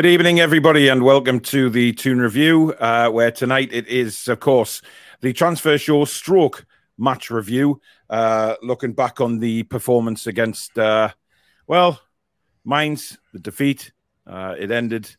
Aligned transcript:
Good 0.00 0.08
evening, 0.08 0.40
everybody, 0.40 0.88
and 0.88 1.02
welcome 1.02 1.40
to 1.40 1.68
the 1.68 1.92
Toon 1.92 2.20
Review, 2.20 2.72
uh, 2.80 3.10
where 3.10 3.30
tonight 3.30 3.68
it 3.70 3.86
is, 3.86 4.28
of 4.28 4.40
course, 4.40 4.80
the 5.20 5.34
transfer 5.34 5.76
show 5.76 6.06
stroke 6.06 6.64
match 6.96 7.28
review, 7.28 7.82
uh, 8.08 8.54
looking 8.62 8.94
back 8.94 9.20
on 9.20 9.40
the 9.40 9.62
performance 9.64 10.26
against, 10.26 10.78
uh, 10.78 11.10
well, 11.66 12.00
Mainz, 12.64 13.18
the 13.34 13.40
defeat. 13.40 13.92
Uh, 14.26 14.54
it 14.58 14.70
ended 14.70 15.14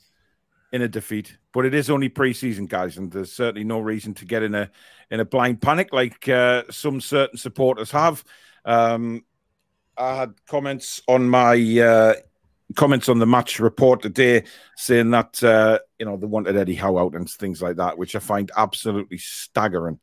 in 0.74 0.82
a 0.82 0.88
defeat, 0.88 1.38
but 1.54 1.64
it 1.64 1.76
is 1.76 1.92
only 1.92 2.10
pre-season, 2.10 2.66
guys, 2.66 2.98
and 2.98 3.12
there's 3.12 3.32
certainly 3.32 3.64
no 3.64 3.80
reason 3.80 4.16
to 4.16 4.26
get 4.26 4.42
in 4.42 4.56
a 4.56 4.72
in 5.12 5.20
a 5.20 5.26
blind 5.26 5.62
panic 5.62 5.94
like 5.94 6.28
uh, 6.28 6.64
some 6.72 7.00
certain 7.00 7.38
supporters 7.38 7.92
have. 7.92 8.24
Um, 8.66 9.26
I 9.96 10.16
had 10.16 10.34
comments 10.48 11.04
on 11.08 11.30
my 11.30 11.54
uh, 11.80 12.14
comments 12.76 13.10
on 13.10 13.20
the 13.20 13.26
match 13.26 13.60
report 13.60 14.02
today 14.02 14.44
saying 14.76 15.12
that 15.12 15.44
uh, 15.44 15.80
you 16.00 16.06
know 16.06 16.18
they 16.18 16.28
wanted 16.28 16.56
Eddie 16.56 16.76
Howe 16.76 16.98
out 16.98 17.16
and 17.16 17.30
things 17.30 17.62
like 17.62 17.78
that, 17.78 17.98
which 17.98 18.16
I 18.16 18.20
find 18.20 18.52
absolutely 18.56 19.18
staggering, 19.18 20.00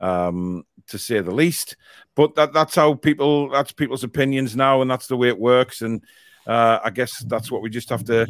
um, 0.00 0.64
to 0.88 0.98
say 0.98 1.20
the 1.20 1.30
least. 1.30 1.76
But 2.14 2.34
that 2.36 2.52
that's 2.52 2.74
how 2.74 2.94
people 2.94 3.50
that's 3.50 3.72
people's 3.72 4.04
opinions 4.04 4.56
now, 4.56 4.82
and 4.82 4.90
that's 4.90 5.06
the 5.06 5.16
way 5.16 5.28
it 5.28 5.38
works. 5.38 5.82
And 5.82 6.02
uh, 6.46 6.78
I 6.84 6.90
guess 6.90 7.18
that's 7.26 7.50
what 7.50 7.62
we 7.62 7.70
just 7.70 7.90
have 7.90 8.04
to 8.04 8.26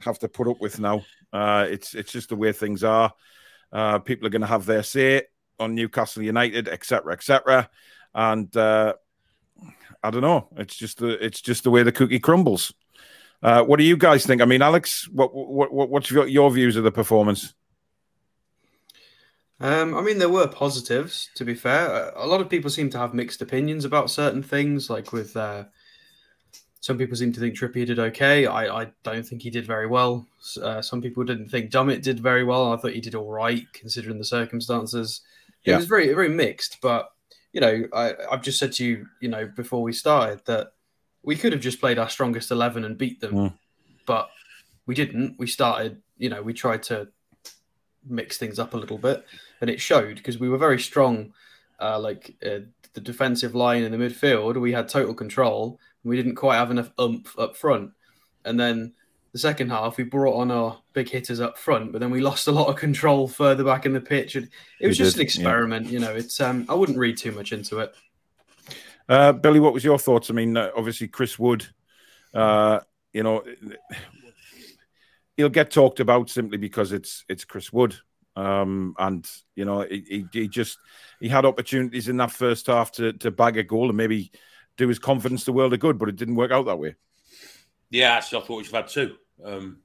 have 0.00 0.18
to 0.20 0.28
put 0.28 0.48
up 0.48 0.60
with 0.60 0.80
now. 0.80 1.04
Uh, 1.32 1.66
it's 1.68 1.94
it's 1.94 2.12
just 2.12 2.28
the 2.28 2.36
way 2.36 2.52
things 2.52 2.84
are. 2.84 3.12
Uh, 3.72 3.98
people 3.98 4.26
are 4.26 4.30
going 4.30 4.42
to 4.42 4.46
have 4.46 4.66
their 4.66 4.82
say 4.82 5.22
on 5.58 5.74
Newcastle 5.74 6.22
United, 6.22 6.68
etc., 6.68 7.12
etc. 7.12 7.68
And 8.14 8.54
uh, 8.56 8.94
I 10.02 10.10
don't 10.10 10.22
know. 10.22 10.48
It's 10.56 10.76
just 10.76 10.98
the 10.98 11.24
it's 11.24 11.40
just 11.40 11.64
the 11.64 11.70
way 11.70 11.82
the 11.82 11.92
cookie 11.92 12.20
crumbles. 12.20 12.72
Uh, 13.42 13.62
what 13.62 13.78
do 13.78 13.84
you 13.84 13.96
guys 13.96 14.26
think? 14.26 14.42
I 14.42 14.44
mean, 14.44 14.62
Alex, 14.62 15.08
what, 15.08 15.34
what, 15.34 15.72
what 15.72 15.90
what's 15.90 16.10
your, 16.10 16.26
your 16.26 16.50
views 16.50 16.76
of 16.76 16.84
the 16.84 16.90
performance? 16.90 17.54
Um, 19.60 19.96
I 19.96 20.02
mean, 20.02 20.18
there 20.18 20.28
were 20.28 20.46
positives. 20.46 21.30
To 21.34 21.44
be 21.44 21.54
fair, 21.54 22.12
a 22.16 22.26
lot 22.26 22.40
of 22.40 22.48
people 22.48 22.70
seem 22.70 22.90
to 22.90 22.98
have 22.98 23.14
mixed 23.14 23.42
opinions 23.42 23.84
about 23.84 24.10
certain 24.10 24.42
things. 24.42 24.88
Like 24.90 25.12
with 25.12 25.36
uh, 25.36 25.64
some 26.80 26.98
people 26.98 27.16
seem 27.16 27.32
to 27.32 27.40
think 27.40 27.54
Trippier 27.54 27.86
did 27.86 27.98
okay. 27.98 28.46
I, 28.46 28.82
I 28.82 28.92
don't 29.02 29.26
think 29.26 29.42
he 29.42 29.50
did 29.50 29.66
very 29.66 29.86
well. 29.86 30.26
Uh, 30.60 30.80
some 30.80 31.02
people 31.02 31.24
didn't 31.24 31.48
think 31.48 31.70
Dummett 31.70 32.02
did 32.02 32.20
very 32.20 32.44
well. 32.44 32.72
I 32.72 32.76
thought 32.76 32.92
he 32.92 33.00
did 33.00 33.14
all 33.14 33.30
right 33.30 33.64
considering 33.72 34.18
the 34.18 34.24
circumstances. 34.24 35.22
It 35.64 35.76
was 35.76 35.86
very 35.86 36.12
very 36.14 36.28
mixed. 36.28 36.78
But 36.80 37.10
you 37.52 37.60
know, 37.60 37.84
I, 37.92 38.14
I've 38.30 38.42
just 38.42 38.58
said 38.58 38.72
to 38.74 38.84
you, 38.84 39.06
you 39.20 39.28
know, 39.28 39.50
before 39.56 39.82
we 39.82 39.92
started 39.92 40.40
that 40.46 40.72
we 41.22 41.36
could 41.36 41.52
have 41.52 41.60
just 41.60 41.80
played 41.80 41.98
our 41.98 42.08
strongest 42.08 42.50
11 42.50 42.84
and 42.84 42.96
beat 42.96 43.20
them, 43.20 43.34
mm. 43.34 43.54
but 44.06 44.30
we 44.86 44.94
didn't. 44.94 45.36
We 45.38 45.46
started, 45.46 46.00
you 46.16 46.28
know, 46.28 46.42
we 46.42 46.54
tried 46.54 46.82
to 46.84 47.08
mix 48.06 48.38
things 48.38 48.58
up 48.58 48.74
a 48.74 48.76
little 48.76 48.98
bit, 48.98 49.24
and 49.60 49.68
it 49.68 49.80
showed 49.80 50.16
because 50.16 50.38
we 50.38 50.48
were 50.48 50.58
very 50.58 50.78
strong. 50.78 51.32
Uh, 51.80 51.98
like 51.98 52.34
uh, 52.44 52.58
the 52.94 53.00
defensive 53.00 53.54
line 53.54 53.84
in 53.84 53.92
the 53.92 53.98
midfield, 53.98 54.60
we 54.60 54.72
had 54.72 54.88
total 54.88 55.14
control. 55.14 55.78
we 56.02 56.16
didn't 56.16 56.34
quite 56.34 56.56
have 56.56 56.72
enough 56.72 56.90
umph 56.98 57.38
up 57.38 57.56
front, 57.56 57.92
and 58.44 58.58
then 58.58 58.92
the 59.32 59.38
second 59.38 59.70
half 59.70 59.96
we 59.96 60.04
brought 60.04 60.40
on 60.40 60.50
our 60.50 60.78
big 60.92 61.08
hitters 61.08 61.40
up 61.40 61.58
front, 61.58 61.92
but 61.92 62.00
then 62.00 62.10
we 62.10 62.20
lost 62.20 62.48
a 62.48 62.52
lot 62.52 62.68
of 62.68 62.76
control 62.76 63.28
further 63.28 63.62
back 63.62 63.86
in 63.86 63.92
the 63.92 64.00
pitch. 64.00 64.36
And 64.36 64.48
it 64.80 64.86
was 64.86 64.98
we 64.98 65.04
just 65.04 65.16
did, 65.16 65.20
an 65.20 65.26
experiment, 65.26 65.86
yeah. 65.86 65.92
you 65.92 65.98
know. 66.00 66.14
It's 66.14 66.40
um, 66.40 66.66
I 66.68 66.74
wouldn't 66.74 66.98
read 66.98 67.16
too 67.16 67.32
much 67.32 67.52
into 67.52 67.78
it. 67.80 67.94
Uh, 69.08 69.32
Billy, 69.32 69.60
what 69.60 69.72
was 69.72 69.84
your 69.84 69.98
thoughts? 69.98 70.30
I 70.30 70.34
mean, 70.34 70.56
uh, 70.56 70.70
obviously 70.76 71.08
Chris 71.08 71.38
Wood, 71.38 71.66
uh, 72.34 72.80
you 73.12 73.22
know, 73.22 73.42
he'll 75.36 75.48
get 75.48 75.70
talked 75.70 76.00
about 76.00 76.28
simply 76.28 76.58
because 76.58 76.92
it's 76.92 77.24
it's 77.28 77.44
Chris 77.44 77.72
Wood, 77.72 77.96
um, 78.36 78.94
and 78.98 79.26
you 79.56 79.64
know, 79.64 79.80
he, 79.80 80.26
he, 80.32 80.48
just 80.48 80.78
he 81.20 81.28
had 81.28 81.46
opportunities 81.46 82.08
in 82.08 82.18
that 82.18 82.30
first 82.30 82.66
half 82.66 82.92
to 82.92 83.14
to 83.14 83.30
bag 83.30 83.56
a 83.56 83.62
goal 83.62 83.88
and 83.88 83.96
maybe 83.96 84.30
do 84.76 84.88
his 84.88 84.98
confidence 84.98 85.44
the 85.44 85.52
world 85.52 85.72
of 85.72 85.80
good, 85.80 85.98
but 85.98 86.08
it 86.08 86.16
didn't 86.16 86.36
work 86.36 86.52
out 86.52 86.66
that 86.66 86.78
way. 86.78 86.94
Yeah, 87.90 88.12
actually, 88.12 88.42
I 88.42 88.46
thought 88.46 88.56
we 88.58 88.64
should 88.64 88.74
have 88.74 88.84
had 88.84 88.92
two. 88.92 89.16
Um, 89.42 89.78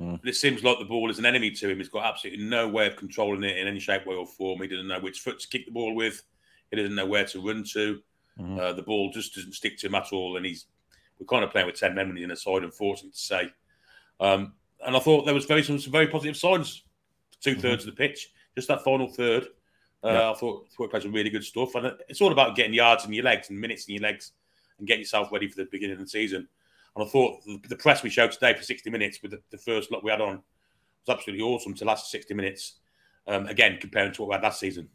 mm. 0.00 0.20
It 0.26 0.36
seems 0.36 0.62
like 0.62 0.78
the 0.78 0.84
ball 0.84 1.10
is 1.10 1.18
an 1.18 1.26
enemy 1.26 1.50
to 1.52 1.70
him. 1.70 1.78
He's 1.78 1.88
got 1.88 2.04
absolutely 2.04 2.44
no 2.44 2.68
way 2.68 2.86
of 2.86 2.96
controlling 2.96 3.44
it 3.44 3.56
in 3.56 3.66
any 3.66 3.80
shape, 3.80 4.06
way, 4.06 4.14
or 4.14 4.26
form. 4.26 4.60
He 4.60 4.68
doesn't 4.68 4.86
know 4.86 5.00
which 5.00 5.20
foot 5.20 5.40
to 5.40 5.48
kick 5.48 5.64
the 5.64 5.72
ball 5.72 5.94
with. 5.94 6.22
He 6.70 6.76
doesn't 6.76 6.94
know 6.94 7.06
where 7.06 7.24
to 7.24 7.40
run 7.40 7.64
to. 7.72 8.02
Mm-hmm. 8.40 8.58
Uh, 8.58 8.72
the 8.72 8.82
ball 8.82 9.10
just 9.12 9.34
doesn't 9.34 9.54
stick 9.54 9.78
to 9.78 9.86
him 9.86 9.94
at 9.94 10.12
all, 10.12 10.36
and 10.36 10.46
he's 10.46 10.66
we're 11.18 11.26
kind 11.26 11.44
of 11.44 11.50
playing 11.50 11.66
with 11.66 11.78
ten 11.78 11.94
men 11.94 12.08
when 12.08 12.16
he's 12.16 12.24
in 12.24 12.30
the 12.30 12.36
side, 12.36 12.62
unfortunately 12.62 13.10
to 13.10 13.18
say. 13.18 13.48
Um, 14.20 14.54
and 14.84 14.96
I 14.96 15.00
thought 15.00 15.24
there 15.24 15.34
was 15.34 15.46
very 15.46 15.62
some, 15.62 15.78
some 15.78 15.92
very 15.92 16.06
positive 16.06 16.36
signs. 16.36 16.84
2 17.40 17.54
thirds 17.54 17.62
mm-hmm. 17.62 17.90
of 17.90 17.96
the 17.96 18.08
pitch, 18.08 18.32
just 18.56 18.66
that 18.68 18.82
final 18.82 19.06
third. 19.06 19.44
Uh, 20.02 20.08
yeah. 20.08 20.30
I 20.30 20.34
thought 20.34 20.66
thought 20.76 20.90
played 20.90 21.02
some 21.02 21.12
really 21.12 21.30
good 21.30 21.44
stuff, 21.44 21.74
and 21.74 21.92
it's 22.08 22.20
all 22.20 22.32
about 22.32 22.56
getting 22.56 22.74
yards 22.74 23.04
in 23.04 23.12
your 23.12 23.24
legs 23.24 23.50
and 23.50 23.60
minutes 23.60 23.86
in 23.86 23.94
your 23.94 24.02
legs, 24.02 24.32
and 24.78 24.86
getting 24.86 25.02
yourself 25.02 25.30
ready 25.32 25.48
for 25.48 25.56
the 25.56 25.68
beginning 25.70 25.94
of 25.94 26.00
the 26.00 26.08
season. 26.08 26.48
And 26.94 27.04
I 27.04 27.08
thought 27.08 27.44
the, 27.44 27.60
the 27.68 27.76
press 27.76 28.02
we 28.02 28.10
showed 28.10 28.32
today 28.32 28.54
for 28.54 28.62
60 28.62 28.90
minutes 28.90 29.22
with 29.22 29.32
the, 29.32 29.40
the, 29.50 29.58
first 29.58 29.92
lot 29.92 30.02
we 30.02 30.10
had 30.10 30.20
on 30.20 30.42
was 31.06 31.16
absolutely 31.16 31.44
awesome 31.44 31.74
to 31.74 31.84
last 31.84 32.10
60 32.10 32.34
minutes. 32.34 32.74
Um, 33.26 33.46
again, 33.46 33.78
comparing 33.80 34.12
to 34.12 34.22
what 34.22 34.28
we 34.28 34.34
had 34.34 34.42
last 34.42 34.58
season. 34.58 34.88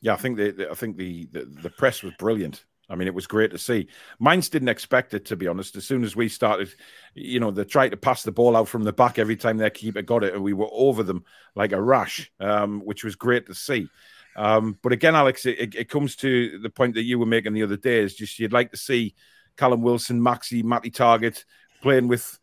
Yeah, 0.00 0.14
I 0.14 0.16
think 0.16 0.36
the, 0.36 0.50
the 0.50 0.70
I 0.70 0.74
think 0.74 0.96
the, 0.96 1.26
the, 1.32 1.44
the 1.62 1.70
press 1.70 2.02
was 2.02 2.12
brilliant. 2.18 2.64
I 2.88 2.94
mean, 2.94 3.08
it 3.08 3.14
was 3.14 3.26
great 3.26 3.50
to 3.50 3.58
see. 3.58 3.88
Mainz 4.20 4.48
didn't 4.48 4.68
expect 4.68 5.12
it, 5.12 5.24
to 5.26 5.36
be 5.36 5.48
honest. 5.48 5.74
As 5.74 5.84
soon 5.84 6.04
as 6.04 6.14
we 6.14 6.28
started, 6.28 6.72
you 7.14 7.40
know, 7.40 7.50
they 7.50 7.64
tried 7.64 7.88
to 7.90 7.96
pass 7.96 8.22
the 8.22 8.30
ball 8.30 8.56
out 8.56 8.68
from 8.68 8.84
the 8.84 8.92
back 8.92 9.18
every 9.18 9.36
time 9.36 9.56
their 9.56 9.70
keeper 9.70 10.02
got 10.02 10.22
it, 10.22 10.34
and 10.34 10.42
we 10.42 10.52
were 10.52 10.68
over 10.70 11.02
them 11.02 11.24
like 11.56 11.72
a 11.72 11.82
rash, 11.82 12.30
um, 12.38 12.80
which 12.84 13.02
was 13.02 13.16
great 13.16 13.46
to 13.46 13.54
see. 13.54 13.88
Um, 14.36 14.78
but 14.82 14.92
again, 14.92 15.16
Alex, 15.16 15.46
it, 15.46 15.74
it, 15.74 15.88
comes 15.88 16.14
to 16.16 16.58
the 16.58 16.68
point 16.68 16.94
that 16.94 17.04
you 17.04 17.18
were 17.18 17.26
making 17.26 17.54
the 17.54 17.62
other 17.62 17.78
day 17.78 18.00
is 18.00 18.14
just 18.14 18.38
you'd 18.38 18.52
like 18.52 18.70
to 18.70 18.76
see 18.76 19.14
Callum 19.56 19.80
Wilson, 19.80 20.20
Maxi, 20.20 20.62
Matty 20.62 20.90
Targett 20.90 21.44
playing 21.80 22.06
with, 22.06 22.38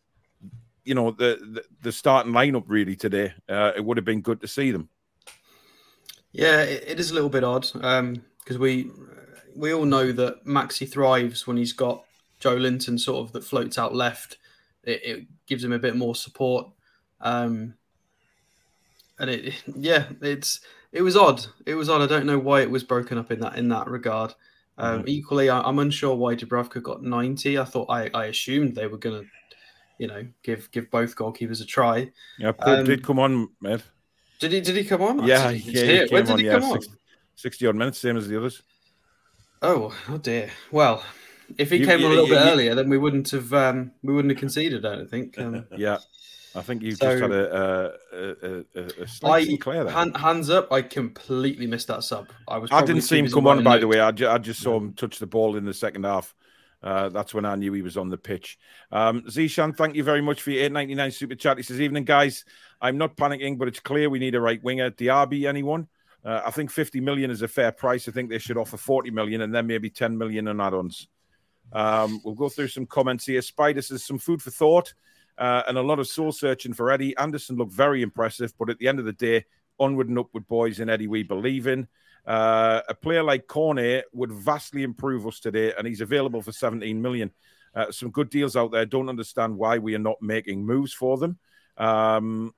you 0.84 0.96
know, 0.96 1.12
the, 1.12 1.38
the, 1.40 1.64
the 1.82 1.92
starting 1.92 2.32
lineup 2.32 2.64
really 2.66 2.96
today. 2.96 3.32
Uh, 3.48 3.72
it 3.76 3.84
would 3.84 3.96
have 3.96 4.04
been 4.04 4.22
good 4.22 4.40
to 4.40 4.48
see 4.48 4.72
them. 4.72 4.88
Yeah, 6.34 6.62
it 6.62 6.98
is 6.98 7.12
a 7.12 7.14
little 7.14 7.28
bit 7.28 7.44
odd 7.44 7.62
because 7.72 8.56
um, 8.56 8.58
we 8.58 8.90
we 9.54 9.72
all 9.72 9.84
know 9.84 10.10
that 10.10 10.44
Maxi 10.44 10.90
thrives 10.90 11.46
when 11.46 11.56
he's 11.56 11.72
got 11.72 12.02
Joelinton 12.40 12.98
sort 12.98 13.24
of 13.24 13.32
that 13.32 13.44
floats 13.44 13.78
out 13.78 13.94
left. 13.94 14.38
It, 14.82 15.00
it 15.04 15.26
gives 15.46 15.62
him 15.62 15.72
a 15.72 15.78
bit 15.78 15.94
more 15.94 16.16
support, 16.16 16.66
um, 17.20 17.74
and 19.20 19.30
it 19.30 19.54
yeah, 19.76 20.06
it's 20.20 20.60
it 20.90 21.02
was 21.02 21.16
odd. 21.16 21.46
It 21.66 21.76
was 21.76 21.88
odd. 21.88 22.02
I 22.02 22.06
don't 22.06 22.26
know 22.26 22.40
why 22.40 22.62
it 22.62 22.70
was 22.70 22.82
broken 22.82 23.16
up 23.16 23.30
in 23.30 23.38
that 23.38 23.56
in 23.56 23.68
that 23.68 23.86
regard. 23.86 24.34
Um, 24.76 24.98
mm-hmm. 24.98 25.08
Equally, 25.08 25.50
I, 25.50 25.68
am 25.68 25.78
unsure 25.78 26.16
why 26.16 26.34
Dubravka 26.34 26.82
got 26.82 27.00
90. 27.00 27.60
I 27.60 27.64
thought 27.64 27.88
I, 27.88 28.10
I 28.12 28.24
assumed 28.24 28.74
they 28.74 28.88
were 28.88 28.98
going 28.98 29.22
to, 29.22 29.28
you 29.98 30.08
know, 30.08 30.26
give 30.42 30.68
give 30.72 30.90
both 30.90 31.14
goalkeepers 31.14 31.62
a 31.62 31.64
try. 31.64 32.10
Yeah, 32.40 32.52
um, 32.58 32.84
did 32.84 33.04
come 33.04 33.20
on, 33.20 33.50
mate. 33.60 33.84
Did 34.40 34.52
he? 34.52 34.60
Did 34.60 34.76
he 34.76 34.84
come 34.84 35.02
on? 35.02 35.26
Yeah, 35.26 35.50
yeah. 35.50 36.06
When 36.10 36.24
did 36.24 36.32
on, 36.32 36.38
he 36.38 36.48
come 36.48 36.62
yeah, 36.62 36.68
on? 36.68 36.82
60, 36.82 36.98
60 37.36 37.66
odd 37.66 37.76
minutes, 37.76 37.98
same 37.98 38.16
as 38.16 38.28
the 38.28 38.36
others. 38.36 38.62
Oh, 39.62 39.96
oh 40.08 40.18
dear. 40.18 40.50
Well, 40.70 41.04
if 41.56 41.70
he 41.70 41.78
you, 41.78 41.86
came 41.86 42.00
you, 42.00 42.06
on 42.06 42.12
a 42.12 42.14
little 42.14 42.28
you, 42.28 42.34
bit 42.34 42.46
earlier, 42.46 42.74
then 42.74 42.88
we 42.88 42.98
wouldn't 42.98 43.30
have 43.30 43.52
um, 43.54 43.92
we 44.02 44.12
wouldn't 44.12 44.32
have 44.32 44.38
conceded. 44.38 44.84
I 44.84 44.96
don't 44.96 45.10
think. 45.10 45.38
Um, 45.38 45.66
yeah, 45.76 45.98
I 46.54 46.62
think 46.62 46.82
you 46.82 46.92
so, 46.92 47.10
just 47.10 47.22
had 47.22 47.32
a, 47.32 47.94
a, 48.12 48.64
a, 48.78 49.02
a 49.02 49.08
slight 49.08 49.48
I, 49.48 49.56
clear 49.56 49.84
there. 49.84 49.92
Hand, 49.92 50.16
hands 50.16 50.50
up! 50.50 50.72
I 50.72 50.82
completely 50.82 51.66
missed 51.66 51.88
that 51.88 52.04
sub. 52.04 52.28
I 52.48 52.58
was. 52.58 52.70
I 52.72 52.84
didn't 52.84 53.02
see 53.02 53.18
him 53.18 53.28
come 53.28 53.46
on. 53.46 53.64
By 53.64 53.78
the 53.78 53.88
way, 53.88 54.00
I, 54.00 54.10
ju- 54.10 54.28
I 54.28 54.38
just 54.38 54.60
saw 54.60 54.76
him 54.76 54.92
touch 54.94 55.18
the 55.18 55.26
ball 55.26 55.56
in 55.56 55.64
the 55.64 55.74
second 55.74 56.04
half. 56.04 56.34
Uh, 56.82 57.08
that's 57.08 57.32
when 57.32 57.46
I 57.46 57.54
knew 57.54 57.72
he 57.72 57.80
was 57.80 57.96
on 57.96 58.10
the 58.10 58.18
pitch. 58.18 58.58
Um, 58.92 59.22
Zishan, 59.22 59.74
thank 59.74 59.96
you 59.96 60.04
very 60.04 60.20
much 60.20 60.42
for 60.42 60.50
your 60.50 60.64
899 60.64 61.10
super 61.12 61.34
chat. 61.34 61.56
He 61.56 61.62
says, 61.62 61.80
Evening, 61.80 62.04
guys. 62.04 62.44
I'm 62.84 62.98
not 62.98 63.16
panicking, 63.16 63.56
but 63.56 63.66
it's 63.66 63.80
clear 63.80 64.10
we 64.10 64.18
need 64.18 64.34
a 64.34 64.40
right 64.40 64.62
winger. 64.62 64.90
Diaby, 64.90 65.48
anyone? 65.48 65.88
Uh, 66.22 66.42
I 66.44 66.50
think 66.50 66.70
50 66.70 67.00
million 67.00 67.30
is 67.30 67.40
a 67.40 67.48
fair 67.48 67.72
price. 67.72 68.06
I 68.06 68.12
think 68.12 68.28
they 68.28 68.38
should 68.38 68.58
offer 68.58 68.76
40 68.76 69.10
million 69.10 69.40
and 69.40 69.54
then 69.54 69.66
maybe 69.66 69.88
10 69.88 70.18
million 70.18 70.48
in 70.48 70.60
add 70.60 70.74
ons. 70.74 71.08
Um, 71.72 72.20
we'll 72.22 72.34
go 72.34 72.50
through 72.50 72.68
some 72.68 72.84
comments 72.84 73.24
here. 73.24 73.40
Spider 73.40 73.80
says, 73.80 74.04
Some 74.04 74.18
food 74.18 74.42
for 74.42 74.50
thought 74.50 74.92
uh, 75.38 75.62
and 75.66 75.78
a 75.78 75.82
lot 75.82 75.98
of 75.98 76.06
soul 76.06 76.30
searching 76.30 76.74
for 76.74 76.90
Eddie. 76.90 77.16
Anderson 77.16 77.56
looked 77.56 77.72
very 77.72 78.02
impressive, 78.02 78.52
but 78.58 78.68
at 78.68 78.78
the 78.78 78.86
end 78.86 78.98
of 78.98 79.06
the 79.06 79.14
day, 79.14 79.46
onward 79.78 80.10
and 80.10 80.18
upward, 80.18 80.46
boys, 80.46 80.78
and 80.78 80.90
Eddie 80.90 81.06
we 81.06 81.22
believe 81.22 81.66
in. 81.66 81.88
Uh, 82.26 82.82
a 82.86 82.94
player 82.94 83.22
like 83.22 83.46
Cornet 83.46 84.04
would 84.12 84.30
vastly 84.30 84.82
improve 84.82 85.26
us 85.26 85.40
today, 85.40 85.72
and 85.76 85.86
he's 85.86 86.02
available 86.02 86.42
for 86.42 86.52
17 86.52 87.00
million. 87.00 87.30
Uh, 87.74 87.90
some 87.90 88.10
good 88.10 88.28
deals 88.28 88.56
out 88.56 88.72
there. 88.72 88.84
Don't 88.84 89.08
understand 89.08 89.56
why 89.56 89.78
we 89.78 89.94
are 89.94 89.98
not 90.00 90.20
making 90.20 90.66
moves 90.66 90.92
for 90.92 91.16
them. 91.16 91.38
Um, 91.76 92.54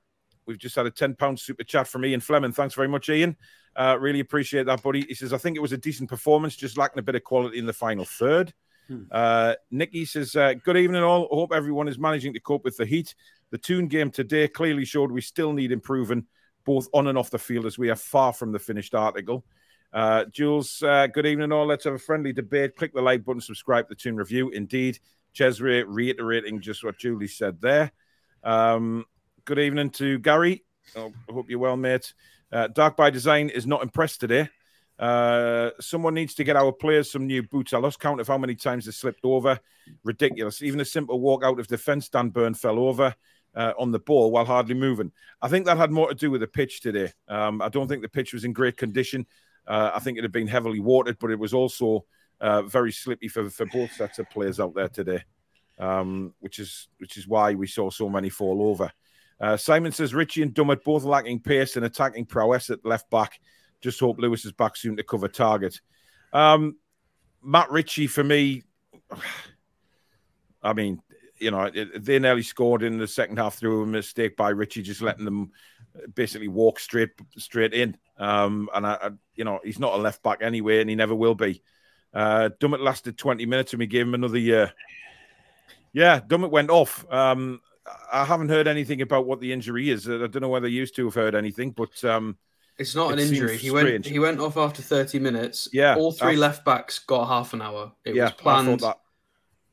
we've 0.47 0.57
just 0.57 0.75
had 0.75 0.85
a 0.85 0.91
10 0.91 1.15
pound 1.15 1.39
super 1.39 1.63
chat 1.63 1.87
from 1.87 2.05
Ian 2.05 2.19
Fleming. 2.19 2.51
Thanks 2.51 2.73
very 2.73 2.87
much, 2.87 3.09
Ian. 3.09 3.35
Uh, 3.75 3.97
really 3.99 4.21
appreciate 4.21 4.65
that, 4.65 4.81
buddy. 4.81 5.05
He 5.07 5.13
says, 5.13 5.33
I 5.33 5.37
think 5.37 5.55
it 5.55 5.61
was 5.61 5.73
a 5.73 5.77
decent 5.77 6.09
performance, 6.09 6.55
just 6.55 6.77
lacking 6.77 6.99
a 6.99 7.03
bit 7.03 7.15
of 7.15 7.23
quality 7.23 7.59
in 7.59 7.65
the 7.65 7.73
final 7.73 8.05
third. 8.05 8.53
Hmm. 8.87 9.03
Uh, 9.11 9.53
Nikki 9.69 10.05
says, 10.05 10.35
uh, 10.35 10.53
Good 10.53 10.77
evening, 10.77 11.03
all. 11.03 11.27
Hope 11.29 11.53
everyone 11.53 11.87
is 11.87 11.99
managing 11.99 12.33
to 12.33 12.39
cope 12.39 12.63
with 12.63 12.77
the 12.77 12.85
heat. 12.85 13.13
The 13.51 13.57
Toon 13.57 13.87
game 13.87 14.09
today 14.09 14.47
clearly 14.47 14.85
showed 14.85 15.11
we 15.11 15.21
still 15.21 15.53
need 15.53 15.71
improving 15.71 16.25
both 16.65 16.87
on 16.93 17.07
and 17.07 17.17
off 17.17 17.29
the 17.29 17.39
field 17.39 17.65
as 17.65 17.77
we 17.77 17.89
are 17.89 17.95
far 17.95 18.33
from 18.33 18.51
the 18.51 18.59
finished 18.59 18.95
article. 18.95 19.45
Uh, 19.93 20.25
Jules, 20.25 20.83
uh, 20.83 21.07
good 21.07 21.25
evening, 21.25 21.51
all. 21.51 21.65
Let's 21.65 21.85
have 21.85 21.93
a 21.93 21.99
friendly 21.99 22.33
debate. 22.33 22.75
Click 22.75 22.93
the 22.93 23.01
like 23.01 23.23
button, 23.23 23.41
subscribe 23.41 23.87
to 23.87 23.89
the 23.89 23.95
Toon 23.95 24.17
Review. 24.17 24.49
Indeed, 24.49 24.99
Cesare 25.33 25.85
reiterating 25.85 26.59
just 26.61 26.83
what 26.83 26.97
Julie 26.97 27.27
said 27.27 27.61
there. 27.61 27.91
Um, 28.43 29.05
good 29.47 29.59
evening 29.59 29.89
to 29.89 30.19
Gary. 30.19 30.65
I 31.29 31.33
hope 31.33 31.49
you're 31.49 31.57
well, 31.57 31.77
mate. 31.77 32.13
Uh, 32.51 32.67
Dark 32.67 32.97
by 32.97 33.09
Design 33.09 33.47
is 33.47 33.65
not 33.65 33.81
impressed 33.81 34.19
today. 34.19 34.49
Uh, 34.99 35.69
someone 35.79 36.13
needs 36.13 36.33
to 36.33 36.43
get 36.43 36.57
our 36.57 36.73
players 36.73 37.09
some 37.09 37.25
new 37.25 37.41
boots. 37.43 37.71
I 37.71 37.77
lost 37.77 38.01
count 38.01 38.19
of 38.19 38.27
how 38.27 38.37
many 38.37 38.55
times 38.55 38.85
they 38.85 38.91
slipped 38.91 39.23
over. 39.23 39.57
Ridiculous. 40.03 40.61
Even 40.61 40.81
a 40.81 40.85
simple 40.85 41.21
walk 41.21 41.45
out 41.45 41.61
of 41.61 41.67
defense, 41.67 42.09
Dan 42.09 42.27
Burn 42.27 42.55
fell 42.55 42.77
over 42.77 43.15
uh, 43.55 43.71
on 43.79 43.91
the 43.91 43.99
ball 43.99 44.31
while 44.31 44.43
hardly 44.43 44.75
moving. 44.75 45.13
I 45.41 45.47
think 45.47 45.65
that 45.65 45.77
had 45.77 45.91
more 45.91 46.09
to 46.09 46.15
do 46.15 46.29
with 46.29 46.41
the 46.41 46.47
pitch 46.47 46.81
today. 46.81 47.13
Um, 47.29 47.61
I 47.61 47.69
don't 47.69 47.87
think 47.87 48.01
the 48.01 48.09
pitch 48.09 48.33
was 48.33 48.43
in 48.43 48.51
great 48.51 48.75
condition. 48.75 49.25
Uh, 49.65 49.91
I 49.95 49.99
think 49.99 50.17
it 50.17 50.25
had 50.25 50.33
been 50.33 50.47
heavily 50.47 50.81
watered, 50.81 51.19
but 51.19 51.31
it 51.31 51.39
was 51.39 51.53
also 51.53 52.03
uh, 52.41 52.63
very 52.63 52.91
slippy 52.91 53.29
for, 53.29 53.49
for 53.49 53.65
both 53.67 53.93
sets 53.93 54.19
of 54.19 54.29
players 54.29 54.59
out 54.59 54.75
there 54.75 54.89
today, 54.89 55.23
um, 55.79 56.33
which 56.41 56.59
is 56.59 56.89
which 56.97 57.15
is 57.15 57.29
why 57.29 57.53
we 57.53 57.67
saw 57.67 57.89
so 57.89 58.09
many 58.09 58.27
fall 58.27 58.61
over. 58.61 58.91
Uh, 59.39 59.57
Simon 59.57 59.91
says 59.91 60.13
Ritchie 60.13 60.41
and 60.41 60.53
Dummett 60.53 60.83
both 60.83 61.03
lacking 61.03 61.39
pace 61.39 61.75
and 61.75 61.85
attacking 61.85 62.25
prowess 62.25 62.69
at 62.69 62.85
left 62.85 63.09
back. 63.09 63.39
Just 63.81 63.99
hope 63.99 64.19
Lewis 64.19 64.45
is 64.45 64.51
back 64.51 64.75
soon 64.75 64.97
to 64.97 65.03
cover 65.03 65.27
Targett. 65.27 65.79
Um, 66.33 66.77
Matt 67.43 67.69
Ritchie, 67.69 68.07
for 68.07 68.23
me, 68.23 68.63
I 70.63 70.73
mean, 70.73 71.01
you 71.39 71.51
know, 71.51 71.69
they 71.69 72.17
nearly 72.19 72.41
scored 72.41 72.81
in 72.81 72.97
the 72.97 73.07
second 73.07 73.37
half 73.37 73.55
through 73.55 73.83
a 73.83 73.85
mistake 73.85 74.35
by 74.35 74.49
Ritchie, 74.49 74.81
just 74.81 75.01
letting 75.01 75.25
them 75.25 75.51
basically 76.13 76.47
walk 76.47 76.79
straight 76.79 77.11
straight 77.37 77.73
in. 77.73 77.95
Um, 78.17 78.69
and 78.73 78.85
I, 78.85 78.93
I, 78.93 79.09
you 79.35 79.43
know, 79.43 79.59
he's 79.63 79.79
not 79.79 79.93
a 79.93 79.97
left 80.01 80.23
back 80.23 80.39
anyway, 80.41 80.81
and 80.81 80.89
he 80.89 80.95
never 80.95 81.15
will 81.15 81.35
be. 81.35 81.61
Uh, 82.13 82.49
Dummett 82.59 82.79
lasted 82.79 83.17
20 83.17 83.45
minutes, 83.45 83.73
and 83.73 83.79
we 83.79 83.87
gave 83.87 84.07
him 84.07 84.15
another 84.15 84.39
year. 84.39 84.73
Yeah, 85.93 86.19
Dummett 86.19 86.51
went 86.51 86.69
off. 86.69 87.05
Um, 87.11 87.61
I 88.11 88.25
haven't 88.25 88.49
heard 88.49 88.67
anything 88.67 89.01
about 89.01 89.25
what 89.25 89.39
the 89.39 89.51
injury 89.51 89.89
is. 89.89 90.07
I 90.07 90.17
don't 90.27 90.41
know 90.41 90.49
whether 90.49 90.67
you 90.67 90.79
used 90.79 90.95
to 90.95 91.05
have 91.05 91.15
heard 91.15 91.35
anything, 91.35 91.71
but 91.71 92.03
um, 92.03 92.37
it's 92.77 92.95
not 92.95 93.13
an 93.13 93.19
injury. 93.19 93.57
He 93.57 93.71
went 93.71 94.05
he 94.05 94.19
went 94.19 94.39
off 94.39 94.57
after 94.57 94.81
30 94.81 95.19
minutes. 95.19 95.69
Yeah. 95.73 95.95
All 95.95 96.11
three 96.11 96.35
left 96.35 96.63
backs 96.65 96.99
got 96.99 97.27
half 97.27 97.53
an 97.53 97.61
hour. 97.61 97.91
It 98.05 98.15
yeah, 98.15 98.25
was 98.25 98.33
planned. 98.33 98.83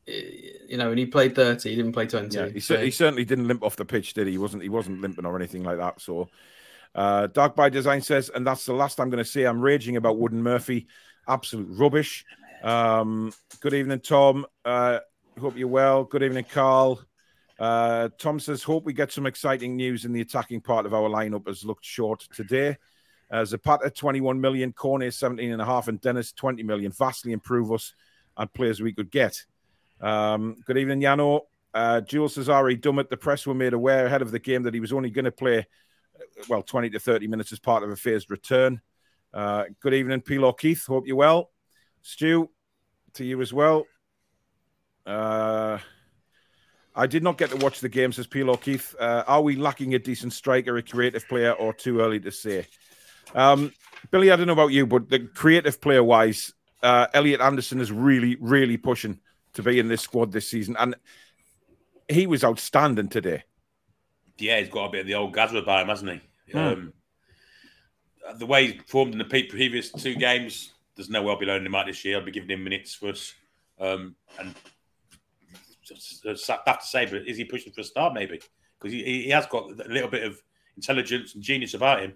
You 0.06 0.76
know, 0.76 0.90
and 0.90 0.98
he 0.98 1.06
played 1.06 1.34
30, 1.34 1.70
he 1.70 1.76
didn't 1.76 1.92
play 1.92 2.06
20. 2.06 2.36
Yeah, 2.36 2.48
he, 2.50 2.60
so. 2.60 2.76
he 2.76 2.90
certainly 2.90 3.24
didn't 3.24 3.48
limp 3.48 3.62
off 3.62 3.76
the 3.76 3.86
pitch, 3.86 4.12
did 4.12 4.26
he? 4.26 4.32
He 4.32 4.38
wasn't 4.38 4.62
he 4.62 4.68
wasn't 4.68 5.00
limping 5.00 5.24
or 5.24 5.36
anything 5.36 5.62
like 5.62 5.78
that. 5.78 6.00
So 6.00 6.28
uh, 6.94 7.28
Dark 7.28 7.56
by 7.56 7.68
Design 7.70 8.00
says, 8.00 8.30
and 8.34 8.46
that's 8.46 8.66
the 8.66 8.74
last 8.74 9.00
I'm 9.00 9.10
going 9.10 9.22
to 9.22 9.28
say. 9.28 9.44
I'm 9.44 9.60
raging 9.60 9.96
about 9.96 10.18
Wooden 10.18 10.42
Murphy. 10.42 10.88
Absolute 11.26 11.68
rubbish. 11.70 12.24
Um, 12.62 13.32
good 13.60 13.74
evening, 13.74 14.00
Tom. 14.00 14.46
Uh, 14.64 15.00
hope 15.40 15.56
you're 15.56 15.68
well. 15.68 16.04
Good 16.04 16.22
evening, 16.22 16.44
Carl. 16.50 17.00
Uh, 17.58 18.08
Tom 18.18 18.40
says, 18.40 18.62
hope 18.62 18.84
we 18.84 18.92
get 18.92 19.12
some 19.12 19.26
exciting 19.26 19.76
news 19.76 20.04
in 20.04 20.12
the 20.12 20.20
attacking 20.20 20.60
part 20.60 20.86
of 20.86 20.94
our 20.94 21.08
lineup 21.08 21.46
has 21.46 21.64
looked 21.64 21.84
short 21.84 22.26
today. 22.34 22.76
Uh, 23.30 23.44
Zapata 23.44 23.90
21 23.90 24.40
million, 24.40 24.72
Cornet 24.72 25.14
17 25.14 25.52
and 25.52 25.62
a 25.62 25.64
half, 25.64 25.88
and 25.88 26.00
Dennis 26.00 26.32
20 26.32 26.62
million. 26.62 26.92
Vastly 26.92 27.32
improve 27.32 27.72
us 27.72 27.94
and 28.36 28.52
players 28.52 28.80
we 28.80 28.92
could 28.92 29.10
get. 29.10 29.44
Um, 30.00 30.56
good 30.66 30.78
evening, 30.78 31.00
Yano. 31.00 31.42
Uh, 31.72 32.00
Jules 32.00 32.34
Cesare 32.34 32.76
Dummett, 32.76 33.08
the 33.08 33.16
press 33.16 33.46
were 33.46 33.54
made 33.54 33.72
aware 33.72 34.06
ahead 34.06 34.22
of 34.22 34.30
the 34.30 34.38
game 34.38 34.62
that 34.64 34.74
he 34.74 34.80
was 34.80 34.92
only 34.92 35.10
going 35.10 35.24
to 35.24 35.32
play, 35.32 35.58
uh, 35.58 36.44
well, 36.48 36.62
20 36.62 36.90
to 36.90 37.00
30 37.00 37.26
minutes 37.26 37.52
as 37.52 37.58
part 37.58 37.82
of 37.82 37.90
a 37.90 37.96
phased 37.96 38.30
return. 38.30 38.80
Uh, 39.32 39.64
good 39.80 39.94
evening, 39.94 40.20
Pilo 40.20 40.52
Keith. 40.52 40.86
Hope 40.86 41.06
you're 41.06 41.16
well. 41.16 41.50
Stu, 42.02 42.50
to 43.14 43.24
you 43.24 43.40
as 43.40 43.52
well. 43.52 43.86
Uh, 45.06 45.78
I 46.94 47.06
did 47.06 47.22
not 47.22 47.38
get 47.38 47.50
to 47.50 47.56
watch 47.56 47.80
the 47.80 47.88
game, 47.88 48.12
says 48.12 48.26
Pilo 48.26 48.56
Keith. 48.56 48.94
Uh, 48.98 49.24
are 49.26 49.42
we 49.42 49.56
lacking 49.56 49.94
a 49.94 49.98
decent 49.98 50.32
striker, 50.32 50.76
a 50.76 50.82
creative 50.82 51.26
player, 51.28 51.52
or 51.52 51.72
too 51.72 52.00
early 52.00 52.20
to 52.20 52.30
say? 52.30 52.66
Um, 53.34 53.72
Billy, 54.10 54.30
I 54.30 54.36
don't 54.36 54.46
know 54.46 54.52
about 54.52 54.68
you, 54.68 54.86
but 54.86 55.08
the 55.08 55.20
creative 55.20 55.80
player 55.80 56.04
wise, 56.04 56.52
uh, 56.82 57.08
Elliot 57.12 57.40
Anderson 57.40 57.80
is 57.80 57.90
really, 57.90 58.36
really 58.40 58.76
pushing 58.76 59.18
to 59.54 59.62
be 59.62 59.78
in 59.78 59.88
this 59.88 60.02
squad 60.02 60.30
this 60.30 60.48
season. 60.48 60.76
And 60.78 60.94
he 62.08 62.26
was 62.26 62.44
outstanding 62.44 63.08
today. 63.08 63.42
Yeah, 64.38 64.60
he's 64.60 64.68
got 64.68 64.86
a 64.86 64.90
bit 64.90 65.00
of 65.02 65.06
the 65.06 65.14
old 65.14 65.32
Gazza 65.32 65.58
about 65.58 65.82
him, 65.82 65.88
hasn't 65.88 66.10
he? 66.12 66.52
Hmm. 66.52 66.58
Um, 66.58 66.92
the 68.38 68.46
way 68.46 68.66
he's 68.66 68.82
performed 68.82 69.12
in 69.12 69.18
the 69.18 69.24
previous 69.24 69.90
two 69.90 70.14
games, 70.14 70.72
there's 70.96 71.10
no 71.10 71.22
way 71.22 71.32
I'll 71.32 71.38
be 71.38 71.46
loaning 71.46 71.66
him 71.66 71.74
out 71.74 71.86
this 71.86 72.04
year. 72.04 72.18
I'll 72.18 72.24
be 72.24 72.30
giving 72.30 72.50
him 72.50 72.64
minutes 72.64 72.94
for 72.94 73.08
us. 73.08 73.34
Um, 73.80 74.14
and 74.38 74.54
have 75.88 76.80
to 76.80 76.86
say, 76.86 77.06
but 77.06 77.26
is 77.26 77.36
he 77.36 77.44
pushing 77.44 77.72
for 77.72 77.80
a 77.80 77.84
start 77.84 78.14
maybe? 78.14 78.40
Because 78.78 78.92
he, 78.92 79.24
he 79.24 79.30
has 79.30 79.46
got 79.46 79.70
a 79.70 79.88
little 79.88 80.08
bit 80.08 80.24
of 80.24 80.40
intelligence 80.76 81.34
and 81.34 81.42
genius 81.42 81.74
about 81.74 82.02
him. 82.02 82.14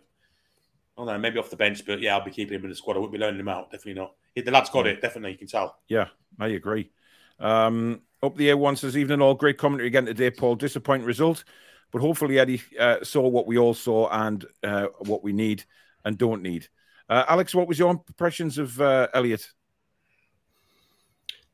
I 0.96 1.00
don't 1.00 1.06
know, 1.06 1.18
maybe 1.18 1.38
off 1.38 1.50
the 1.50 1.56
bench, 1.56 1.86
but 1.86 2.00
yeah, 2.00 2.16
I'll 2.16 2.24
be 2.24 2.30
keeping 2.30 2.56
him 2.58 2.64
in 2.64 2.70
the 2.70 2.76
squad. 2.76 2.96
I 2.96 2.98
wouldn't 2.98 3.12
be 3.12 3.18
loaning 3.18 3.40
him 3.40 3.48
out. 3.48 3.70
Definitely 3.70 4.00
not. 4.00 4.14
The 4.34 4.50
lad's 4.50 4.70
got 4.70 4.86
it. 4.86 5.00
Definitely, 5.00 5.32
you 5.32 5.38
can 5.38 5.46
tell. 5.46 5.78
Yeah, 5.88 6.08
I 6.38 6.48
agree. 6.48 6.90
Um, 7.38 8.02
up 8.22 8.36
the 8.36 8.48
air 8.48 8.56
one 8.56 8.76
says, 8.76 8.96
evening 8.96 9.22
all. 9.22 9.34
Great 9.34 9.58
commentary 9.58 9.86
again 9.86 10.06
today, 10.06 10.30
Paul. 10.30 10.56
Disappointing 10.56 11.06
result, 11.06 11.44
but 11.92 12.00
hopefully 12.00 12.38
Eddie 12.38 12.62
uh, 12.78 13.04
saw 13.04 13.28
what 13.28 13.46
we 13.46 13.58
all 13.58 13.74
saw 13.74 14.08
and 14.10 14.44
uh, 14.62 14.86
what 15.00 15.22
we 15.22 15.32
need 15.32 15.64
and 16.04 16.18
don't 16.18 16.42
need. 16.42 16.68
Uh, 17.08 17.24
Alex, 17.28 17.54
what 17.54 17.68
was 17.68 17.78
your 17.78 17.90
impressions 17.90 18.58
of 18.58 18.80
uh, 18.80 19.08
Elliot? 19.14 19.48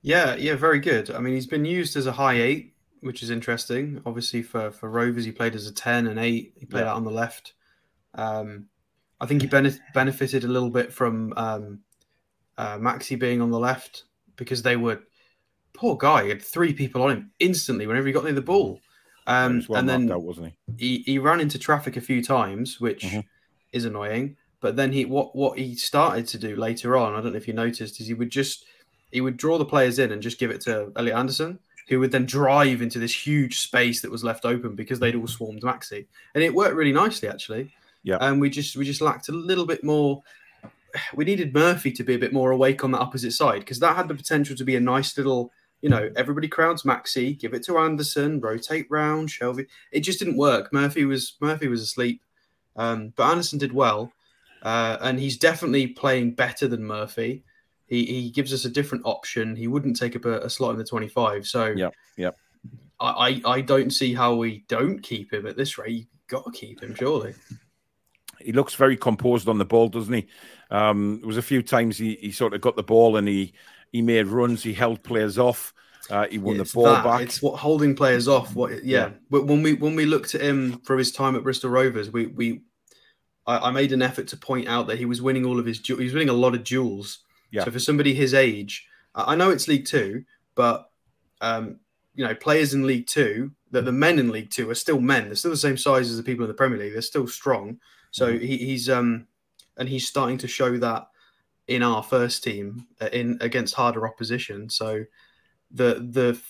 Yeah, 0.04 0.36
yeah, 0.36 0.54
very 0.54 0.80
good. 0.80 1.10
I 1.10 1.18
mean, 1.18 1.32
he's 1.32 1.46
been 1.46 1.64
used 1.64 1.96
as 1.96 2.06
a 2.06 2.12
high 2.12 2.34
eight, 2.34 2.74
which 3.00 3.22
is 3.22 3.30
interesting. 3.30 4.02
Obviously, 4.04 4.42
for 4.42 4.70
for 4.70 4.90
Rovers, 4.90 5.24
he 5.24 5.32
played 5.32 5.54
as 5.54 5.66
a 5.66 5.72
ten 5.72 6.06
and 6.06 6.20
eight. 6.20 6.52
He 6.56 6.66
played 6.66 6.82
yeah. 6.82 6.90
out 6.90 6.96
on 6.96 7.04
the 7.04 7.10
left. 7.10 7.54
Um, 8.12 8.66
I 9.18 9.24
think 9.24 9.40
he 9.40 9.48
benef- 9.48 9.80
benefited 9.94 10.44
a 10.44 10.48
little 10.48 10.68
bit 10.68 10.92
from 10.92 11.32
um, 11.38 11.80
uh, 12.58 12.76
Maxi 12.76 13.18
being 13.18 13.40
on 13.40 13.50
the 13.50 13.58
left 13.58 14.04
because 14.36 14.62
they 14.62 14.76
were 14.76 15.00
poor 15.72 15.96
guy. 15.96 16.24
He 16.24 16.28
had 16.28 16.42
three 16.42 16.74
people 16.74 17.02
on 17.02 17.10
him 17.10 17.30
instantly 17.38 17.86
whenever 17.86 18.06
he 18.06 18.12
got 18.12 18.24
near 18.24 18.34
the 18.34 18.42
ball. 18.42 18.80
Um, 19.26 19.64
well 19.70 19.80
and 19.80 19.88
then 19.88 20.12
out, 20.12 20.22
wasn't 20.22 20.52
he? 20.76 20.98
he? 20.98 21.02
he 21.12 21.18
ran 21.18 21.40
into 21.40 21.58
traffic 21.58 21.96
a 21.96 22.02
few 22.02 22.22
times, 22.22 22.78
which 22.78 23.04
mm-hmm. 23.04 23.20
is 23.72 23.86
annoying. 23.86 24.36
But 24.60 24.76
then 24.76 24.92
he 24.92 25.06
what 25.06 25.34
what 25.34 25.58
he 25.58 25.74
started 25.76 26.26
to 26.28 26.38
do 26.38 26.56
later 26.56 26.94
on, 26.94 27.14
I 27.14 27.22
don't 27.22 27.32
know 27.32 27.38
if 27.38 27.48
you 27.48 27.54
noticed, 27.54 28.02
is 28.02 28.06
he 28.06 28.14
would 28.14 28.30
just 28.30 28.66
he 29.14 29.20
would 29.20 29.36
draw 29.36 29.58
the 29.58 29.64
players 29.64 30.00
in 30.00 30.10
and 30.10 30.20
just 30.20 30.40
give 30.40 30.50
it 30.50 30.60
to 30.62 30.90
Elliot 30.96 31.16
Anderson, 31.16 31.60
who 31.88 32.00
would 32.00 32.10
then 32.10 32.26
drive 32.26 32.82
into 32.82 32.98
this 32.98 33.14
huge 33.14 33.60
space 33.60 34.00
that 34.00 34.10
was 34.10 34.24
left 34.24 34.44
open 34.44 34.74
because 34.74 34.98
they'd 34.98 35.14
all 35.14 35.28
swarmed 35.28 35.62
Maxi, 35.62 36.06
and 36.34 36.42
it 36.42 36.52
worked 36.52 36.74
really 36.74 36.92
nicely 36.92 37.28
actually. 37.28 37.72
Yeah. 38.02 38.18
And 38.20 38.40
we 38.40 38.50
just 38.50 38.76
we 38.76 38.84
just 38.84 39.00
lacked 39.00 39.28
a 39.28 39.32
little 39.32 39.66
bit 39.66 39.84
more. 39.84 40.22
We 41.14 41.24
needed 41.24 41.54
Murphy 41.54 41.90
to 41.90 42.04
be 42.04 42.14
a 42.14 42.18
bit 42.18 42.32
more 42.32 42.52
awake 42.52 42.84
on 42.84 42.92
the 42.92 42.98
opposite 42.98 43.32
side 43.32 43.60
because 43.60 43.80
that 43.80 43.96
had 43.96 44.06
the 44.06 44.14
potential 44.14 44.54
to 44.54 44.62
be 44.62 44.76
a 44.76 44.80
nice 44.80 45.16
little, 45.18 45.50
you 45.82 45.88
know, 45.88 46.08
everybody 46.14 46.46
crowds 46.46 46.84
Maxi, 46.84 47.36
give 47.36 47.52
it 47.52 47.64
to 47.64 47.78
Anderson, 47.78 48.40
rotate 48.40 48.86
round, 48.90 49.28
Shelvey. 49.28 49.66
It 49.90 50.00
just 50.00 50.20
didn't 50.20 50.36
work. 50.36 50.72
Murphy 50.72 51.04
was 51.04 51.34
Murphy 51.40 51.66
was 51.66 51.82
asleep, 51.82 52.20
um, 52.76 53.12
but 53.16 53.30
Anderson 53.30 53.58
did 53.58 53.72
well, 53.72 54.12
uh, 54.62 54.96
and 55.00 55.18
he's 55.18 55.36
definitely 55.36 55.88
playing 55.88 56.34
better 56.34 56.68
than 56.68 56.84
Murphy. 56.84 57.44
He, 57.86 58.04
he 58.06 58.30
gives 58.30 58.52
us 58.52 58.64
a 58.64 58.70
different 58.70 59.04
option. 59.06 59.54
He 59.54 59.68
wouldn't 59.68 59.96
take 59.96 60.16
up 60.16 60.24
a, 60.24 60.40
a 60.40 60.50
slot 60.50 60.72
in 60.72 60.78
the 60.78 60.84
twenty-five. 60.84 61.46
So 61.46 61.66
yeah, 61.66 61.90
yeah. 62.16 62.30
I, 62.98 63.42
I, 63.44 63.52
I 63.52 63.60
don't 63.60 63.90
see 63.90 64.14
how 64.14 64.34
we 64.34 64.64
don't 64.68 65.00
keep 65.00 65.32
him 65.32 65.46
at 65.46 65.56
this 65.56 65.76
rate. 65.78 65.92
You 65.92 66.04
got 66.28 66.44
to 66.44 66.50
keep 66.50 66.82
him, 66.82 66.94
surely 66.94 67.34
he 68.40 68.52
looks 68.52 68.74
very 68.74 68.96
composed 68.96 69.48
on 69.48 69.58
the 69.58 69.64
ball, 69.64 69.88
doesn't 69.88 70.12
he? 70.12 70.26
Um, 70.70 71.18
there 71.20 71.26
was 71.26 71.36
a 71.36 71.42
few 71.42 71.62
times 71.62 71.96
he, 71.96 72.16
he 72.16 72.30
sort 72.30 72.52
of 72.52 72.60
got 72.60 72.76
the 72.76 72.82
ball 72.82 73.16
and 73.16 73.26
he 73.26 73.54
he 73.92 74.02
made 74.02 74.26
runs, 74.26 74.62
he 74.62 74.74
held 74.74 75.02
players 75.02 75.38
off, 75.38 75.72
uh, 76.10 76.26
he 76.30 76.38
won 76.38 76.58
the 76.58 76.64
ball 76.64 76.84
that. 76.84 77.04
back. 77.04 77.20
It's 77.22 77.40
what 77.40 77.58
holding 77.58 77.94
players 77.94 78.28
off. 78.28 78.54
What, 78.54 78.72
yeah. 78.72 78.78
yeah. 78.84 79.10
But 79.30 79.46
when 79.46 79.62
we 79.62 79.74
when 79.74 79.94
we 79.94 80.04
looked 80.04 80.34
at 80.34 80.40
him 80.40 80.80
for 80.80 80.98
his 80.98 81.12
time 81.12 81.36
at 81.36 81.42
Bristol 81.42 81.70
Rovers, 81.70 82.10
we 82.10 82.26
we 82.26 82.62
I, 83.46 83.68
I, 83.68 83.70
made 83.70 83.92
an 83.92 84.02
effort 84.02 84.28
to 84.28 84.36
point 84.36 84.68
out 84.68 84.86
that 84.88 84.98
he 84.98 85.04
was 85.04 85.22
winning 85.22 85.44
all 85.44 85.58
of 85.58 85.66
his 85.66 85.80
he 85.80 85.94
was 85.94 86.12
winning 86.12 86.28
a 86.28 86.34
lot 86.34 86.54
of 86.54 86.64
duels. 86.64 87.20
Yeah. 87.54 87.64
So 87.64 87.70
for 87.70 87.78
somebody 87.78 88.14
his 88.14 88.34
age, 88.34 88.86
I 89.14 89.36
know 89.36 89.50
it's 89.50 89.68
League 89.68 89.86
Two, 89.86 90.24
but 90.56 90.90
um, 91.40 91.78
you 92.14 92.26
know, 92.26 92.34
players 92.34 92.74
in 92.74 92.84
League 92.84 93.06
Two, 93.06 93.52
that 93.70 93.84
the 93.84 93.92
men 93.92 94.18
in 94.18 94.30
League 94.30 94.50
Two 94.50 94.68
are 94.70 94.74
still 94.74 95.00
men. 95.00 95.26
They're 95.26 95.36
still 95.36 95.52
the 95.52 95.56
same 95.56 95.76
size 95.76 96.10
as 96.10 96.16
the 96.16 96.22
people 96.24 96.44
in 96.44 96.48
the 96.48 96.54
Premier 96.54 96.78
League. 96.78 96.92
They're 96.92 97.02
still 97.02 97.28
strong. 97.28 97.78
So 98.10 98.32
mm-hmm. 98.32 98.44
he, 98.44 98.56
he's 98.56 98.88
um 98.88 99.28
and 99.76 99.88
he's 99.88 100.08
starting 100.08 100.38
to 100.38 100.48
show 100.48 100.76
that 100.78 101.08
in 101.68 101.82
our 101.82 102.02
first 102.02 102.42
team 102.42 102.86
uh, 103.00 103.08
in 103.12 103.38
against 103.40 103.74
harder 103.74 104.06
opposition. 104.06 104.68
So 104.68 105.04
the 105.70 105.94
the 106.10 106.40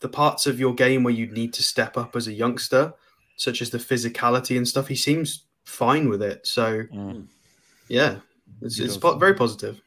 the 0.00 0.08
parts 0.08 0.46
of 0.46 0.60
your 0.60 0.74
game 0.74 1.04
where 1.04 1.14
you 1.14 1.26
need 1.28 1.54
to 1.54 1.62
step 1.62 1.96
up 1.96 2.16
as 2.16 2.26
a 2.26 2.32
youngster, 2.32 2.92
such 3.36 3.62
as 3.62 3.70
the 3.70 3.78
physicality 3.78 4.58
and 4.58 4.68
stuff, 4.68 4.88
he 4.88 4.96
seems 4.96 5.44
fine 5.64 6.08
with 6.08 6.22
it. 6.22 6.46
So, 6.46 6.82
mm. 6.92 7.26
yeah, 7.88 8.16
it's, 8.60 8.78
it's 8.78 8.96
po- 8.96 9.16
very 9.16 9.34
positive. 9.34 9.80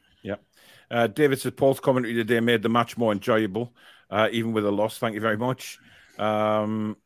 Uh, 0.90 1.08
David 1.08 1.40
says 1.40 1.54
Paul's 1.56 1.80
commentary 1.80 2.14
today 2.14 2.40
made 2.40 2.62
the 2.62 2.70
match 2.70 2.98
more 2.98 3.12
enjoyable, 3.12 3.74
uh, 4.10 4.30
even 4.32 4.54
with 4.54 4.66
a 4.66 4.72
loss. 4.72 4.98
Thank 4.98 5.16
you 5.16 5.22
very 5.22 5.38
much. 5.38 5.80
Um, 6.18 6.98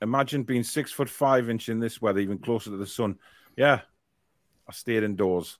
imagine 0.00 0.42
being 0.42 0.62
six 0.62 0.92
foot 0.92 1.10
five 1.10 1.50
inch 1.50 1.68
in 1.68 1.80
this 1.80 2.00
weather, 2.00 2.20
even 2.20 2.38
closer 2.38 2.70
to 2.70 2.76
the 2.76 2.86
sun. 2.86 3.18
Yeah, 3.56 3.80
I 4.68 4.72
stayed 4.72 5.02
indoors. 5.02 5.58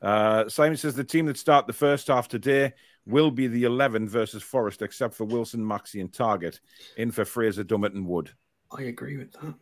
Uh, 0.00 0.48
Simon 0.48 0.76
says 0.76 0.94
the 0.94 1.04
team 1.04 1.26
that 1.26 1.38
start 1.38 1.66
the 1.66 1.72
first 1.72 2.06
half 2.08 2.28
today 2.28 2.74
will 3.06 3.30
be 3.30 3.46
the 3.46 3.64
11 3.64 4.08
versus 4.08 4.42
Forest, 4.42 4.82
except 4.82 5.14
for 5.14 5.24
Wilson, 5.24 5.60
Maxi, 5.60 6.00
and 6.00 6.12
Targett. 6.12 6.60
In 6.96 7.10
for 7.10 7.24
Fraser, 7.24 7.64
Dummett, 7.64 7.94
and 7.94 8.06
Wood. 8.06 8.30
I 8.76 8.82
agree 8.82 9.16
with 9.16 9.32
that. 9.32 9.54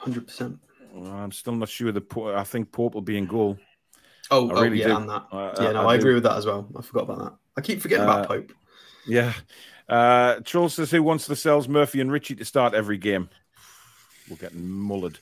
100%. 0.00 0.58
I'm 0.96 1.32
still 1.32 1.54
not 1.54 1.68
sure. 1.68 1.92
The 1.92 2.34
I 2.36 2.44
think 2.44 2.72
Pope 2.72 2.94
will 2.94 3.02
be 3.02 3.18
in 3.18 3.26
goal. 3.26 3.58
Oh, 4.30 4.50
oh 4.50 4.62
really 4.62 4.80
yeah, 4.80 4.96
and 4.96 5.08
that. 5.08 5.26
Uh, 5.30 5.54
yeah, 5.60 5.72
no, 5.72 5.82
I, 5.82 5.92
I 5.92 5.94
agree 5.96 6.14
with 6.14 6.22
that 6.22 6.36
as 6.36 6.46
well. 6.46 6.68
I 6.76 6.82
forgot 6.82 7.04
about 7.04 7.18
that. 7.18 7.32
I 7.56 7.60
keep 7.60 7.80
forgetting 7.80 8.08
uh, 8.08 8.12
about 8.12 8.28
Pope. 8.28 8.52
Yeah. 9.06 9.32
Uh, 9.88 10.40
Troll 10.40 10.68
says 10.68 10.90
who 10.90 11.02
wants 11.02 11.28
Lascelles 11.28 11.68
Murphy 11.68 12.00
and 12.00 12.10
Ritchie 12.10 12.36
to 12.36 12.44
start 12.44 12.74
every 12.74 12.96
game. 12.96 13.28
We're 14.30 14.36
getting 14.36 14.62
mullered, 14.62 15.16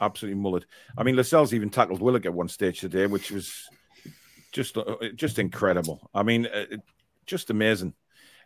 absolutely 0.00 0.40
mullered. 0.40 0.64
I 0.96 1.02
mean, 1.02 1.16
Lascelles 1.16 1.52
even 1.52 1.70
tackled 1.70 2.00
Willock 2.00 2.26
at 2.26 2.34
one 2.34 2.48
stage 2.48 2.80
today, 2.80 3.06
which 3.06 3.32
was 3.32 3.68
just 4.52 4.76
uh, 4.76 4.96
just 5.16 5.38
incredible. 5.38 6.08
I 6.14 6.22
mean, 6.22 6.46
uh, 6.46 6.76
just 7.26 7.50
amazing. 7.50 7.94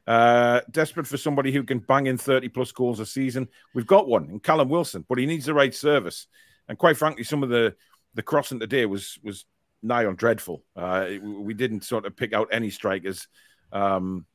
Uh, 0.07 0.63
desperate 0.71 1.07
for 1.07 1.19
somebody 1.19 1.53
who 1.53 1.63
can 1.63 1.81
bang 1.81 2.07
in 2.07 2.17
30 2.17 2.49
plus 2.49 2.73
goals 2.73 2.99
a 2.99 3.05
season. 3.05 3.47
We've 3.75 3.87
got 3.87 4.09
one 4.09 4.31
in 4.31 4.41
Callum 4.41 4.71
Wilson, 4.71 5.05
but 5.07 5.19
he 5.19 5.27
needs 5.27 5.45
the 5.45 5.53
right 5.53 5.75
service. 5.75 6.27
And 6.67 6.79
quite 6.79 6.97
frankly, 6.97 7.25
some 7.25 7.43
of 7.43 7.51
the 7.51 7.77
the 8.15 8.23
crossing 8.23 8.59
today 8.59 8.87
was 8.87 9.19
was 9.23 9.45
nigh 9.83 10.07
on 10.07 10.17
dreadful. 10.17 10.65
Uh, 10.77 11.09
we 11.23 11.55
didn't 11.55 11.85
sort 11.85 12.07
of 12.07 12.17
pick 12.17 12.33
out 12.33 12.49
any 12.53 12.71
strikers 12.71 13.29
um, 13.73 14.27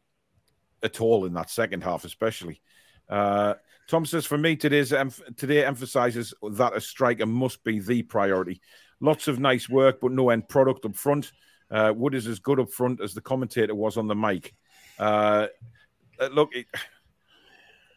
at 0.82 1.02
all 1.02 1.26
in 1.26 1.34
that 1.34 1.50
second 1.50 1.84
half, 1.84 2.06
especially. 2.06 2.62
Uh, 3.10 3.56
Tom 3.88 4.06
says, 4.06 4.26
for 4.26 4.38
me, 4.38 4.56
today's 4.56 4.94
today 5.36 5.66
emphasizes 5.66 6.34
that 6.52 6.76
a 6.76 6.82
striker 6.82 7.26
must 7.26 7.64
be 7.64 7.80
the 7.80 8.02
priority. 8.04 8.62
Lots 9.00 9.28
of 9.28 9.40
nice 9.40 9.68
work, 9.68 10.00
but 10.02 10.12
no 10.12 10.30
end 10.30 10.48
product 10.48 10.86
up 10.86 10.96
front. 10.96 11.32
Uh, 11.70 11.94
Wood 11.96 12.16
is 12.16 12.28
as 12.28 12.40
good 12.40 12.60
up 12.60 12.72
front 12.72 13.02
as 13.02 13.14
the 13.14 13.22
commentator 13.22 13.76
was 13.76 13.98
on 13.98 14.08
the 14.08 14.16
mic. 14.16 14.54
Uh, 14.98 15.48
uh 16.20 16.28
look, 16.28 16.56
it, 16.56 16.68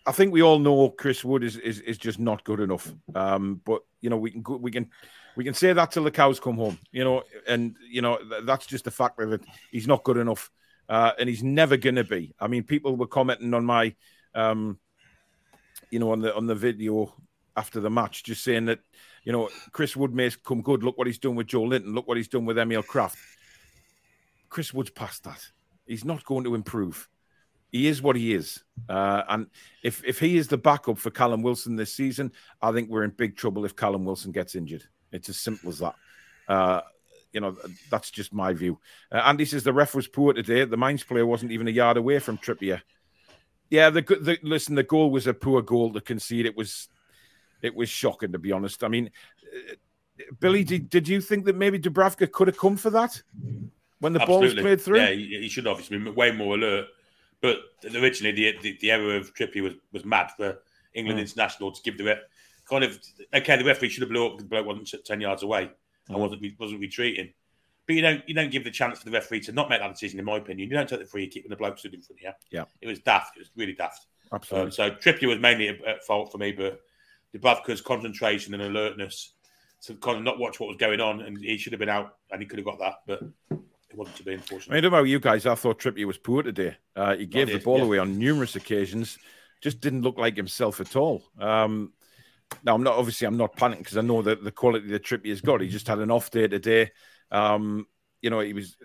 I 0.07 0.13
think 0.13 0.33
we 0.33 0.43
all 0.43 0.59
know 0.59 0.91
Chris 0.91 1.25
Wood 1.25 1.45
is 1.45 1.57
is, 1.57 1.81
is 1.81 1.99
just 1.99 2.19
not 2.19 2.45
good 2.45 2.61
enough. 2.61 2.93
Um, 3.15 3.61
but 3.65 3.83
you 4.01 4.11
know, 4.11 4.17
we 4.17 4.31
can 4.31 4.43
we 4.61 4.71
can 4.71 4.91
we 5.37 5.45
can 5.45 5.55
say 5.55 5.73
that 5.73 5.91
till 5.91 6.05
the 6.05 6.11
cows 6.11 6.41
come 6.41 6.57
home. 6.57 6.79
You 6.91 7.05
know, 7.05 7.23
and 7.47 7.77
you 7.89 8.03
know 8.03 8.19
that's 8.45 8.67
just 8.67 8.85
the 8.85 8.91
fact 8.91 9.19
that. 9.19 9.43
He's 9.71 9.87
not 9.87 10.05
good 10.05 10.17
enough, 10.17 10.51
uh, 10.89 11.13
and 11.19 11.29
he's 11.29 11.43
never 11.43 11.77
to 11.77 12.05
be. 12.05 12.35
I 12.41 12.49
mean, 12.49 12.63
people 12.63 12.97
were 12.97 13.07
commenting 13.07 13.55
on 13.55 13.65
my, 13.65 13.95
um, 14.35 14.79
you 15.91 15.99
know, 15.99 16.13
on 16.13 16.21
the 16.21 16.35
on 16.35 16.47
the 16.47 16.55
video 16.55 17.15
after 17.57 17.81
the 17.81 17.91
match, 17.91 18.25
just 18.25 18.43
saying 18.43 18.67
that 18.67 18.81
you 19.25 19.33
know 19.33 19.49
Chris 19.73 19.97
Wood 19.97 20.15
may 20.15 20.31
come 20.45 20.63
good. 20.63 20.83
Look 20.83 20.99
what 20.99 21.07
he's 21.07 21.19
done 21.19 21.37
with 21.37 21.49
Joelinton. 21.49 21.95
Look 21.95 22.09
what 22.09 22.17
he's 22.17 22.29
done 22.29 22.47
with 22.47 22.59
Emil 22.59 22.83
Krafth. 22.83 23.17
Chris 24.49 24.73
Wood's 24.73 24.91
past 24.91 25.25
that. 25.25 25.43
He's 25.87 26.05
not 26.05 26.25
going 26.25 26.45
to 26.45 26.55
improve. 26.55 27.09
He 27.71 27.89
is 27.89 28.01
what 28.01 28.17
he 28.17 28.33
is. 28.33 28.63
Uh, 28.89 29.23
and 29.29 29.47
if, 29.83 30.03
if 30.05 30.19
he 30.19 30.37
is 30.37 30.49
the 30.49 30.57
backup 30.57 30.99
for 30.99 31.11
Callum 31.11 31.43
Wilson 31.43 31.77
this 31.77 31.93
season, 31.93 32.33
I 32.63 32.73
think 32.73 32.89
we're 32.89 33.05
in 33.05 33.11
big 33.11 33.37
trouble 33.37 33.65
if 33.65 33.77
Callum 33.77 34.05
Wilson 34.05 34.33
gets 34.33 34.55
injured. 34.55 34.85
It's 35.13 35.29
as 35.29 35.39
simple 35.39 35.71
as 35.71 35.79
that. 35.79 35.95
Uh, 36.49 36.81
you 37.33 37.41
know, 37.41 37.57
that's 37.91 38.11
just 38.11 38.33
my 38.33 38.53
view. 38.53 38.79
Uh, 39.13 39.17
Andy 39.17 39.45
says 39.45 39.65
the 39.65 39.73
ref 39.73 39.95
was 39.95 40.09
poor 40.09 40.33
today. 40.33 40.65
The 40.65 40.77
Mainz 40.77 41.05
player 41.05 41.27
wasn't 41.27 41.53
even 41.53 41.69
a 41.69 41.73
yard 41.73 41.97
away 41.97 42.19
from 42.19 42.39
Trippier. 42.39 42.83
Yeah, 43.69 43.91
the, 43.91 44.03
the 44.03 44.39
listen, 44.43 44.75
the 44.75 44.83
goal 44.83 45.11
was 45.11 45.27
a 45.27 45.35
poor 45.35 45.61
goal 45.61 45.93
to 45.93 46.01
concede. 46.01 46.47
It 46.47 46.57
was, 46.57 46.89
it 47.63 47.75
was 47.75 47.89
shocking 47.89 48.33
to 48.33 48.39
be 48.39 48.53
honest. 48.53 48.85
I 48.85 48.89
mean, 48.89 49.11
uh, 49.43 49.75
Billy, 50.41 50.65
did, 50.65 50.89
did 50.89 51.09
you 51.09 51.21
think 51.21 51.45
that 51.45 51.57
maybe 51.57 51.79
Dubravka 51.79 52.31
could 52.31 52.47
have 52.47 52.59
come 52.59 52.77
for 52.77 52.91
that? 52.91 53.23
when 54.01 54.13
the 54.13 54.21
Absolutely. 54.21 54.49
ball's 54.49 54.63
played 54.63 54.81
through. 54.81 54.99
Yeah, 54.99 55.11
he, 55.11 55.39
he 55.41 55.49
should 55.49 55.67
obviously 55.67 55.99
be 55.99 56.11
way 56.11 56.31
more 56.33 56.55
alert. 56.55 56.87
But 57.41 57.59
originally, 57.95 58.33
the, 58.33 58.59
the, 58.63 58.79
the 58.81 58.91
error 58.91 59.17
of 59.17 59.35
Trippier 59.35 59.63
was, 59.63 59.75
was 59.93 60.05
mad 60.05 60.31
for 60.37 60.59
England 60.95 61.19
mm. 61.19 61.23
international 61.23 61.73
to 61.73 61.83
give 61.83 61.99
the 61.99 62.05
kind 62.69 62.85
of 62.85 62.99
okay. 63.35 63.57
The 63.57 63.65
referee 63.65 63.89
should 63.89 64.03
have 64.03 64.11
blew 64.11 64.27
up 64.27 64.33
because 64.33 64.45
the 64.45 64.51
bloke 64.51 64.67
wasn't 64.67 65.05
ten 65.05 65.21
yards 65.21 65.43
away 65.43 65.71
and 66.09 66.19
wasn't 66.19 66.43
wasn't 66.59 66.81
retreating. 66.81 67.33
But 67.87 67.95
you 67.95 68.03
don't 68.03 68.23
you 68.29 68.35
don't 68.35 68.51
give 68.51 68.65
the 68.65 68.71
chance 68.71 68.99
for 68.99 69.05
the 69.05 69.13
referee 69.13 69.41
to 69.43 69.53
not 69.53 69.71
make 69.71 69.81
that 69.81 69.93
decision. 69.93 70.19
In 70.19 70.25
my 70.25 70.39
opinion, 70.39 70.69
you 70.69 70.77
don't 70.77 70.89
take 70.89 71.01
the 71.01 71.07
free 71.07 71.29
kick 71.29 71.45
when 71.45 71.51
the 71.51 71.57
bloke 71.57 71.79
stood 71.79 71.95
in 71.95 72.03
front 72.03 72.21
of 72.21 72.25
you. 72.25 72.33
Yeah, 72.51 72.65
it 72.81 72.89
was 72.89 72.99
daft. 73.01 73.37
It 73.37 73.41
was 73.41 73.51
really 73.57 73.75
daft. 73.75 74.07
Absolutely. 74.33 74.67
Um, 74.67 74.73
so 74.73 74.91
Trippier 74.91 75.29
was 75.29 75.39
mainly 75.39 75.69
at 75.69 76.05
fault 76.05 76.33
for 76.33 76.39
me, 76.39 76.53
but 76.53 76.81
Dubravka's 77.35 77.81
concentration 77.81 78.55
and 78.55 78.63
alertness 78.63 79.35
to 79.83 79.95
kind 79.95 80.19
of 80.19 80.25
not 80.25 80.39
watch 80.39 80.59
what 80.59 80.69
was 80.69 80.77
going 80.77 81.01
on, 81.01 81.21
and 81.21 81.39
he 81.39 81.57
should 81.57 81.73
have 81.73 81.81
been 81.81 81.89
out, 81.89 82.17
and 82.31 82.41
he 82.41 82.47
could 82.47 82.59
have 82.59 82.67
got 82.67 82.79
that, 82.79 82.95
but 83.07 83.23
it 83.51 83.97
wasn't 83.97 84.17
to 84.17 84.25
be, 84.25 84.35
unfortunately. 84.35 84.79
I 84.79 84.81
don't 84.81 84.91
know 84.91 84.99
about 84.99 85.09
you 85.09 85.21
guys. 85.21 85.47
I 85.47 85.55
thought 85.55 85.79
Trippier 85.79 86.07
was 86.07 86.19
poor 86.19 86.43
today. 86.43 86.77
Uh, 86.97 87.15
he 87.15 87.27
gave 87.27 87.49
the 87.49 87.59
ball 87.59 87.79
yeah. 87.79 87.85
away 87.85 87.99
on 87.99 88.19
numerous 88.19 88.57
occasions. 88.57 89.19
Just 89.61 89.81
didn't 89.81 90.03
look 90.03 90.19
like 90.19 90.37
himself 90.37 90.81
at 90.81 90.97
all. 90.97 91.23
Um, 91.39 91.93
now 92.65 92.75
I'm 92.75 92.83
not 92.83 92.95
obviously 92.95 93.27
I'm 93.27 93.37
not 93.37 93.57
panicking 93.57 93.79
because 93.79 93.97
I 93.97 94.03
know 94.03 94.23
that 94.23 94.43
the 94.43 94.53
quality 94.53 94.89
that 94.89 95.05
Trippier's 95.05 95.41
got. 95.41 95.61
He 95.61 95.69
just 95.69 95.89
had 95.89 95.99
an 95.99 96.11
off 96.11 96.31
day 96.31 96.49
today. 96.49 96.91
Um, 97.31 97.87
you 98.23 98.31
know, 98.31 98.41
he 98.41 98.53
was 98.53 98.77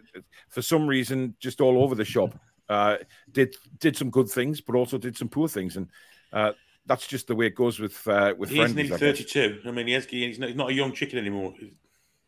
for 0.50 0.62
some 0.62 0.88
reason 0.88 1.36
just 1.40 1.62
all 1.62 1.84
over 1.84 1.96
the 1.96 2.06
shop. 2.06 2.38
Uh, 2.70 2.98
did 3.32 3.56
did 3.80 3.98
some 3.98 4.10
good 4.10 4.30
things, 4.30 4.62
but 4.62 4.76
also 4.76 4.98
did 4.98 5.18
some 5.18 5.28
poor 5.28 5.48
things, 5.48 5.78
and 5.78 5.90
uh, 6.32 6.52
that's 6.86 7.08
just 7.08 7.28
the 7.28 7.36
way 7.36 7.48
it 7.48 7.56
goes 7.56 7.80
with 7.80 8.08
uh, 8.08 8.34
with. 8.38 8.50
He's 8.50 8.74
nearly 8.74 8.90
thirty-two. 8.90 9.62
I 9.66 9.72
mean, 9.72 9.88
he 9.88 9.94
has, 9.94 10.06
he's, 10.06 10.38
he's 10.38 10.56
not 10.56 10.70
a 10.70 10.74
young 10.74 10.94
chicken 10.94 11.20
anymore. 11.20 11.54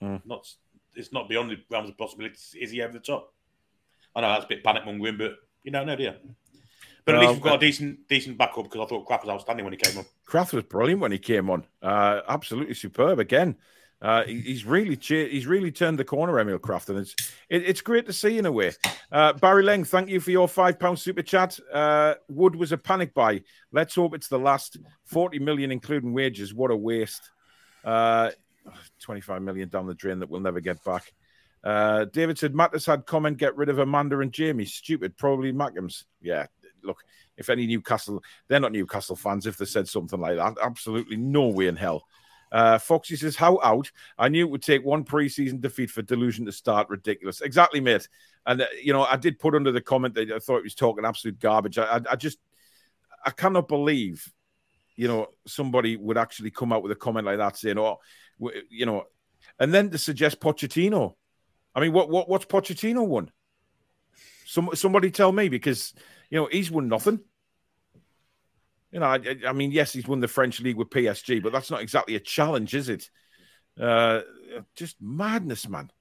Mm. 0.01 0.21
Not 0.25 0.47
it's 0.95 1.13
not 1.13 1.29
beyond 1.29 1.51
the 1.51 1.57
realms 1.69 1.89
of 1.89 1.97
possibility. 1.97 2.37
Is 2.59 2.71
he 2.71 2.81
over 2.81 2.93
the 2.93 2.99
top? 2.99 3.33
I 4.15 4.21
know 4.21 4.29
that's 4.29 4.45
a 4.45 4.47
bit 4.47 4.63
panic 4.63 4.85
mongering, 4.85 5.17
but 5.17 5.31
you 5.63 5.71
know, 5.71 5.83
do 5.95 6.03
you? 6.03 6.13
But 7.05 7.15
at 7.15 7.21
least 7.21 7.33
we've 7.33 7.41
got 7.41 7.55
a 7.55 7.59
decent 7.59 8.07
decent 8.07 8.37
backup 8.37 8.63
because 8.63 8.81
I 8.81 8.85
thought 8.85 9.07
Krafth 9.07 9.25
was 9.25 9.29
outstanding 9.29 9.65
when 9.65 9.73
he 9.73 9.77
came 9.77 9.97
on. 9.97 10.05
Krafth 10.27 10.53
was 10.53 10.63
brilliant 10.63 11.01
when 11.01 11.11
he 11.11 11.17
came 11.17 11.49
on. 11.49 11.65
Uh, 11.81 12.21
absolutely 12.27 12.73
superb 12.73 13.19
again. 13.19 13.57
Uh, 14.01 14.23
he's 14.25 14.65
really 14.65 14.97
he's 15.01 15.47
really 15.47 15.71
turned 15.71 15.97
the 15.97 16.03
corner, 16.03 16.37
Emil 16.39 16.59
Krafth, 16.59 16.89
and 16.89 16.99
it's 16.99 17.15
it, 17.49 17.63
it's 17.63 17.81
great 17.81 18.05
to 18.05 18.13
see 18.13 18.37
in 18.37 18.45
a 18.45 18.51
way. 18.51 18.71
Uh, 19.11 19.33
Barry 19.33 19.63
Leng, 19.63 19.87
thank 19.87 20.09
you 20.09 20.19
for 20.19 20.31
your 20.31 20.47
five 20.47 20.77
pound 20.79 20.99
super 20.99 21.21
chat. 21.21 21.57
Uh, 21.71 22.15
Wood 22.27 22.55
was 22.55 22.73
a 22.73 22.77
panic 22.77 23.13
buy. 23.13 23.41
Let's 23.71 23.95
hope 23.95 24.13
it's 24.13 24.27
the 24.27 24.39
last 24.39 24.77
forty 25.05 25.39
million, 25.39 25.71
including 25.71 26.13
wages. 26.13 26.53
What 26.53 26.71
a 26.71 26.75
waste! 26.75 27.31
Uh, 27.83 28.31
25 29.01 29.41
million 29.41 29.69
down 29.69 29.87
the 29.87 29.93
drain 29.93 30.19
that 30.19 30.29
we'll 30.29 30.39
never 30.39 30.61
get 30.61 30.83
back. 30.83 31.13
Uh, 31.63 32.05
David 32.05 32.37
said, 32.37 32.55
Matt 32.55 32.73
has 32.73 32.85
had 32.85 33.05
comment, 33.05 33.37
get 33.37 33.55
rid 33.55 33.69
of 33.69 33.79
Amanda 33.79 34.19
and 34.19 34.31
Jamie. 34.31 34.65
Stupid, 34.65 35.17
probably 35.17 35.53
Mackems. 35.53 36.03
Yeah, 36.21 36.47
look, 36.83 37.03
if 37.37 37.49
any 37.49 37.67
Newcastle, 37.67 38.23
they're 38.47 38.59
not 38.59 38.71
Newcastle 38.71 39.15
fans 39.15 39.45
if 39.45 39.57
they 39.57 39.65
said 39.65 39.87
something 39.87 40.19
like 40.19 40.37
that. 40.37 40.57
Absolutely 40.61 41.17
no 41.17 41.47
way 41.47 41.67
in 41.67 41.75
hell. 41.75 42.05
Uh, 42.51 42.77
Foxy 42.77 43.15
says, 43.15 43.35
How 43.35 43.59
out? 43.63 43.91
I 44.17 44.29
knew 44.29 44.45
it 44.45 44.51
would 44.51 44.61
take 44.61 44.85
one 44.85 45.03
preseason 45.03 45.59
defeat 45.59 45.89
for 45.89 46.03
delusion 46.03 46.45
to 46.45 46.51
start. 46.51 46.87
Ridiculous. 46.87 47.41
Exactly, 47.41 47.79
mate. 47.79 48.07
And, 48.45 48.61
uh, 48.61 48.67
you 48.81 48.93
know, 48.93 49.03
I 49.03 49.17
did 49.17 49.39
put 49.39 49.55
under 49.55 49.71
the 49.71 49.81
comment 49.81 50.13
that 50.13 50.31
I 50.31 50.37
thought 50.37 50.57
he 50.57 50.63
was 50.63 50.75
talking 50.75 51.03
absolute 51.03 51.39
garbage. 51.39 51.79
I, 51.79 51.97
I, 51.97 52.01
I 52.11 52.15
just, 52.15 52.37
I 53.25 53.31
cannot 53.31 53.67
believe, 53.67 54.31
you 54.95 55.07
know, 55.07 55.29
somebody 55.47 55.97
would 55.97 56.17
actually 56.17 56.51
come 56.51 56.71
out 56.71 56.83
with 56.83 56.91
a 56.91 56.95
comment 56.95 57.25
like 57.25 57.39
that 57.39 57.57
saying, 57.57 57.79
Oh, 57.79 57.97
you 58.69 58.85
know, 58.85 59.05
and 59.59 59.73
then 59.73 59.89
to 59.89 59.97
suggest 59.97 60.39
Pochettino. 60.39 61.15
I 61.75 61.79
mean, 61.79 61.91
what 61.91 62.09
what 62.09 62.29
what's 62.29 62.45
Pochettino 62.45 63.05
won? 63.05 63.31
Some 64.45 64.69
somebody 64.75 65.09
tell 65.09 65.31
me 65.31 65.49
because 65.49 65.93
you 66.29 66.39
know 66.39 66.49
he's 66.51 66.71
won 66.71 66.87
nothing. 66.87 67.19
You 68.91 68.99
know, 68.99 69.07
I, 69.07 69.19
I, 69.47 69.53
mean, 69.53 69.71
yes, 69.71 69.93
he's 69.93 70.07
won 70.07 70.19
the 70.19 70.27
French 70.27 70.61
league 70.61 70.75
with 70.75 70.91
PSG, 70.91 71.41
but 71.41 71.51
that's 71.51 71.71
not 71.71 71.81
exactly 71.81 72.15
a 72.15 72.19
challenge, 72.19 72.75
is 72.75 72.89
it? 72.89 73.09
Uh, 73.79 74.21
just 74.75 74.97
madness, 75.01 75.67
man. 75.67 75.91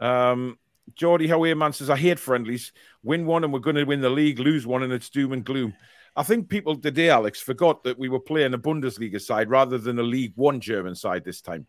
Um, 0.00 0.58
Geordie 0.94 1.28
Howe 1.28 1.54
man 1.54 1.74
says, 1.74 1.90
I 1.90 1.96
hate 1.96 2.18
friendlies. 2.18 2.72
Win 3.02 3.26
one 3.26 3.44
and 3.44 3.52
we're 3.52 3.58
going 3.58 3.76
to 3.76 3.84
win 3.84 4.00
the 4.00 4.08
league, 4.08 4.38
lose 4.38 4.66
one 4.66 4.82
and 4.82 4.92
it's 4.92 5.10
doom 5.10 5.32
and 5.32 5.44
gloom. 5.44 5.74
I 6.16 6.22
think 6.22 6.48
people 6.48 6.76
today, 6.76 7.10
Alex, 7.10 7.40
forgot 7.40 7.84
that 7.84 7.98
we 7.98 8.08
were 8.08 8.20
playing 8.20 8.54
a 8.54 8.58
Bundesliga 8.58 9.20
side 9.20 9.50
rather 9.50 9.78
than 9.78 9.98
a 9.98 10.02
League 10.02 10.32
One 10.36 10.60
German 10.60 10.94
side 10.94 11.24
this 11.24 11.40
time. 11.40 11.66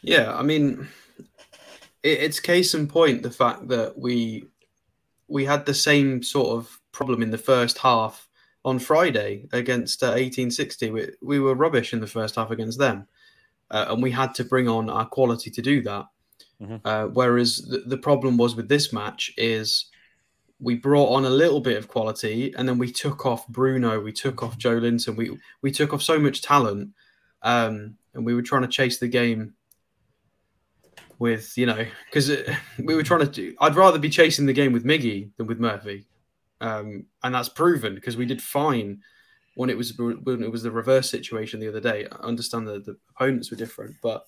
Yeah, 0.00 0.34
I 0.34 0.42
mean, 0.42 0.88
it's 2.02 2.40
case 2.40 2.74
in 2.74 2.86
point 2.86 3.22
the 3.22 3.30
fact 3.30 3.68
that 3.68 3.98
we 3.98 4.46
we 5.28 5.44
had 5.44 5.66
the 5.66 5.74
same 5.74 6.22
sort 6.22 6.56
of 6.56 6.80
problem 6.92 7.22
in 7.22 7.30
the 7.30 7.38
first 7.38 7.78
half 7.78 8.28
on 8.64 8.78
Friday 8.78 9.46
against 9.52 10.02
uh, 10.02 10.08
1860. 10.08 10.90
We, 10.90 11.08
we 11.22 11.40
were 11.40 11.54
rubbish 11.54 11.92
in 11.92 12.00
the 12.00 12.06
first 12.06 12.36
half 12.36 12.50
against 12.50 12.78
them, 12.78 13.06
uh, 13.70 13.86
and 13.88 14.02
we 14.02 14.10
had 14.10 14.34
to 14.34 14.44
bring 14.44 14.68
on 14.68 14.90
our 14.90 15.06
quality 15.06 15.50
to 15.50 15.62
do 15.62 15.82
that. 15.82 16.06
Mm-hmm. 16.60 16.76
Uh, 16.84 17.06
whereas 17.08 17.58
the, 17.58 17.78
the 17.86 17.98
problem 17.98 18.36
was 18.36 18.56
with 18.56 18.68
this 18.68 18.92
match 18.92 19.32
is 19.36 19.86
we 20.58 20.74
brought 20.74 21.14
on 21.14 21.24
a 21.24 21.30
little 21.30 21.60
bit 21.60 21.76
of 21.76 21.88
quality, 21.88 22.54
and 22.56 22.68
then 22.68 22.78
we 22.78 22.90
took 22.90 23.26
off 23.26 23.46
Bruno, 23.48 24.00
we 24.00 24.12
took 24.12 24.42
off 24.42 24.58
Joelinton, 24.58 25.16
we 25.16 25.36
we 25.62 25.70
took 25.70 25.92
off 25.92 26.02
so 26.02 26.18
much 26.18 26.42
talent, 26.42 26.90
um, 27.42 27.96
and 28.14 28.24
we 28.24 28.34
were 28.34 28.42
trying 28.42 28.62
to 28.62 28.68
chase 28.68 28.98
the 28.98 29.08
game 29.08 29.54
with 31.18 31.56
you 31.56 31.66
know 31.66 31.84
because 32.06 32.30
we 32.78 32.94
were 32.94 33.02
trying 33.02 33.20
to 33.20 33.26
do. 33.26 33.54
I'd 33.60 33.76
rather 33.76 33.98
be 33.98 34.10
chasing 34.10 34.46
the 34.46 34.52
game 34.52 34.72
with 34.72 34.84
Miggy 34.84 35.30
than 35.36 35.46
with 35.46 35.60
Murphy, 35.60 36.06
um, 36.60 37.06
and 37.22 37.34
that's 37.34 37.48
proven 37.48 37.94
because 37.94 38.16
we 38.16 38.26
did 38.26 38.42
fine 38.42 39.00
when 39.56 39.70
it 39.70 39.76
was 39.76 39.96
when 39.98 40.42
it 40.42 40.50
was 40.50 40.62
the 40.62 40.70
reverse 40.70 41.10
situation 41.10 41.60
the 41.60 41.68
other 41.68 41.80
day. 41.80 42.06
I 42.10 42.26
understand 42.26 42.68
that 42.68 42.84
the 42.84 42.96
opponents 43.10 43.50
were 43.50 43.56
different, 43.56 43.96
but 44.02 44.26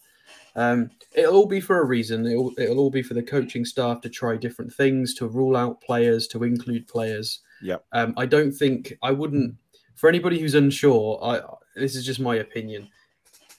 um, 0.56 0.90
it'll 1.14 1.36
all 1.36 1.46
be 1.46 1.60
for 1.60 1.80
a 1.80 1.84
reason. 1.84 2.26
It'll, 2.26 2.52
it'll 2.58 2.78
all 2.78 2.90
be 2.90 3.02
for 3.02 3.14
the 3.14 3.22
coaching 3.22 3.64
staff 3.64 4.00
to 4.02 4.08
try 4.08 4.36
different 4.36 4.72
things, 4.72 5.14
to 5.14 5.28
rule 5.28 5.56
out 5.56 5.80
players, 5.80 6.26
to 6.28 6.44
include 6.44 6.88
players. 6.88 7.40
Yeah. 7.62 7.76
Um, 7.92 8.14
I 8.16 8.26
don't 8.26 8.52
think 8.52 8.94
I 9.02 9.12
wouldn't 9.12 9.54
for 9.94 10.08
anybody 10.08 10.38
who's 10.38 10.54
unsure. 10.54 11.18
I 11.22 11.40
this 11.76 11.94
is 11.94 12.04
just 12.04 12.20
my 12.20 12.36
opinion. 12.36 12.88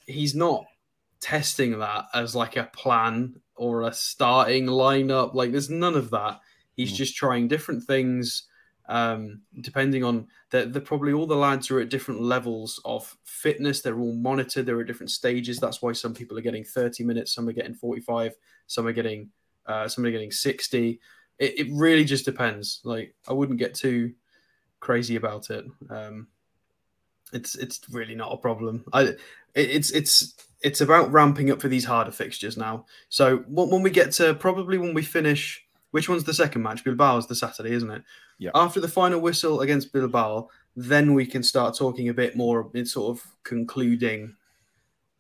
He's 0.08 0.36
not 0.36 0.66
testing 1.22 1.80
that 1.80 2.06
as 2.14 2.36
like 2.36 2.56
a 2.56 2.70
plan 2.74 3.36
or 3.56 3.84
a 3.84 3.94
starting 3.94 4.66
lineup. 4.66 5.34
Like 5.34 5.52
there's 5.52 5.70
none 5.70 5.96
of 5.96 6.10
that. 6.12 6.40
He's 6.76 6.94
mm. 6.94 6.96
just 6.96 7.16
trying 7.16 7.48
different 7.48 7.84
things. 7.84 8.44
Um, 8.88 9.42
depending 9.62 10.04
on 10.04 10.28
that, 10.50 10.74
the 10.74 10.82
probably 10.82 11.14
all 11.14 11.28
the 11.28 11.36
lads 11.36 11.70
are 11.70 11.80
at 11.80 11.90
different 11.90 12.22
levels 12.22 12.82
of 12.86 13.16
fitness. 13.24 13.82
They're 13.82 14.00
all 14.00 14.16
monitored. 14.16 14.66
They're 14.66 14.82
at 14.82 14.88
different 14.88 15.12
stages. 15.12 15.60
That's 15.60 15.82
why 15.82 15.92
some 15.92 16.14
people 16.16 16.38
are 16.38 16.42
getting 16.42 16.64
30 16.64 17.04
minutes, 17.04 17.34
some 17.34 17.48
are 17.48 17.54
getting 17.54 17.76
45, 17.76 18.34
some 18.66 18.88
are 18.88 18.94
getting 18.94 19.30
uh, 19.68 19.88
some 19.88 20.06
are 20.06 20.12
getting 20.12 20.32
60. 20.32 21.00
It, 21.38 21.60
it 21.60 21.68
really 21.72 22.04
just 22.04 22.26
depends. 22.26 22.82
Like 22.84 23.14
I 23.28 23.34
wouldn't 23.34 23.60
get 23.60 23.76
too 23.76 24.14
crazy 24.80 25.18
about 25.18 25.52
it. 25.52 25.66
Um, 25.90 26.28
it's 27.34 27.56
it's 27.56 27.80
really 27.92 28.16
not 28.16 28.34
a 28.34 28.38
problem. 28.38 28.84
I 28.94 29.16
it's 29.56 29.92
it's 29.92 30.36
it's 30.62 30.82
about 30.82 31.12
ramping 31.12 31.52
up 31.52 31.62
for 31.62 31.68
these 31.68 31.86
harder 31.86 32.12
fixtures 32.12 32.58
now. 32.58 32.86
So 33.10 33.38
when 33.48 33.82
we 33.82 33.90
get 33.90 34.12
to 34.14 34.34
probably 34.34 34.78
when 34.78 34.94
we 34.94 35.04
finish, 35.04 35.64
which 35.92 36.10
one's 36.10 36.24
the 36.24 36.34
second 36.34 36.64
match? 36.64 36.84
Bilbao's 36.84 37.28
the 37.28 37.36
Saturday, 37.36 37.72
isn't 37.72 37.92
it? 37.92 38.04
Yeah. 38.38 38.52
After 38.56 38.80
the 38.80 38.88
final 38.88 39.20
whistle 39.20 39.62
against 39.62 39.94
Bilbao, 39.94 40.50
then 40.76 41.14
we 41.14 41.26
can 41.26 41.44
start 41.44 41.78
talking 41.78 42.10
a 42.10 42.14
bit 42.14 42.36
more 42.36 42.70
in 42.74 42.86
sort 42.86 43.18
of 43.18 43.26
concluding. 43.44 44.36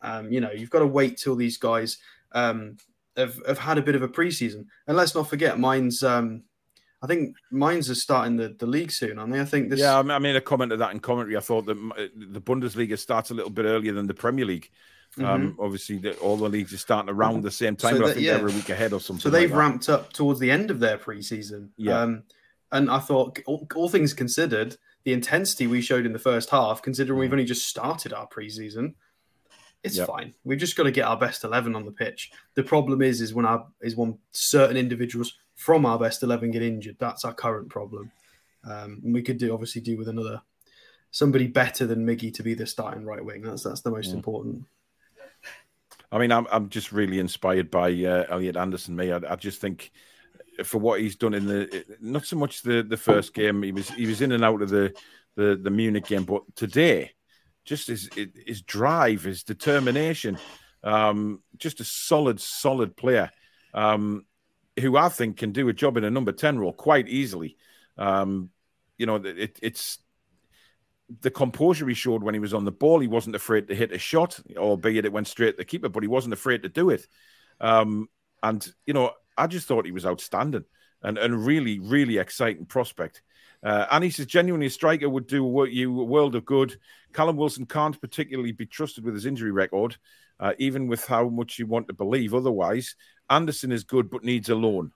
Um, 0.01 0.31
you 0.31 0.39
know, 0.39 0.51
you've 0.51 0.69
got 0.69 0.79
to 0.79 0.87
wait 0.87 1.17
till 1.17 1.35
these 1.35 1.57
guys 1.57 1.97
um, 2.31 2.77
have, 3.17 3.41
have 3.45 3.57
had 3.57 3.77
a 3.77 3.81
bit 3.81 3.95
of 3.95 4.01
a 4.01 4.07
preseason. 4.07 4.65
And 4.87 4.95
let's 4.95 5.15
not 5.15 5.29
forget, 5.29 5.59
Mainz 5.59 6.03
um, 6.03 6.43
I 7.01 7.07
think 7.07 7.35
Mainz 7.49 7.89
is 7.89 8.01
starting 8.01 8.35
the, 8.35 8.49
the 8.49 8.65
league 8.65 8.91
soon, 8.91 9.19
aren't 9.19 9.31
they? 9.31 9.39
I 9.39 9.45
think 9.45 9.69
this. 9.69 9.79
Yeah, 9.79 9.99
I 9.99 10.19
made 10.19 10.35
a 10.35 10.41
comment 10.41 10.71
of 10.71 10.79
that 10.79 10.91
in 10.91 10.99
commentary. 10.99 11.37
I 11.37 11.39
thought 11.39 11.65
that 11.65 11.75
the 12.15 12.41
Bundesliga 12.41 12.99
starts 12.99 13.31
a 13.31 13.33
little 13.33 13.51
bit 13.51 13.65
earlier 13.65 13.93
than 13.93 14.07
the 14.07 14.13
Premier 14.13 14.45
League. 14.45 14.69
Um, 15.17 15.23
mm-hmm. 15.23 15.33
Um, 15.33 15.57
obviously, 15.59 15.97
the, 15.97 16.17
all 16.17 16.37
the 16.37 16.49
leagues 16.49 16.73
are 16.73 16.77
starting 16.77 17.09
around 17.09 17.43
the 17.43 17.51
same 17.51 17.75
time, 17.75 17.95
so 17.95 18.01
but 18.01 18.05
that, 18.05 18.11
I 18.11 18.13
think 18.15 18.25
yeah. 18.25 18.37
they're 18.37 18.47
a 18.47 18.51
week 18.51 18.69
ahead 18.69 18.93
or 18.93 18.99
something. 18.99 19.21
So 19.21 19.29
they've 19.29 19.49
like 19.49 19.59
ramped 19.59 19.89
up 19.89 20.13
towards 20.13 20.39
the 20.39 20.51
end 20.51 20.71
of 20.71 20.79
their 20.79 20.97
preseason. 20.97 21.69
Yeah. 21.77 22.01
Um, 22.01 22.23
and 22.71 22.91
I 22.91 22.99
thought, 22.99 23.39
all, 23.47 23.67
all, 23.75 23.89
things 23.89 24.13
considered, 24.13 24.77
the 25.05 25.13
intensity 25.13 25.65
we 25.65 25.81
showed 25.81 26.05
in 26.05 26.13
the 26.13 26.19
first 26.19 26.51
half, 26.51 26.83
considering 26.83 27.17
mm. 27.17 27.21
we've 27.21 27.31
only 27.31 27.45
just 27.45 27.67
started 27.67 28.13
our 28.13 28.27
preseason, 28.27 28.93
it's 29.83 29.97
yep. 29.97 30.07
fine. 30.07 30.35
We've 30.43 30.59
just 30.59 30.75
got 30.75 30.83
to 30.83 30.91
get 30.91 31.05
our 31.05 31.17
best 31.17 31.43
eleven 31.43 31.75
on 31.75 31.85
the 31.85 31.91
pitch. 31.91 32.31
The 32.53 32.63
problem 32.63 33.01
is, 33.01 33.21
is 33.21 33.33
when 33.33 33.45
our 33.45 33.65
is 33.81 33.95
when 33.95 34.19
certain 34.31 34.77
individuals 34.77 35.33
from 35.59 35.85
our 35.85 35.99
best 35.99 36.23
eleven 36.23 36.51
get 36.51 36.61
injured. 36.61 36.95
That's 36.99 37.25
our 37.25 37.33
current 37.33 37.67
problem. 37.67 38.11
Um, 38.63 39.01
and 39.03 39.13
we 39.13 39.21
could 39.21 39.37
do 39.37 39.53
obviously 39.53 39.81
do 39.81 39.97
with 39.97 40.07
another 40.07 40.41
somebody 41.11 41.47
better 41.47 41.85
than 41.85 42.05
Miggy 42.05 42.33
to 42.35 42.43
be 42.43 42.53
the 42.53 42.65
starting 42.65 43.03
right 43.03 43.23
wing. 43.23 43.41
That's 43.41 43.63
that's 43.63 43.81
the 43.81 43.91
most 43.91 44.11
mm. 44.11 44.15
important. 44.15 44.63
I 46.11 46.17
mean, 46.17 46.31
I'm 46.31 46.47
I'm 46.49 46.69
just 46.69 46.93
really 46.93 47.19
inspired 47.19 47.69
by 47.69 47.89
uh, 47.91 48.25
Elliot 48.29 48.55
Anderson. 48.55 48.95
Me, 48.95 49.11
I, 49.11 49.19
I, 49.29 49.35
just 49.35 49.59
think 49.59 49.91
for 50.63 50.77
what 50.77 51.01
he's 51.01 51.17
done 51.17 51.33
in 51.33 51.45
the 51.45 51.85
not 51.99 52.25
so 52.25 52.37
much 52.37 52.61
the 52.61 52.81
the 52.81 52.97
first 52.97 53.33
game. 53.33 53.61
He 53.61 53.73
was 53.73 53.89
he 53.89 54.07
was 54.07 54.21
in 54.21 54.31
and 54.31 54.45
out 54.45 54.61
of 54.61 54.69
the 54.69 54.93
the, 55.35 55.59
the 55.61 55.69
Munich 55.69 56.05
game, 56.05 56.23
but 56.23 56.43
today, 56.55 57.11
just 57.65 57.87
his 57.87 58.09
his 58.45 58.61
drive, 58.61 59.23
his 59.23 59.43
determination, 59.43 60.37
um, 60.85 61.43
just 61.57 61.81
a 61.81 61.85
solid 61.85 62.39
solid 62.39 62.95
player. 62.95 63.29
Um, 63.73 64.25
who 64.79 64.97
I 64.97 65.09
think 65.09 65.37
can 65.37 65.51
do 65.51 65.69
a 65.69 65.73
job 65.73 65.97
in 65.97 66.03
a 66.03 66.09
number 66.09 66.31
10 66.31 66.59
role 66.59 66.73
quite 66.73 67.07
easily. 67.07 67.57
Um, 67.97 68.49
you 68.97 69.05
know, 69.05 69.15
it, 69.15 69.59
it's 69.61 69.99
the 71.21 71.31
composure 71.31 71.87
he 71.87 71.93
showed 71.93 72.23
when 72.23 72.33
he 72.33 72.39
was 72.39 72.53
on 72.53 72.65
the 72.65 72.71
ball. 72.71 72.99
He 72.99 73.07
wasn't 73.07 73.35
afraid 73.35 73.67
to 73.67 73.75
hit 73.75 73.91
a 73.91 73.97
shot, 73.97 74.39
albeit 74.57 75.05
it 75.05 75.13
went 75.13 75.27
straight 75.27 75.51
to 75.51 75.57
the 75.57 75.65
keeper, 75.65 75.89
but 75.89 76.03
he 76.03 76.07
wasn't 76.07 76.33
afraid 76.33 76.63
to 76.63 76.69
do 76.69 76.89
it. 76.89 77.07
Um, 77.59 78.09
and, 78.43 78.67
you 78.85 78.93
know, 78.93 79.11
I 79.37 79.47
just 79.47 79.67
thought 79.67 79.85
he 79.85 79.91
was 79.91 80.05
outstanding 80.05 80.65
and, 81.01 81.17
and 81.17 81.45
really, 81.45 81.79
really 81.79 82.17
exciting 82.17 82.65
prospect. 82.65 83.21
Uh, 83.61 83.85
and 83.91 84.03
he 84.03 84.09
says 84.09 84.25
genuinely 84.25 84.67
a 84.67 84.69
striker 84.69 85.09
would 85.09 85.27
do 85.27 85.67
you 85.69 85.99
a 85.99 86.03
world 86.03 86.35
of 86.35 86.45
good. 86.45 86.77
Callum 87.13 87.35
Wilson 87.35 87.65
can't 87.65 87.99
particularly 87.99 88.51
be 88.51 88.65
trusted 88.65 89.03
with 89.03 89.13
his 89.13 89.25
injury 89.25 89.51
record, 89.51 89.97
uh, 90.39 90.53
even 90.57 90.87
with 90.87 91.05
how 91.05 91.29
much 91.29 91.59
you 91.59 91.67
want 91.67 91.87
to 91.87 91.93
believe 91.93 92.33
otherwise. 92.33 92.95
Anderson 93.29 93.71
is 93.71 93.83
good 93.83 94.09
but 94.09 94.23
needs 94.23 94.49
a 94.49 94.55
loan. 94.55 94.91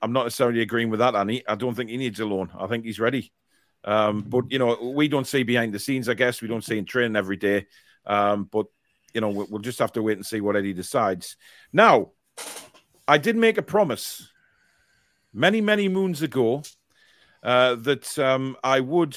I'm 0.00 0.12
not 0.12 0.24
necessarily 0.24 0.60
agreeing 0.60 0.90
with 0.90 1.00
that, 1.00 1.14
Annie. 1.14 1.46
I 1.46 1.54
don't 1.54 1.74
think 1.74 1.90
he 1.90 1.96
needs 1.96 2.20
a 2.20 2.26
loan. 2.26 2.50
I 2.58 2.66
think 2.66 2.84
he's 2.84 3.00
ready. 3.00 3.32
Um, 3.84 4.22
but 4.22 4.50
you 4.50 4.58
know, 4.58 4.92
we 4.94 5.08
don't 5.08 5.26
see 5.26 5.42
behind 5.42 5.72
the 5.72 5.78
scenes. 5.78 6.08
I 6.08 6.14
guess 6.14 6.42
we 6.42 6.48
don't 6.48 6.64
see 6.64 6.78
in 6.78 6.84
training 6.84 7.16
every 7.16 7.36
day. 7.36 7.66
Um, 8.06 8.44
but 8.44 8.66
you 9.14 9.20
know, 9.20 9.30
we'll 9.30 9.60
just 9.60 9.78
have 9.78 9.92
to 9.92 10.02
wait 10.02 10.16
and 10.16 10.26
see 10.26 10.40
what 10.40 10.56
Eddie 10.56 10.74
decides. 10.74 11.36
Now, 11.72 12.12
I 13.06 13.18
did 13.18 13.36
make 13.36 13.58
a 13.58 13.62
promise 13.62 14.28
many, 15.32 15.60
many 15.60 15.88
moons 15.88 16.22
ago 16.22 16.62
uh, 17.42 17.76
that 17.76 18.18
um, 18.18 18.56
I 18.62 18.80
would, 18.80 19.16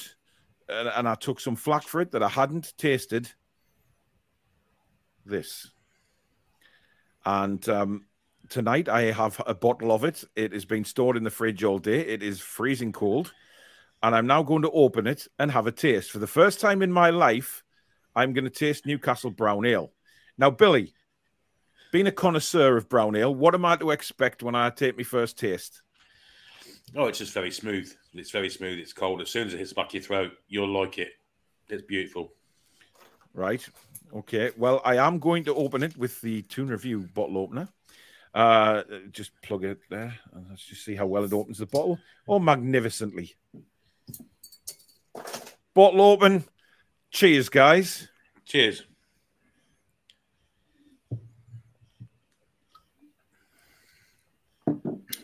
and 0.68 1.08
I 1.08 1.14
took 1.14 1.40
some 1.40 1.56
flack 1.56 1.82
for 1.82 2.00
it 2.00 2.12
that 2.12 2.22
I 2.22 2.28
hadn't 2.28 2.72
tasted 2.78 3.30
this. 5.24 5.70
And 7.24 7.66
um, 7.68 8.06
tonight 8.48 8.88
I 8.88 9.12
have 9.12 9.40
a 9.46 9.54
bottle 9.54 9.92
of 9.92 10.04
it. 10.04 10.24
It 10.36 10.52
has 10.52 10.64
been 10.64 10.84
stored 10.84 11.16
in 11.16 11.24
the 11.24 11.30
fridge 11.30 11.64
all 11.64 11.78
day. 11.78 12.00
It 12.00 12.22
is 12.22 12.40
freezing 12.40 12.92
cold. 12.92 13.32
And 14.02 14.14
I'm 14.14 14.26
now 14.26 14.42
going 14.42 14.62
to 14.62 14.70
open 14.70 15.06
it 15.06 15.28
and 15.38 15.50
have 15.50 15.66
a 15.66 15.72
taste. 15.72 16.10
For 16.10 16.18
the 16.18 16.26
first 16.26 16.60
time 16.60 16.82
in 16.82 16.90
my 16.90 17.10
life, 17.10 17.62
I'm 18.16 18.32
going 18.32 18.44
to 18.44 18.50
taste 18.50 18.84
Newcastle 18.84 19.30
Brown 19.30 19.64
Ale. 19.64 19.92
Now, 20.36 20.50
Billy, 20.50 20.92
being 21.92 22.06
a 22.06 22.12
connoisseur 22.12 22.76
of 22.76 22.88
brown 22.88 23.14
ale, 23.14 23.34
what 23.34 23.54
am 23.54 23.64
I 23.64 23.76
to 23.76 23.90
expect 23.90 24.42
when 24.42 24.54
I 24.54 24.70
take 24.70 24.96
my 24.96 25.04
first 25.04 25.38
taste? 25.38 25.82
Oh, 26.96 27.06
it's 27.06 27.18
just 27.18 27.34
very 27.34 27.50
smooth. 27.50 27.92
It's 28.14 28.30
very 28.30 28.48
smooth. 28.48 28.78
It's 28.78 28.92
cold. 28.92 29.20
As 29.20 29.30
soon 29.30 29.46
as 29.46 29.54
it 29.54 29.58
hits 29.58 29.70
the 29.70 29.74
back 29.76 29.88
of 29.88 29.94
your 29.94 30.02
throat, 30.02 30.32
you'll 30.48 30.72
like 30.72 30.98
it. 30.98 31.10
It's 31.68 31.82
beautiful. 31.82 32.32
Right. 33.34 33.66
Okay. 34.14 34.50
Well, 34.56 34.80
I 34.84 34.96
am 34.96 35.18
going 35.18 35.44
to 35.44 35.54
open 35.54 35.82
it 35.82 35.96
with 35.96 36.20
the 36.20 36.42
Toon 36.42 36.68
Review 36.68 37.08
bottle 37.14 37.38
opener. 37.38 37.68
Uh, 38.34 38.82
just 39.10 39.30
plug 39.42 39.64
it 39.64 39.80
there, 39.90 40.14
and 40.32 40.46
let's 40.48 40.64
just 40.64 40.84
see 40.84 40.94
how 40.94 41.06
well 41.06 41.24
it 41.24 41.32
opens 41.34 41.58
the 41.58 41.66
bottle. 41.66 41.98
Oh, 42.26 42.38
magnificently! 42.38 43.34
Bottle 45.74 46.00
open. 46.00 46.44
Cheers, 47.10 47.50
guys. 47.50 48.08
Cheers. 48.46 48.84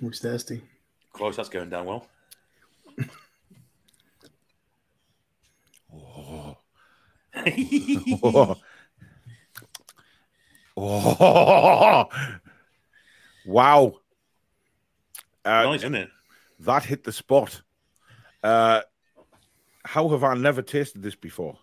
Looks 0.00 0.20
thirsty. 0.20 0.62
Close. 1.12 1.36
That's 1.36 1.48
going 1.48 1.70
down 1.70 1.86
well. 1.86 2.06
oh. 5.94 6.58
oh. 8.22 8.56
Oh, 10.80 12.06
wow. 13.46 13.94
Uh, 15.44 15.62
nice, 15.64 15.80
isn't 15.80 15.94
it? 15.94 16.10
That 16.60 16.84
hit 16.84 17.02
the 17.04 17.12
spot. 17.12 17.62
Uh, 18.42 18.82
how 19.84 20.08
have 20.08 20.22
I 20.22 20.34
never 20.34 20.62
tasted 20.62 21.02
this 21.02 21.16
before? 21.16 21.58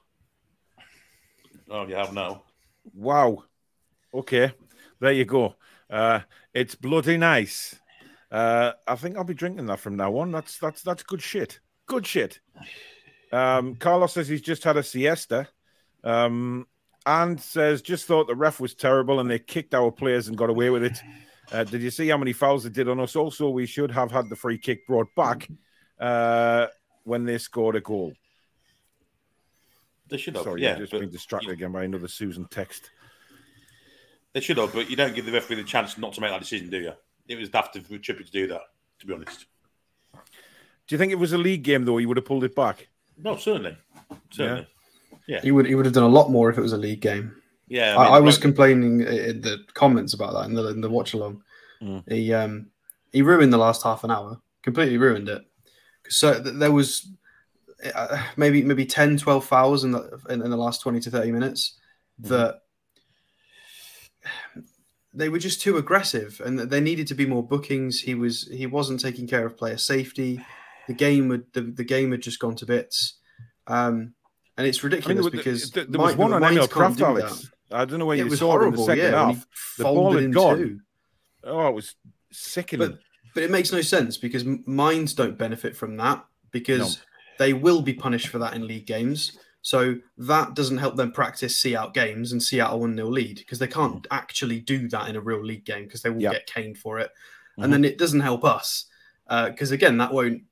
Oh, 1.70 1.88
you 1.88 1.96
have 1.96 2.14
now. 2.14 2.44
Wow. 2.94 3.44
Okay. 4.14 4.54
There 5.00 5.12
you 5.12 5.26
go. 5.26 5.56
Uh, 5.90 6.20
it's 6.54 6.76
bloody 6.76 7.18
nice. 7.18 7.80
Uh, 8.32 8.74
I 8.88 8.96
think 8.96 9.16
I'll 9.16 9.24
be 9.24 9.34
drinking 9.34 9.68
that 9.68 9.80
from 9.80 9.96
now 9.96 10.18
on. 10.18 10.32
That's 10.32 10.58
that's 10.58 10.82
that's 10.82 11.04
good 11.04 11.22
shit. 11.22 11.60
Good 11.86 12.06
shit. 12.06 12.40
Um, 13.32 13.76
Carlos 13.76 14.14
says 14.14 14.28
he's 14.28 14.42
just 14.42 14.64
had 14.64 14.78
a 14.78 14.84
siesta. 14.84 15.48
Um, 16.04 16.68
and 17.06 17.40
says 17.40 17.82
just 17.82 18.06
thought 18.06 18.28
the 18.28 18.36
ref 18.36 18.60
was 18.60 18.74
terrible 18.74 19.20
and 19.20 19.30
they 19.30 19.40
kicked 19.40 19.74
our 19.74 19.92
players 19.92 20.28
and 20.28 20.38
got 20.38 20.50
away 20.50 20.70
with 20.70 20.84
it. 20.84 20.98
Uh, 21.52 21.64
did 21.64 21.82
you 21.82 21.92
see 21.92 22.08
how 22.08 22.18
many 22.18 22.34
fouls 22.34 22.64
they 22.64 22.70
did 22.70 22.90
on 22.90 23.00
us? 23.00 23.16
Also, 23.16 23.50
we 23.50 23.66
should 23.66 23.92
have 23.92 24.12
had 24.12 24.30
the 24.30 24.36
free 24.36 24.58
kick 24.58 24.88
brought 24.88 25.08
back 25.16 25.48
uh, 26.00 26.68
when 27.04 27.24
they 27.26 27.38
scored 27.38 27.76
a 27.76 27.82
goal. 27.82 28.14
They 30.08 30.18
should 30.18 30.36
have. 30.36 30.44
Sorry, 30.44 30.62
yeah, 30.64 30.74
I've 30.74 30.80
just 30.80 30.92
been 30.92 31.10
distracted 31.10 31.48
you- 31.48 31.54
again 31.54 31.72
by 31.72 31.84
another 31.84 32.08
Susan 32.08 32.46
text. 32.50 32.90
They 34.34 34.42
should 34.42 34.58
have, 34.58 34.74
but 34.74 34.90
you 34.90 34.96
don't 34.98 35.16
give 35.16 35.26
the 35.26 35.32
referee 35.32 35.56
the 35.56 35.64
chance 35.64 35.98
not 35.98 36.14
to 36.14 36.22
make 36.22 36.30
that 36.30 36.42
decision, 36.42 36.70
do 36.70 36.78
you? 36.80 36.92
It 37.28 37.40
was 37.40 37.48
daft 37.50 37.76
of 37.78 37.88
Trippier 37.88 38.26
to 38.26 38.32
do 38.32 38.48
that, 38.48 38.62
to 39.00 39.06
be 39.06 39.14
honest. 39.14 39.46
Do 40.14 40.20
you 40.90 40.98
think 40.98 41.12
it 41.14 41.16
was 41.20 41.32
a 41.32 41.38
league 41.38 41.64
game 41.64 41.86
though? 41.86 41.98
He 41.98 42.06
would 42.06 42.18
have 42.18 42.26
pulled 42.26 42.44
it 42.44 42.54
back. 42.54 42.88
No, 43.18 43.38
certainly. 43.38 43.78
Certainly. 44.32 44.68
He 45.28 45.52
would 45.52 45.66
he 45.66 45.76
would 45.76 45.86
have 45.86 45.94
done 45.94 46.04
a 46.04 46.08
lot 46.08 46.30
more 46.30 46.50
if 46.50 46.58
it 46.58 46.62
was 46.62 46.74
a 46.74 46.78
league 46.78 47.02
game. 47.02 47.36
Yeah. 47.68 47.96
I, 47.98 48.18
I, 48.18 48.20
was 48.20 48.36
right- 48.36 48.44
complaining 48.44 49.02
in 49.02 49.42
the 49.42 49.66
comments 49.74 50.14
about 50.14 50.34
that 50.34 50.46
in 50.48 50.54
the 50.54 50.68
in 50.68 50.82
the 50.82 50.90
watch 50.90 51.14
along. 51.14 51.42
Mm. 51.82 52.04
He 52.08 52.34
um 52.34 52.68
he 53.12 53.22
ruined 53.22 53.52
the 53.52 53.58
last 53.58 53.84
half 53.84 54.04
an 54.04 54.12
hour. 54.12 54.40
Completely 54.62 54.98
ruined 54.98 55.30
it. 55.30 55.44
So 56.10 56.42
th- 56.42 56.56
there 56.56 56.72
was 56.72 57.08
uh, 57.94 58.24
maybe 58.38 58.64
maybe 58.64 58.86
10, 58.86 59.18
12 59.18 59.46
fouls 59.46 59.84
in 59.84 59.92
the 59.92 60.20
in, 60.30 60.42
in 60.42 60.50
the 60.50 60.58
last 60.58 60.82
twenty 60.82 61.00
to 61.02 61.12
thirty 61.12 61.32
minutes 61.32 61.78
that 62.20 62.62
they 65.14 65.30
were 65.30 65.40
just 65.40 65.62
too 65.62 65.78
aggressive 65.78 66.42
and 66.44 66.60
there 66.60 66.82
needed 66.82 67.08
to 67.08 67.16
be 67.16 67.26
more 67.26 67.46
bookings. 67.46 68.02
He 68.02 68.16
was 68.16 68.48
he 68.52 68.66
wasn't 68.68 69.00
taking 69.00 69.28
care 69.28 69.46
of 69.46 69.58
player 69.58 69.78
safety. 69.78 70.44
The 70.88 70.94
game 70.94 71.30
would 71.30 71.52
the, 71.54 71.62
the 71.62 71.84
game 71.84 72.12
had 72.12 72.22
just 72.22 72.40
gone 72.40 72.56
to 72.58 72.66
bits. 72.66 73.16
Um, 73.68 74.14
and 74.58 74.68
it's 74.68 74.80
I 74.84 74.88
mean, 74.88 74.92
ridiculous 74.92 75.24
there, 75.26 75.32
because 75.32 75.72
there, 75.72 75.86
there 75.86 76.02
was 76.02 76.16
one 76.16 76.34
on 76.34 76.44
Emil 76.44 76.68
Krafth, 76.68 77.02
Alex. 77.02 77.52
I 77.72 77.86
don't 77.86 78.00
know 78.00 78.06
where 78.06 78.18
that. 78.18 78.24
you 78.24 78.30
was 78.30 78.40
saw 78.40 78.60
it 78.62 78.68
in 78.68 78.72
the 78.76 78.84
second 78.84 79.04
yeah. 79.12 79.26
half. 79.28 79.46
The 79.78 79.84
ball 79.84 80.14
had 80.14 80.34
gone. 80.34 80.58
two. 80.58 80.80
Oh, 81.44 81.68
it 81.68 81.74
was 81.76 81.96
sickening. 82.32 82.88
But 82.90 83.00
but 83.34 83.44
it 83.44 83.52
makes 83.52 83.72
no 83.72 83.82
sense 83.82 84.18
because 84.18 84.44
m- 84.44 84.64
Mainz 84.66 85.14
don't 85.14 85.38
benefit 85.38 85.76
from 85.76 85.98
that 85.98 86.24
because 86.52 87.02
they 87.38 87.54
will 87.54 87.82
be 87.82 87.94
punished 87.94 88.30
for 88.30 88.40
that 88.40 88.54
in 88.54 88.66
league 88.66 88.86
games. 88.88 89.38
So 89.62 89.96
that 90.20 90.54
doesn't 90.54 90.78
help 90.78 90.96
them 90.96 91.12
practice 91.12 91.58
see 91.60 91.76
out 91.76 91.94
games 91.94 92.32
and 92.32 92.42
see 92.42 92.62
out 92.62 92.74
a 92.74 92.78
1 92.78 92.96
0 92.96 93.10
lead 93.10 93.38
because 93.38 93.58
they 93.60 93.68
can't 93.68 94.06
actually 94.12 94.60
do 94.60 94.88
that 94.90 95.10
in 95.10 95.16
a 95.16 95.22
real 95.22 95.44
league 95.44 95.66
game 95.66 95.86
because 95.86 96.02
they 96.04 96.12
will 96.12 96.22
Yeah. 96.22 96.34
get 96.34 96.46
caned 96.48 96.78
for 96.78 97.00
it. 97.00 97.10
Mhm. 97.58 97.64
And 97.66 97.74
then 97.74 97.84
it 97.84 97.98
doesn't 97.98 98.20
help 98.20 98.46
us 98.46 98.86
because 99.28 99.72
again, 99.72 99.98
that 99.98 100.14
won't 100.14 100.44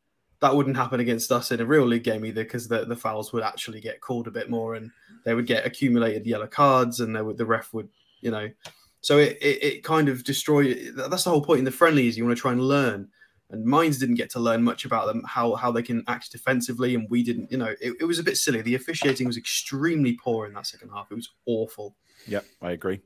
that 0.43 0.55
wouldn't 0.55 0.77
happen 0.77 0.99
against 0.99 1.31
us 1.31 1.51
in 1.51 1.61
a 1.61 1.65
real 1.65 1.85
league 1.85 2.03
game 2.03 2.25
either 2.25 2.43
because 2.43 2.67
the, 2.67 2.85
the 2.85 2.95
fouls 2.95 3.33
would 3.33 3.43
actually 3.43 3.79
get 3.79 4.01
called 4.01 4.27
a 4.27 4.31
bit 4.31 4.49
more 4.49 4.75
and 4.75 4.91
they 5.25 5.33
would 5.33 5.47
get 5.47 5.65
accumulated 5.65 6.27
yellow 6.27 6.47
cards 6.47 6.99
and 6.99 7.15
they 7.15 7.21
would 7.21 7.37
the 7.37 7.45
ref 7.45 7.73
would 7.73 7.89
you 8.21 8.29
know 8.29 8.49
so 9.01 9.17
it, 9.17 9.37
it, 9.41 9.63
it 9.63 9.83
kind 9.83 10.09
of 10.09 10.23
destroy 10.23 10.73
that's 10.91 11.23
the 11.23 11.29
whole 11.29 11.43
point 11.43 11.59
in 11.59 11.65
the 11.65 11.71
friendlies 11.71 12.17
you 12.17 12.25
want 12.25 12.37
to 12.37 12.41
try 12.41 12.51
and 12.51 12.61
learn 12.61 13.07
and 13.51 13.65
Mainz 13.65 13.99
didn't 13.99 14.15
get 14.15 14.29
to 14.31 14.39
learn 14.39 14.63
much 14.63 14.85
about 14.85 15.07
them 15.07 15.23
how 15.25 15.55
how 15.55 15.71
they 15.71 15.81
can 15.81 16.03
act 16.07 16.31
defensively 16.31 16.93
and 16.93 17.09
we 17.09 17.23
didn't 17.23 17.51
you 17.51 17.57
know 17.57 17.73
it, 17.81 17.95
it 17.99 18.05
was 18.05 18.19
a 18.19 18.23
bit 18.23 18.37
silly 18.37 18.61
the 18.61 18.75
officiating 18.75 19.25
was 19.25 19.37
extremely 19.37 20.13
poor 20.13 20.45
in 20.45 20.53
that 20.53 20.67
second 20.67 20.89
half 20.89 21.11
it 21.11 21.15
was 21.15 21.29
awful 21.45 21.95
Yep, 22.27 22.45
I 22.61 22.71
agree. 22.71 23.01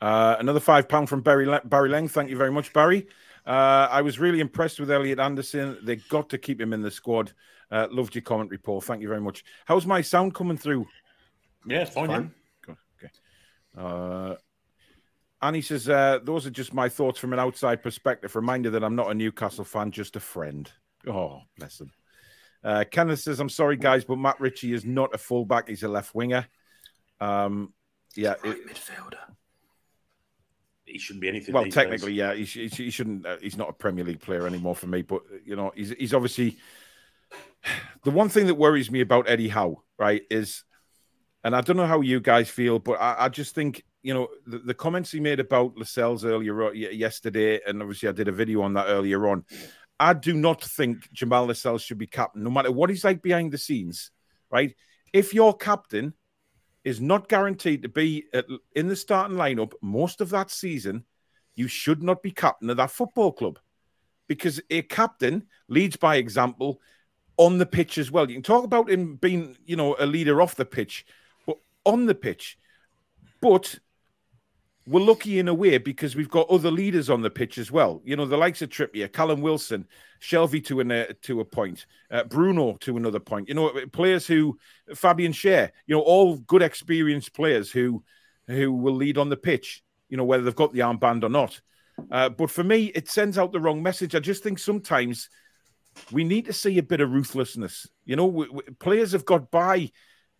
Uh, 0.00 0.36
another 0.38 0.60
five 0.60 0.88
pound 0.88 1.08
from 1.08 1.22
Barry 1.22 1.46
Le- 1.46 1.62
Barry 1.64 1.88
Lang. 1.88 2.08
Thank 2.08 2.30
you 2.30 2.36
very 2.36 2.52
much, 2.52 2.72
Barry. 2.72 3.08
Uh, 3.48 3.88
I 3.90 4.02
was 4.02 4.18
really 4.18 4.40
impressed 4.40 4.78
with 4.78 4.90
Elliot 4.90 5.18
Anderson. 5.18 5.78
They 5.82 5.96
got 5.96 6.28
to 6.30 6.38
keep 6.38 6.60
him 6.60 6.74
in 6.74 6.82
the 6.82 6.90
squad. 6.90 7.32
Uh, 7.70 7.88
loved 7.90 8.14
your 8.14 8.22
commentary, 8.22 8.58
Paul. 8.58 8.82
Thank 8.82 9.00
you 9.00 9.08
very 9.08 9.22
much. 9.22 9.42
How's 9.64 9.86
my 9.86 10.02
sound 10.02 10.34
coming 10.34 10.58
through? 10.58 10.86
Yeah, 11.66 11.82
it's 11.82 11.92
fine. 11.94 12.08
Fine. 12.08 12.34
yeah. 12.68 12.74
Okay. 13.02 13.12
Uh, 13.76 14.34
Annie 15.40 15.62
says, 15.62 15.88
uh, 15.88 16.18
those 16.22 16.46
are 16.46 16.50
just 16.50 16.74
my 16.74 16.90
thoughts 16.90 17.18
from 17.18 17.32
an 17.32 17.38
outside 17.38 17.82
perspective. 17.82 18.36
Reminder 18.36 18.68
that 18.70 18.84
I'm 18.84 18.96
not 18.96 19.10
a 19.10 19.14
Newcastle 19.14 19.64
fan, 19.64 19.92
just 19.92 20.16
a 20.16 20.20
friend. 20.20 20.70
Oh, 21.06 21.40
bless 21.56 21.80
him. 21.80 21.90
Uh, 22.62 22.84
Kenneth 22.90 23.20
says, 23.20 23.40
I'm 23.40 23.48
sorry, 23.48 23.76
guys, 23.76 24.04
but 24.04 24.18
Matt 24.18 24.40
Ritchie 24.40 24.74
is 24.74 24.84
not 24.84 25.14
a 25.14 25.18
fullback. 25.18 25.68
He's 25.68 25.84
a 25.84 25.88
left 25.88 26.14
winger. 26.14 26.46
Um, 27.20 27.72
yeah, 28.14 28.34
it- 28.44 28.66
midfielder 28.68 29.18
He 30.88 30.98
shouldn't 30.98 31.20
be 31.20 31.28
anything. 31.28 31.54
well, 31.54 31.64
technically, 31.66 32.12
days. 32.12 32.18
yeah, 32.18 32.34
he, 32.34 32.44
sh- 32.44 32.76
he 32.76 32.90
shouldn't. 32.90 33.26
Uh, 33.26 33.36
he's 33.40 33.56
not 33.56 33.68
a 33.68 33.72
Premier 33.72 34.04
League 34.04 34.20
player 34.20 34.46
anymore 34.46 34.74
for 34.74 34.86
me. 34.86 35.02
But 35.02 35.22
you 35.44 35.56
know, 35.56 35.72
he's 35.74 35.90
he's 35.90 36.14
obviously 36.14 36.58
the 38.04 38.10
one 38.10 38.28
thing 38.28 38.46
that 38.46 38.54
worries 38.54 38.90
me 38.90 39.00
about 39.00 39.28
Eddie 39.28 39.48
Howe, 39.48 39.82
right, 39.98 40.22
is, 40.30 40.64
and 41.44 41.54
I 41.54 41.60
don't 41.60 41.76
know 41.76 41.86
how 41.86 42.00
you 42.00 42.20
guys 42.20 42.48
feel, 42.48 42.78
but 42.78 43.00
I, 43.00 43.16
I 43.18 43.28
just 43.28 43.54
think 43.54 43.84
you 44.02 44.14
know 44.14 44.28
the, 44.46 44.58
the 44.58 44.74
comments 44.74 45.10
he 45.10 45.20
made 45.20 45.40
about 45.40 45.76
Lascelles 45.76 46.24
earlier 46.24 46.72
yesterday, 46.72 47.60
and 47.66 47.82
obviously 47.82 48.08
I 48.08 48.12
did 48.12 48.28
a 48.28 48.32
video 48.32 48.62
on 48.62 48.74
that 48.74 48.86
earlier 48.86 49.28
on. 49.28 49.44
I 50.00 50.14
do 50.14 50.32
not 50.32 50.62
think 50.62 51.10
Jamal 51.12 51.46
Lascelles 51.46 51.82
should 51.82 51.98
be 51.98 52.06
captain, 52.06 52.44
no 52.44 52.50
matter 52.50 52.70
what 52.70 52.90
he's 52.90 53.04
like 53.04 53.20
behind 53.20 53.52
the 53.52 53.58
scenes, 53.58 54.12
right? 54.50 54.74
If 55.12 55.34
your 55.34 55.56
captain 55.56 56.14
is 56.88 57.00
not 57.00 57.28
guaranteed 57.28 57.82
to 57.82 57.88
be 57.88 58.24
at, 58.32 58.46
in 58.74 58.88
the 58.88 58.96
starting 58.96 59.36
lineup 59.36 59.72
most 59.82 60.20
of 60.20 60.30
that 60.30 60.50
season, 60.50 61.04
you 61.54 61.68
should 61.68 62.02
not 62.02 62.22
be 62.22 62.30
captain 62.30 62.70
of 62.70 62.78
that 62.78 62.90
football 62.90 63.30
club 63.30 63.58
because 64.26 64.60
a 64.70 64.82
captain 64.82 65.44
leads 65.68 65.96
by 65.96 66.16
example 66.16 66.80
on 67.36 67.58
the 67.58 67.66
pitch 67.66 67.98
as 67.98 68.10
well. 68.10 68.28
You 68.28 68.36
can 68.36 68.42
talk 68.42 68.64
about 68.64 68.90
him 68.90 69.16
being, 69.16 69.56
you 69.66 69.76
know, 69.76 69.96
a 69.98 70.06
leader 70.06 70.40
off 70.40 70.54
the 70.54 70.64
pitch, 70.64 71.04
but 71.46 71.58
on 71.84 72.06
the 72.06 72.14
pitch. 72.14 72.58
But 73.40 73.78
we're 74.88 75.04
lucky 75.04 75.38
in 75.38 75.48
a 75.48 75.54
way 75.54 75.76
because 75.76 76.16
we've 76.16 76.30
got 76.30 76.48
other 76.48 76.70
leaders 76.70 77.10
on 77.10 77.20
the 77.20 77.28
pitch 77.28 77.58
as 77.58 77.70
well. 77.70 78.00
You 78.04 78.16
know, 78.16 78.24
the 78.24 78.38
likes 78.38 78.62
of 78.62 78.70
Trippier, 78.70 79.12
Callum 79.12 79.42
Wilson, 79.42 79.86
Shelvey 80.20 80.64
to 80.66 80.80
an, 80.80 80.90
uh, 80.90 81.06
to 81.22 81.40
a 81.40 81.44
point, 81.44 81.84
uh, 82.10 82.24
Bruno 82.24 82.76
to 82.80 82.96
another 82.96 83.20
point. 83.20 83.48
You 83.48 83.54
know, 83.54 83.70
players 83.92 84.26
who 84.26 84.58
Fabian 84.94 85.32
Schär, 85.32 85.70
you 85.86 85.94
know, 85.94 86.00
all 86.00 86.38
good 86.38 86.62
experienced 86.62 87.34
players 87.34 87.70
who 87.70 88.02
who 88.46 88.72
will 88.72 88.94
lead 88.94 89.18
on 89.18 89.28
the 89.28 89.36
pitch. 89.36 89.82
You 90.08 90.16
know, 90.16 90.24
whether 90.24 90.42
they've 90.42 90.54
got 90.54 90.72
the 90.72 90.80
armband 90.80 91.22
or 91.22 91.28
not. 91.28 91.60
Uh, 92.10 92.30
but 92.30 92.50
for 92.50 92.64
me, 92.64 92.86
it 92.94 93.10
sends 93.10 93.36
out 93.36 93.52
the 93.52 93.60
wrong 93.60 93.82
message. 93.82 94.14
I 94.14 94.20
just 94.20 94.42
think 94.42 94.58
sometimes 94.58 95.28
we 96.10 96.24
need 96.24 96.46
to 96.46 96.52
see 96.52 96.78
a 96.78 96.82
bit 96.82 97.02
of 97.02 97.10
ruthlessness. 97.10 97.86
You 98.06 98.16
know, 98.16 98.26
w- 98.26 98.52
w- 98.52 98.74
players 98.78 99.12
have 99.12 99.26
got 99.26 99.50
by 99.50 99.90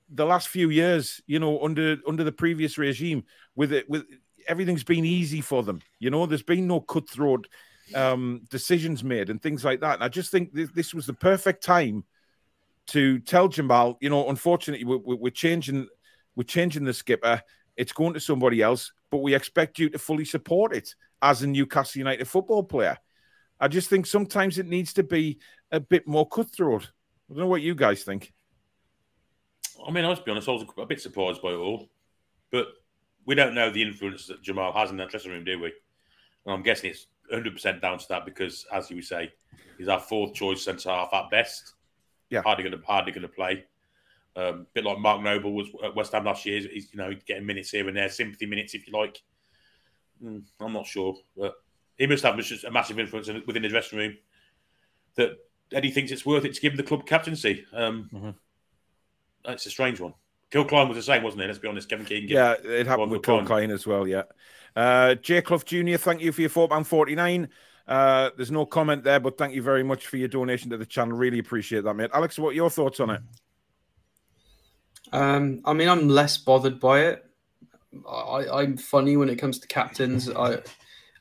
the 0.08 0.24
last 0.24 0.48
few 0.48 0.70
years. 0.70 1.20
You 1.26 1.38
know, 1.38 1.62
under 1.62 1.98
under 2.06 2.24
the 2.24 2.32
previous 2.32 2.78
regime, 2.78 3.24
with 3.54 3.74
it 3.74 3.90
with 3.90 4.06
everything's 4.48 4.84
been 4.84 5.04
easy 5.04 5.40
for 5.40 5.62
them. 5.62 5.80
You 6.00 6.10
know, 6.10 6.26
there's 6.26 6.42
been 6.42 6.66
no 6.66 6.80
cutthroat 6.80 7.46
um, 7.94 8.42
decisions 8.50 9.04
made 9.04 9.30
and 9.30 9.40
things 9.40 9.64
like 9.64 9.80
that. 9.80 9.94
And 9.94 10.04
I 10.04 10.08
just 10.08 10.32
think 10.32 10.52
this, 10.52 10.70
this 10.74 10.94
was 10.94 11.06
the 11.06 11.12
perfect 11.12 11.62
time 11.62 12.04
to 12.88 13.18
tell 13.20 13.48
Jamal, 13.48 13.98
you 14.00 14.08
know, 14.08 14.28
unfortunately, 14.28 14.84
we, 14.84 14.96
we, 14.96 15.14
we're 15.14 15.30
changing, 15.30 15.86
we're 16.34 16.44
changing 16.44 16.84
the 16.84 16.94
skipper. 16.94 17.42
It's 17.76 17.92
going 17.92 18.14
to 18.14 18.20
somebody 18.20 18.62
else, 18.62 18.92
but 19.10 19.18
we 19.18 19.34
expect 19.34 19.78
you 19.78 19.90
to 19.90 19.98
fully 19.98 20.24
support 20.24 20.74
it 20.74 20.94
as 21.22 21.42
a 21.42 21.46
Newcastle 21.46 21.98
United 21.98 22.26
football 22.26 22.64
player. 22.64 22.96
I 23.60 23.68
just 23.68 23.90
think 23.90 24.06
sometimes 24.06 24.58
it 24.58 24.66
needs 24.66 24.92
to 24.94 25.02
be 25.02 25.38
a 25.70 25.80
bit 25.80 26.06
more 26.06 26.26
cutthroat. 26.26 26.90
I 27.30 27.34
don't 27.34 27.40
know 27.40 27.46
what 27.46 27.62
you 27.62 27.74
guys 27.74 28.02
think. 28.04 28.32
I 29.86 29.90
mean, 29.90 30.04
I 30.04 30.08
must 30.08 30.24
be 30.24 30.30
honest, 30.30 30.48
I 30.48 30.52
was 30.52 30.64
a 30.76 30.86
bit 30.86 31.00
surprised 31.00 31.42
by 31.42 31.50
it 31.50 31.56
all. 31.56 31.88
But 32.50 32.68
we 33.28 33.34
don't 33.34 33.52
know 33.54 33.70
the 33.70 33.82
influence 33.82 34.26
that 34.26 34.42
Jamal 34.42 34.72
has 34.72 34.90
in 34.90 34.96
that 34.96 35.10
dressing 35.10 35.30
room, 35.30 35.44
do 35.44 35.60
we? 35.60 35.66
And 36.46 36.54
I'm 36.54 36.62
guessing 36.62 36.88
it's 36.90 37.08
100% 37.30 37.82
down 37.82 37.98
to 37.98 38.08
that 38.08 38.24
because, 38.24 38.64
as 38.72 38.88
you 38.88 38.96
would 38.96 39.04
say, 39.04 39.30
he's 39.76 39.86
our 39.88 40.00
fourth 40.00 40.32
choice 40.32 40.64
centre 40.64 40.88
half 40.88 41.12
at 41.12 41.30
best. 41.30 41.74
Yeah. 42.30 42.40
hardly 42.42 42.64
going 42.64 42.78
to 42.78 42.86
hardly 42.86 43.12
going 43.12 43.22
to 43.22 43.28
play. 43.28 43.64
Um, 44.34 44.66
bit 44.72 44.84
like 44.84 44.98
Mark 44.98 45.22
Noble 45.22 45.52
was 45.52 45.68
at 45.84 45.94
West 45.94 46.12
Ham 46.12 46.24
last 46.24 46.46
year. 46.46 46.60
He's 46.60 46.90
you 46.90 46.98
know 46.98 47.12
getting 47.26 47.44
minutes 47.44 47.70
here 47.70 47.86
and 47.86 47.96
there, 47.96 48.08
sympathy 48.08 48.46
minutes 48.46 48.74
if 48.74 48.86
you 48.86 48.94
like. 48.94 49.22
Mm, 50.22 50.42
I'm 50.60 50.72
not 50.72 50.86
sure, 50.86 51.16
but 51.36 51.54
he 51.98 52.06
must 52.06 52.24
have 52.24 52.38
just 52.38 52.64
a 52.64 52.70
massive 52.70 52.98
influence 52.98 53.28
within 53.46 53.62
the 53.62 53.68
dressing 53.68 53.98
room 53.98 54.16
that 55.16 55.32
Eddie 55.72 55.90
thinks 55.90 56.12
it's 56.12 56.24
worth 56.24 56.44
it 56.46 56.54
to 56.54 56.60
give 56.60 56.72
him 56.72 56.76
the 56.78 56.82
club 56.82 57.04
captaincy. 57.06 57.66
Um, 57.74 58.08
Mhm. 58.12 58.34
It's 59.46 59.66
a 59.66 59.70
strange 59.70 60.00
one. 60.00 60.14
Kill 60.50 60.64
Klein 60.64 60.88
was 60.88 60.96
the 60.96 61.02
same, 61.02 61.22
wasn't 61.22 61.42
it? 61.42 61.46
Let's 61.46 61.58
be 61.58 61.68
honest. 61.68 61.88
Kevin 61.88 62.06
Keegan. 62.06 62.30
Yeah, 62.30 62.54
it 62.64 62.86
happened 62.86 63.10
with 63.10 63.24
for 63.24 63.32
Paul 63.32 63.36
Klein. 63.38 63.46
Klein 63.46 63.70
as 63.70 63.86
well. 63.86 64.06
Yeah. 64.06 64.22
Uh, 64.74 65.14
Jay 65.16 65.42
Clough 65.42 65.58
Jr., 65.58 65.96
thank 65.96 66.20
you 66.20 66.32
for 66.32 66.40
your 66.40 66.50
four 66.50 66.68
pound 66.68 66.86
forty 66.86 67.14
nine. 67.14 67.48
Uh, 67.86 68.30
there's 68.36 68.50
no 68.50 68.66
comment 68.66 69.02
there, 69.02 69.18
but 69.18 69.38
thank 69.38 69.54
you 69.54 69.62
very 69.62 69.82
much 69.82 70.06
for 70.06 70.18
your 70.18 70.28
donation 70.28 70.70
to 70.70 70.76
the 70.76 70.86
channel. 70.86 71.16
Really 71.16 71.38
appreciate 71.38 71.84
that, 71.84 71.94
mate. 71.94 72.10
Alex, 72.12 72.38
what 72.38 72.50
are 72.50 72.52
your 72.52 72.70
thoughts 72.70 73.00
on 73.00 73.10
it? 73.10 73.20
Um, 75.12 75.62
I 75.64 75.72
mean, 75.72 75.88
I'm 75.88 76.08
less 76.08 76.36
bothered 76.36 76.78
by 76.78 77.06
it. 77.06 77.24
I, 78.06 78.46
I'm 78.60 78.76
funny 78.76 79.16
when 79.16 79.30
it 79.30 79.36
comes 79.36 79.58
to 79.60 79.66
captains. 79.66 80.28
I, 80.36 80.58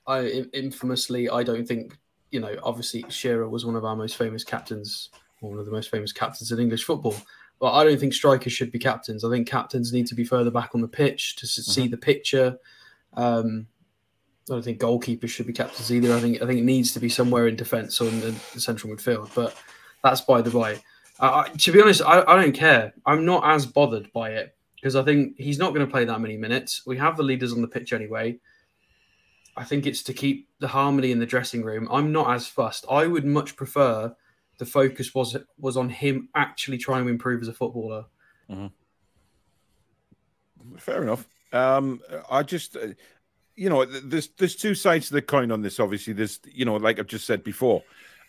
I 0.06 0.26
infamously, 0.54 1.30
I 1.30 1.44
don't 1.44 1.66
think 1.66 1.98
you 2.32 2.40
know. 2.40 2.56
Obviously, 2.64 3.06
Shearer 3.10 3.48
was 3.48 3.66
one 3.66 3.76
of 3.76 3.86
our 3.86 3.96
most 3.96 4.18
famous 4.18 4.44
captains, 4.44 5.10
one 5.40 5.60
of 5.60 5.66
the 5.66 5.72
most 5.72 5.90
famous 5.90 6.12
captains 6.12 6.52
in 6.52 6.60
English 6.60 6.84
football. 6.84 7.16
Well, 7.60 7.74
I 7.74 7.84
don't 7.84 8.00
think 8.00 8.14
strikers 8.14 8.54
should 8.54 8.72
be 8.72 8.80
captains. 8.80 9.24
I 9.24 9.30
think 9.30 9.48
captains 9.48 9.92
need 9.92 10.08
to 10.08 10.16
be 10.16 10.24
further 10.24 10.52
back 10.52 10.72
on 10.76 10.82
the 10.82 10.88
pitch 10.88 11.36
to 11.38 11.46
mm-hmm. 11.46 11.72
see 11.72 11.88
the 11.88 11.98
picture. 11.98 12.58
Um, 13.14 13.68
I 14.50 14.54
don't 14.54 14.64
think 14.64 14.80
goalkeepers 14.80 15.30
should 15.30 15.48
be 15.48 15.54
captains 15.54 15.92
either. 15.92 16.14
I 16.14 16.20
think 16.20 16.42
I 16.42 16.46
think 16.46 16.60
it 16.60 16.66
needs 16.66 16.94
to 16.94 17.00
be 17.00 17.10
somewhere 17.10 17.48
in 17.48 17.56
defence 17.56 18.00
or 18.00 18.08
in 18.08 18.20
the, 18.22 18.36
the, 18.54 18.62
central 18.62 18.94
midfield. 18.94 19.34
But 19.36 19.56
that's 20.04 20.22
by 20.22 20.42
the 20.42 20.52
by. 20.52 20.80
Uh, 21.20 21.46
to 21.46 21.72
be 21.72 21.82
honest, 21.82 22.02
I, 22.04 22.22
I 22.22 22.42
don't 22.42 22.54
care. 22.54 22.94
I'm 23.06 23.26
not 23.26 23.44
as 23.44 23.66
bothered 23.66 24.12
by 24.14 24.32
it 24.32 24.56
because 24.76 24.96
I 24.96 25.04
think 25.04 25.36
he's 25.38 25.58
not 25.58 25.74
going 25.74 25.86
to 25.86 25.92
play 25.92 26.06
that 26.06 26.22
many 26.22 26.38
minutes. 26.38 26.84
We 26.86 26.96
have 26.98 27.18
the 27.18 27.24
leaders 27.24 27.52
on 27.52 27.62
the 27.62 27.68
pitch 27.68 27.92
anyway. 27.92 28.40
I 29.58 29.64
think 29.64 29.88
it's 29.88 30.04
to 30.04 30.14
keep 30.14 30.48
the 30.60 30.68
harmony 30.68 31.12
in 31.12 31.20
the 31.20 31.26
dressing 31.26 31.64
room. 31.64 31.88
I'm 31.92 32.12
not 32.12 32.34
as 32.34 32.48
fussed. 32.48 32.86
I 32.90 33.08
would 33.08 33.26
much 33.26 33.56
prefer 33.56 34.16
the 34.58 34.66
focus 34.66 35.14
was 35.14 35.38
was 35.60 35.78
on 35.78 35.90
him 35.90 36.30
actually 36.36 36.78
trying 36.78 37.04
to 37.04 37.10
improve 37.10 37.42
as 37.42 37.48
a 37.48 37.54
footballer. 37.54 38.06
Mm-hmm. 38.50 38.68
Fair 40.78 41.04
enough. 41.04 41.28
Um, 41.54 42.02
I 42.30 42.44
just, 42.44 42.76
uh, 42.76 42.88
you 43.56 43.70
know, 43.70 43.86
there's 43.86 44.30
there's 44.38 44.56
two 44.56 44.76
sides 44.76 45.08
to 45.08 45.14
the 45.14 45.22
coin 45.22 45.52
on 45.52 45.62
this. 45.62 45.80
Obviously, 45.80 46.14
there's 46.14 46.40
you 46.46 46.66
know, 46.66 46.76
like 46.76 47.00
I've 47.00 47.08
just 47.08 47.26
said 47.26 47.44
before, 47.44 47.84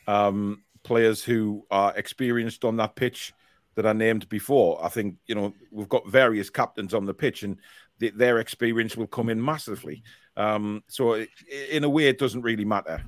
um, 0.07 0.63
players 0.83 1.23
who 1.23 1.67
are 1.71 1.93
experienced 1.97 2.65
on 2.65 2.77
that 2.77 2.95
pitch 2.95 3.33
that 3.75 3.87
I 3.87 3.93
named 3.93 4.29
before. 4.29 4.85
I 4.85 4.89
think 4.89 5.17
you 5.27 5.35
know 5.35 5.55
we've 5.71 5.89
got 5.89 6.09
various 6.09 6.51
captains 6.51 6.95
on 6.95 7.07
the 7.07 7.15
pitch, 7.15 7.43
and 7.43 7.57
th- 8.01 8.15
their 8.15 8.39
experience 8.39 8.97
will 8.97 9.07
come 9.07 9.29
in 9.29 9.43
massively. 9.43 10.03
Um, 10.37 10.83
so 10.89 11.15
it, 11.15 11.29
in 11.71 11.85
a 11.85 11.89
way, 11.89 12.09
it 12.09 12.19
doesn't 12.19 12.43
really 12.43 12.65
matter. 12.65 13.03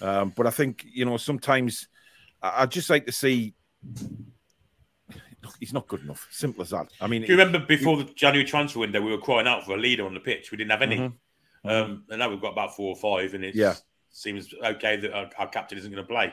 Um, 0.00 0.32
but 0.36 0.46
I 0.46 0.50
think 0.50 0.84
you 0.84 1.04
know 1.04 1.16
sometimes 1.16 1.88
I'd 2.42 2.70
just 2.70 2.90
like 2.90 3.06
to 3.06 3.12
see. 3.12 3.54
He's 5.60 5.72
not 5.72 5.88
good 5.88 6.02
enough. 6.02 6.26
Simple 6.30 6.62
as 6.62 6.70
that. 6.70 6.88
I 7.00 7.06
mean, 7.06 7.22
do 7.22 7.28
you 7.28 7.38
remember 7.38 7.64
before 7.64 7.96
the 7.96 8.04
January 8.04 8.48
transfer 8.48 8.80
window, 8.80 9.00
we 9.00 9.10
were 9.10 9.18
crying 9.18 9.46
out 9.46 9.64
for 9.64 9.72
a 9.72 9.78
leader 9.78 10.04
on 10.04 10.14
the 10.14 10.20
pitch. 10.20 10.50
We 10.50 10.58
didn't 10.58 10.70
have 10.70 10.82
any, 10.82 10.98
mm-hmm. 10.98 11.68
um, 11.68 12.04
and 12.10 12.18
now 12.18 12.28
we've 12.28 12.40
got 12.40 12.52
about 12.52 12.76
four 12.76 12.94
or 12.94 12.96
five, 12.96 13.34
and 13.34 13.44
it 13.44 13.54
yeah. 13.54 13.74
seems 14.10 14.52
okay 14.62 14.96
that 14.96 15.12
our, 15.12 15.30
our 15.38 15.48
captain 15.48 15.78
isn't 15.78 15.90
going 15.90 16.02
to 16.02 16.08
play. 16.08 16.32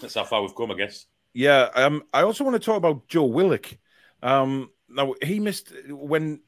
That's 0.00 0.14
how 0.14 0.24
far 0.24 0.42
we've 0.42 0.54
come, 0.54 0.70
I 0.70 0.74
guess. 0.74 1.06
Yeah. 1.32 1.68
Um, 1.74 2.04
I 2.12 2.22
also 2.22 2.44
want 2.44 2.54
to 2.54 2.64
talk 2.64 2.76
about 2.76 3.06
Joe 3.08 3.24
Willock. 3.24 3.76
Um, 4.22 4.70
now 4.88 5.14
he 5.22 5.38
missed 5.38 5.72
when 5.88 6.40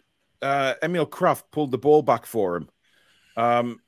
uh, 0.43 0.75
Emil 0.83 1.07
Krafth 1.07 1.45
pulled 1.51 1.71
the 1.71 1.79
ball 1.79 2.03
back 2.03 2.27
for 2.27 2.57
him. 2.57 2.69
Um, 3.37 3.81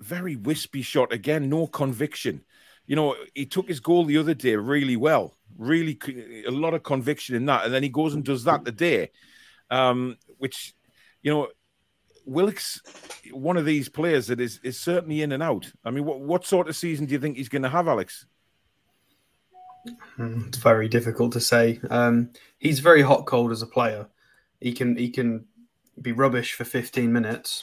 very 0.00 0.36
wispy 0.36 0.82
shot 0.82 1.12
again, 1.12 1.48
no 1.48 1.66
conviction 1.66 2.44
you 2.86 2.96
know, 2.96 3.16
he 3.34 3.46
took 3.46 3.68
his 3.68 3.80
goal 3.80 4.04
the 4.04 4.18
other 4.18 4.34
day 4.34 4.56
really 4.56 4.96
well, 4.96 5.36
really 5.58 5.98
a 6.46 6.50
lot 6.50 6.74
of 6.74 6.82
conviction 6.82 7.34
in 7.34 7.46
that, 7.46 7.64
and 7.64 7.74
then 7.74 7.82
he 7.82 7.88
goes 7.88 8.14
and 8.14 8.24
does 8.24 8.44
that 8.44 8.64
today, 8.64 9.10
um, 9.70 10.16
which, 10.38 10.74
you 11.22 11.32
know, 11.32 11.48
Wilkes, 12.24 12.80
one 13.32 13.56
of 13.56 13.64
these 13.64 13.88
players 13.88 14.26
that 14.26 14.40
is 14.40 14.58
is 14.64 14.78
certainly 14.78 15.22
in 15.22 15.30
and 15.30 15.42
out. 15.42 15.70
I 15.84 15.90
mean, 15.90 16.04
what 16.04 16.20
what 16.20 16.44
sort 16.44 16.68
of 16.68 16.74
season 16.74 17.06
do 17.06 17.12
you 17.12 17.20
think 17.20 17.36
he's 17.36 17.48
going 17.48 17.62
to 17.62 17.68
have, 17.68 17.86
Alex? 17.86 18.26
Hmm, 20.16 20.42
it's 20.48 20.58
very 20.58 20.88
difficult 20.88 21.32
to 21.34 21.40
say. 21.40 21.80
Um, 21.88 22.30
he's 22.58 22.80
very 22.80 23.02
hot 23.02 23.26
cold 23.26 23.52
as 23.52 23.62
a 23.62 23.66
player. 23.66 24.08
He 24.60 24.72
can 24.72 24.96
he 24.96 25.10
can 25.10 25.46
be 26.02 26.12
rubbish 26.12 26.54
for 26.54 26.64
15 26.64 27.12
minutes 27.12 27.62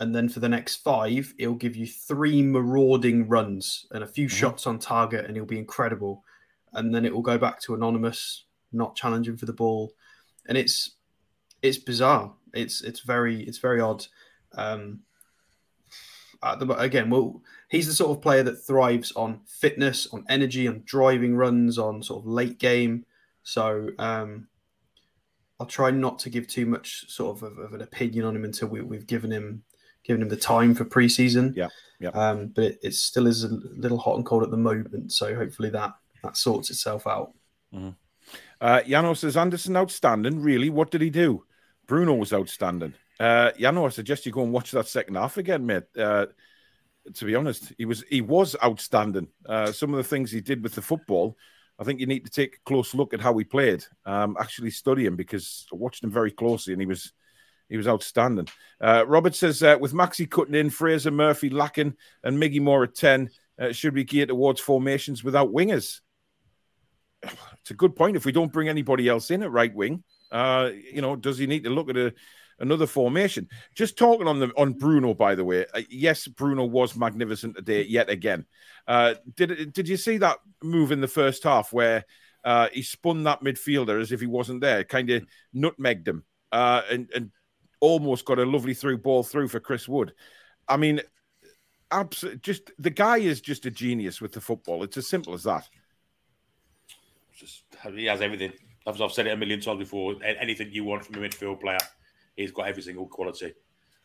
and 0.00 0.14
then 0.14 0.30
for 0.30 0.40
the 0.40 0.48
next 0.48 0.76
five, 0.76 1.34
he'll 1.38 1.54
give 1.54 1.76
you 1.76 1.86
three 1.86 2.42
marauding 2.42 3.28
runs 3.28 3.86
and 3.92 4.02
a 4.02 4.06
few 4.06 4.26
mm-hmm. 4.26 4.36
shots 4.36 4.66
on 4.66 4.78
target, 4.78 5.26
and 5.26 5.36
he'll 5.36 5.44
be 5.44 5.58
incredible. 5.58 6.24
And 6.72 6.94
then 6.94 7.04
it 7.04 7.14
will 7.14 7.22
go 7.22 7.36
back 7.36 7.60
to 7.62 7.74
anonymous, 7.74 8.44
not 8.72 8.96
challenging 8.96 9.36
for 9.36 9.44
the 9.44 9.52
ball, 9.52 9.92
and 10.48 10.56
it's 10.56 10.92
it's 11.62 11.76
bizarre. 11.76 12.32
It's 12.54 12.82
it's 12.82 13.00
very 13.00 13.42
it's 13.42 13.58
very 13.58 13.80
odd. 13.80 14.06
Um, 14.54 15.00
the, 16.42 16.74
again, 16.78 17.10
well, 17.10 17.42
he's 17.68 17.86
the 17.86 17.92
sort 17.92 18.16
of 18.16 18.22
player 18.22 18.42
that 18.42 18.64
thrives 18.64 19.12
on 19.12 19.42
fitness, 19.46 20.06
on 20.12 20.24
energy, 20.30 20.66
on 20.66 20.82
driving 20.86 21.36
runs, 21.36 21.78
on 21.78 22.02
sort 22.02 22.22
of 22.22 22.26
late 22.26 22.58
game. 22.58 23.04
So 23.42 23.90
um, 23.98 24.48
I'll 25.58 25.66
try 25.66 25.90
not 25.90 26.18
to 26.20 26.30
give 26.30 26.46
too 26.46 26.64
much 26.64 27.10
sort 27.10 27.36
of, 27.36 27.42
of, 27.42 27.58
of 27.58 27.74
an 27.74 27.82
opinion 27.82 28.24
on 28.24 28.34
him 28.34 28.44
until 28.44 28.68
we, 28.68 28.96
have 28.96 29.06
given 29.06 29.30
him 29.30 29.64
giving 30.10 30.22
him 30.22 30.28
the 30.28 30.36
time 30.36 30.74
for 30.74 30.84
preseason. 30.84 31.54
Yeah, 31.54 31.68
yeah. 32.00 32.08
Um, 32.08 32.48
but 32.48 32.64
it, 32.64 32.78
it, 32.82 32.94
still 32.94 33.28
is 33.28 33.44
a 33.44 33.48
little 33.48 33.96
hot 33.96 34.16
and 34.16 34.26
cold 34.26 34.42
at 34.42 34.50
the 34.50 34.56
moment. 34.56 35.12
So 35.12 35.36
hopefully 35.36 35.70
that 35.70 35.94
that 36.24 36.36
sorts 36.36 36.68
itself 36.70 37.06
out. 37.06 37.32
Mm-hmm. 37.72 37.90
Uh, 38.60 39.14
says 39.14 39.36
Anderson 39.36 39.76
outstanding. 39.76 40.42
Really, 40.42 40.68
what 40.68 40.90
did 40.90 41.00
he 41.00 41.10
do? 41.10 41.44
Bruno 41.86 42.14
was 42.14 42.32
outstanding. 42.32 42.94
Uh, 43.20 43.52
Yano, 43.56 43.86
I 43.86 43.90
suggest 43.90 44.26
you 44.26 44.32
go 44.32 44.42
and 44.42 44.52
watch 44.52 44.72
that 44.72 44.88
second 44.88 45.14
half 45.14 45.36
again, 45.36 45.64
mate. 45.64 45.84
Uh, 45.96 46.26
to 47.14 47.24
be 47.24 47.36
honest, 47.36 47.72
he 47.78 47.84
was 47.84 48.02
he 48.08 48.20
was 48.20 48.56
outstanding. 48.64 49.28
Uh, 49.46 49.70
some 49.70 49.94
of 49.94 49.98
the 49.98 50.04
things 50.08 50.32
he 50.32 50.40
did 50.40 50.60
with 50.60 50.74
the 50.74 50.82
football, 50.82 51.36
I 51.78 51.84
think 51.84 52.00
you 52.00 52.06
need 52.06 52.24
to 52.24 52.32
take 52.32 52.56
a 52.56 52.64
close 52.64 52.96
look 52.96 53.14
at 53.14 53.20
how 53.20 53.38
he 53.38 53.44
played. 53.44 53.84
Um, 54.04 54.36
actually 54.40 54.72
study 54.72 55.06
him 55.06 55.14
because 55.14 55.66
I 55.72 55.76
watched 55.76 56.02
him 56.02 56.10
very 56.10 56.32
closely, 56.32 56.72
and 56.72 56.82
he 56.82 56.86
was 56.86 57.12
he 57.70 57.76
was 57.76 57.88
outstanding. 57.88 58.48
Uh, 58.80 59.04
Robert 59.06 59.34
says, 59.34 59.62
uh, 59.62 59.76
with 59.80 59.92
Maxi 59.92 60.28
cutting 60.28 60.54
in, 60.54 60.68
Fraser 60.68 61.12
Murphy 61.12 61.48
lacking, 61.48 61.94
and 62.24 62.36
Miggy 62.36 62.60
Moore 62.60 62.84
at 62.84 62.96
10, 62.96 63.30
uh, 63.60 63.72
should 63.72 63.94
we 63.94 64.04
gear 64.04 64.26
towards 64.26 64.60
formations 64.60 65.24
without 65.24 65.52
wingers? 65.52 66.00
It's 67.62 67.72
a 67.72 67.74
good 67.74 67.94
point. 67.94 68.16
If 68.16 68.24
we 68.24 68.32
don't 68.32 68.50
bring 68.50 68.70
anybody 68.70 69.06
else 69.06 69.30
in 69.30 69.42
at 69.42 69.52
right 69.52 69.72
wing, 69.74 70.02
uh, 70.32 70.70
you 70.94 71.02
know, 71.02 71.14
does 71.14 71.36
he 71.36 71.46
need 71.46 71.64
to 71.64 71.70
look 71.70 71.90
at 71.90 71.96
a, 71.98 72.14
another 72.58 72.86
formation? 72.86 73.50
Just 73.74 73.98
talking 73.98 74.26
on 74.26 74.40
the 74.40 74.46
on 74.56 74.72
Bruno, 74.72 75.12
by 75.12 75.34
the 75.34 75.44
way. 75.44 75.66
Uh, 75.74 75.82
yes, 75.90 76.26
Bruno 76.26 76.64
was 76.64 76.96
magnificent 76.96 77.56
today 77.56 77.84
yet 77.84 78.08
again. 78.08 78.46
Uh, 78.88 79.16
did 79.36 79.74
did 79.74 79.88
you 79.88 79.98
see 79.98 80.16
that 80.16 80.38
move 80.62 80.90
in 80.90 81.02
the 81.02 81.06
first 81.06 81.44
half 81.44 81.70
where 81.70 82.06
he 82.72 82.80
spun 82.80 83.24
that 83.24 83.44
midfielder 83.44 84.00
as 84.00 84.10
if 84.10 84.20
he 84.20 84.26
wasn't 84.26 84.62
there, 84.62 84.82
kind 84.82 85.10
of 85.10 85.26
nutmegged 85.54 86.08
him, 86.08 86.24
and 86.50 87.10
and 87.14 87.30
almost 87.80 88.24
got 88.24 88.38
a 88.38 88.44
lovely 88.44 88.74
through 88.74 88.98
ball 88.98 89.22
through 89.22 89.48
for 89.48 89.60
Chris 89.60 89.88
Wood. 89.88 90.12
I 90.68 90.76
mean, 90.76 91.00
absolutely, 91.90 92.40
just 92.40 92.70
the 92.78 92.90
guy 92.90 93.18
is 93.18 93.40
just 93.40 93.66
a 93.66 93.70
genius 93.70 94.20
with 94.20 94.32
the 94.32 94.40
football. 94.40 94.82
It's 94.82 94.96
as 94.96 95.08
simple 95.08 95.34
as 95.34 95.42
that. 95.44 95.68
Just 97.34 97.64
he 97.94 98.04
has 98.06 98.20
everything. 98.20 98.52
I've, 98.86 99.00
I've 99.00 99.12
said 99.12 99.26
it 99.26 99.32
a 99.32 99.36
million 99.36 99.60
times 99.60 99.78
before. 99.78 100.14
Anything 100.22 100.70
you 100.72 100.84
want 100.84 101.04
from 101.04 101.22
a 101.22 101.26
midfield 101.26 101.60
player, 101.60 101.78
he's 102.36 102.52
got 102.52 102.68
every 102.68 102.82
single 102.82 103.06
quality. 103.06 103.54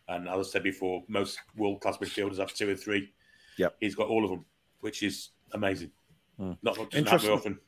And 0.07 0.27
as 0.27 0.47
I 0.47 0.49
said 0.49 0.63
before, 0.63 1.03
most 1.07 1.39
world 1.55 1.81
class 1.81 1.97
midfielders 1.97 2.37
have 2.37 2.53
two 2.53 2.69
or 2.69 2.75
three. 2.75 3.11
Yeah, 3.57 3.69
he's 3.79 3.95
got 3.95 4.07
all 4.07 4.23
of 4.23 4.29
them, 4.31 4.45
which 4.81 5.03
is 5.03 5.29
amazing. 5.53 5.91
Hmm. 6.37 6.53
Not, 6.61 6.77
not 6.93 7.25
often. 7.29 7.59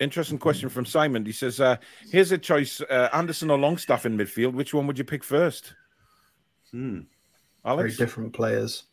Interesting 0.00 0.38
question 0.38 0.70
from 0.70 0.86
Simon. 0.86 1.26
He 1.26 1.32
says, 1.32 1.60
uh, 1.60 1.76
"Here's 2.10 2.32
a 2.32 2.38
choice: 2.38 2.80
uh, 2.80 3.10
Anderson 3.12 3.50
or 3.50 3.58
Longstaff 3.58 4.06
in 4.06 4.16
midfield. 4.16 4.54
Which 4.54 4.72
one 4.72 4.86
would 4.86 4.98
you 4.98 5.04
pick 5.04 5.22
first?" 5.22 5.74
Hmm. 6.70 7.00
Alex? 7.64 7.96
Very 7.96 8.06
different 8.06 8.32
players. 8.32 8.84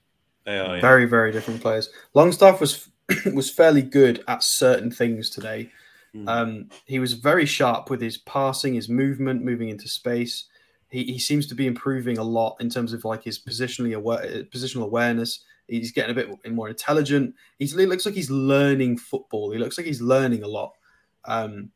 They 0.45 0.59
are, 0.59 0.75
yeah. 0.75 0.81
Very, 0.81 1.05
very 1.05 1.31
different 1.31 1.61
players. 1.61 1.89
Longstaff 2.13 2.59
was 2.59 2.89
was 3.33 3.49
fairly 3.49 3.81
good 3.81 4.23
at 4.27 4.43
certain 4.43 4.91
things 4.91 5.29
today. 5.29 5.71
Hmm. 6.13 6.27
Um, 6.27 6.69
he 6.85 6.99
was 6.99 7.13
very 7.13 7.45
sharp 7.45 7.89
with 7.89 8.01
his 8.01 8.17
passing, 8.17 8.73
his 8.73 8.89
movement, 8.89 9.43
moving 9.43 9.69
into 9.69 9.87
space. 9.87 10.45
He, 10.89 11.03
he 11.03 11.19
seems 11.19 11.47
to 11.47 11.55
be 11.55 11.67
improving 11.67 12.17
a 12.17 12.23
lot 12.23 12.57
in 12.59 12.69
terms 12.69 12.93
of 12.93 13.03
like 13.05 13.23
his 13.23 13.39
positionally 13.39 13.95
aware, 13.95 14.43
positional 14.45 14.83
awareness. 14.83 15.43
He's 15.67 15.91
getting 15.91 16.11
a 16.11 16.13
bit 16.13 16.51
more 16.53 16.69
intelligent. 16.69 17.35
He's, 17.59 17.75
he 17.75 17.85
looks 17.85 18.05
like 18.05 18.15
he's 18.15 18.31
learning 18.31 18.97
football. 18.97 19.51
He 19.51 19.59
looks 19.59 19.77
like 19.77 19.85
he's 19.85 20.01
learning 20.01 20.43
a 20.43 20.47
lot. 20.47 20.73
Um, 21.27 21.71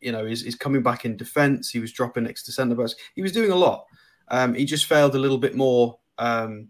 you 0.00 0.12
know, 0.12 0.24
he's, 0.24 0.42
he's 0.42 0.56
coming 0.56 0.82
back 0.82 1.04
in 1.04 1.16
defence. 1.16 1.70
He 1.70 1.78
was 1.78 1.92
dropping 1.92 2.24
next 2.24 2.44
to 2.44 2.52
centre 2.52 2.74
backs. 2.74 2.94
He 3.14 3.22
was 3.22 3.32
doing 3.32 3.50
a 3.50 3.56
lot. 3.56 3.86
Um, 4.28 4.54
he 4.54 4.64
just 4.64 4.86
failed 4.86 5.14
a 5.14 5.18
little 5.18 5.38
bit 5.38 5.54
more 5.54 5.98
um, 6.18 6.68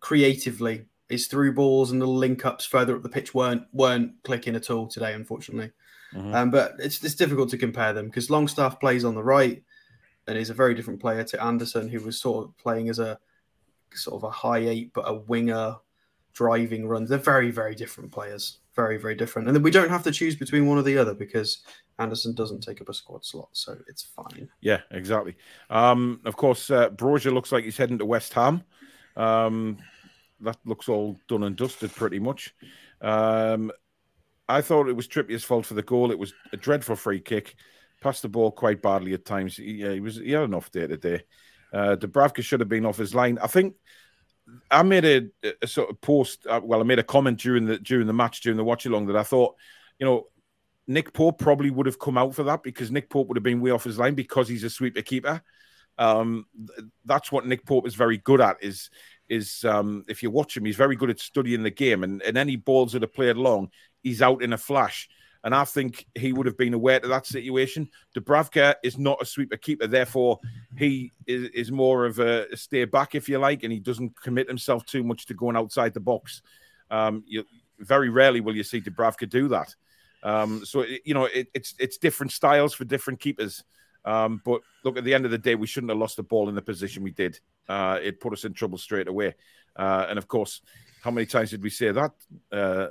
creatively. 0.00 0.86
His 1.08 1.26
through 1.26 1.54
balls 1.54 1.90
and 1.90 2.00
the 2.00 2.06
link 2.06 2.46
ups 2.46 2.64
further 2.64 2.96
up 2.96 3.02
the 3.02 3.08
pitch 3.08 3.34
weren't 3.34 3.64
weren't 3.72 4.12
clicking 4.22 4.54
at 4.54 4.70
all 4.70 4.86
today, 4.86 5.12
unfortunately. 5.12 5.72
Mm-hmm. 6.14 6.34
Um, 6.34 6.50
but 6.50 6.74
it's 6.78 7.02
it's 7.02 7.16
difficult 7.16 7.50
to 7.50 7.58
compare 7.58 7.92
them 7.92 8.06
because 8.06 8.30
Longstaff 8.30 8.78
plays 8.78 9.04
on 9.04 9.16
the 9.16 9.22
right, 9.22 9.60
and 10.28 10.38
is 10.38 10.50
a 10.50 10.54
very 10.54 10.72
different 10.72 11.00
player 11.00 11.24
to 11.24 11.42
Anderson, 11.42 11.88
who 11.88 11.98
was 12.00 12.20
sort 12.20 12.46
of 12.46 12.56
playing 12.58 12.88
as 12.88 13.00
a 13.00 13.18
sort 13.92 14.22
of 14.22 14.22
a 14.22 14.30
high 14.30 14.58
eight 14.58 14.92
but 14.92 15.08
a 15.08 15.14
winger, 15.14 15.74
driving 16.32 16.86
runs. 16.86 17.08
They're 17.08 17.18
very 17.18 17.50
very 17.50 17.74
different 17.74 18.12
players 18.12 18.59
very, 18.80 18.96
very 18.96 19.14
different. 19.14 19.46
And 19.46 19.54
then 19.54 19.62
we 19.62 19.70
don't 19.70 19.90
have 19.90 20.02
to 20.04 20.10
choose 20.10 20.36
between 20.36 20.66
one 20.66 20.78
or 20.78 20.82
the 20.82 20.96
other 20.96 21.14
because 21.14 21.62
Anderson 21.98 22.34
doesn't 22.34 22.62
take 22.62 22.80
up 22.80 22.88
a 22.88 22.94
squad 22.94 23.24
slot, 23.24 23.50
so 23.52 23.76
it's 23.88 24.02
fine. 24.02 24.48
Yeah, 24.60 24.80
exactly. 24.90 25.36
Um, 25.68 26.20
of 26.24 26.36
course, 26.36 26.70
uh, 26.70 26.88
looks 26.98 27.52
like 27.52 27.64
he's 27.64 27.76
heading 27.76 27.98
to 27.98 28.06
West 28.06 28.32
Ham. 28.32 28.62
Um, 29.16 29.78
that 30.40 30.56
looks 30.64 30.88
all 30.88 31.18
done 31.28 31.42
and 31.42 31.56
dusted 31.56 31.94
pretty 31.94 32.18
much. 32.18 32.54
Um, 33.02 33.70
I 34.48 34.62
thought 34.62 34.88
it 34.88 34.96
was 34.96 35.06
Trippier's 35.06 35.44
fault 35.44 35.66
for 35.66 35.74
the 35.74 35.82
goal. 35.82 36.10
It 36.10 36.18
was 36.18 36.32
a 36.52 36.56
dreadful 36.56 36.96
free 36.96 37.20
kick. 37.20 37.54
Passed 38.00 38.22
the 38.22 38.28
ball 38.28 38.50
quite 38.50 38.80
badly 38.80 39.12
at 39.12 39.26
times. 39.26 39.58
Yeah, 39.58 39.92
he 39.92 40.00
was 40.00 40.16
he 40.16 40.32
had 40.32 40.44
an 40.44 40.54
off 40.54 40.70
day 40.70 40.86
today. 40.86 41.22
Uh, 41.72 41.96
Dubravka 41.96 42.42
should 42.42 42.60
have 42.60 42.68
been 42.68 42.86
off 42.86 42.96
his 42.96 43.14
line. 43.14 43.38
I 43.42 43.46
think 43.46 43.74
I 44.70 44.82
made 44.82 45.04
a, 45.04 45.52
a 45.62 45.66
sort 45.66 45.90
of 45.90 46.00
post. 46.00 46.46
Uh, 46.46 46.60
well, 46.62 46.80
I 46.80 46.84
made 46.84 46.98
a 46.98 47.04
comment 47.04 47.38
during 47.38 47.66
the 47.66 47.78
during 47.78 48.06
the 48.06 48.12
match 48.12 48.40
during 48.40 48.56
the 48.56 48.64
watch 48.64 48.86
along 48.86 49.06
that 49.06 49.16
I 49.16 49.22
thought, 49.22 49.56
you 49.98 50.06
know, 50.06 50.26
Nick 50.86 51.12
Pope 51.12 51.38
probably 51.38 51.70
would 51.70 51.86
have 51.86 51.98
come 51.98 52.18
out 52.18 52.34
for 52.34 52.42
that 52.44 52.62
because 52.62 52.90
Nick 52.90 53.10
Pope 53.10 53.28
would 53.28 53.36
have 53.36 53.44
been 53.44 53.60
way 53.60 53.70
off 53.70 53.84
his 53.84 53.98
line 53.98 54.14
because 54.14 54.48
he's 54.48 54.64
a 54.64 54.70
sweeper 54.70 55.02
keeper. 55.02 55.42
Um, 55.98 56.46
that's 57.04 57.30
what 57.30 57.46
Nick 57.46 57.66
Pope 57.66 57.86
is 57.86 57.94
very 57.94 58.18
good 58.18 58.40
at. 58.40 58.56
Is 58.62 58.90
is 59.28 59.64
um, 59.64 60.04
if 60.08 60.22
you 60.22 60.30
watch 60.30 60.56
him, 60.56 60.64
he's 60.64 60.76
very 60.76 60.96
good 60.96 61.10
at 61.10 61.20
studying 61.20 61.62
the 61.62 61.70
game, 61.70 62.02
and, 62.02 62.22
and 62.22 62.36
any 62.36 62.56
balls 62.56 62.92
that 62.92 63.04
are 63.04 63.08
played 63.08 63.36
long, 63.36 63.70
he's 64.02 64.22
out 64.22 64.42
in 64.42 64.52
a 64.52 64.58
flash. 64.58 65.08
And 65.42 65.54
I 65.54 65.64
think 65.64 66.06
he 66.14 66.32
would 66.32 66.46
have 66.46 66.58
been 66.58 66.74
aware 66.74 67.00
to 67.00 67.08
that 67.08 67.26
situation. 67.26 67.88
Dubravka 68.14 68.74
is 68.82 68.98
not 68.98 69.22
a 69.22 69.24
sweeper 69.24 69.56
keeper, 69.56 69.86
therefore 69.86 70.38
he 70.76 71.12
is, 71.26 71.48
is 71.50 71.72
more 71.72 72.04
of 72.04 72.18
a, 72.18 72.54
stay 72.56 72.84
back, 72.84 73.14
if 73.14 73.28
you 73.28 73.38
like, 73.38 73.62
and 73.62 73.72
he 73.72 73.80
doesn't 73.80 74.20
commit 74.20 74.48
himself 74.48 74.84
too 74.84 75.02
much 75.02 75.24
to 75.26 75.34
going 75.34 75.56
outside 75.56 75.94
the 75.94 76.00
box. 76.00 76.42
Um, 76.90 77.24
you, 77.26 77.44
very 77.78 78.10
rarely 78.10 78.40
will 78.40 78.54
you 78.54 78.62
see 78.62 78.80
Dubravka 78.80 79.28
do 79.28 79.48
that. 79.48 79.74
Um, 80.22 80.64
so 80.64 80.84
you 81.04 81.14
know 81.14 81.24
it, 81.24 81.48
it's 81.54 81.74
it's 81.78 81.96
different 81.96 82.32
styles 82.32 82.74
for 82.74 82.84
different 82.84 83.20
keepers. 83.20 83.64
Um, 84.04 84.40
but 84.44 84.60
look, 84.84 84.96
at 84.96 85.04
the 85.04 85.14
end 85.14 85.24
of 85.24 85.30
the 85.30 85.38
day, 85.38 85.54
we 85.54 85.66
shouldn't 85.66 85.90
have 85.90 85.98
lost 85.98 86.16
the 86.16 86.22
ball 86.22 86.48
in 86.48 86.54
the 86.54 86.62
position 86.62 87.02
we 87.02 87.10
did. 87.10 87.38
Uh, 87.68 87.98
it 88.02 88.20
put 88.20 88.32
us 88.32 88.44
in 88.44 88.52
trouble 88.52 88.78
straight 88.78 89.08
away. 89.08 89.34
Uh, 89.76 90.06
and 90.08 90.18
of 90.18 90.26
course, 90.26 90.62
how 91.02 91.10
many 91.10 91.26
times 91.26 91.50
did 91.50 91.62
we 91.62 91.70
say 91.70 91.92
that? 91.92 92.12
Uh, 92.50 92.88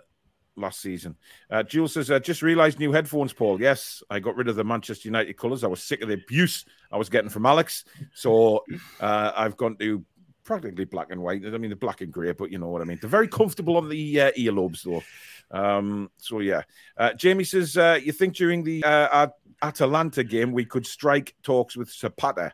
last 0.59 0.81
season. 0.81 1.15
Uh, 1.49 1.63
Jules 1.63 1.93
says, 1.93 2.11
I 2.11 2.19
just 2.19 2.41
realized 2.41 2.79
new 2.79 2.91
headphones, 2.91 3.33
Paul. 3.33 3.61
Yes, 3.61 4.03
I 4.09 4.19
got 4.19 4.35
rid 4.35 4.47
of 4.47 4.55
the 4.55 4.63
Manchester 4.63 5.07
United 5.07 5.37
colours. 5.37 5.63
I 5.63 5.67
was 5.67 5.83
sick 5.83 6.01
of 6.01 6.09
the 6.09 6.15
abuse 6.15 6.65
I 6.91 6.97
was 6.97 7.09
getting 7.09 7.29
from 7.29 7.45
Alex. 7.45 7.85
So 8.13 8.63
uh, 8.99 9.31
I've 9.35 9.57
gone 9.57 9.77
to 9.77 10.03
practically 10.43 10.85
black 10.85 11.07
and 11.11 11.21
white. 11.21 11.43
I 11.45 11.57
mean, 11.57 11.69
the 11.69 11.75
black 11.75 12.01
and 12.01 12.11
grey, 12.11 12.31
but 12.31 12.51
you 12.51 12.57
know 12.57 12.69
what 12.69 12.81
I 12.81 12.85
mean. 12.85 12.97
They're 13.01 13.09
very 13.09 13.27
comfortable 13.27 13.77
on 13.77 13.89
the 13.89 14.21
uh, 14.21 14.31
earlobes, 14.31 14.83
though. 14.83 15.03
Um, 15.51 16.09
so, 16.17 16.39
yeah. 16.39 16.63
Uh, 16.97 17.13
Jamie 17.13 17.43
says, 17.43 17.77
uh, 17.77 17.99
You 18.03 18.11
think 18.11 18.35
during 18.35 18.63
the 18.63 18.83
uh, 18.83 19.27
Atalanta 19.61 20.23
game 20.23 20.51
we 20.51 20.65
could 20.65 20.85
strike 20.85 21.35
talks 21.43 21.77
with 21.77 21.91
Zapata? 21.91 22.53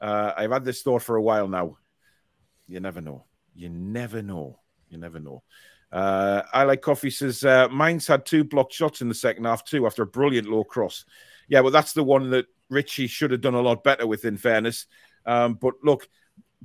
Uh, 0.00 0.32
I've 0.36 0.50
had 0.50 0.64
this 0.64 0.82
thought 0.82 1.02
for 1.02 1.16
a 1.16 1.22
while 1.22 1.48
now. 1.48 1.78
You 2.68 2.80
never 2.80 3.00
know. 3.00 3.24
You 3.54 3.68
never 3.68 4.22
know. 4.22 4.58
You 4.88 4.98
never 4.98 5.20
know. 5.20 5.42
Uh, 5.92 6.42
I 6.52 6.64
like 6.64 6.80
coffee 6.80 7.10
says 7.10 7.44
uh, 7.44 7.68
Mainz 7.68 8.06
had 8.06 8.24
two 8.24 8.44
blocked 8.44 8.72
shots 8.72 9.02
in 9.02 9.08
the 9.08 9.14
second 9.14 9.44
half 9.44 9.64
too 9.64 9.86
after 9.86 10.02
a 10.02 10.06
brilliant 10.06 10.48
low 10.48 10.64
cross. 10.64 11.04
Yeah, 11.48 11.60
well, 11.60 11.72
that's 11.72 11.92
the 11.92 12.04
one 12.04 12.30
that 12.30 12.46
Ritchie 12.70 13.08
should 13.08 13.30
have 13.30 13.42
done 13.42 13.54
a 13.54 13.60
lot 13.60 13.84
better 13.84 14.06
with, 14.06 14.24
in 14.24 14.38
fairness. 14.38 14.86
Um, 15.26 15.54
but 15.54 15.74
look, 15.82 16.08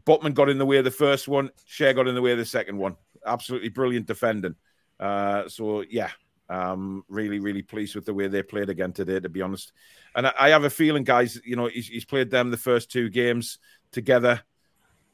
Botman 0.05 0.33
got 0.33 0.49
in 0.49 0.57
the 0.57 0.65
way 0.65 0.77
of 0.77 0.85
the 0.85 0.91
first 0.91 1.27
one. 1.27 1.49
Schär 1.69 1.93
got 1.93 2.07
in 2.07 2.15
the 2.15 2.21
way 2.21 2.31
of 2.31 2.37
the 2.37 2.45
second 2.45 2.77
one. 2.77 2.95
Absolutely 3.25 3.69
brilliant 3.69 4.05
defending. 4.05 4.55
Uh, 4.99 5.49
so 5.49 5.83
yeah, 5.89 6.11
um, 6.49 7.03
really, 7.09 7.39
really 7.39 7.61
pleased 7.61 7.95
with 7.95 8.05
the 8.05 8.13
way 8.13 8.27
they 8.27 8.43
played 8.43 8.69
again 8.69 8.93
today, 8.93 9.19
to 9.19 9.29
be 9.29 9.41
honest. 9.41 9.73
And 10.15 10.27
I, 10.27 10.33
I 10.39 10.49
have 10.49 10.63
a 10.63 10.69
feeling, 10.69 11.03
guys, 11.03 11.39
you 11.43 11.55
know, 11.55 11.67
he's, 11.67 11.87
he's 11.87 12.05
played 12.05 12.31
them 12.31 12.49
the 12.49 12.57
first 12.57 12.89
two 12.89 13.09
games 13.09 13.59
together. 13.91 14.41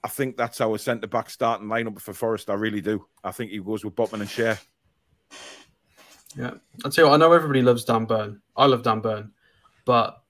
I 0.04 0.10
think 0.10 0.36
that's 0.36 0.60
our 0.60 0.78
centre 0.78 1.08
back 1.08 1.30
starting 1.30 1.68
lineup 1.68 2.00
for 2.00 2.14
Forest. 2.14 2.50
I 2.50 2.56
really 2.56 2.82
do. 2.82 3.06
I 3.24 3.32
think 3.32 3.52
he 3.52 3.60
goes 3.60 3.86
with 3.86 3.96
Botman 3.96 4.22
and 4.22 4.30
Schär. 4.30 4.60
Yeah, 6.36 6.56
I'll 6.84 6.92
tell 6.92 7.06
you 7.06 7.10
what, 7.10 7.16
I 7.16 7.18
know 7.18 7.32
everybody 7.32 7.62
loves 7.62 7.86
Dan 7.86 8.06
Burn. 8.06 8.42
I 8.58 8.66
love 8.66 8.84
Dan 8.84 9.02
Burn, 9.02 9.32
but 9.86 10.24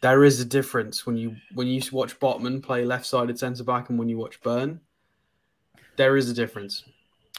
there 0.00 0.24
is 0.24 0.40
a 0.40 0.44
difference 0.44 1.06
when 1.06 1.16
you 1.16 1.36
when 1.54 1.66
you 1.66 1.80
watch 1.92 2.18
Botman 2.20 2.62
play 2.62 2.84
left-sided 2.84 3.38
centre 3.38 3.64
back 3.64 3.90
and 3.90 3.98
when 3.98 4.08
you 4.08 4.18
watch 4.18 4.40
Burn. 4.42 4.80
There 5.96 6.16
is 6.16 6.28
a 6.28 6.34
difference. 6.34 6.84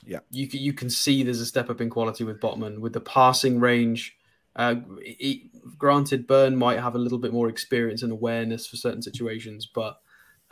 Yeah, 0.05 0.19
you 0.31 0.47
can, 0.47 0.59
you 0.61 0.73
can 0.73 0.89
see 0.89 1.23
there's 1.23 1.41
a 1.41 1.45
step 1.45 1.69
up 1.69 1.81
in 1.81 1.89
quality 1.89 2.23
with 2.23 2.39
Botman 2.39 2.79
with 2.79 2.93
the 2.93 3.01
passing 3.01 3.59
range. 3.59 4.15
Uh, 4.55 4.75
he, 5.03 5.51
granted, 5.77 6.27
Burn 6.27 6.55
might 6.55 6.79
have 6.79 6.95
a 6.95 6.99
little 6.99 7.19
bit 7.19 7.33
more 7.33 7.49
experience 7.49 8.03
and 8.03 8.11
awareness 8.11 8.67
for 8.67 8.77
certain 8.77 9.01
situations, 9.01 9.69
but 9.73 9.99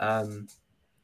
um, 0.00 0.46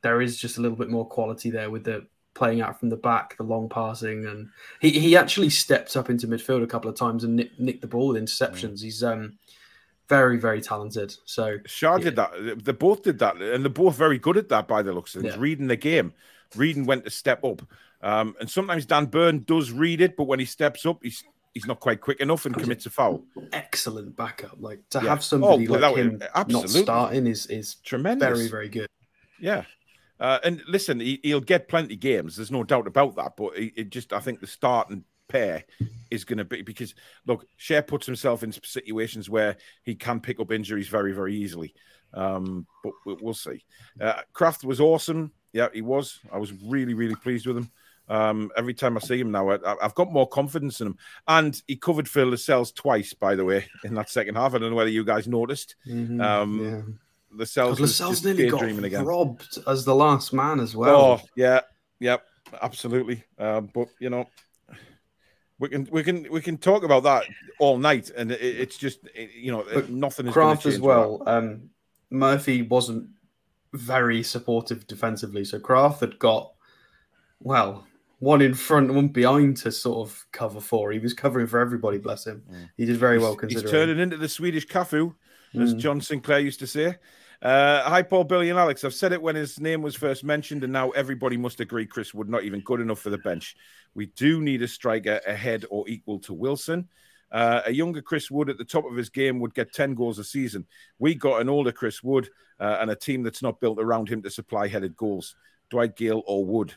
there 0.05 0.21
is 0.21 0.37
just 0.37 0.59
a 0.59 0.61
little 0.61 0.77
bit 0.77 0.91
more 0.91 1.07
quality 1.07 1.51
there 1.51 1.71
with 1.71 1.85
the 1.85 2.07
playing 2.35 2.61
out 2.61 2.79
from 2.79 2.91
the 2.91 2.97
back, 2.97 3.37
the 3.39 3.43
long 3.43 3.69
passing, 3.69 4.27
and 4.27 4.51
he, 4.81 4.91
he 4.91 5.17
actually 5.17 5.49
stepped 5.49 5.97
up 5.97 6.11
into 6.11 6.29
midfield 6.29 6.63
a 6.63 6.67
couple 6.67 6.91
of 6.91 6.97
times 6.97 7.25
and 7.25 7.37
nicked, 7.37 7.59
nicked 7.59 7.81
the 7.81 7.87
ball 7.87 8.09
with 8.09 8.23
interceptions. 8.23 8.83
He's 8.83 9.03
um 9.03 9.39
very 10.09 10.37
very 10.37 10.61
talented. 10.61 11.17
So 11.25 11.59
Schär 11.61 11.99
yeah. 11.99 12.05
did 12.05 12.17
that. 12.17 12.65
They 12.65 12.73
both 12.73 13.03
did 13.03 13.19
that, 13.21 13.37
and 13.37 13.65
they're 13.65 13.71
both 13.71 13.97
very 13.97 14.19
good 14.19 14.37
at 14.37 14.51
that 14.51 14.69
by 14.69 14.83
the 14.83 14.93
looks 14.93 15.15
of 15.17 15.23
things. 15.23 15.35
Yeah. 15.35 15.41
Reading 15.41 15.69
the 15.69 15.77
game, 15.77 16.13
reading 16.55 16.85
when 16.85 17.03
to 17.03 17.11
step 17.11 17.43
up. 17.43 17.63
Um, 18.03 18.37
and 18.39 18.51
sometimes 18.51 18.85
Dan 18.85 19.07
Burn 19.07 19.45
does 19.45 19.73
read 19.73 20.03
it, 20.03 20.15
but 20.19 20.25
when 20.25 20.39
he 20.39 20.45
steps 20.45 20.85
up, 20.85 20.99
he's 21.03 21.25
he's 21.55 21.67
not 21.67 21.81
quite 21.81 22.03
quick 22.03 22.21
enough 22.21 22.45
and 22.45 22.55
commits 22.55 22.85
a 22.85 22.91
foul. 22.91 23.25
Excellent 23.55 24.15
backup. 24.17 24.57
Like 24.59 24.87
to 24.91 25.01
yeah. 25.03 25.09
have 25.09 25.25
somebody 25.25 25.67
oh, 25.67 25.73
like 25.73 25.97
him 25.97 26.21
not 26.49 26.69
starting 26.69 27.27
is 27.27 27.47
is 27.47 27.77
tremendous. 27.77 28.29
Very 28.29 28.49
very 28.49 28.69
good. 28.69 28.89
Yeah. 29.41 29.65
Uh, 30.25 30.39
and 30.43 30.63
listen, 30.67 31.01
he, 31.01 31.21
will 31.23 31.41
get 31.41 31.69
plenty 31.69 31.97
games. 31.97 32.35
There's 32.35 32.51
no 32.51 32.65
doubt 32.65 32.87
about 32.87 33.15
that. 33.17 33.37
But 33.37 33.59
it, 33.59 33.73
it 33.77 33.91
just, 33.91 34.15
I 34.15 34.21
think 34.21 34.41
the 34.41 34.47
starting 34.47 35.05
pair 35.29 35.65
is 36.11 36.25
going 36.25 36.39
to 36.39 36.47
be 36.47 36.63
because 36.63 36.95
look, 37.27 37.47
Schär 37.59 37.87
puts 37.87 38.07
himself 38.07 38.43
in 38.43 38.51
situations 38.51 39.29
where 39.29 39.59
he 39.83 39.95
can 39.95 40.21
pick 40.21 40.41
up 40.41 40.51
injuries 40.51 40.89
very, 40.89 41.13
very 41.13 41.35
easily. 41.37 41.75
Um, 42.15 42.67
but 42.83 42.95
we'll 43.05 43.35
see. 43.35 43.67
Uh, 44.01 44.23
Krafth 44.33 44.65
was 44.65 44.81
awesome. 44.81 45.31
Yeah, 45.53 45.69
he 45.75 45.83
was. 45.83 46.21
I 46.33 46.39
was 46.39 46.55
really, 46.65 46.95
really 46.95 47.17
pleased 47.17 47.47
with 47.47 47.59
him. 47.59 47.71
Um, 48.09 48.51
every 48.57 48.73
time 48.73 48.97
I 48.97 49.01
see 49.01 49.21
him 49.21 49.31
now, 49.31 49.51
I, 49.51 49.77
have 49.83 49.95
got 49.95 50.11
more 50.11 50.29
confidence 50.29 50.81
in 50.81 50.87
him. 50.87 50.99
And 51.29 51.61
he 51.67 51.77
covered 51.77 52.09
Phil 52.09 52.29
Lascelles 52.29 52.73
twice, 52.73 53.13
by 53.13 53.35
the 53.35 53.45
way, 53.45 53.67
in 53.85 53.93
that 53.95 54.09
second 54.09 54.37
half. 54.37 54.55
I 54.55 54.59
don't 54.59 54.71
know 54.71 54.77
whether 54.77 54.89
you 54.89 55.05
guys 55.05 55.29
noticed. 55.29 55.77
Mm-hmm, 55.87 56.21
um, 56.23 56.65
yeah. 56.65 56.95
Lascelles 57.35 57.81
Lascelles 57.81 58.25
nearly 58.25 58.49
got 58.49 58.63
again. 58.63 59.05
robbed 59.05 59.59
as 59.67 59.85
the 59.85 59.95
last 59.95 60.33
man 60.33 60.61
as 60.61 60.77
well. 60.77 60.97
Oh 60.97 61.21
yeah, 61.37 61.61
yep, 62.01 62.25
absolutely. 62.61 63.25
Um, 63.39 63.71
but 63.73 63.89
you 63.99 64.11
know, 64.11 64.29
we 65.59 65.69
can 65.69 65.89
we 65.91 66.03
can 66.03 66.27
we 66.31 66.41
can 66.41 66.59
talk 66.59 66.83
about 66.83 67.03
that 67.05 67.25
all 67.59 67.79
night, 67.79 68.11
and 68.17 68.33
it, 68.33 68.41
it's 68.41 68.77
just 68.77 69.01
it, 69.15 69.31
you 69.35 69.53
know 69.53 69.65
but 69.73 69.91
nothing 69.91 70.27
is 70.27 70.35
Krafth 70.35 70.67
as 70.67 70.81
well. 70.81 71.23
Um, 71.27 71.71
Murphy 72.11 72.63
wasn't 72.63 73.09
very 73.73 74.23
supportive 74.23 74.87
defensively, 74.87 75.45
so 75.45 75.59
Krafth 75.59 76.01
had 76.01 76.19
got 76.19 76.53
well 77.41 77.87
one 78.25 78.41
in 78.41 78.55
front, 78.55 78.93
one 78.93 79.09
behind 79.09 79.57
to 79.59 79.71
sort 79.71 80.09
of 80.09 80.27
cover 80.33 80.61
for. 80.61 80.93
He 80.93 80.99
was 80.99 81.13
covering 81.13 81.47
for 81.47 81.61
everybody. 81.61 81.99
Bless 81.99 82.27
him. 82.27 82.43
Mm. 82.51 82.71
He 82.77 82.87
did 82.87 82.97
very 82.97 83.19
well. 83.19 83.37
Considering 83.37 83.65
he's 83.65 83.71
turning 83.71 83.99
into 83.99 84.17
the 84.17 84.29
Swedish 84.29 84.67
Cafu, 84.67 85.15
as 85.61 85.75
mm. 85.75 85.79
John 85.79 86.01
Sinclair 86.01 86.39
used 86.39 86.61
to 86.61 86.67
say. 86.67 86.97
Uh, 87.45 87.83
hi, 87.83 88.01
Paul, 88.01 88.25
Billy, 88.25 88.49
and 88.49 88.59
Alex. 88.59 88.85
I've 88.85 88.95
said 88.95 89.13
it 89.13 89.21
when 89.21 89.37
his 89.37 89.61
name 89.61 89.83
was 89.83 89.95
first 89.95 90.25
mentioned, 90.25 90.65
and 90.65 90.73
now 90.73 90.91
everybody 90.93 91.37
must 91.37 91.61
agree 91.61 91.85
Chris 91.85 92.15
Wood 92.15 92.31
not 92.31 92.43
even 92.43 92.61
good 92.61 92.81
enough 92.81 93.01
for 93.01 93.11
the 93.11 93.19
bench. 93.19 93.55
We 93.95 94.07
do 94.07 94.41
need 94.41 94.63
a 94.63 94.69
striker 94.69 95.21
ahead 95.27 95.67
or 95.69 95.87
equal 95.87 96.21
to 96.21 96.33
Wilson. 96.33 96.89
Uh, 97.31 97.61
a 97.67 97.71
younger 97.71 98.01
Chris 98.01 98.31
Wood 98.31 98.49
at 98.49 98.57
the 98.57 98.65
top 98.65 98.87
of 98.87 98.97
his 98.97 99.11
game 99.11 99.41
would 99.41 99.53
get 99.53 99.75
10 99.75 99.95
goals 99.95 100.19
a 100.19 100.25
season. 100.25 100.65
We 100.99 101.15
got 101.15 101.43
an 101.43 101.51
older 101.51 101.71
Chris 101.71 102.03
Wood 102.03 102.31
uh, 102.59 102.79
and 102.81 102.91
a 102.91 102.97
team 102.97 103.23
that's 103.23 103.43
not 103.43 103.61
built 103.61 103.79
around 103.79 104.09
him 104.09 104.23
to 104.23 104.31
supply 104.31 104.67
headed 104.67 104.97
goals. 104.97 105.37
Dwight 105.69 105.97
Gayle 105.97 106.23
or 106.27 106.47
Wood? 106.47 106.73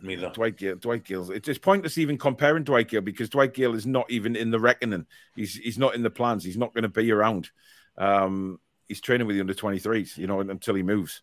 Neither. 0.00 0.30
Dwight 0.30 0.56
Gayle. 0.56 0.76
Dwight 0.76 1.04
Gayle. 1.04 1.30
It's 1.30 1.58
pointless 1.58 1.98
even 1.98 2.16
comparing 2.16 2.64
Dwight 2.64 2.88
Gayle 2.88 3.02
because 3.02 3.28
Dwight 3.28 3.52
Gayle 3.52 3.74
is 3.74 3.84
not 3.84 4.10
even 4.10 4.34
in 4.34 4.50
the 4.50 4.60
reckoning. 4.60 5.04
He's 5.36 5.56
he's 5.56 5.76
not 5.76 5.94
in 5.94 6.02
the 6.02 6.08
plans. 6.08 6.42
He's 6.42 6.56
not 6.56 6.72
going 6.72 6.84
to 6.84 6.88
be 6.88 7.12
around. 7.12 7.50
Um, 7.98 8.58
he's 8.88 9.00
training 9.00 9.26
with 9.26 9.36
the 9.36 9.40
under 9.40 9.54
23s, 9.54 10.16
you 10.16 10.26
know, 10.26 10.40
until 10.40 10.74
he 10.74 10.82
moves. 10.82 11.22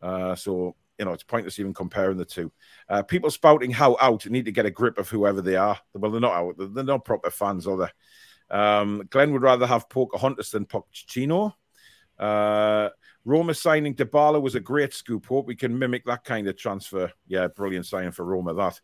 Uh, 0.00 0.34
so, 0.34 0.76
you 0.98 1.04
know, 1.04 1.12
it's 1.12 1.22
pointless 1.22 1.58
even 1.58 1.74
comparing 1.74 2.16
the 2.16 2.24
two. 2.24 2.52
Uh, 2.88 3.02
people 3.02 3.30
spouting 3.30 3.70
how 3.70 3.96
out 4.00 4.26
need 4.26 4.44
to 4.44 4.52
get 4.52 4.66
a 4.66 4.70
grip 4.70 4.98
of 4.98 5.08
whoever 5.08 5.42
they 5.42 5.56
are. 5.56 5.78
Well, 5.94 6.10
they're 6.10 6.20
not 6.20 6.34
out. 6.34 6.54
They're 6.58 6.84
not 6.84 7.04
proper 7.04 7.30
fans, 7.30 7.66
are 7.66 7.76
they? 7.76 8.56
Um, 8.56 9.06
Glenn 9.10 9.32
would 9.32 9.42
rather 9.42 9.66
have 9.66 9.88
Pocahontas 9.88 10.50
than 10.50 10.66
Pochettino. 10.66 11.54
Uh, 12.18 12.90
Roma 13.24 13.54
signing 13.54 13.94
Dybala 13.94 14.40
was 14.40 14.54
a 14.54 14.60
great 14.60 14.94
scoop. 14.94 15.26
Hope 15.26 15.46
we 15.46 15.56
can 15.56 15.78
mimic 15.78 16.04
that 16.06 16.24
kind 16.24 16.46
of 16.46 16.56
transfer. 16.56 17.10
Yeah, 17.26 17.48
brilliant 17.48 17.86
signing 17.86 18.12
for 18.12 18.24
Roma, 18.24 18.54
that. 18.54 18.80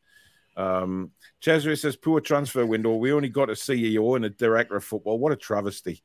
Um, 0.56 1.12
Cesare 1.40 1.76
says, 1.76 1.96
poor 1.96 2.20
transfer 2.20 2.66
window. 2.66 2.96
We 2.96 3.12
only 3.12 3.28
got 3.28 3.50
a 3.50 3.54
CEO 3.54 4.16
and 4.16 4.24
a 4.24 4.30
director 4.30 4.76
of 4.76 4.84
football. 4.84 5.18
What 5.18 5.32
a 5.32 5.36
travesty. 5.36 6.02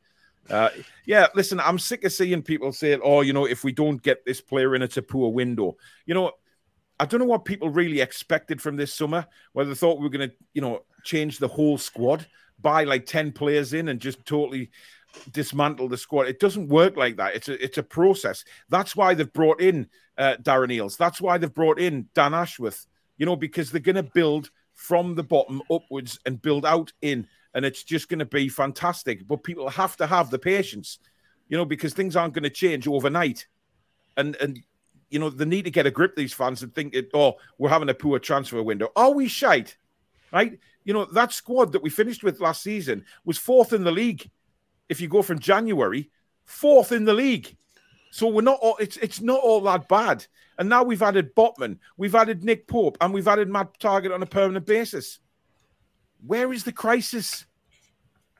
Uh, 0.49 0.69
yeah, 1.05 1.27
listen, 1.35 1.59
I'm 1.59 1.79
sick 1.79 2.03
of 2.03 2.11
seeing 2.11 2.41
people 2.41 2.71
say, 2.71 2.97
"Oh, 3.03 3.21
you 3.21 3.33
know, 3.33 3.45
if 3.45 3.63
we 3.63 3.71
don't 3.71 4.01
get 4.01 4.25
this 4.25 4.41
player 4.41 4.75
in, 4.75 4.81
it's 4.81 4.97
a 4.97 5.01
poor 5.01 5.31
window." 5.31 5.77
You 6.05 6.13
know, 6.13 6.31
I 6.99 7.05
don't 7.05 7.19
know 7.19 7.25
what 7.25 7.45
people 7.45 7.69
really 7.69 8.01
expected 8.01 8.61
from 8.61 8.75
this 8.75 8.93
summer. 8.93 9.25
Whether 9.53 9.69
they 9.69 9.75
thought 9.75 9.99
we 9.99 10.03
were 10.03 10.17
going 10.17 10.29
to, 10.29 10.35
you 10.53 10.61
know, 10.61 10.83
change 11.03 11.37
the 11.39 11.47
whole 11.47 11.77
squad, 11.77 12.25
buy 12.59 12.83
like 12.83 13.05
ten 13.05 13.31
players 13.31 13.73
in, 13.73 13.89
and 13.89 13.99
just 13.99 14.25
totally 14.25 14.71
dismantle 15.31 15.89
the 15.89 15.97
squad. 15.97 16.27
It 16.27 16.39
doesn't 16.39 16.67
work 16.67 16.95
like 16.95 17.17
that. 17.17 17.35
It's 17.35 17.49
a 17.49 17.63
it's 17.63 17.77
a 17.77 17.83
process. 17.83 18.43
That's 18.69 18.95
why 18.95 19.13
they've 19.13 19.31
brought 19.31 19.61
in 19.61 19.87
uh, 20.17 20.35
Darren 20.41 20.71
Eales. 20.71 20.97
That's 20.97 21.21
why 21.21 21.37
they've 21.37 21.53
brought 21.53 21.79
in 21.79 22.07
Dan 22.13 22.33
Ashworth. 22.33 22.85
You 23.17 23.25
know, 23.25 23.35
because 23.35 23.71
they're 23.71 23.81
going 23.81 23.95
to 23.95 24.03
build 24.03 24.51
from 24.75 25.15
the 25.15 25.23
bottom 25.23 25.61
upwards 25.71 26.19
and 26.25 26.41
build 26.41 26.63
out 26.63 26.93
in, 27.01 27.27
and 27.53 27.65
it's 27.65 27.83
just 27.83 28.09
going 28.09 28.19
to 28.19 28.25
be 28.25 28.49
fantastic. 28.49 29.27
But 29.27 29.43
people 29.43 29.69
have 29.69 29.97
to 29.97 30.07
have 30.07 30.29
the 30.29 30.39
patience, 30.39 30.99
you 31.49 31.57
know, 31.57 31.65
because 31.65 31.93
things 31.93 32.15
aren't 32.15 32.33
going 32.33 32.43
to 32.43 32.49
change 32.49 32.87
overnight, 32.87 33.47
and 34.15 34.35
and 34.37 34.59
you 35.09 35.19
know 35.19 35.29
they 35.29 35.45
need 35.45 35.65
to 35.65 35.71
get 35.71 35.85
a 35.85 35.91
grip. 35.91 36.15
These 36.15 36.33
fans 36.33 36.63
and 36.63 36.73
think, 36.73 36.93
it, 36.93 37.09
oh, 37.13 37.35
we're 37.57 37.69
having 37.69 37.89
a 37.89 37.93
poor 37.93 38.19
transfer 38.19 38.61
window. 38.61 38.89
Are 38.95 39.11
we 39.11 39.27
shite? 39.27 39.77
Right? 40.31 40.59
You 40.83 40.93
know 40.93 41.05
that 41.05 41.33
squad 41.33 41.71
that 41.73 41.83
we 41.83 41.89
finished 41.89 42.23
with 42.23 42.39
last 42.39 42.61
season 42.61 43.05
was 43.25 43.37
fourth 43.37 43.73
in 43.73 43.83
the 43.83 43.91
league 43.91 44.29
if 44.89 45.01
you 45.01 45.07
go 45.07 45.21
from 45.21 45.39
January, 45.39 46.09
fourth 46.45 46.91
in 46.91 47.05
the 47.05 47.13
league. 47.13 47.55
So 48.11 48.27
we're 48.27 48.41
not 48.41 48.59
all, 48.61 48.77
it's 48.77 48.97
it's 48.97 49.21
not 49.21 49.39
all 49.41 49.61
that 49.61 49.87
bad. 49.87 50.25
And 50.57 50.69
now 50.69 50.83
we've 50.83 51.03
added 51.03 51.35
Botman, 51.35 51.77
we've 51.97 52.15
added 52.15 52.43
Nick 52.43 52.67
Pope, 52.67 52.97
and 52.99 53.13
we've 53.13 53.27
added 53.27 53.49
Matt 53.49 53.79
Targett 53.79 54.13
on 54.13 54.23
a 54.23 54.25
permanent 54.25 54.65
basis. 54.65 55.19
Where 56.25 56.51
is 56.53 56.63
the 56.63 56.71
crisis? 56.71 57.45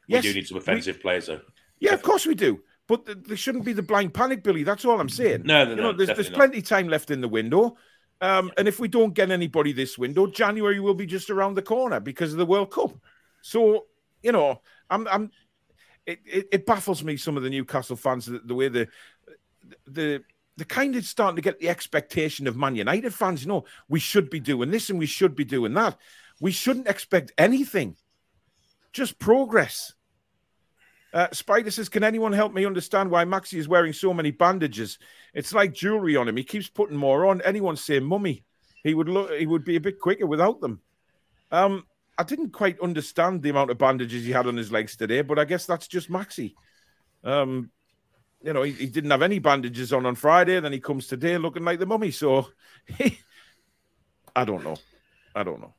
We 0.07 0.15
yes, 0.15 0.23
do 0.23 0.33
need 0.33 0.47
some 0.47 0.57
offensive 0.57 0.97
we, 0.97 1.01
players, 1.01 1.27
though. 1.27 1.41
Yeah, 1.79 1.93
of 1.93 2.01
course 2.01 2.25
we 2.25 2.35
do. 2.35 2.61
But 2.87 3.25
there 3.27 3.37
shouldn't 3.37 3.65
be 3.65 3.73
the 3.73 3.83
blind 3.83 4.13
panic, 4.13 4.43
Billy. 4.43 4.63
That's 4.63 4.85
all 4.85 4.99
I'm 4.99 5.09
saying. 5.09 5.43
No, 5.43 5.65
no, 5.65 5.69
you 5.69 5.75
know, 5.75 5.91
no. 5.91 5.93
There's, 5.93 6.09
there's 6.09 6.29
plenty 6.29 6.61
time 6.61 6.87
left 6.87 7.11
in 7.11 7.19
the 7.19 7.27
window. 7.27 7.75
Um, 8.21 8.51
and 8.57 8.67
if 8.67 8.79
we 8.79 8.87
don't 8.87 9.13
get 9.13 9.29
anybody 9.29 9.73
this 9.73 9.97
window, 9.97 10.25
January 10.25 10.79
will 10.79 10.93
be 10.93 11.05
just 11.05 11.29
around 11.29 11.55
the 11.55 11.61
corner 11.61 11.99
because 11.99 12.31
of 12.31 12.39
the 12.39 12.45
World 12.45 12.71
Cup. 12.71 12.91
So, 13.41 13.85
you 14.23 14.31
know, 14.31 14.61
I'm 14.89 15.07
I'm 15.07 15.31
it, 16.05 16.19
it, 16.25 16.47
it, 16.51 16.65
baffles 16.65 17.03
me 17.03 17.17
some 17.17 17.37
of 17.37 17.43
the 17.43 17.49
Newcastle 17.49 17.97
fans 17.97 18.25
the, 18.25 18.39
the 18.39 18.55
way 18.55 18.69
the 18.69 18.87
the 19.85 20.23
the 20.55 20.65
kind 20.65 20.95
of 20.95 21.05
starting 21.05 21.35
to 21.35 21.41
get 21.41 21.59
the 21.59 21.69
expectation 21.69 22.47
of 22.47 22.55
Man 22.55 22.75
United 22.75 23.13
fans. 23.13 23.43
You 23.43 23.49
know, 23.49 23.65
we 23.87 23.99
should 23.99 24.29
be 24.29 24.39
doing 24.39 24.71
this 24.71 24.89
and 24.89 24.97
we 24.97 25.05
should 25.05 25.35
be 25.35 25.45
doing 25.45 25.73
that. 25.75 25.97
We 26.39 26.51
shouldn't 26.51 26.87
expect 26.87 27.31
anything, 27.37 27.95
just 28.93 29.19
progress. 29.19 29.93
Uh, 31.13 31.27
Spider 31.31 31.71
says, 31.71 31.89
"Can 31.89 32.03
anyone 32.03 32.33
help 32.33 32.53
me 32.53 32.65
understand 32.65 33.09
why 33.09 33.25
Maxi 33.25 33.57
is 33.57 33.67
wearing 33.67 33.93
so 33.93 34.13
many 34.13 34.31
bandages? 34.31 34.99
It's 35.33 35.53
like 35.53 35.73
jewelry 35.73 36.15
on 36.15 36.27
him. 36.27 36.37
He 36.37 36.43
keeps 36.43 36.69
putting 36.69 36.97
more 36.97 37.25
on. 37.25 37.41
Anyone 37.41 37.75
say 37.75 37.99
mummy? 37.99 38.43
He 38.83 38.93
would 38.93 39.09
look. 39.09 39.31
He 39.31 39.47
would 39.47 39.63
be 39.63 39.77
a 39.77 39.81
bit 39.81 39.99
quicker 39.99 40.27
without 40.27 40.61
them." 40.61 40.81
Um, 41.51 41.85
I 42.17 42.23
didn't 42.23 42.51
quite 42.51 42.79
understand 42.81 43.41
the 43.41 43.49
amount 43.49 43.71
of 43.71 43.77
bandages 43.77 44.25
he 44.25 44.31
had 44.31 44.47
on 44.47 44.57
his 44.57 44.71
legs 44.71 44.95
today, 44.95 45.21
but 45.21 45.39
I 45.39 45.45
guess 45.45 45.65
that's 45.65 45.87
just 45.87 46.09
Maxi. 46.09 46.55
Um, 47.23 47.71
you 48.43 48.53
know, 48.53 48.63
he, 48.63 48.71
he, 48.71 48.87
didn't 48.87 49.11
have 49.11 49.21
any 49.21 49.39
bandages 49.39 49.93
on 49.93 50.05
on 50.05 50.15
Friday, 50.15 50.59
then 50.59 50.73
he 50.73 50.79
comes 50.79 51.07
today 51.07 51.37
looking 51.37 51.63
like 51.63 51.79
the 51.79 51.85
mummy. 51.85 52.11
So, 52.11 52.47
I 54.35 54.45
don't 54.45 54.63
know. 54.63 54.77
I 55.35 55.43
don't 55.43 55.61
know. 55.61 55.73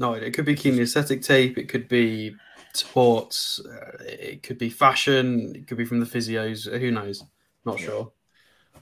No, 0.00 0.14
it 0.14 0.34
could 0.34 0.46
be 0.46 0.56
kinesthetic 0.56 1.24
tape. 1.24 1.58
It 1.58 1.68
could 1.68 1.86
be 1.86 2.34
sports. 2.72 3.60
Uh, 3.64 4.02
it 4.02 4.42
could 4.42 4.58
be 4.58 4.70
fashion. 4.70 5.54
It 5.54 5.68
could 5.68 5.78
be 5.78 5.84
from 5.84 6.00
the 6.00 6.06
physios. 6.06 6.66
Who 6.80 6.90
knows? 6.90 7.22
Not 7.64 7.78
yeah. 7.78 7.86
sure 7.86 8.12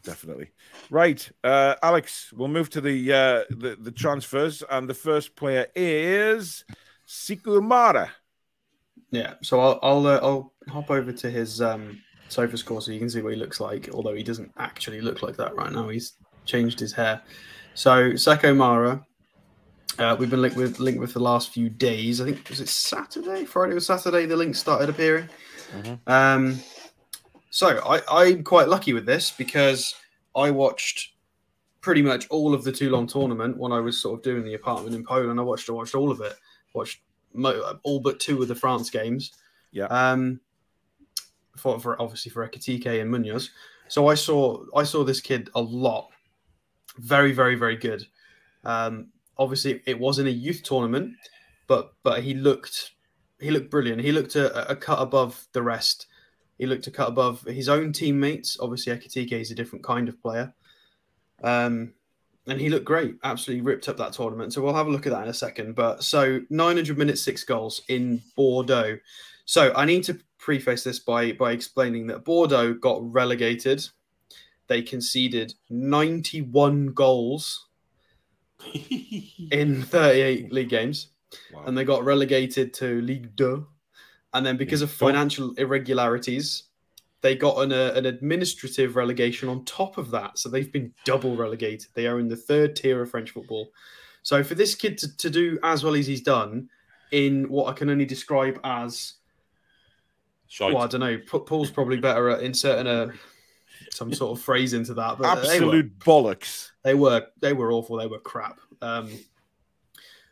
definitely. 0.03 0.51
Right, 0.91 1.31
uh, 1.45 1.75
Alex, 1.83 2.33
we'll 2.33 2.49
move 2.49 2.71
to 2.71 2.81
the, 2.81 3.13
uh, 3.13 3.45
the 3.51 3.77
the 3.81 3.91
transfers, 3.91 4.63
and 4.71 4.89
the 4.89 4.95
first 4.95 5.37
player 5.37 5.67
is 5.75 6.65
Sekou 7.07 7.63
Mara. 7.63 8.13
Yeah, 9.11 9.35
so 9.43 9.61
I'll 9.61 9.79
I'll, 9.83 10.07
uh, 10.07 10.21
I'll 10.23 10.53
hop 10.69 10.91
over 10.91 11.13
to 11.13 11.31
his 11.31 11.61
um, 11.61 12.01
sofa 12.29 12.57
score 12.57 12.81
so 12.81 12.93
you 12.93 12.99
can 12.99 13.11
see 13.11 13.23
what 13.23 13.33
he 13.33 13.39
looks 13.39 13.61
like. 13.61 13.89
Although 13.93 14.15
he 14.15 14.23
doesn't 14.23 14.53
actually 14.59 15.01
look 15.01 15.23
like 15.23 15.37
that 15.37 15.55
right 15.55 15.73
now, 15.73 15.89
he's 15.89 16.15
changed 16.45 16.81
his 16.81 16.93
hair. 16.93 17.23
So 17.75 18.13
Sekou 18.13 18.57
Mara, 18.57 19.05
uh, 19.99 20.17
we've 20.19 20.31
been 20.31 20.43
linked 20.43 20.57
with 20.57 20.79
linked 20.79 21.01
with 21.01 21.13
the 21.13 21.21
last 21.21 21.51
few 21.51 21.69
days. 21.69 22.21
I 22.21 22.25
think 22.25 22.49
was 22.49 22.61
it 22.61 22.69
Saturday, 22.69 23.45
Friday 23.45 23.75
or 23.75 23.81
Saturday. 23.81 24.27
The 24.27 24.37
link 24.37 24.55
started 24.55 24.89
appearing. 24.89 25.29
Mm-hmm. 25.77 26.11
Um, 26.11 26.59
so 27.51 27.81
I, 27.85 28.01
I'm 28.11 28.45
quite 28.45 28.69
lucky 28.69 28.93
with 28.93 29.07
this 29.07 29.31
because 29.31 29.95
I 30.37 30.51
watched 30.51 31.15
pretty 31.81 32.03
much 32.03 32.29
all 32.29 32.55
of 32.55 32.65
the 32.65 32.73
Toulon 32.73 33.07
tournament 33.07 33.57
when 33.57 33.73
I 33.73 33.81
was 33.81 34.01
sort 34.01 34.19
of 34.19 34.23
doing 34.23 34.45
the 34.45 34.55
apartment 34.55 34.95
in 34.95 35.05
Poland. 35.05 35.41
I 35.41 35.43
watched 35.43 35.69
I 35.69 35.73
watched 35.73 35.95
all 35.95 36.11
of 36.11 36.21
it. 36.21 36.35
Watched 36.75 37.01
mo- 37.33 37.79
all 37.83 38.01
but 38.01 38.21
two 38.21 38.41
of 38.43 38.49
the 38.49 38.55
France 38.55 38.91
games. 38.91 39.33
Yeah. 39.73 39.87
Um. 39.87 40.41
For, 41.57 41.81
for 41.81 42.01
obviously 42.01 42.31
for 42.31 42.49
Ekitike 42.49 43.01
and 43.01 43.11
Munoz. 43.11 43.51
So 43.89 44.07
I 44.07 44.15
saw 44.15 44.65
I 44.77 44.85
saw 44.85 45.03
this 45.03 45.21
kid 45.21 45.51
a 45.57 45.61
lot. 45.61 46.09
Very 46.99 47.33
very 47.33 47.57
very 47.57 47.77
good. 47.77 48.07
Um. 48.65 49.09
Obviously 49.39 49.83
it 49.87 49.99
wasn't 49.99 50.29
a 50.29 50.33
youth 50.33 50.63
tournament, 50.63 51.15
but 51.67 51.93
but 52.03 52.23
he 52.23 52.35
looked 52.35 52.93
he 53.41 53.51
looked 53.51 53.71
brilliant. 53.71 54.03
He 54.03 54.13
looked 54.13 54.37
a, 54.37 54.71
a 54.71 54.77
cut 54.77 55.01
above 55.01 55.47
the 55.53 55.63
rest. 55.63 56.07
He 56.59 56.67
looked 56.67 56.89
a 56.89 56.91
cut 56.91 57.09
above 57.09 57.43
his 57.43 57.69
own 57.69 57.93
teammates. 57.93 58.59
Obviously, 58.61 58.93
Ekitike 58.93 59.33
is 59.33 59.51
a 59.51 59.55
different 59.55 59.85
kind 59.85 60.09
of 60.09 60.21
player. 60.21 60.53
Um, 61.45 61.93
and 62.49 62.61
he 62.61 62.69
looked 62.69 62.85
great, 62.85 63.17
absolutely 63.23 63.63
ripped 63.63 63.89
up 63.89 63.97
that 63.99 64.15
tournament. 64.15 64.53
So 64.53 64.63
we'll 64.63 64.75
have 64.75 64.87
a 64.87 64.91
look 64.91 65.07
at 65.07 65.13
that 65.13 65.23
in 65.23 65.29
a 65.29 65.35
second. 65.35 65.75
But 65.75 66.03
so 66.03 66.41
900 66.51 66.99
minutes, 66.99 67.23
six 67.23 67.45
goals 67.45 67.83
in 67.89 68.21
Bordeaux. 68.37 68.99
So 69.45 69.73
I 69.75 69.85
need 69.85 70.03
to 70.05 70.19
preface 70.39 70.83
this 70.83 70.99
by 70.99 71.33
by 71.33 71.53
explaining 71.53 72.07
that 72.09 72.25
Bordeaux 72.25 72.75
got 72.75 73.01
relegated. 73.13 73.87
They 74.67 74.83
conceded 74.83 75.55
91 75.71 76.89
goals 76.89 77.68
in 79.51 79.83
38 79.83 80.53
league 80.53 80.69
games, 80.69 81.09
wow. 81.53 81.65
and 81.67 81.77
they 81.77 81.85
got 81.85 82.05
relegated 82.05 82.75
to 82.75 83.01
League 83.01 83.37
2 83.37 83.67
and 84.35 84.45
then 84.45 84.57
because 84.57 84.83
of 84.83 84.91
financial 84.91 85.53
irregularities, 85.55 86.65
they 87.23 87.35
got 87.35 87.59
an, 87.59 87.73
uh, 87.73 87.93
an 87.97 88.07
administrative 88.07 88.97
relegation 88.97 89.49
on 89.49 89.65
top 89.65 89.99
of 89.99 90.11
that. 90.11 90.39
So 90.39 90.49
they've 90.49 90.71
been 90.71 90.93
double 91.05 91.35
relegated. 91.35 91.89
They 91.95 92.07
are 92.07 92.21
in 92.21 92.29
the 92.29 92.37
third 92.37 92.77
tier 92.77 93.03
of 93.03 93.11
French 93.11 93.31
football. 93.31 93.71
So 94.23 94.45
for 94.45 94.55
this 94.55 94.75
kid 94.75 94.99
to, 94.99 95.17
to 95.17 95.31
do 95.31 95.59
as 95.63 95.83
well 95.83 95.95
as 95.95 96.07
he's 96.07 96.21
done 96.21 96.69
in 97.11 97.49
what 97.49 97.69
I 97.69 97.73
can 97.73 97.89
only 97.89 98.05
describe 98.05 98.61
as, 98.63 99.15
Shite. 100.49 100.75
well, 100.75 100.85
I 100.85 100.87
don't 100.87 101.01
know. 101.01 101.19
Paul's 101.19 101.71
probably 101.71 101.97
better 101.97 102.29
at 102.29 102.43
inserting 102.43 102.87
a 102.87 103.13
some 103.93 104.13
sort 104.13 104.39
of 104.39 104.45
phrase 104.45 104.75
into 104.75 104.95
that. 104.95 105.19
But 105.19 105.39
absolute 105.39 105.59
they 105.59 105.67
were, 105.67 105.83
bollocks. 105.83 106.71
They 106.83 106.95
were 106.95 107.27
they 107.41 107.53
were 107.53 107.73
awful. 107.73 107.97
They 107.97 108.07
were 108.07 108.21
crap. 108.21 108.61
Um, 108.81 109.11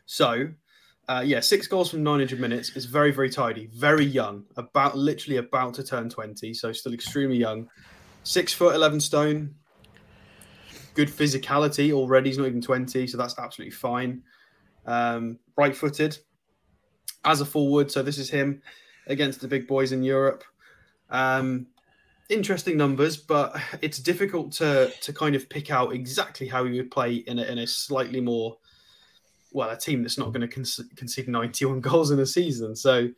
so 0.05 0.49
uh, 1.09 1.23
yeah, 1.25 1.39
six 1.39 1.67
goals 1.67 1.91
from 1.91 2.03
900 2.03 2.39
minutes 2.39 2.75
is 2.75 2.85
very, 2.85 3.11
very 3.11 3.29
tidy. 3.29 3.69
Very 3.73 4.03
young, 4.03 4.43
about 4.57 4.97
literally 4.97 5.37
about 5.37 5.73
to 5.75 5.83
turn 5.83 6.09
20, 6.09 6.53
so 6.53 6.73
still 6.73 6.93
extremely 6.93 7.37
young. 7.37 7.69
Six 8.23 8.53
foot 8.53 8.75
11 8.75 8.99
stone. 8.99 9.55
Good 10.95 11.07
physicality 11.07 11.93
already. 11.93 12.29
He's 12.29 12.37
not 12.37 12.47
even 12.47 12.61
20, 12.61 13.07
so 13.07 13.17
that's 13.17 13.39
absolutely 13.39 13.71
fine. 13.71 14.21
Um, 14.85 15.39
right 15.55 15.75
footed 15.75 16.17
as 17.23 17.39
a 17.39 17.45
forward, 17.45 17.89
so 17.89 18.03
this 18.03 18.17
is 18.17 18.29
him 18.29 18.61
against 19.05 19.39
the 19.39 19.47
big 19.47 19.65
boys 19.65 19.93
in 19.93 20.03
Europe. 20.03 20.43
Um, 21.09 21.67
interesting 22.29 22.77
numbers, 22.77 23.17
but 23.17 23.55
it's 23.81 23.99
difficult 23.99 24.51
to 24.53 24.91
to 25.01 25.13
kind 25.13 25.35
of 25.35 25.49
pick 25.49 25.71
out 25.71 25.93
exactly 25.93 26.47
how 26.47 26.65
he 26.65 26.77
would 26.77 26.91
play 26.91 27.15
in 27.15 27.39
a, 27.39 27.43
in 27.43 27.59
a 27.59 27.67
slightly 27.67 28.21
more 28.21 28.57
well, 29.51 29.69
a 29.69 29.77
team 29.77 30.03
that's 30.03 30.17
not 30.17 30.33
going 30.33 30.41
to 30.41 30.47
con- 30.47 30.87
concede 30.95 31.27
91 31.27 31.79
goals 31.81 32.11
in 32.11 32.19
a 32.19 32.25
season. 32.25 32.75
So, 32.75 33.09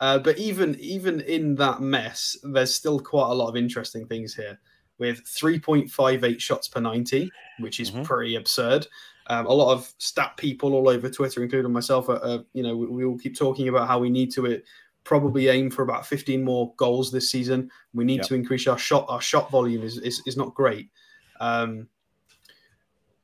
uh, 0.00 0.18
but 0.18 0.38
even 0.38 0.76
even 0.78 1.20
in 1.22 1.54
that 1.56 1.80
mess, 1.80 2.36
there's 2.42 2.74
still 2.74 3.00
quite 3.00 3.30
a 3.30 3.34
lot 3.34 3.48
of 3.48 3.56
interesting 3.56 4.06
things 4.06 4.34
here. 4.34 4.60
With 4.98 5.24
3.58 5.24 6.40
shots 6.40 6.68
per 6.68 6.80
90, 6.80 7.30
which 7.60 7.80
is 7.80 7.90
mm-hmm. 7.90 8.02
pretty 8.02 8.36
absurd. 8.36 8.86
Um, 9.26 9.44
a 9.44 9.52
lot 9.52 9.72
of 9.72 9.92
stat 9.98 10.38
people 10.38 10.72
all 10.72 10.88
over 10.88 11.10
Twitter, 11.10 11.42
including 11.42 11.70
myself, 11.70 12.08
are, 12.08 12.22
are 12.24 12.44
you 12.54 12.62
know, 12.62 12.74
we, 12.74 12.86
we, 12.86 13.04
all 13.04 13.18
keep 13.18 13.36
talking 13.36 13.68
about 13.68 13.88
how 13.88 13.98
we 13.98 14.08
need 14.08 14.32
to 14.32 14.46
it, 14.46 14.64
probably 15.06 15.48
aim 15.48 15.70
for 15.70 15.82
about 15.82 16.04
15 16.04 16.44
more 16.44 16.74
goals 16.76 17.12
this 17.12 17.30
season. 17.30 17.70
We 17.94 18.04
need 18.04 18.18
yep. 18.18 18.26
to 18.26 18.34
increase 18.34 18.66
our 18.66 18.76
shot. 18.76 19.06
Our 19.08 19.20
shot 19.20 19.50
volume 19.50 19.82
is 19.82 19.98
is, 19.98 20.20
is 20.26 20.36
not 20.36 20.54
great. 20.54 20.90
Um, 21.40 21.88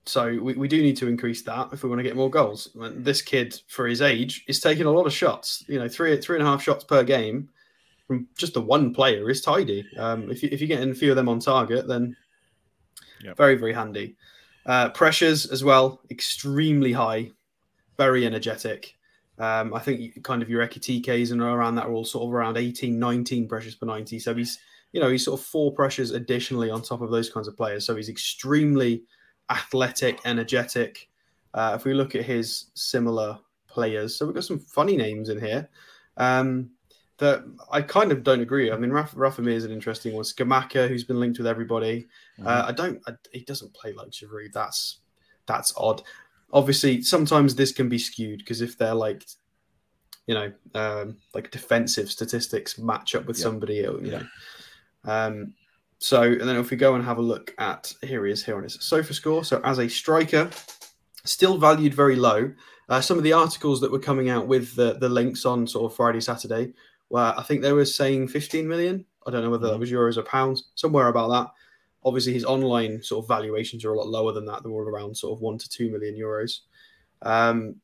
so 0.07 0.39
we, 0.41 0.55
we 0.55 0.69
do 0.69 0.81
need 0.81 0.97
to 0.99 1.09
increase 1.09 1.43
that 1.43 1.69
if 1.73 1.83
we 1.83 1.89
want 1.89 1.99
to 1.99 2.05
get 2.05 2.17
more 2.17 2.31
goals. 2.31 2.69
This 2.75 3.21
kid, 3.21 3.61
for 3.69 3.87
his 3.87 4.01
age, 4.01 4.45
is 4.49 4.61
taking 4.61 4.87
a 4.87 4.91
lot 4.91 5.07
of 5.07 5.13
shots. 5.13 5.65
You 5.69 5.81
know, 5.81 5.89
three 5.89 6.17
three 6.19 6.37
and 6.37 6.47
a 6.47 6.51
half 6.51 6.63
shots 6.63 6.85
per 6.85 7.03
game 7.03 7.51
from 8.07 8.29
just 8.39 8.55
the 8.55 8.63
one 8.63 8.95
player 8.95 9.29
is 9.29 9.43
tidy. 9.43 9.85
Um, 9.99 10.31
if 10.31 10.43
you 10.43 10.49
if 10.53 10.61
you're 10.61 10.69
getting 10.69 10.91
a 10.91 10.95
few 10.95 11.11
of 11.11 11.17
them 11.17 11.29
on 11.29 11.41
target, 11.41 11.89
then 11.89 12.17
yep. 13.23 13.37
very 13.37 13.57
very 13.57 13.73
handy. 13.73 14.17
Uh, 14.65 14.89
pressures 14.91 15.47
as 15.47 15.65
well, 15.65 16.01
extremely 16.11 16.93
high, 16.93 17.33
very 17.99 18.25
energetic. 18.25 18.95
Um, 19.43 19.75
I 19.75 19.81
think 19.81 20.23
kind 20.23 20.41
of 20.41 20.49
your 20.49 20.65
Ekitikes 20.65 21.33
and 21.33 21.43
around 21.43 21.75
that 21.75 21.87
are 21.87 21.93
all 21.93 22.05
sort 22.05 22.29
of 22.29 22.33
around 22.33 22.57
18, 22.57 22.97
19 22.97 23.49
pressures 23.49 23.75
per 23.75 23.87
90. 23.87 24.21
So 24.21 24.33
he's, 24.37 24.61
you 24.93 25.01
know, 25.01 25.11
he's 25.11 25.25
sort 25.25 25.41
of 25.41 25.45
four 25.45 25.73
pressures 25.73 26.13
additionally 26.13 26.71
on 26.71 26.81
top 26.81 27.01
of 27.01 27.11
those 27.11 27.29
kinds 27.29 27.49
of 27.49 27.57
players. 27.57 27.85
So 27.85 27.97
he's 27.97 28.09
extremely 28.09 29.03
athletic, 29.51 30.21
energetic. 30.25 31.09
Uh, 31.55 31.73
if 31.75 31.85
we 31.85 31.93
look 31.93 32.15
at 32.15 32.25
his 32.25 32.67
similar 32.75 33.37
players, 33.67 34.15
so 34.15 34.27
we've 34.27 34.35
got 34.37 34.45
some 34.45 34.61
funny 34.61 34.97
names 34.97 35.29
in 35.29 35.41
here 35.41 35.69
um, 36.19 36.71
that 37.19 37.43
I 37.73 37.83
kind 37.83 38.13
of 38.13 38.23
don't 38.23 38.43
agree. 38.43 38.71
I 38.71 38.77
mean, 38.77 38.93
Raf- 38.93 39.17
Rafamir 39.17 39.55
is 39.55 39.65
an 39.65 39.73
interesting 39.73 40.15
one. 40.15 40.23
Scamacca, 40.23 40.87
who's 40.87 41.03
been 41.03 41.19
linked 41.19 41.39
with 41.39 41.49
everybody. 41.49 42.07
Mm-hmm. 42.39 42.47
Uh, 42.47 42.67
I 42.69 42.71
don't. 42.71 43.03
I, 43.09 43.15
he 43.33 43.41
doesn't 43.41 43.75
play 43.75 43.93
like 43.93 44.11
Giroud. 44.11 44.53
That's 44.53 45.01
that's 45.47 45.73
odd 45.77 46.03
obviously 46.53 47.03
sometimes 47.03 47.55
this 47.55 47.73
can 47.73 47.89
be 47.89 47.99
skewed 47.99 48.39
because 48.39 48.61
if 48.61 48.77
they're 48.77 48.95
like 48.95 49.25
you 50.27 50.35
know 50.35 50.53
um, 50.75 51.17
like 51.35 51.51
defensive 51.51 52.11
statistics 52.11 52.79
match 52.79 53.15
up 53.15 53.27
with 53.27 53.39
yeah. 53.39 53.43
somebody 53.43 53.77
you 53.77 54.01
yeah. 54.03 54.19
know 54.19 54.27
um, 55.13 55.55
so 55.99 56.23
and 56.23 56.43
then 56.43 56.57
if 56.57 56.71
we 56.71 56.77
go 56.77 56.95
and 56.95 57.05
have 57.05 57.19
a 57.19 57.23
look 57.23 57.55
at 57.59 57.93
here 58.03 58.25
he 58.27 58.33
is 58.33 58.45
here 58.45 58.57
on 58.57 58.63
his 58.63 58.79
sofa 58.81 59.15
score 59.15 59.45
so 59.45 59.61
as 59.65 59.79
a 59.79 59.89
striker 59.89 60.49
still 61.25 61.59
valued 61.59 61.95
very 61.95 62.17
low 62.17 62.53
uh, 62.89 63.01
some 63.01 63.17
of 63.17 63.25
the 63.25 63.33
articles 63.33 63.81
that 63.81 63.91
were 63.91 63.99
coming 63.99 64.29
out 64.29 64.47
with 64.47 64.75
the, 64.75 64.95
the 64.95 65.09
links 65.09 65.45
on 65.45 65.67
sort 65.67 65.91
of 65.91 65.97
friday 65.97 66.21
saturday 66.21 66.73
where 67.09 67.39
i 67.39 67.43
think 67.43 67.63
they 67.63 67.73
were 67.73 67.85
saying 67.85 68.29
15 68.29 68.67
million 68.67 69.05
i 69.27 69.31
don't 69.31 69.43
know 69.43 69.51
whether 69.51 69.67
that 69.67 69.73
mm-hmm. 69.73 69.81
was 69.81 69.93
euros 69.93 70.17
or 70.17 70.23
pounds 70.23 70.71
somewhere 70.75 71.09
about 71.09 71.29
that 71.29 71.51
Obviously, 72.05 72.33
his 72.33 72.45
online 72.45 73.03
sort 73.03 73.25
of 73.25 73.29
valuations 73.29 73.85
are 73.85 73.93
a 73.93 73.97
lot 73.97 74.09
lower 74.09 74.33
than 74.33 74.47
that. 74.47 74.63
They're 74.63 74.73
all 74.73 74.81
around 74.81 75.17
sort 75.17 75.37
of 75.37 75.41
one 75.41 75.59
to 75.59 75.69
two 75.69 75.91
million 75.91 76.15
euros. 76.15 76.61
Um, 77.23 77.77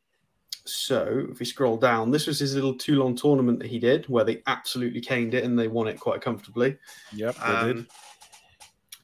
so 0.65 1.27
if 1.31 1.39
we 1.39 1.47
scroll 1.47 1.77
down, 1.77 2.11
this 2.11 2.27
was 2.27 2.39
his 2.39 2.55
little 2.55 2.75
Toulon 2.75 3.17
tournament 3.17 3.59
that 3.61 3.69
he 3.69 3.79
did, 3.79 4.07
where 4.07 4.25
they 4.25 4.43
absolutely 4.47 5.01
caned 5.01 5.35
it 5.35 5.45
and 5.45 5.59
they 5.59 5.69
won 5.69 5.89
it 5.89 5.99
quite 5.99 6.21
comfortably. 6.21 6.77
Yep, 7.15 7.37
they 7.37 7.43
um, 7.43 7.73
did. 7.73 7.87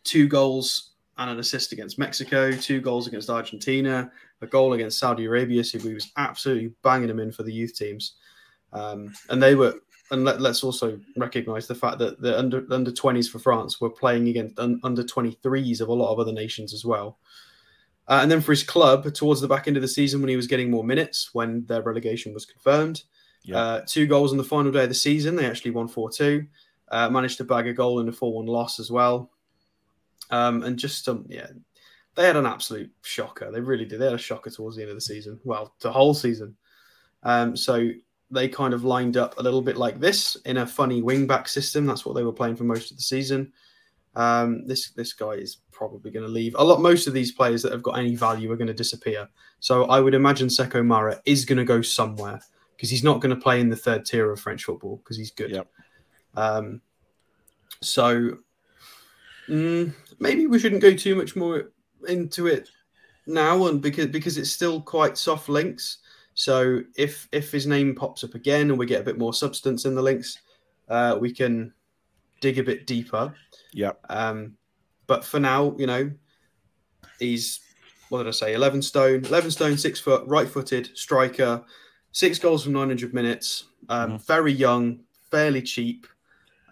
Two 0.03 0.29
goals 0.29 0.91
and 1.17 1.31
an 1.31 1.39
assist 1.39 1.73
against 1.73 1.99
Mexico, 1.99 2.53
two 2.53 2.81
goals 2.81 3.07
against 3.07 3.31
Argentina, 3.31 4.11
a 4.43 4.47
goal 4.47 4.75
against 4.75 4.99
Saudi 4.99 5.25
Arabia. 5.25 5.65
So 5.65 5.79
he 5.79 5.95
was 5.95 6.13
absolutely 6.17 6.73
banging 6.83 7.09
them 7.09 7.21
in 7.21 7.33
for 7.33 7.45
the 7.45 7.53
youth 7.53 7.75
teams. 7.77 8.15
Um, 8.73 9.15
and 9.31 9.43
they 9.43 9.55
were 9.55 9.75
and 10.11 10.25
let, 10.25 10.41
us 10.41 10.63
also 10.63 11.01
recognise 11.17 11.67
the 11.67 11.75
fact 11.75 11.99
that 11.99 12.21
the 12.21 12.39
under 12.39 12.67
under 12.71 12.91
20s 12.91 13.31
for 13.31 13.39
France 13.39 13.81
were 13.81 13.91
playing 13.91 14.29
against 14.29 14.59
un, 14.59 14.81
under 14.85 15.03
23s 15.03 15.81
of 15.81 15.89
a 15.89 15.93
lot 15.93 16.13
of 16.13 16.19
other 16.19 16.33
nations 16.33 16.75
as 16.75 16.85
well. 16.85 17.19
Uh, 18.07 18.19
and 18.23 18.31
then 18.31 18.41
for 18.41 18.53
his 18.53 18.63
club, 18.63 19.13
towards 19.15 19.41
the 19.41 19.49
back 19.49 19.67
end 19.67 19.77
of 19.77 19.83
the 19.83 19.89
season, 19.89 20.21
when 20.21 20.29
he 20.29 20.37
was 20.37 20.47
getting 20.47 20.71
more 20.71 20.85
minutes, 20.85 21.31
when 21.33 21.65
their 21.67 21.81
relegation 21.83 22.35
was 22.35 22.45
confirmed, 22.45 23.03
yeah. 23.45 23.59
uh, 23.59 23.81
two 23.87 24.07
goals 24.07 24.31
on 24.31 24.37
the 24.37 24.45
final 24.45 24.71
day 24.71 24.83
of 24.83 24.91
the 24.91 24.95
season. 24.95 25.37
They 25.37 25.47
actually 25.47 25.71
won 25.71 25.89
4 25.89 26.11
2. 26.11 26.47
Uh, 26.91 27.09
managed 27.09 27.39
to 27.39 27.45
bag 27.45 27.67
a 27.67 27.73
goal 27.73 28.01
in 28.01 28.09
a 28.09 28.13
4 28.13 28.35
1 28.35 28.47
loss 28.47 28.79
as 28.79 28.91
well. 28.91 29.31
Um, 30.31 30.63
and 30.65 30.79
just, 30.79 31.09
um, 31.09 31.25
yeah, 31.29 31.47
they 32.15 32.27
had 32.27 32.37
an 32.37 32.47
absolute 32.47 32.91
shocker. 33.03 33.51
They 33.51 33.61
really 33.61 33.87
did. 33.87 34.01
They 34.01 34.05
had 34.05 34.15
a 34.15 34.19
shocker 34.19 34.51
towards 34.51 34.77
the 34.77 34.83
end 34.83 34.91
of 34.91 34.97
the 34.97 35.01
season. 35.01 35.41
Well, 35.45 35.75
the 35.81 35.93
whole 35.93 36.15
season. 36.15 36.57
Um, 37.23 37.57
so 37.57 37.89
they 38.35 38.49
kind 38.49 38.75
of 38.75 38.85
lined 38.85 39.17
up 39.17 39.39
a 39.39 39.43
little 39.43 39.63
bit 39.63 39.77
like 39.77 40.01
this 40.01 40.37
in 40.45 40.59
a 40.59 40.67
funny 40.67 41.01
wingback 41.01 41.49
system. 41.49 41.87
That's 41.87 42.05
what 42.05 42.15
they 42.15 42.25
were 42.25 42.33
playing 42.33 42.57
for 42.57 42.65
most 42.65 42.91
of 42.91 42.97
the 42.97 43.03
season. 43.03 43.53
Um, 44.17 44.67
this 44.67 44.91
this 44.91 45.13
guy 45.13 45.33
is 45.33 45.59
probably 45.73 46.11
going 46.11 46.27
to 46.27 46.31
leave. 46.31 46.55
A 46.59 46.65
lot, 46.65 46.81
most 46.81 47.07
of 47.07 47.15
these 47.15 47.33
players 47.33 47.63
that 47.63 47.73
have 47.73 47.83
got 47.83 47.99
any 47.99 48.15
value 48.15 48.51
are 48.53 48.57
going 48.57 48.69
to 48.69 48.75
disappear. 48.75 49.29
So 49.61 49.85
I 49.87 50.01
would 50.01 50.15
imagine 50.15 50.49
Sekou 50.49 50.85
Mara 50.85 51.21
is 51.25 51.45
going 51.45 51.59
to 51.59 51.65
go 51.65 51.83
somewhere 51.83 52.41
because 52.77 52.91
he's 52.91 53.05
not 53.05 53.21
going 53.21 53.35
to 53.35 53.41
play 53.41 53.61
in 53.61 53.69
the 53.69 53.77
third 53.77 54.05
tier 54.05 54.31
of 54.31 54.41
French 54.41 54.65
football 54.65 54.99
because 54.99 55.17
he's 55.17 55.31
good. 55.31 55.51
Yep. 55.51 55.69
Um, 56.37 56.81
so 57.81 58.39
mm, 59.49 59.93
maybe 60.19 60.47
we 60.47 60.59
shouldn't 60.59 60.83
go 60.83 60.95
too 60.95 61.15
much 61.15 61.35
more 61.35 61.73
into 62.09 62.47
it 62.47 62.69
now, 63.27 63.67
and 63.67 63.81
because 63.81 64.07
because 64.07 64.39
it's 64.39 64.51
still 64.51 64.81
quite 64.81 65.19
soft 65.19 65.49
links. 65.49 65.99
So 66.35 66.83
if 66.97 67.29
if 67.33 67.53
his 67.53 67.67
name 67.67 67.95
pops 67.95 68.25
up 68.25 68.35
again 68.35 68.71
and 68.71 68.79
we 68.79 68.87
get 68.87 69.01
a 69.01 69.05
bit 69.05 69.19
more 69.19 69.33
substance 69.33 69.85
in 69.85 69.95
the 69.95 70.03
links, 70.03 70.39
uh, 70.89 71.17
we 71.21 71.33
can 71.33 71.73
dig 72.41 72.59
a 72.59 72.63
bit 72.63 72.87
deeper. 72.87 73.35
Yeah. 73.73 73.93
Um, 74.09 74.57
but 75.07 75.25
for 75.25 75.39
now, 75.41 75.75
you 75.79 75.87
know, 75.87 76.11
he's 77.19 77.61
what 78.09 78.19
did 78.19 78.29
I 78.29 78.33
say? 78.33 78.55
Eleven 78.55 78.83
stone, 78.83 79.25
eleven 79.25 79.51
stone, 79.51 79.79
six 79.79 80.01
foot, 80.01 80.27
right-footed 80.27 80.97
striker, 80.97 81.63
six 82.13 82.39
goals 82.39 82.65
from 82.65 82.73
nine 82.73 82.89
hundred 82.89 83.15
minutes. 83.15 83.65
Um, 83.89 84.11
mm-hmm. 84.11 84.17
Very 84.25 84.53
young, 84.53 85.01
fairly 85.31 85.63
cheap, 85.63 86.07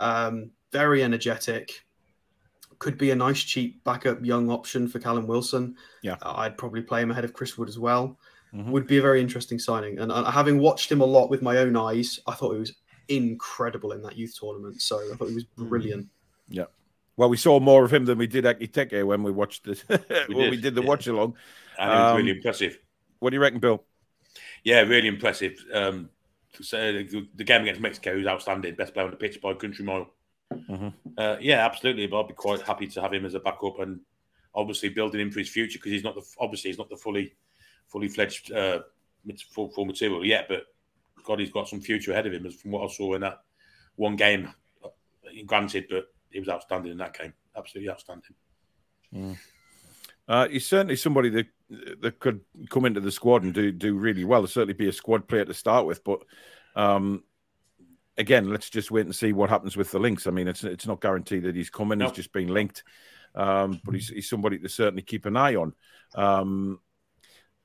um, 0.01 0.51
very 0.73 1.03
energetic. 1.05 1.85
Could 2.79 2.99
be 2.99 3.13
a 3.13 3.17
nice 3.17 3.41
cheap 3.41 3.85
backup 3.85 4.25
young 4.25 4.51
option 4.51 4.89
for 4.89 4.99
Callum 4.99 5.29
Wilson. 5.29 5.77
Yeah, 6.03 6.17
uh, 6.21 6.35
I'd 6.39 6.59
probably 6.59 6.83
play 6.83 7.01
him 7.01 7.13
ahead 7.13 7.25
of 7.25 7.33
Chris 7.33 7.57
Wood 7.57 7.69
as 7.69 7.79
well 7.79 8.19
mm-hmm. 8.55 8.71
would 8.71 8.87
be 8.87 8.99
a 8.99 9.03
very 9.03 9.21
interesting 9.21 9.59
signing. 9.59 9.99
And, 9.99 10.13
and, 10.13 10.27
having 10.27 10.59
watched 10.59 10.91
him 10.91 11.01
a 11.01 11.05
lot 11.05 11.31
with 11.31 11.43
my 11.43 11.59
own 11.59 11.77
eyes, 11.77 12.21
I 12.27 12.35
thought 12.35 12.53
he 12.53 12.61
was 12.61 12.75
incredible 13.09 13.93
in 13.93 14.03
that 14.03 14.17
youth 14.17 14.37
tournament. 14.39 14.81
So 14.83 14.99
I 14.99 15.17
thought 15.17 15.29
he 15.29 15.35
was 15.35 15.45
mm. 15.59 15.69
brilliant. 15.69 16.09
Yeah. 16.49 16.67
Well, 17.17 17.29
we 17.29 17.37
saw 17.37 17.61
more 17.61 17.85
of 17.85 17.93
him 17.93 18.05
than 18.05 18.19
we 18.19 18.27
did 18.27 18.45
Ekitike 18.45 19.05
when 19.05 19.23
we 19.23 19.31
watched 19.31 19.65
this. 19.65 19.85
We 20.29 20.35
when 20.35 20.45
did. 20.45 20.51
we 20.51 20.61
did 20.61 20.75
the 20.75 20.83
yeah. 20.83 20.89
watch 20.89 21.07
along. 21.07 21.35
And 21.79 21.91
it 21.91 21.95
was 21.95 22.11
um, 22.11 22.17
really 22.17 22.31
impressive. 22.31 22.79
What 23.19 23.31
do 23.31 23.37
you 23.37 23.41
reckon, 23.41 23.61
Bill? 23.61 23.85
Yeah, 24.65 24.81
really 24.81 25.09
impressive. 25.09 25.65
Um, 25.73 26.11
so 26.61 26.93
the, 26.93 27.29
the, 27.35 27.45
game 27.45 27.63
against 27.63 27.81
Mexico 27.81 28.17
was 28.17 28.27
outstanding. 28.27 28.75
Best 28.75 28.95
player 28.95 29.07
on 29.07 29.11
the 29.11 29.17
pitch 29.17 29.41
by 29.41 29.55
country 29.55 29.85
mile. 29.85 30.11
Mm-hmm. 30.53 30.89
Uh, 31.17 31.37
yeah, 31.41 31.65
absolutely. 31.65 32.07
But 32.07 32.21
I'd 32.21 32.29
be 32.29 32.35
quite 32.35 32.61
happy 32.63 32.87
to 32.89 33.03
have 33.03 33.13
him 33.13 33.25
as 33.25 33.35
a 33.35 33.41
backup 33.41 33.81
and 33.81 34.01
obviously 34.55 34.91
building 34.91 35.21
him 35.21 35.31
for 35.31 35.39
his 35.39 35.49
future 35.49 35.79
because 35.79 35.93
he's 35.93 36.05
not 36.05 36.15
the 36.15 36.23
obviously 36.39 36.71
he's 36.71 36.79
not 36.79 36.91
the 36.91 36.97
fully 36.97 37.35
fully 37.93 38.09
fledged 38.09 38.51
uh, 38.53 38.81
full, 39.51 39.69
full 39.69 39.85
material 39.85 40.25
yet, 40.25 40.47
but 40.49 40.65
God, 41.25 41.39
he's 41.39 41.53
got 41.53 41.69
some 41.69 41.81
future 41.81 42.13
ahead 42.13 42.27
of 42.27 42.33
him, 42.33 42.47
as 42.47 42.55
from 42.55 42.73
what 42.73 42.85
I 42.85 42.93
saw 42.93 43.15
in 43.15 43.21
that 43.21 43.43
one 43.97 44.17
game. 44.17 44.53
Granted, 45.47 45.87
but 45.89 46.07
he 46.31 46.41
was 46.41 46.49
outstanding 46.49 46.93
in 46.93 46.99
that 46.99 47.17
game. 47.17 47.33
Absolutely 47.57 47.91
outstanding. 47.91 48.35
Mm. 49.15 49.39
Uh, 50.27 50.49
he's 50.49 50.67
certainly 50.67 50.97
somebody 50.97 51.29
that 51.29 51.47
that 52.01 52.19
could 52.19 52.41
come 52.69 52.85
into 52.85 53.01
the 53.01 53.13
squad 53.13 53.43
and 53.45 53.55
do 53.55 53.73
do 53.73 53.95
really 53.95 54.25
well. 54.25 54.47
certainly 54.47 54.75
be 54.75 54.89
a 54.89 54.93
squad 54.93 55.29
player 55.29 55.45
to 55.45 55.55
start 55.55 55.87
with, 55.87 56.03
but 56.05 56.21
um, 56.77 57.23
again, 58.17 58.51
let's 58.51 58.71
just 58.71 58.91
wait 58.91 59.07
and 59.07 59.15
see 59.15 59.33
what 59.33 59.51
happens 59.51 59.77
with 59.77 59.91
the 59.91 59.99
links. 59.99 60.27
I 60.27 60.31
mean, 60.31 60.49
it's 60.49 60.65
it's 60.65 60.87
not 60.87 61.01
guaranteed 61.01 61.45
that 61.45 61.57
he's 61.57 61.71
coming; 61.71 61.99
nope. 61.99 62.11
he's 62.11 62.17
just 62.17 62.33
been 62.33 62.49
linked. 62.49 62.83
Um, 63.35 63.81
but 63.85 63.95
he's, 63.95 64.09
he's 64.09 64.29
somebody 64.29 64.59
to 64.59 64.69
certainly 64.69 65.03
keep 65.03 65.25
an 65.25 65.37
eye 65.37 65.55
on. 65.55 65.73
Um, 66.15 66.81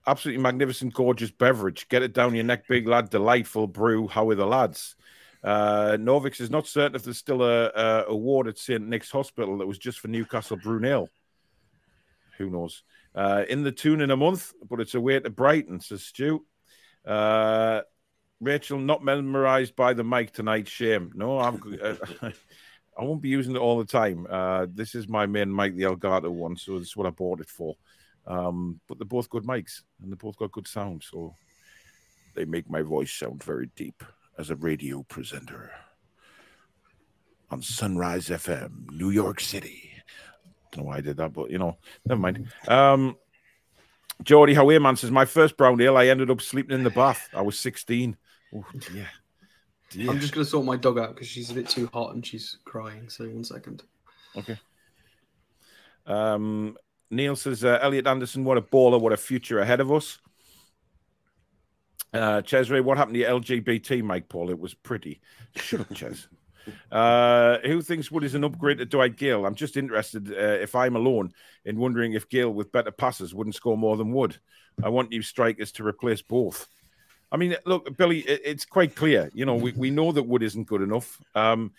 absolutely 0.07 0.41
magnificent, 0.41 0.93
gorgeous 0.93 1.31
beverage. 1.31 1.87
Get 1.89 2.01
it 2.01 2.13
down 2.13 2.33
your 2.33 2.45
neck, 2.45 2.67
big 2.67 2.87
lad. 2.87 3.09
Delightful 3.09 3.67
brew. 3.67 4.07
How 4.07 4.29
are 4.29 4.35
the 4.35 4.45
lads? 4.45 4.95
Uh, 5.43 5.97
Norvix 5.99 6.41
is 6.41 6.49
not 6.49 6.65
certain 6.65 6.95
if 6.95 7.03
there's 7.03 7.17
still 7.17 7.43
a, 7.43 7.67
a 7.67 8.05
award 8.07 8.47
at 8.47 8.57
St. 8.57 8.85
Nick's 8.85 9.11
Hospital 9.11 9.59
that 9.59 9.67
was 9.67 9.77
just 9.77 9.99
for 9.99 10.07
Newcastle 10.07 10.57
Brunel. 10.57 11.09
Who 12.37 12.49
knows? 12.49 12.83
Uh, 13.13 13.43
in 13.49 13.63
the 13.63 13.71
Toon 13.71 14.01
in 14.01 14.11
a 14.11 14.17
month, 14.17 14.53
but 14.67 14.79
it's 14.79 14.95
away 14.95 15.19
to 15.19 15.29
Brighton, 15.29 15.79
says 15.79 16.03
Stu. 16.03 16.45
Uh, 17.05 17.81
Rachel, 18.39 18.79
not 18.79 19.03
memorized 19.03 19.75
by 19.75 19.93
the 19.93 20.03
mic 20.03 20.31
tonight. 20.31 20.67
Shame. 20.67 21.11
No, 21.15 21.39
I'm. 21.39 21.61
Uh, 21.81 21.95
I 22.99 23.03
won't 23.03 23.21
be 23.21 23.29
using 23.29 23.55
it 23.55 23.59
all 23.59 23.77
the 23.77 23.85
time. 23.85 24.25
Uh, 24.27 24.65
this 24.69 24.95
is 24.95 25.07
my 25.07 25.27
main 25.27 25.55
mic, 25.55 25.75
the 25.75 25.83
Elgato 25.83 26.31
one, 26.31 26.55
so 26.57 26.79
this 26.79 26.89
is 26.89 26.97
what 26.97 27.05
I 27.05 27.11
bought 27.11 27.41
it 27.41 27.49
for. 27.49 27.75
Um, 28.27 28.81
but 28.87 28.99
they're 28.99 29.05
both 29.05 29.29
good 29.29 29.45
mics 29.45 29.81
and 30.01 30.11
they 30.11 30.15
both 30.15 30.37
got 30.37 30.51
good 30.51 30.67
sound. 30.67 31.03
So 31.09 31.33
they 32.35 32.45
make 32.45 32.69
my 32.69 32.81
voice 32.81 33.11
sound 33.11 33.43
very 33.43 33.69
deep 33.75 34.03
as 34.37 34.49
a 34.49 34.55
radio 34.55 35.03
presenter 35.03 35.71
on 37.49 37.61
Sunrise 37.61 38.27
FM, 38.27 38.91
New 38.91 39.09
York 39.09 39.39
City. 39.39 39.91
Don't 40.71 40.83
know 40.83 40.89
why 40.89 40.97
I 40.97 41.01
did 41.01 41.17
that, 41.17 41.33
but 41.33 41.49
you 41.49 41.57
know, 41.57 41.77
never 42.05 42.19
mind. 42.19 42.51
Um, 42.67 43.15
Jordy 44.23 44.55
man 44.79 44.95
says, 44.95 45.11
My 45.11 45.25
first 45.25 45.57
brown 45.57 45.79
ale, 45.81 45.97
I 45.97 46.07
ended 46.07 46.29
up 46.29 46.41
sleeping 46.41 46.75
in 46.75 46.83
the 46.83 46.89
bath. 46.89 47.29
I 47.33 47.41
was 47.41 47.57
16. 47.59 48.17
Oh, 48.53 48.65
dear. 48.91 49.07
dear. 49.89 50.09
I'm 50.09 50.19
just 50.19 50.33
going 50.33 50.45
to 50.45 50.49
sort 50.49 50.65
my 50.65 50.75
dog 50.75 50.99
out 50.99 51.13
because 51.13 51.27
she's 51.27 51.51
a 51.51 51.53
bit 51.53 51.69
too 51.69 51.89
hot 51.93 52.13
and 52.13 52.25
she's 52.25 52.57
crying. 52.65 53.09
So, 53.09 53.25
one 53.25 53.43
second. 53.43 53.83
Okay. 54.35 54.57
Um, 56.05 56.77
Neil 57.09 57.35
says, 57.35 57.63
uh, 57.63 57.79
Elliot 57.81 58.07
Anderson, 58.07 58.43
what 58.43 58.57
a 58.57 58.61
baller, 58.61 58.99
what 58.99 59.13
a 59.13 59.17
future 59.17 59.59
ahead 59.59 59.79
of 59.79 59.91
us. 59.91 60.19
Uh, 62.13 62.41
Cesare, 62.41 62.83
what 62.83 62.97
happened 62.97 63.15
to 63.15 63.21
your 63.21 63.39
LGBT, 63.39 64.03
Mike 64.03 64.29
Paul? 64.29 64.49
It 64.49 64.59
was 64.59 64.73
pretty. 64.73 65.21
Shut 65.55 65.81
up, 65.81 65.93
Ches. 65.93 66.27
Uh, 66.91 67.59
who 67.59 67.81
thinks 67.81 68.11
Wood 68.11 68.25
is 68.25 68.35
an 68.35 68.43
upgrade 68.43 68.79
to 68.79 68.85
Dwight 68.85 69.15
Gill? 69.15 69.45
I'm 69.45 69.55
just 69.55 69.77
interested 69.77 70.29
uh, 70.33 70.35
if 70.35 70.75
I'm 70.75 70.97
alone 70.97 71.31
in 71.63 71.77
wondering 71.77 72.11
if 72.11 72.27
Gill, 72.27 72.53
with 72.53 72.73
better 72.73 72.91
passes 72.91 73.33
wouldn't 73.33 73.55
score 73.55 73.77
more 73.77 73.95
than 73.95 74.11
Wood. 74.11 74.37
I 74.83 74.89
want 74.89 75.09
new 75.09 75.21
strikers 75.21 75.71
to 75.73 75.85
replace 75.85 76.21
both. 76.21 76.67
I 77.31 77.37
mean, 77.37 77.55
look, 77.65 77.95
Billy, 77.95 78.19
it's 78.19 78.65
quite 78.65 78.97
clear. 78.97 79.29
You 79.33 79.45
know, 79.45 79.55
we, 79.55 79.71
we 79.77 79.89
know 79.89 80.11
that 80.11 80.23
Wood 80.23 80.43
isn't 80.43 80.67
good 80.67 80.81
enough. 80.81 81.21
Um, 81.35 81.71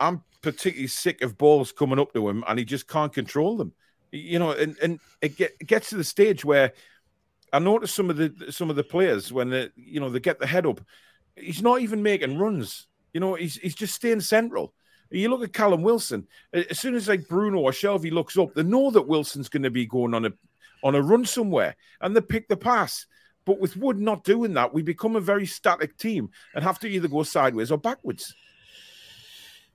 I'm 0.00 0.24
particularly 0.42 0.88
sick 0.88 1.22
of 1.22 1.38
balls 1.38 1.70
coming 1.70 2.00
up 2.00 2.12
to 2.14 2.28
him 2.28 2.42
and 2.48 2.58
he 2.58 2.64
just 2.64 2.88
can't 2.88 3.12
control 3.12 3.56
them. 3.56 3.72
You 4.12 4.38
know, 4.38 4.52
and, 4.52 4.76
and 4.82 5.00
it, 5.20 5.36
get, 5.36 5.56
it 5.58 5.66
gets 5.66 5.88
to 5.90 5.96
the 5.96 6.04
stage 6.04 6.44
where 6.44 6.74
I 7.52 7.58
notice 7.58 7.92
some 7.92 8.10
of 8.10 8.16
the 8.16 8.32
some 8.50 8.70
of 8.70 8.76
the 8.76 8.84
players 8.84 9.32
when 9.32 9.50
they 9.50 9.70
you 9.74 10.00
know 10.00 10.10
they 10.10 10.20
get 10.20 10.38
the 10.38 10.46
head 10.46 10.66
up, 10.66 10.80
he's 11.36 11.62
not 11.62 11.80
even 11.80 12.02
making 12.02 12.38
runs. 12.38 12.86
You 13.12 13.20
know, 13.20 13.34
he's 13.34 13.56
he's 13.56 13.74
just 13.74 13.94
staying 13.94 14.20
central. 14.20 14.74
You 15.10 15.28
look 15.28 15.42
at 15.42 15.52
Callum 15.52 15.82
Wilson. 15.82 16.26
As 16.54 16.78
soon 16.78 16.94
as 16.94 17.08
like 17.08 17.28
Bruno 17.28 17.58
or 17.58 17.70
Shelvey 17.70 18.10
looks 18.10 18.38
up, 18.38 18.54
they 18.54 18.62
know 18.62 18.90
that 18.90 19.06
Wilson's 19.06 19.50
going 19.50 19.64
to 19.64 19.70
be 19.70 19.84
going 19.84 20.14
on 20.14 20.24
a 20.24 20.32
on 20.82 20.94
a 20.94 21.02
run 21.02 21.24
somewhere, 21.24 21.76
and 22.00 22.16
they 22.16 22.20
pick 22.20 22.48
the 22.48 22.56
pass. 22.56 23.06
But 23.44 23.60
with 23.60 23.76
Wood 23.76 23.98
not 23.98 24.24
doing 24.24 24.54
that, 24.54 24.72
we 24.72 24.82
become 24.82 25.16
a 25.16 25.20
very 25.20 25.46
static 25.46 25.98
team 25.98 26.30
and 26.54 26.64
have 26.64 26.78
to 26.80 26.88
either 26.88 27.08
go 27.08 27.22
sideways 27.24 27.72
or 27.72 27.78
backwards. 27.78 28.34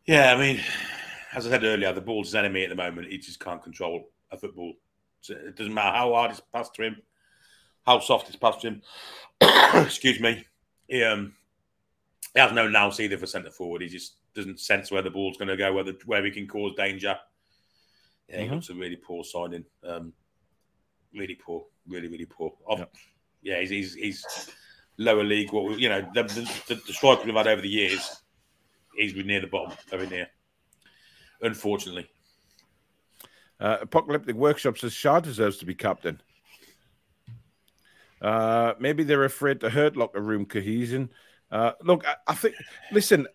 Yeah, 0.06 0.34
I 0.34 0.40
mean, 0.40 0.62
as 1.34 1.46
I 1.46 1.50
said 1.50 1.66
earlier, 1.66 1.92
the 1.92 2.02
ball's 2.02 2.28
his 2.28 2.36
enemy 2.36 2.64
at 2.64 2.70
the 2.70 2.76
moment. 2.76 3.12
He 3.12 3.18
just 3.18 3.42
can't 3.42 3.62
control 3.62 4.10
a 4.32 4.38
football. 4.38 4.74
So 5.22 5.34
it 5.34 5.56
doesn't 5.56 5.74
matter 5.74 5.98
how 5.98 6.14
hard 6.14 6.32
it's 6.32 6.42
passed 6.54 6.76
to 6.76 6.84
him, 6.84 7.02
how 7.86 8.00
soft 8.00 8.28
it's 8.28 8.38
passed 8.38 8.62
to 8.62 8.68
him. 8.68 8.82
Excuse 9.86 10.20
me. 10.20 10.46
He, 10.88 11.04
um, 11.04 11.34
he 12.34 12.40
has 12.40 12.52
no 12.52 12.68
nous 12.68 13.00
either 13.00 13.18
for 13.18 13.26
centre 13.26 13.52
forward. 13.52 13.82
He 13.82 13.88
just 13.88 14.16
doesn't 14.36 14.60
sense 14.60 14.92
where 14.92 15.02
the 15.02 15.10
ball's 15.10 15.38
going 15.38 15.48
to 15.50 15.58
go, 15.58 15.74
where, 15.74 15.84
the, 15.84 15.98
where 16.06 16.24
he 16.24 16.32
can 16.32 16.48
cause 16.48 16.76
danger. 16.76 17.18
Yeah, 18.30 18.42
mm-hmm. 18.42 18.60
he 18.60 18.74
a 18.74 18.76
really 18.76 18.96
poor 18.96 19.24
signing. 19.24 19.66
Um, 19.84 20.14
really 21.14 21.36
poor, 21.36 21.66
really, 21.88 22.08
really 22.08 22.26
poor. 22.26 22.54
Yeah, 23.42 23.60
he's, 23.60 23.70
he's, 23.70 23.94
he's 23.96 24.50
lower 24.98 25.24
league. 25.24 25.52
What 25.52 25.80
you 25.80 25.90
know, 25.90 26.08
the, 26.14 26.24
the, 26.24 26.76
the 26.76 26.94
striker 26.94 27.24
we've 27.26 27.36
had 27.36 27.48
over 27.48 27.62
the 27.62 27.70
years, 27.70 28.22
he's 28.96 29.16
we're 29.16 29.26
near 29.26 29.42
the 29.42 29.48
bottom, 29.48 29.78
very 29.90 30.08
near. 30.08 30.28
Unfortunately. 31.42 32.08
Uh, 33.60 33.78
Apocalyptic 33.82 34.36
Workshop 34.36 34.78
says 34.78 34.94
Schär 34.94 35.22
deserves 35.22 35.58
to 35.58 35.66
be 35.66 35.76
captain. 35.76 36.22
Uh, 38.22 38.74
maybe 38.80 39.04
they're 39.04 39.26
afraid 39.26 39.60
to 39.62 39.70
hurt 39.70 39.96
locker 39.96 40.22
room 40.22 40.46
cohesion. 40.46 41.10
Uh, 41.52 41.72
look, 41.84 42.06
I, 42.06 42.16
I 42.28 42.36
think. 42.36 42.56
Listen, 42.92 43.28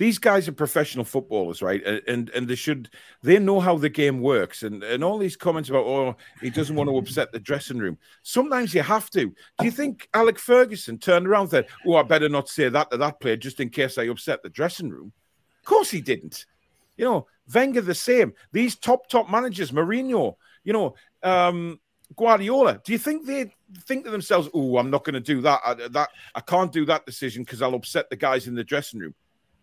these 0.00 0.18
guys 0.18 0.48
are 0.48 0.52
professional 0.52 1.04
footballers, 1.04 1.60
right? 1.60 1.84
And 1.84 2.30
and 2.30 2.48
they 2.48 2.54
should 2.54 2.88
they 3.22 3.38
know 3.38 3.60
how 3.60 3.76
the 3.76 3.90
game 3.90 4.20
works. 4.20 4.62
And 4.62 4.82
and 4.82 5.04
all 5.04 5.18
these 5.18 5.36
comments 5.36 5.68
about 5.68 5.84
oh 5.84 6.16
he 6.40 6.48
doesn't 6.48 6.74
want 6.74 6.88
to 6.88 6.96
upset 6.96 7.32
the 7.32 7.38
dressing 7.38 7.78
room. 7.78 7.98
Sometimes 8.22 8.72
you 8.72 8.82
have 8.82 9.10
to. 9.10 9.26
Do 9.26 9.64
you 9.64 9.70
think 9.70 10.08
Alec 10.14 10.38
Ferguson 10.38 10.96
turned 10.96 11.26
around 11.26 11.42
and 11.42 11.50
said, 11.50 11.66
"Oh, 11.86 11.96
I 11.96 12.02
better 12.02 12.30
not 12.30 12.48
say 12.48 12.70
that 12.70 12.90
to 12.90 12.96
that 12.96 13.20
player 13.20 13.36
just 13.36 13.60
in 13.60 13.68
case 13.68 13.98
I 13.98 14.04
upset 14.04 14.42
the 14.42 14.48
dressing 14.48 14.88
room"? 14.88 15.12
Of 15.58 15.66
course 15.66 15.90
he 15.90 16.00
didn't. 16.00 16.46
You 17.00 17.06
know, 17.06 17.26
Wenger 17.54 17.80
the 17.80 17.94
same. 17.94 18.34
These 18.52 18.76
top 18.76 19.08
top 19.08 19.30
managers, 19.30 19.70
Mourinho, 19.70 20.34
you 20.64 20.74
know, 20.74 20.94
um, 21.22 21.80
Guardiola. 22.14 22.78
Do 22.84 22.92
you 22.92 22.98
think 22.98 23.26
they 23.26 23.54
think 23.86 24.04
to 24.04 24.10
themselves, 24.10 24.50
"Oh, 24.52 24.76
I'm 24.76 24.90
not 24.90 25.04
going 25.04 25.14
to 25.14 25.20
do 25.20 25.40
that. 25.40 25.60
I, 25.64 25.74
that 25.88 26.10
I 26.34 26.40
can't 26.40 26.70
do 26.70 26.84
that 26.84 27.06
decision 27.06 27.42
because 27.42 27.62
I'll 27.62 27.74
upset 27.74 28.10
the 28.10 28.16
guys 28.16 28.46
in 28.46 28.54
the 28.54 28.62
dressing 28.62 29.00
room"? 29.00 29.14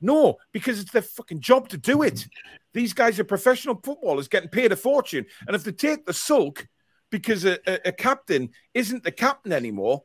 No, 0.02 0.38
because 0.52 0.80
it's 0.80 0.92
their 0.92 1.04
fucking 1.04 1.42
job 1.42 1.70
to 1.70 1.78
do 1.78 2.02
it. 2.02 2.28
These 2.74 2.94
guys 2.94 3.20
are 3.20 3.24
professional 3.24 3.80
footballers 3.84 4.28
getting 4.28 4.50
paid 4.50 4.72
a 4.72 4.76
fortune. 4.76 5.28
And 5.46 5.56
if 5.56 5.64
they 5.64 5.74
take 5.74 6.08
the 6.08 6.14
sulk 6.14 6.68
because 7.12 7.46
a, 7.46 7.60
a, 7.70 7.90
a 7.90 7.92
captain 7.92 8.50
isn't 8.74 9.04
the 9.04 9.12
captain 9.12 9.54
anymore, 9.54 10.02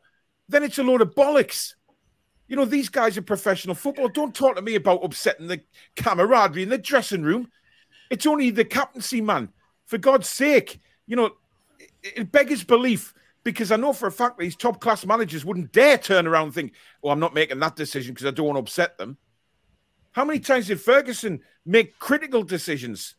then 0.51 0.65
it's 0.65 0.79
a 0.79 0.83
load 0.83 1.01
of 1.01 1.15
bollocks. 1.15 1.77
You 2.53 2.57
know, 2.57 2.67
these 2.67 2.91
guys 2.91 3.17
are 3.17 3.23
professional 3.23 3.75
football. 3.75 4.09
Don't 4.09 4.35
talk 4.35 4.57
to 4.57 4.61
me 4.63 4.75
about 4.75 5.03
upsetting 5.03 5.47
the 5.47 5.63
camaraderie 5.97 6.65
in 6.65 6.69
the 6.69 6.77
dressing 6.77 7.23
room. 7.23 7.51
It's 8.11 8.27
only 8.27 8.51
the 8.51 8.67
captaincy, 8.67 9.23
man. 9.23 9.49
For 9.87 9.97
God's 9.97 10.29
sake, 10.29 10.79
you 11.07 11.17
know, 11.17 11.31
it, 12.03 12.31
beggars 12.31 12.63
belief 12.63 13.15
because 13.43 13.73
I 13.73 13.77
know 13.77 13.95
for 13.95 14.07
a 14.07 14.13
fact 14.13 14.37
that 14.37 14.43
these 14.43 14.55
top 14.55 14.83
class 14.83 15.07
managers 15.07 15.47
wouldn't 15.47 15.73
dare 15.73 15.97
turn 15.97 16.27
around 16.27 16.45
and 16.45 16.55
think, 16.55 16.73
oh, 17.03 17.09
I'm 17.09 17.21
not 17.21 17.33
making 17.33 17.59
that 17.61 17.75
decision 17.75 18.13
because 18.13 18.27
I 18.27 18.33
don't 18.33 18.45
want 18.45 18.57
to 18.57 18.61
upset 18.61 18.99
them. 18.99 19.17
How 20.11 20.27
many 20.27 20.39
times 20.39 20.67
did 20.67 20.79
Ferguson 20.79 21.41
make 21.65 21.99
critical 22.01 22.43
decisions 22.43 23.15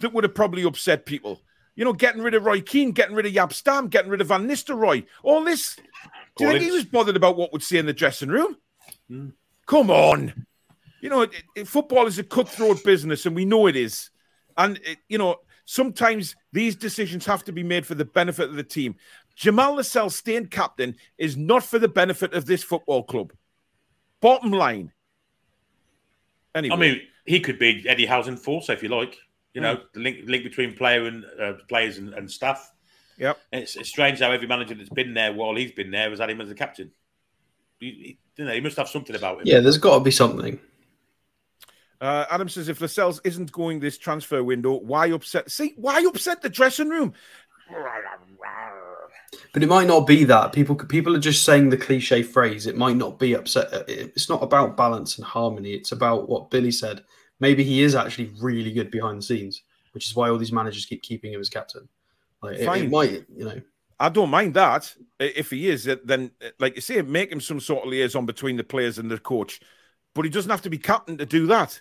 that 0.00 0.14
would 0.14 0.24
have 0.24 0.34
probably 0.34 0.64
upset 0.64 1.04
people? 1.04 1.42
You 1.74 1.84
know, 1.84 1.92
getting 1.92 2.22
rid 2.22 2.32
of 2.32 2.46
Roy 2.46 2.62
Keane, 2.62 2.92
getting 2.92 3.14
rid 3.14 3.26
of 3.26 3.32
Jaap 3.34 3.52
Stam, 3.52 3.88
getting 3.88 4.10
rid 4.10 4.22
of 4.22 4.28
Van 4.28 4.48
Nistelrooy, 4.48 5.04
all 5.22 5.44
this. 5.44 5.76
Do 6.36 6.44
you 6.44 6.50
think 6.50 6.62
he 6.64 6.70
was 6.70 6.84
bothered 6.84 7.16
about 7.16 7.36
what 7.36 7.52
would 7.52 7.62
say 7.62 7.78
in 7.78 7.86
the 7.86 7.92
dressing 7.92 8.28
room? 8.28 8.56
Mm. 9.10 9.32
Come 9.66 9.90
on. 9.90 10.46
You 11.00 11.10
know, 11.10 11.22
it, 11.22 11.30
it, 11.54 11.68
football 11.68 12.06
is 12.06 12.18
a 12.18 12.24
cutthroat 12.24 12.82
business, 12.84 13.26
and 13.26 13.34
we 13.34 13.44
know 13.44 13.66
it 13.66 13.76
is. 13.76 14.10
And, 14.56 14.78
it, 14.84 14.98
you 15.08 15.18
know, 15.18 15.36
sometimes 15.64 16.34
these 16.52 16.76
decisions 16.76 17.26
have 17.26 17.44
to 17.44 17.52
be 17.52 17.62
made 17.62 17.86
for 17.86 17.94
the 17.94 18.04
benefit 18.04 18.48
of 18.48 18.56
the 18.56 18.62
team. 18.62 18.96
Jamal 19.34 19.74
Lascelles 19.74 20.16
staying 20.16 20.46
captain 20.48 20.96
is 21.18 21.36
not 21.36 21.62
for 21.62 21.78
the 21.78 21.88
benefit 21.88 22.32
of 22.32 22.46
this 22.46 22.62
football 22.62 23.02
club. 23.02 23.32
Bottom 24.20 24.50
line, 24.50 24.92
Anyway. 26.56 26.74
I 26.74 26.78
mean, 26.78 27.00
he 27.26 27.38
could 27.38 27.58
be 27.58 27.84
Eddie 27.86 28.06
Howe's 28.06 28.28
enforcer 28.28 28.72
if 28.72 28.82
you 28.82 28.88
like. 28.88 29.16
You 29.52 29.60
know, 29.60 29.76
mm. 29.76 29.82
the 29.92 30.00
link 30.00 30.18
link 30.24 30.42
between 30.42 30.74
player 30.74 31.06
and 31.06 31.24
uh, 31.40 31.52
players 31.68 31.98
and, 31.98 32.14
and 32.14 32.30
staff. 32.30 32.72
Yep. 33.18 33.38
It's, 33.52 33.76
it's, 33.76 33.88
strange 33.88 34.20
how 34.20 34.30
every 34.30 34.46
manager 34.46 34.74
that's 34.74 34.90
been 34.90 35.14
there 35.14 35.32
while 35.32 35.54
he's 35.54 35.72
been 35.72 35.90
there 35.90 36.10
has 36.10 36.18
had 36.18 36.30
him 36.30 36.40
as 36.40 36.50
a 36.50 36.54
captain. 36.54 36.90
He, 37.80 38.18
you 38.36 38.44
know, 38.44 38.52
he 38.52 38.60
must 38.60 38.76
have 38.76 38.88
something 38.88 39.16
about 39.16 39.40
him. 39.40 39.46
Yeah, 39.46 39.60
there's 39.60 39.78
got 39.78 39.98
to 39.98 40.04
be 40.04 40.10
something. 40.10 40.58
Uh, 42.00 42.26
Adam 42.30 42.48
says 42.48 42.68
if 42.68 42.80
Lascelles 42.80 43.20
isn't 43.24 43.52
going 43.52 43.80
this 43.80 43.96
transfer 43.96 44.44
window, 44.44 44.74
why 44.74 45.06
upset? 45.08 45.50
See, 45.50 45.74
why 45.76 46.04
upset 46.06 46.42
the 46.42 46.50
dressing 46.50 46.90
room? 46.90 47.14
But 49.52 49.62
it 49.62 49.68
might 49.68 49.88
not 49.88 50.06
be 50.06 50.24
that 50.24 50.52
people 50.52 50.76
people 50.76 51.16
are 51.16 51.20
just 51.20 51.44
saying 51.44 51.70
the 51.70 51.76
cliche 51.76 52.22
phrase. 52.22 52.66
It 52.66 52.76
might 52.76 52.96
not 52.96 53.18
be 53.18 53.34
upset. 53.34 53.72
Uh, 53.72 53.84
it's 53.88 54.28
not 54.28 54.42
about 54.42 54.76
balance 54.76 55.16
and 55.16 55.26
harmony. 55.26 55.70
It's 55.70 55.92
about 55.92 56.28
what 56.28 56.50
Billy 56.50 56.70
said. 56.70 57.02
Maybe 57.40 57.64
he 57.64 57.82
is 57.82 57.94
actually 57.94 58.30
really 58.40 58.72
good 58.72 58.90
behind 58.90 59.18
the 59.18 59.22
scenes, 59.22 59.62
which 59.92 60.06
is 60.06 60.14
why 60.14 60.28
all 60.28 60.38
these 60.38 60.52
managers 60.52 60.86
keep 60.86 61.02
keeping 61.02 61.32
him 61.32 61.40
as 61.40 61.48
captain. 61.48 61.88
Like 62.42 62.58
it, 62.58 62.68
it 62.68 62.90
might, 62.90 63.24
you 63.34 63.44
know. 63.44 63.60
I 63.98 64.08
don't 64.10 64.30
mind 64.30 64.54
that 64.54 64.94
if 65.18 65.50
he 65.50 65.68
is. 65.68 65.88
Then, 66.04 66.30
uh, 66.44 66.48
like 66.58 66.74
you 66.74 66.82
say, 66.82 67.00
make 67.02 67.32
him 67.32 67.40
some 67.40 67.60
sort 67.60 67.84
of 67.84 67.90
liaison 67.90 68.26
between 68.26 68.56
the 68.56 68.64
players 68.64 68.98
and 68.98 69.10
the 69.10 69.18
coach. 69.18 69.60
But 70.14 70.24
he 70.24 70.30
doesn't 70.30 70.50
have 70.50 70.62
to 70.62 70.70
be 70.70 70.78
captain 70.78 71.16
to 71.18 71.26
do 71.26 71.46
that. 71.46 71.80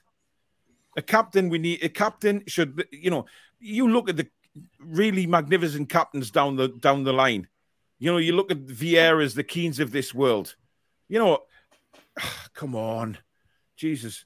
A 0.98 1.02
captain, 1.02 1.50
we 1.50 1.58
need 1.58 1.84
a 1.84 1.90
captain. 1.90 2.44
Should 2.48 2.86
you 2.92 3.10
know? 3.10 3.26
You 3.60 3.90
look 3.90 4.10
at 4.10 4.18
the 4.18 4.28
really 4.80 5.28
magnificent 5.28 5.90
captains 5.90 6.32
down 6.32 6.56
the 6.56 6.70
down 6.70 7.04
the 7.04 7.14
line. 7.14 7.48
You 8.00 8.12
know, 8.12 8.18
you 8.18 8.36
look 8.36 8.52
at 8.52 8.66
Vieira's, 8.66 9.36
the 9.36 9.44
Keanes 9.44 9.80
of 9.80 9.92
this 9.92 10.14
world. 10.14 10.56
You 11.10 11.20
know, 11.20 11.40
come 12.54 12.76
on, 12.76 13.18
Jesus. 13.76 14.26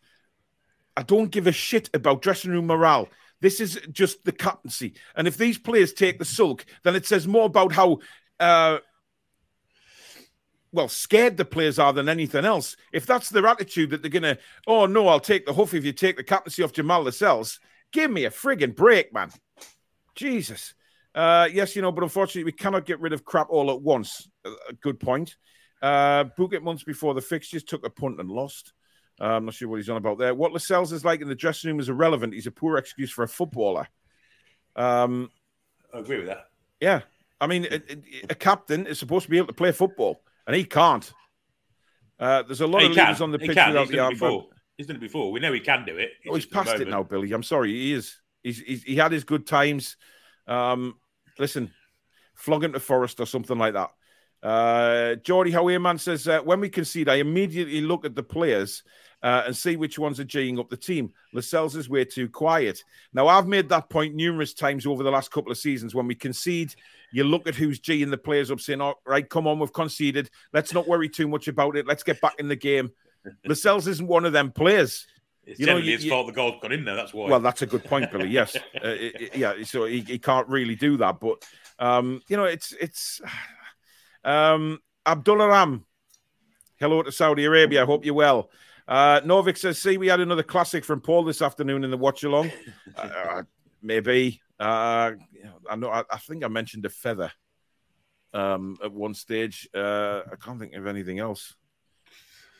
I 0.95 1.03
don't 1.03 1.31
give 1.31 1.47
a 1.47 1.51
shit 1.51 1.89
about 1.93 2.21
dressing 2.21 2.51
room 2.51 2.67
morale. 2.67 3.07
This 3.41 3.59
is 3.59 3.79
just 3.91 4.23
the 4.25 4.31
captaincy. 4.31 4.95
And 5.15 5.27
if 5.27 5.37
these 5.37 5.57
players 5.57 5.93
take 5.93 6.19
the 6.19 6.25
sulk, 6.25 6.65
then 6.83 6.95
it 6.95 7.05
says 7.05 7.27
more 7.27 7.45
about 7.45 7.71
how, 7.71 7.99
uh, 8.39 8.79
well, 10.71 10.89
scared 10.89 11.37
the 11.37 11.45
players 11.45 11.79
are 11.79 11.93
than 11.93 12.09
anything 12.09 12.45
else. 12.45 12.75
If 12.91 13.05
that's 13.05 13.29
their 13.29 13.47
attitude 13.47 13.91
that 13.91 14.01
they're 14.01 14.11
going 14.11 14.23
to, 14.23 14.37
oh, 14.67 14.85
no, 14.85 15.07
I'll 15.07 15.19
take 15.19 15.45
the 15.45 15.53
huff 15.53 15.73
if 15.73 15.85
you 15.85 15.93
take 15.93 16.17
the 16.17 16.23
captaincy 16.23 16.63
off 16.63 16.73
Jamal 16.73 17.03
Lascelles, 17.03 17.59
give 17.91 18.11
me 18.11 18.25
a 18.25 18.29
frigging 18.29 18.75
break, 18.75 19.13
man. 19.13 19.31
Jesus. 20.15 20.73
Uh, 21.15 21.47
yes, 21.51 21.75
you 21.75 21.81
know, 21.81 21.91
but 21.91 22.03
unfortunately, 22.03 22.43
we 22.43 22.51
cannot 22.51 22.85
get 22.85 22.99
rid 22.99 23.13
of 23.13 23.25
crap 23.25 23.47
all 23.49 23.71
at 23.71 23.81
once. 23.81 24.29
A 24.45 24.73
good 24.73 24.99
point. 24.99 25.37
Uh, 25.81 26.25
book 26.37 26.53
it 26.53 26.61
months 26.61 26.83
before 26.83 27.13
the 27.13 27.21
fixtures, 27.21 27.63
took 27.63 27.85
a 27.85 27.89
punt 27.89 28.19
and 28.19 28.29
lost. 28.29 28.73
Uh, 29.19 29.25
I'm 29.25 29.45
not 29.45 29.53
sure 29.53 29.67
what 29.67 29.77
he's 29.77 29.89
on 29.89 29.97
about 29.97 30.17
there. 30.17 30.33
What 30.33 30.53
Lascelles 30.53 30.93
is 30.93 31.03
like 31.03 31.21
in 31.21 31.27
the 31.27 31.35
dressing 31.35 31.69
room 31.69 31.79
is 31.79 31.89
irrelevant. 31.89 32.33
He's 32.33 32.47
a 32.47 32.51
poor 32.51 32.77
excuse 32.77 33.11
for 33.11 33.23
a 33.23 33.27
footballer. 33.27 33.87
Um, 34.75 35.29
I 35.93 35.99
agree 35.99 36.17
with 36.17 36.27
that. 36.27 36.45
Yeah. 36.79 37.01
I 37.41 37.47
mean, 37.47 37.67
a, 37.69 37.81
a, 38.29 38.35
captain 38.35 38.85
is 38.85 38.99
supposed 38.99 39.25
to 39.25 39.29
be 39.29 39.37
able 39.37 39.47
to 39.47 39.53
play 39.53 39.71
football, 39.71 40.21
and 40.45 40.55
he 40.55 40.63
can't. 40.63 41.11
Uh, 42.19 42.43
there's 42.43 42.61
a 42.61 42.67
lot 42.67 42.81
he 42.81 42.87
of 42.87 42.95
leaders 42.95 43.21
on 43.21 43.31
the 43.31 43.39
pitch 43.39 43.49
without 43.49 43.87
the 43.87 43.99
arm. 43.99 44.13
He's 44.77 44.87
done 44.87 44.97
it 44.97 45.01
before. 45.01 45.31
We 45.31 45.39
know 45.41 45.51
he 45.51 45.59
can 45.59 45.85
do 45.85 45.97
it. 45.97 46.11
Oh, 46.29 46.35
he's 46.35 46.45
past 46.45 46.79
it 46.79 46.87
now, 46.87 47.03
Billy. 47.03 47.31
I'm 47.33 47.43
sorry. 47.43 47.71
He 47.71 47.93
is. 47.93 48.17
He's, 48.43 48.59
he's, 48.59 48.83
he 48.83 48.95
had 48.95 49.11
his 49.11 49.25
good 49.25 49.45
times. 49.45 49.97
Um, 50.47 50.95
listen, 51.37 51.73
flog 52.33 52.63
him 52.63 52.71
to 52.71 52.79
Forest 52.79 53.19
or 53.19 53.25
something 53.25 53.57
like 53.57 53.73
that. 53.73 53.91
Uh, 54.41 55.15
Geordie 55.15 55.51
Howeman 55.51 55.97
says, 55.97 56.27
uh, 56.27 56.39
when 56.39 56.61
we 56.61 56.69
concede, 56.69 57.09
I 57.09 57.15
immediately 57.15 57.81
look 57.81 58.05
at 58.05 58.15
the 58.15 58.23
players 58.23 58.83
uh, 59.21 59.43
and 59.45 59.55
see 59.55 59.75
which 59.75 59.99
ones 59.99 60.19
are 60.19 60.25
G'ing 60.25 60.59
up 60.59 60.69
the 60.69 60.77
team. 60.77 61.11
Lascelles 61.33 61.75
is 61.75 61.89
way 61.89 62.05
too 62.05 62.29
quiet. 62.29 62.83
Now, 63.13 63.27
I've 63.27 63.47
made 63.47 63.69
that 63.69 63.89
point 63.89 64.15
numerous 64.15 64.53
times 64.53 64.85
over 64.85 65.03
the 65.03 65.11
last 65.11 65.31
couple 65.31 65.51
of 65.51 65.57
seasons. 65.57 65.93
When 65.93 66.07
we 66.07 66.15
concede, 66.15 66.73
you 67.11 67.23
look 67.23 67.47
at 67.47 67.55
who's 67.55 67.79
G'ing 67.79 68.09
the 68.09 68.17
players 68.17 68.51
up, 68.51 68.59
saying, 68.59 68.81
"All 68.81 69.01
right, 69.05 69.27
come 69.27 69.47
on, 69.47 69.59
we've 69.59 69.73
conceded. 69.73 70.29
Let's 70.53 70.73
not 70.73 70.87
worry 70.87 71.09
too 71.09 71.27
much 71.27 71.47
about 71.47 71.75
it. 71.75 71.87
Let's 71.87 72.03
get 72.03 72.21
back 72.21 72.35
in 72.39 72.47
the 72.47 72.55
game." 72.55 72.91
Lascelles 73.45 73.87
isn't 73.87 74.07
one 74.07 74.25
of 74.25 74.33
them 74.33 74.51
players. 74.51 75.05
It's 75.45 75.59
you 75.59 75.65
know, 75.65 75.81
his 75.81 76.05
fault 76.05 76.27
the 76.27 76.33
goal 76.33 76.59
got 76.61 76.71
in 76.71 76.85
there. 76.85 76.95
That's 76.95 77.13
why. 77.13 77.27
Well, 77.27 77.39
that's 77.39 77.63
a 77.63 77.65
good 77.65 77.83
point, 77.83 78.11
Billy. 78.11 78.29
Yes, 78.29 78.55
uh, 78.75 78.79
it, 78.83 79.35
yeah. 79.35 79.55
So 79.63 79.85
he, 79.85 80.01
he, 80.01 80.19
can't 80.19 80.47
really 80.47 80.75
do 80.75 80.97
that, 80.97 81.19
but 81.19 81.43
um, 81.79 82.21
you 82.27 82.37
know, 82.37 82.43
it's 82.43 82.71
it's 82.79 83.19
um, 84.23 84.79
Abdullah 85.05 85.47
Ram. 85.47 85.85
Hello 86.79 87.01
to 87.01 87.11
Saudi 87.11 87.45
Arabia. 87.45 87.81
I 87.81 87.85
hope 87.85 88.05
you're 88.05 88.13
well. 88.13 88.51
Uh, 88.89 89.21
Novik 89.21 89.57
says, 89.57 89.79
"See, 89.79 89.97
we 89.97 90.07
had 90.07 90.19
another 90.19 90.43
classic 90.43 90.83
from 90.83 90.99
Paul 90.99 91.23
this 91.23 91.43
afternoon 91.43 91.83
in 91.83 91.91
the 91.91 91.97
watch 91.97 92.23
along. 92.23 92.51
Uh, 92.97 93.01
uh, 93.01 93.43
maybe 93.83 94.41
uh, 94.59 95.11
I 95.69 95.75
know. 95.77 95.89
I, 95.89 96.03
I, 96.11 96.17
think 96.17 96.43
I 96.43 96.47
mentioned 96.47 96.85
a 96.85 96.89
feather 96.89 97.31
um, 98.33 98.77
at 98.83 98.91
one 98.91 99.13
stage. 99.13 99.69
Uh, 99.73 100.21
I 100.31 100.35
can't 100.35 100.59
think 100.59 100.73
of 100.73 100.85
anything 100.85 101.19
else. 101.19 101.55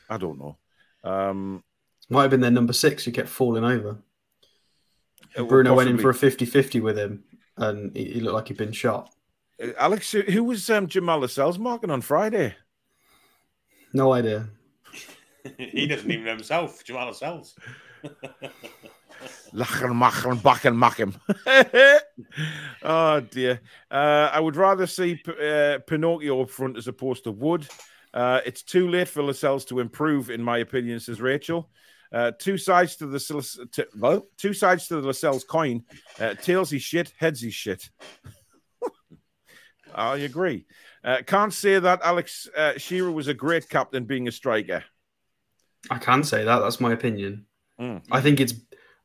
I 0.10 0.18
don't 0.18 0.40
know. 0.40 0.58
Um, 1.04 1.64
might 2.10 2.24
have 2.24 2.32
been 2.32 2.42
their 2.42 2.52
number 2.52 2.74
six 2.74 3.04
who 3.04 3.12
kept 3.12 3.28
falling 3.28 3.66
over. 3.66 3.98
Bruno 5.36 5.74
went 5.76 5.90
in 5.90 5.98
for 5.98 6.10
a 6.10 6.14
50 6.14 6.46
50 6.46 6.80
with 6.80 6.98
him 6.98 7.24
and 7.58 7.96
he, 7.96 8.06
he, 8.06 8.20
looked 8.20 8.34
like 8.34 8.48
he'd 8.48 8.58
been 8.58 8.72
shot. 8.72 9.14
Uh, 9.62 9.72
Alex, 9.78 10.12
who 10.12 10.44
was 10.44 10.70
um, 10.70 10.88
Jamal 10.88 11.20
Lascelles 11.20 11.60
marking 11.60 11.92
on 11.92 12.02
Friday? 12.02 12.56
No 13.94 14.14
idea. 14.14 14.50
he 15.58 15.88
doesn't 15.88 16.10
even 16.10 16.26
know 16.26 16.32
himself, 16.32 16.84
Jamal 16.84 17.08
Lascelles. 17.08 17.56
Lachen, 19.54 19.96
machen, 19.96 20.38
backen, 20.38 20.76
machen. 20.76 21.16
oh 22.84 23.20
dear. 23.20 23.60
Uh, 23.92 24.30
I 24.32 24.40
would 24.40 24.56
rather 24.56 24.88
see 24.88 25.22
uh, 25.28 25.80
Pinocchio 25.88 26.42
up 26.42 26.50
front 26.50 26.78
as 26.78 26.88
opposed 26.88 27.24
to 27.26 27.32
Wood. 27.32 27.68
Uh, 28.14 28.42
it's 28.46 28.64
too 28.64 28.88
late 28.90 29.08
for 29.08 29.24
Lascelles 29.24 29.66
to 29.66 29.80
improve, 29.80 30.30
in 30.30 30.42
my 30.42 30.60
opinion, 30.60 31.00
says 31.00 31.22
Rachel. 31.22 31.70
Uh, 32.12 32.32
two 32.40 32.58
sides 32.58 32.96
to 32.98 33.08
the 33.08 33.20
to, 33.72 33.88
well, 33.98 34.28
two 34.38 34.54
sides 34.54 34.88
to 34.88 35.02
the 35.02 35.08
Lascelles 35.08 35.44
coin. 35.44 35.84
Uh, 36.20 36.34
tails 36.36 36.74
is 36.74 36.82
shit, 36.82 37.14
heads 37.18 37.44
is 37.44 37.54
shit. 37.54 37.90
I 39.94 40.18
agree. 40.18 40.66
Uh, 41.04 41.18
can't 41.26 41.54
say 41.54 41.80
that 41.80 42.02
Alex 42.04 42.48
Shearer 42.78 43.12
was 43.12 43.28
a 43.28 43.34
great 43.34 43.68
captain, 43.70 44.06
being 44.06 44.28
a 44.28 44.32
striker. 44.32 44.84
I 45.90 45.98
can 45.98 46.24
say 46.24 46.44
that. 46.44 46.60
That's 46.60 46.80
my 46.80 46.94
opinion. 46.94 47.46
Mm. 47.80 48.04
I 48.12 48.22
think 48.22 48.40
it's. 48.40 48.54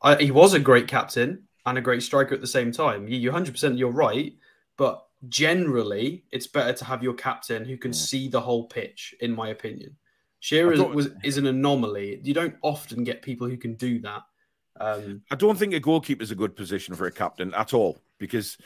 I, 0.02 0.16
he 0.16 0.30
was 0.30 0.54
a 0.54 0.58
great 0.58 0.88
captain 0.88 1.44
and 1.66 1.78
a 1.78 1.80
great 1.80 2.02
striker 2.02 2.34
at 2.34 2.40
the 2.40 2.46
same 2.46 2.72
time. 2.72 3.08
You, 3.08 3.30
are 3.30 3.40
100% 3.40 3.78
you're 3.78 3.90
right, 3.90 4.34
but 4.76 5.06
generally, 5.28 6.24
it's 6.30 6.46
better 6.46 6.72
to 6.74 6.84
have 6.84 7.02
your 7.02 7.14
captain 7.14 7.64
who 7.64 7.76
can 7.76 7.92
mm. 7.92 7.94
see 7.94 8.28
the 8.28 8.40
whole 8.40 8.66
pitch. 8.66 9.14
In 9.20 9.34
my 9.34 9.48
opinion. 9.48 9.96
Shearer 10.40 10.76
thought, 10.76 10.94
was 10.94 11.08
is 11.22 11.38
an 11.38 11.46
anomaly. 11.46 12.20
You 12.22 12.34
don't 12.34 12.56
often 12.60 13.02
get 13.02 13.22
people 13.22 13.48
who 13.48 13.56
can 13.56 13.76
do 13.76 13.98
that. 14.00 14.22
Um, 14.78 15.22
I 15.30 15.36
don't 15.36 15.58
think 15.58 15.72
a 15.72 15.80
goalkeeper 15.80 16.22
is 16.22 16.32
a 16.32 16.34
good 16.34 16.54
position 16.54 16.94
for 16.94 17.06
a 17.06 17.10
captain 17.10 17.54
at 17.54 17.72
all 17.72 17.96
because 18.18 18.58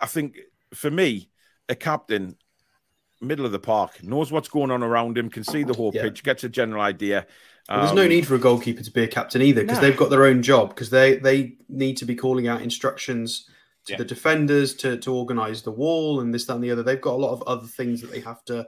I 0.00 0.06
think 0.06 0.36
for 0.74 0.90
me, 0.90 1.30
a 1.68 1.76
captain, 1.76 2.36
middle 3.22 3.46
of 3.46 3.52
the 3.52 3.58
park, 3.58 4.02
knows 4.02 4.30
what's 4.32 4.48
going 4.48 4.70
on 4.70 4.82
around 4.82 5.16
him, 5.16 5.30
can 5.30 5.44
see 5.44 5.62
the 5.62 5.74
whole 5.74 5.92
yeah. 5.94 6.02
pitch, 6.02 6.22
gets 6.22 6.44
a 6.44 6.48
general 6.48 6.82
idea. 6.82 7.26
Well, 7.68 7.80
there's 7.80 7.94
no 7.94 8.02
um, 8.02 8.08
need 8.08 8.26
for 8.26 8.34
a 8.34 8.38
goalkeeper 8.38 8.82
to 8.82 8.90
be 8.90 9.04
a 9.04 9.08
captain 9.08 9.40
either 9.40 9.62
because 9.62 9.80
they've 9.80 9.96
got 9.96 10.10
their 10.10 10.24
own 10.24 10.42
job 10.42 10.70
because 10.70 10.90
they 10.90 11.16
they 11.18 11.56
need 11.68 11.96
to 11.98 12.04
be 12.04 12.16
calling 12.16 12.48
out 12.48 12.60
instructions 12.60 13.48
to 13.86 13.92
yeah. 13.92 13.98
the 13.98 14.04
defenders 14.04 14.74
to 14.74 14.96
to 14.98 15.14
organize 15.14 15.62
the 15.62 15.70
wall 15.70 16.20
and 16.20 16.34
this 16.34 16.44
that 16.46 16.56
and 16.56 16.64
the 16.64 16.70
other. 16.72 16.82
They've 16.82 17.00
got 17.00 17.14
a 17.14 17.22
lot 17.24 17.32
of 17.32 17.42
other 17.42 17.66
things 17.66 18.00
that 18.00 18.10
they 18.10 18.20
have 18.20 18.44
to 18.46 18.66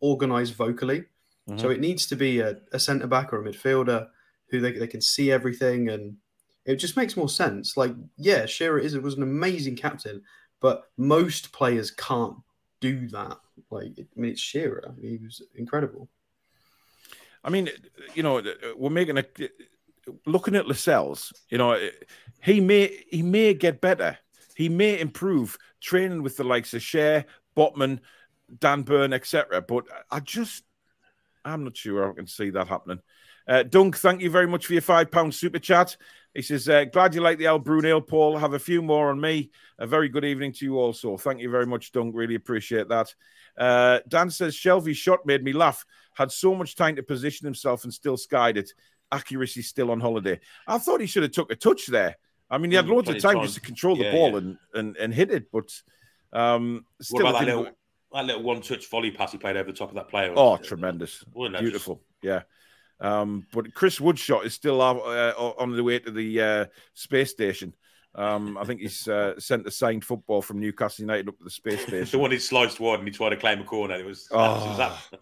organize 0.00 0.50
vocally. 0.50 1.04
Mm-hmm. 1.48 1.58
So 1.58 1.70
it 1.70 1.80
needs 1.80 2.06
to 2.06 2.16
be 2.16 2.40
a, 2.40 2.56
a 2.72 2.78
centre 2.78 3.06
back 3.06 3.32
or 3.32 3.40
a 3.40 3.48
midfielder 3.48 4.08
who 4.48 4.60
they, 4.60 4.72
they 4.72 4.86
can 4.86 5.00
see 5.00 5.32
everything 5.32 5.88
and 5.88 6.16
it 6.64 6.76
just 6.76 6.96
makes 6.96 7.16
more 7.16 7.28
sense. 7.28 7.76
Like, 7.76 7.92
yeah, 8.16 8.46
Shearer 8.46 8.78
is 8.78 8.94
it 8.94 9.02
was 9.02 9.16
an 9.16 9.22
amazing 9.22 9.76
captain, 9.76 10.22
but 10.60 10.84
most 10.96 11.52
players 11.52 11.90
can't 11.90 12.36
do 12.80 13.08
that. 13.08 13.38
Like, 13.72 13.92
I 13.98 14.20
mean, 14.20 14.32
it's 14.32 14.40
Shearer. 14.40 14.94
He 15.00 15.18
was 15.22 15.42
incredible. 15.54 16.08
I 17.44 17.50
mean, 17.50 17.70
you 18.14 18.22
know, 18.22 18.42
we're 18.76 18.90
making 18.90 19.18
a 19.18 19.24
looking 20.26 20.54
at 20.54 20.66
Lascelles. 20.68 21.32
You 21.48 21.58
know, 21.58 21.78
he 22.42 22.60
may 22.60 23.04
he 23.10 23.22
may 23.22 23.54
get 23.54 23.80
better. 23.80 24.18
He 24.54 24.68
may 24.68 25.00
improve 25.00 25.58
training 25.80 26.22
with 26.22 26.36
the 26.36 26.44
likes 26.44 26.74
of 26.74 26.82
Schär, 26.82 27.24
Botman, 27.56 28.00
Dan 28.58 28.82
Burn, 28.82 29.12
etc. 29.12 29.62
But 29.62 29.86
I 30.10 30.20
just 30.20 30.64
I'm 31.44 31.64
not 31.64 31.76
sure 31.76 32.10
I 32.10 32.14
can 32.14 32.26
see 32.26 32.50
that 32.50 32.68
happening. 32.68 33.00
Uh, 33.48 33.64
Dunk, 33.64 33.96
thank 33.96 34.20
you 34.20 34.30
very 34.30 34.46
much 34.46 34.66
for 34.66 34.74
your 34.74 34.82
five 34.82 35.10
pound 35.10 35.34
super 35.34 35.58
chat. 35.58 35.96
He 36.34 36.42
says, 36.42 36.68
uh, 36.68 36.84
Glad 36.84 37.14
you 37.14 37.20
like 37.20 37.38
the 37.38 37.46
El 37.46 37.58
Brunel, 37.58 38.00
Paul. 38.00 38.38
Have 38.38 38.54
a 38.54 38.58
few 38.58 38.80
more 38.82 39.10
on 39.10 39.20
me. 39.20 39.50
A 39.78 39.86
very 39.86 40.08
good 40.08 40.24
evening 40.24 40.52
to 40.52 40.64
you 40.64 40.78
also. 40.78 41.16
Thank 41.16 41.40
you 41.40 41.50
very 41.50 41.66
much, 41.66 41.92
Dunk. 41.92 42.14
Really 42.14 42.36
appreciate 42.36 42.88
that. 42.88 43.14
Uh, 43.56 44.00
Dan 44.08 44.30
says, 44.30 44.54
Shelvey's 44.54 44.96
shot 44.96 45.26
made 45.26 45.44
me 45.44 45.52
laugh. 45.52 45.84
Had 46.14 46.30
so 46.30 46.54
much 46.54 46.76
time 46.76 46.96
to 46.96 47.02
position 47.02 47.44
himself 47.44 47.84
and 47.84 47.92
still 47.92 48.16
skied 48.16 48.56
it. 48.56 48.70
Accuracy 49.10 49.62
still 49.62 49.90
on 49.90 50.00
holiday. 50.00 50.40
I 50.66 50.78
thought 50.78 51.00
he 51.00 51.06
should 51.06 51.22
have 51.22 51.32
took 51.32 51.52
a 51.52 51.56
touch 51.56 51.86
there. 51.86 52.16
I 52.50 52.58
mean, 52.58 52.70
he 52.70 52.76
had 52.76 52.86
mm, 52.86 52.90
loads 52.90 53.08
of 53.08 53.18
time, 53.18 53.40
just 53.42 53.54
to 53.54 53.60
control 53.60 53.96
the 53.96 54.04
yeah, 54.04 54.12
ball 54.12 54.30
yeah. 54.32 54.36
And, 54.36 54.58
and, 54.74 54.96
and 54.96 55.14
hit 55.14 55.30
it, 55.30 55.50
but 55.50 55.72
um, 56.32 56.84
still, 57.00 57.24
what 57.24 57.30
about 57.30 57.38
that 57.40 57.46
little, 57.46 57.72
that 58.12 58.24
little 58.26 58.42
one 58.42 58.60
touch 58.60 58.88
volley 58.90 59.10
pass 59.10 59.32
he 59.32 59.38
played 59.38 59.56
over 59.56 59.70
the 59.70 59.76
top 59.76 59.88
of 59.88 59.94
that 59.94 60.08
player. 60.08 60.32
Oh, 60.36 60.58
tremendous. 60.58 61.24
Beautiful. 61.34 62.02
Yeah. 62.22 62.42
Um, 63.00 63.46
but 63.52 63.74
Chris 63.74 63.98
Woodshot 63.98 64.44
is 64.44 64.54
still 64.54 64.80
uh, 64.80 65.32
on 65.58 65.74
the 65.74 65.82
way 65.82 65.98
to 65.98 66.10
the 66.10 66.40
uh, 66.40 66.66
space 66.94 67.30
station. 67.30 67.74
Um, 68.14 68.58
I 68.58 68.64
think 68.64 68.80
he's 68.80 69.08
uh, 69.08 69.38
sent 69.38 69.66
a 69.66 69.70
signed 69.70 70.04
football 70.04 70.42
from 70.42 70.60
Newcastle 70.60 71.02
United 71.02 71.28
up 71.28 71.38
to 71.38 71.44
the 71.44 71.50
space 71.50 71.80
station. 71.86 72.08
the 72.10 72.18
one 72.18 72.30
he 72.30 72.38
sliced 72.38 72.78
wide 72.80 72.98
and 72.98 73.08
he 73.08 73.12
tried 73.14 73.30
to 73.30 73.36
claim 73.36 73.60
a 73.60 73.64
corner. 73.64 73.94
It 73.94 74.04
was. 74.04 74.28
Oh. 74.30 74.66
was 74.68 74.78
that. 74.78 75.20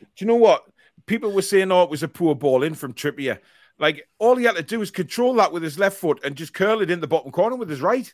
Do 0.00 0.06
you 0.18 0.26
know 0.26 0.36
what? 0.36 0.64
People 1.06 1.32
were 1.32 1.42
saying, 1.42 1.70
"Oh, 1.70 1.82
it 1.82 1.90
was 1.90 2.02
a 2.02 2.08
poor 2.08 2.34
ball 2.34 2.62
in 2.62 2.74
from 2.74 2.94
Trippier." 2.94 3.40
Like 3.78 4.06
all 4.18 4.36
he 4.36 4.44
had 4.44 4.56
to 4.56 4.62
do 4.62 4.78
was 4.78 4.90
control 4.90 5.34
that 5.34 5.52
with 5.52 5.62
his 5.62 5.78
left 5.78 5.96
foot 5.96 6.20
and 6.22 6.36
just 6.36 6.52
curl 6.54 6.82
it 6.82 6.90
in 6.90 7.00
the 7.00 7.06
bottom 7.06 7.32
corner 7.32 7.56
with 7.56 7.70
his 7.70 7.80
right. 7.80 8.12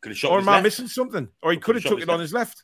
Could 0.00 0.10
have 0.10 0.18
shot. 0.18 0.30
Or 0.30 0.38
am 0.38 0.48
I 0.48 0.60
missing 0.60 0.86
something? 0.86 1.28
Or 1.42 1.50
he 1.50 1.58
could 1.58 1.74
have 1.74 1.82
took 1.84 2.00
it 2.00 2.06
left. 2.06 2.10
on 2.10 2.20
his 2.20 2.32
left. 2.32 2.62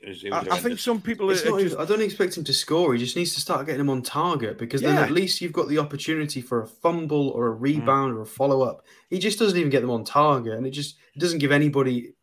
It 0.00 0.08
was, 0.08 0.24
it 0.24 0.30
was 0.30 0.48
I, 0.48 0.54
I, 0.54 0.58
think 0.58 0.78
some 0.78 1.00
people. 1.00 1.30
Are, 1.30 1.34
not, 1.34 1.60
just... 1.60 1.76
I 1.76 1.84
don't 1.84 2.00
expect 2.00 2.36
him 2.36 2.44
to 2.44 2.54
score. 2.54 2.94
He 2.94 2.98
just 2.98 3.16
needs 3.16 3.34
to 3.34 3.40
start 3.40 3.66
getting 3.66 3.82
him 3.82 3.90
on 3.90 4.00
target 4.00 4.56
because 4.56 4.80
then 4.80 4.96
at 4.96 5.10
least 5.10 5.42
you've 5.42 5.52
got 5.52 5.68
the 5.68 5.78
opportunity 5.78 6.40
for 6.40 6.62
a 6.62 6.66
fumble 6.66 7.28
or 7.30 7.52
a 7.52 7.54
mm. 7.54 7.60
rebound 7.60 8.14
mm. 8.14 8.16
or 8.16 8.22
a 8.22 8.26
follow 8.26 8.62
up. 8.62 8.84
He 9.10 9.18
just 9.18 9.38
doesn't 9.38 9.58
even 9.58 9.70
get 9.70 9.82
them 9.82 9.90
on 9.90 10.04
target, 10.04 10.54
and 10.54 10.66
it 10.66 10.70
just 10.70 10.96
it 11.14 11.18
doesn't 11.18 11.38
give 11.38 11.52
anybody 11.52 12.14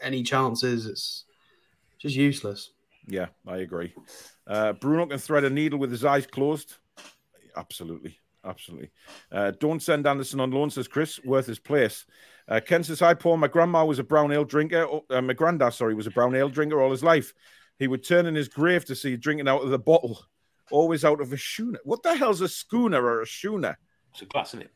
any 0.00 0.22
chances. 0.22 0.86
It's 0.86 1.24
just 1.98 2.16
useless. 2.16 2.70
Yeah, 3.06 3.26
I 3.46 3.58
agree. 3.58 3.94
Uh, 4.46 4.72
Bruno 4.72 5.06
can 5.06 5.18
thread 5.18 5.44
a 5.44 5.50
needle 5.50 5.78
with 5.78 5.90
his 5.90 6.06
eyes 6.06 6.26
closed. 6.26 6.76
Absolutely, 7.56 8.18
absolutely. 8.42 8.90
Uh, 9.30 9.52
don't 9.58 9.82
send 9.82 10.06
Anderson 10.06 10.40
on 10.40 10.50
loan, 10.50 10.70
says 10.70 10.88
Chris. 10.88 11.22
Worth 11.24 11.46
his 11.46 11.58
place. 11.58 12.06
Uh, 12.48 12.60
Ken 12.60 12.82
says, 12.82 13.00
Hi, 13.00 13.14
Paul. 13.14 13.36
My 13.36 13.48
grandma 13.48 13.84
was 13.84 13.98
a 13.98 14.04
brown 14.04 14.32
ale 14.32 14.44
drinker. 14.44 14.86
Uh, 15.10 15.20
my 15.20 15.34
granddad, 15.34 15.74
sorry, 15.74 15.94
was 15.94 16.06
a 16.06 16.10
brown 16.10 16.34
ale 16.34 16.48
drinker 16.48 16.80
all 16.80 16.90
his 16.90 17.04
life. 17.04 17.34
He 17.78 17.86
would 17.86 18.02
turn 18.02 18.26
in 18.26 18.34
his 18.34 18.48
grave 18.48 18.84
to 18.86 18.96
see 18.96 19.16
drinking 19.16 19.48
out 19.48 19.62
of 19.62 19.70
the 19.70 19.78
bottle, 19.78 20.18
always 20.70 21.04
out 21.04 21.20
of 21.20 21.32
a 21.32 21.38
schooner. 21.38 21.78
What 21.84 22.02
the 22.02 22.16
hell's 22.16 22.40
a 22.40 22.48
schooner 22.48 23.02
or 23.04 23.22
a 23.22 23.26
schooner? 23.26 23.78
It's 24.12 24.22
a 24.22 24.26
glass, 24.26 24.48
isn't 24.50 24.62
it? 24.62 24.72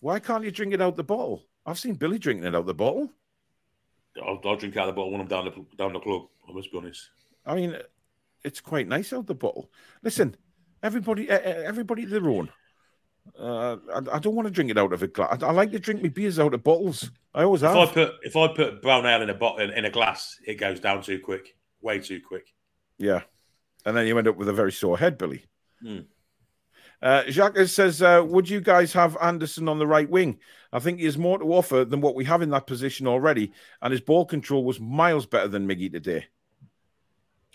Why 0.00 0.20
can't 0.20 0.44
you 0.44 0.50
drink 0.50 0.74
it 0.74 0.82
out 0.82 0.96
the 0.96 1.02
bottle? 1.02 1.44
I've 1.66 1.78
seen 1.78 1.94
Billy 1.94 2.18
drinking 2.18 2.46
it 2.46 2.54
out 2.54 2.66
the 2.66 2.74
bottle. 2.74 3.10
I'll, 4.22 4.40
I'll 4.44 4.56
drink 4.56 4.76
out 4.76 4.86
the 4.86 4.92
bottle 4.92 5.10
when 5.10 5.20
I'm 5.20 5.26
down 5.26 5.46
the, 5.46 5.76
down 5.76 5.92
the 5.92 6.00
club. 6.00 6.22
I 6.48 6.52
must 6.52 6.70
be 6.70 6.78
honest. 6.78 7.08
I 7.44 7.54
mean, 7.54 7.76
it's 8.44 8.60
quite 8.60 8.86
nice 8.86 9.12
out 9.12 9.26
the 9.26 9.34
bottle. 9.34 9.70
Listen, 10.02 10.36
everybody, 10.82 11.28
everybody 11.28 12.04
their 12.04 12.28
own. 12.28 12.50
Uh, 13.38 13.76
I, 13.94 14.16
I, 14.16 14.18
don't 14.18 14.34
want 14.34 14.46
to 14.46 14.52
drink 14.52 14.70
it 14.70 14.78
out 14.78 14.92
of 14.92 15.02
a 15.02 15.08
glass. 15.08 15.42
I, 15.42 15.46
I, 15.46 15.52
like 15.52 15.72
to 15.72 15.78
drink 15.78 16.02
my 16.02 16.08
beers 16.08 16.38
out 16.38 16.54
of 16.54 16.62
bottles. 16.62 17.10
I 17.34 17.42
always 17.42 17.62
if 17.62 17.68
have. 17.68 17.76
I 17.76 17.86
put 17.92 18.14
if 18.22 18.36
I 18.36 18.48
put 18.48 18.82
brown 18.82 19.06
ale 19.06 19.22
in 19.22 19.30
a 19.30 19.34
bottle 19.34 19.70
in 19.70 19.84
a 19.84 19.90
glass, 19.90 20.38
it 20.46 20.54
goes 20.54 20.80
down 20.80 21.02
too 21.02 21.18
quick, 21.18 21.56
way 21.80 21.98
too 21.98 22.20
quick. 22.20 22.52
Yeah, 22.98 23.22
and 23.84 23.96
then 23.96 24.06
you 24.06 24.18
end 24.18 24.28
up 24.28 24.36
with 24.36 24.48
a 24.48 24.52
very 24.52 24.72
sore 24.72 24.98
head, 24.98 25.18
Billy. 25.18 25.44
Hmm. 25.82 26.00
Uh, 27.00 27.24
Jacques 27.28 27.58
says, 27.68 28.02
uh, 28.02 28.24
"Would 28.26 28.48
you 28.48 28.60
guys 28.60 28.92
have 28.92 29.16
Anderson 29.20 29.68
on 29.68 29.78
the 29.78 29.86
right 29.86 30.08
wing? 30.08 30.40
I 30.72 30.80
think 30.80 30.98
he 30.98 31.04
has 31.04 31.16
more 31.16 31.38
to 31.38 31.54
offer 31.54 31.84
than 31.84 32.00
what 32.00 32.14
we 32.14 32.24
have 32.24 32.42
in 32.42 32.50
that 32.50 32.66
position 32.66 33.06
already, 33.06 33.52
and 33.82 33.92
his 33.92 34.00
ball 34.00 34.24
control 34.24 34.64
was 34.64 34.80
miles 34.80 35.26
better 35.26 35.48
than 35.48 35.68
Miggy 35.68 35.90
today." 35.90 36.26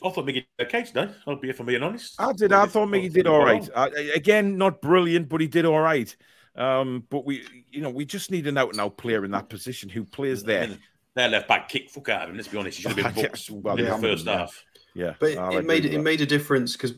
I 0.01 0.09
thought 0.09 0.25
Miggy 0.25 0.45
did 0.57 0.67
okay 0.67 0.83
today. 0.83 1.09
I'll 1.27 1.35
be 1.35 1.49
if 1.49 1.59
I'm 1.59 1.65
being 1.65 1.83
honest. 1.83 2.19
I 2.19 2.33
did. 2.33 2.51
I 2.51 2.65
thought 2.65 2.87
Miggy 2.87 3.11
did 3.11 3.27
all 3.27 3.43
right. 3.43 3.67
Uh, 3.73 3.89
again, 4.15 4.57
not 4.57 4.81
brilliant, 4.81 5.29
but 5.29 5.41
he 5.41 5.47
did 5.47 5.65
all 5.65 5.79
right. 5.79 6.13
Um, 6.55 7.05
but 7.09 7.25
we, 7.25 7.43
you 7.71 7.81
know, 7.81 7.89
we 7.89 8.05
just 8.05 8.31
need 8.31 8.47
an 8.47 8.57
out 8.57 8.71
and 8.71 8.79
out 8.79 8.97
player 8.97 9.25
in 9.25 9.31
that 9.31 9.49
position 9.49 9.89
who 9.89 10.03
plays 10.03 10.43
there. 10.43 10.69
Their 11.15 11.29
left 11.29 11.47
back 11.47 11.69
kick 11.69 11.89
fuck 11.89 12.09
out 12.09 12.23
of 12.23 12.29
him. 12.29 12.37
Let's 12.37 12.47
be 12.47 12.57
honest, 12.57 12.77
he 12.77 12.83
should 12.83 12.97
have 12.97 13.13
been 13.13 13.23
booked 13.23 13.49
well, 13.49 13.77
in 13.77 13.85
the 13.85 13.97
first 13.97 14.27
half. 14.27 14.63
Yeah, 14.93 15.13
but 15.19 15.31
it, 15.31 15.37
it 15.37 15.65
made 15.65 15.85
it 15.85 15.99
made 15.99 16.21
a 16.21 16.25
difference 16.25 16.73
because 16.73 16.93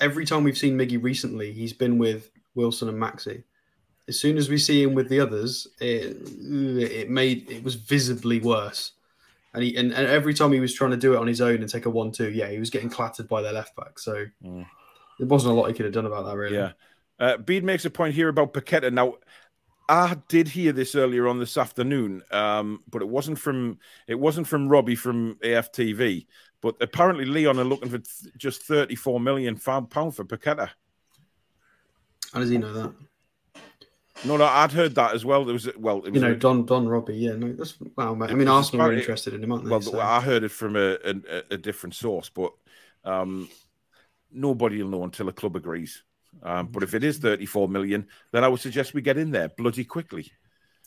every 0.00 0.24
time 0.24 0.44
we've 0.44 0.58
seen 0.58 0.76
Miggy 0.76 1.02
recently, 1.02 1.52
he's 1.52 1.72
been 1.72 1.98
with 1.98 2.30
Wilson 2.54 2.88
and 2.88 3.00
Maxi. 3.00 3.42
As 4.08 4.18
soon 4.18 4.36
as 4.36 4.48
we 4.48 4.58
see 4.58 4.82
him 4.82 4.94
with 4.94 5.08
the 5.08 5.18
others, 5.20 5.66
it, 5.80 6.16
it 6.78 7.10
made 7.10 7.50
it 7.50 7.62
was 7.62 7.74
visibly 7.74 8.40
worse. 8.40 8.92
And, 9.56 9.64
he, 9.64 9.74
and, 9.74 9.90
and 9.92 10.06
every 10.06 10.34
time 10.34 10.52
he 10.52 10.60
was 10.60 10.74
trying 10.74 10.90
to 10.90 10.96
do 10.98 11.14
it 11.14 11.18
on 11.18 11.26
his 11.26 11.40
own 11.40 11.62
and 11.62 11.68
take 11.68 11.86
a 11.86 11.90
one-two, 11.90 12.30
yeah, 12.30 12.48
he 12.48 12.58
was 12.58 12.68
getting 12.68 12.90
clattered 12.90 13.26
by 13.26 13.40
their 13.40 13.54
left 13.54 13.74
back. 13.74 13.98
So 13.98 14.26
mm. 14.44 14.66
there 15.18 15.26
wasn't 15.26 15.54
a 15.54 15.56
lot 15.58 15.68
he 15.68 15.72
could 15.72 15.86
have 15.86 15.94
done 15.94 16.04
about 16.04 16.26
that, 16.26 16.36
really. 16.36 16.56
Yeah. 16.56 16.72
Uh, 17.18 17.38
Bede 17.38 17.64
makes 17.64 17.86
a 17.86 17.90
point 17.90 18.14
here 18.14 18.28
about 18.28 18.52
Paqueta. 18.52 18.92
Now, 18.92 19.14
I 19.88 20.18
did 20.28 20.46
hear 20.48 20.72
this 20.72 20.94
earlier 20.94 21.26
on 21.26 21.38
this 21.38 21.56
afternoon, 21.56 22.22
um, 22.32 22.82
but 22.90 23.00
it 23.00 23.08
wasn't 23.08 23.38
from 23.38 23.78
it 24.06 24.16
wasn't 24.16 24.46
from 24.46 24.68
Robbie 24.68 24.96
from 24.96 25.36
AFTV. 25.36 26.26
But 26.60 26.76
apparently, 26.82 27.24
Lyon 27.24 27.58
are 27.58 27.64
looking 27.64 27.88
for 27.88 27.98
th- 27.98 28.34
just 28.36 28.64
thirty-four 28.64 29.20
million 29.20 29.56
pound 29.56 29.90
for 30.14 30.24
Paqueta. 30.24 30.68
How 32.34 32.40
does 32.40 32.50
he 32.50 32.58
know 32.58 32.72
that? 32.72 32.92
No, 34.24 34.36
no, 34.36 34.44
I'd 34.44 34.72
heard 34.72 34.94
that 34.94 35.14
as 35.14 35.24
well. 35.24 35.44
There 35.44 35.52
was 35.52 35.68
well, 35.76 36.00
was 36.00 36.12
you 36.12 36.20
know, 36.20 36.32
a, 36.32 36.34
Don 36.34 36.64
Don 36.64 36.88
Robbie. 36.88 37.16
Yeah, 37.16 37.32
no, 37.36 37.52
that's 37.52 37.74
well. 37.96 38.20
I 38.22 38.34
mean, 38.34 38.48
Arsenal 38.48 38.86
are 38.86 38.92
interested 38.92 39.34
in 39.34 39.44
him, 39.44 39.52
aren't 39.52 39.64
they? 39.64 39.70
Well, 39.70 39.80
so. 39.82 40.00
I 40.00 40.20
heard 40.20 40.42
it 40.42 40.50
from 40.50 40.76
a, 40.76 40.96
a, 41.04 41.42
a 41.52 41.56
different 41.58 41.94
source, 41.94 42.30
but 42.30 42.52
um, 43.04 43.48
nobody 44.32 44.82
will 44.82 44.90
know 44.90 45.04
until 45.04 45.28
a 45.28 45.32
club 45.32 45.56
agrees. 45.56 46.02
Um, 46.42 46.68
but 46.68 46.82
if 46.82 46.94
it 46.94 47.02
is 47.02 47.18
34 47.18 47.68
million, 47.68 48.06
then 48.32 48.44
I 48.44 48.48
would 48.48 48.60
suggest 48.60 48.94
we 48.94 49.02
get 49.02 49.16
in 49.16 49.30
there 49.30 49.48
bloody 49.48 49.84
quickly. 49.84 50.32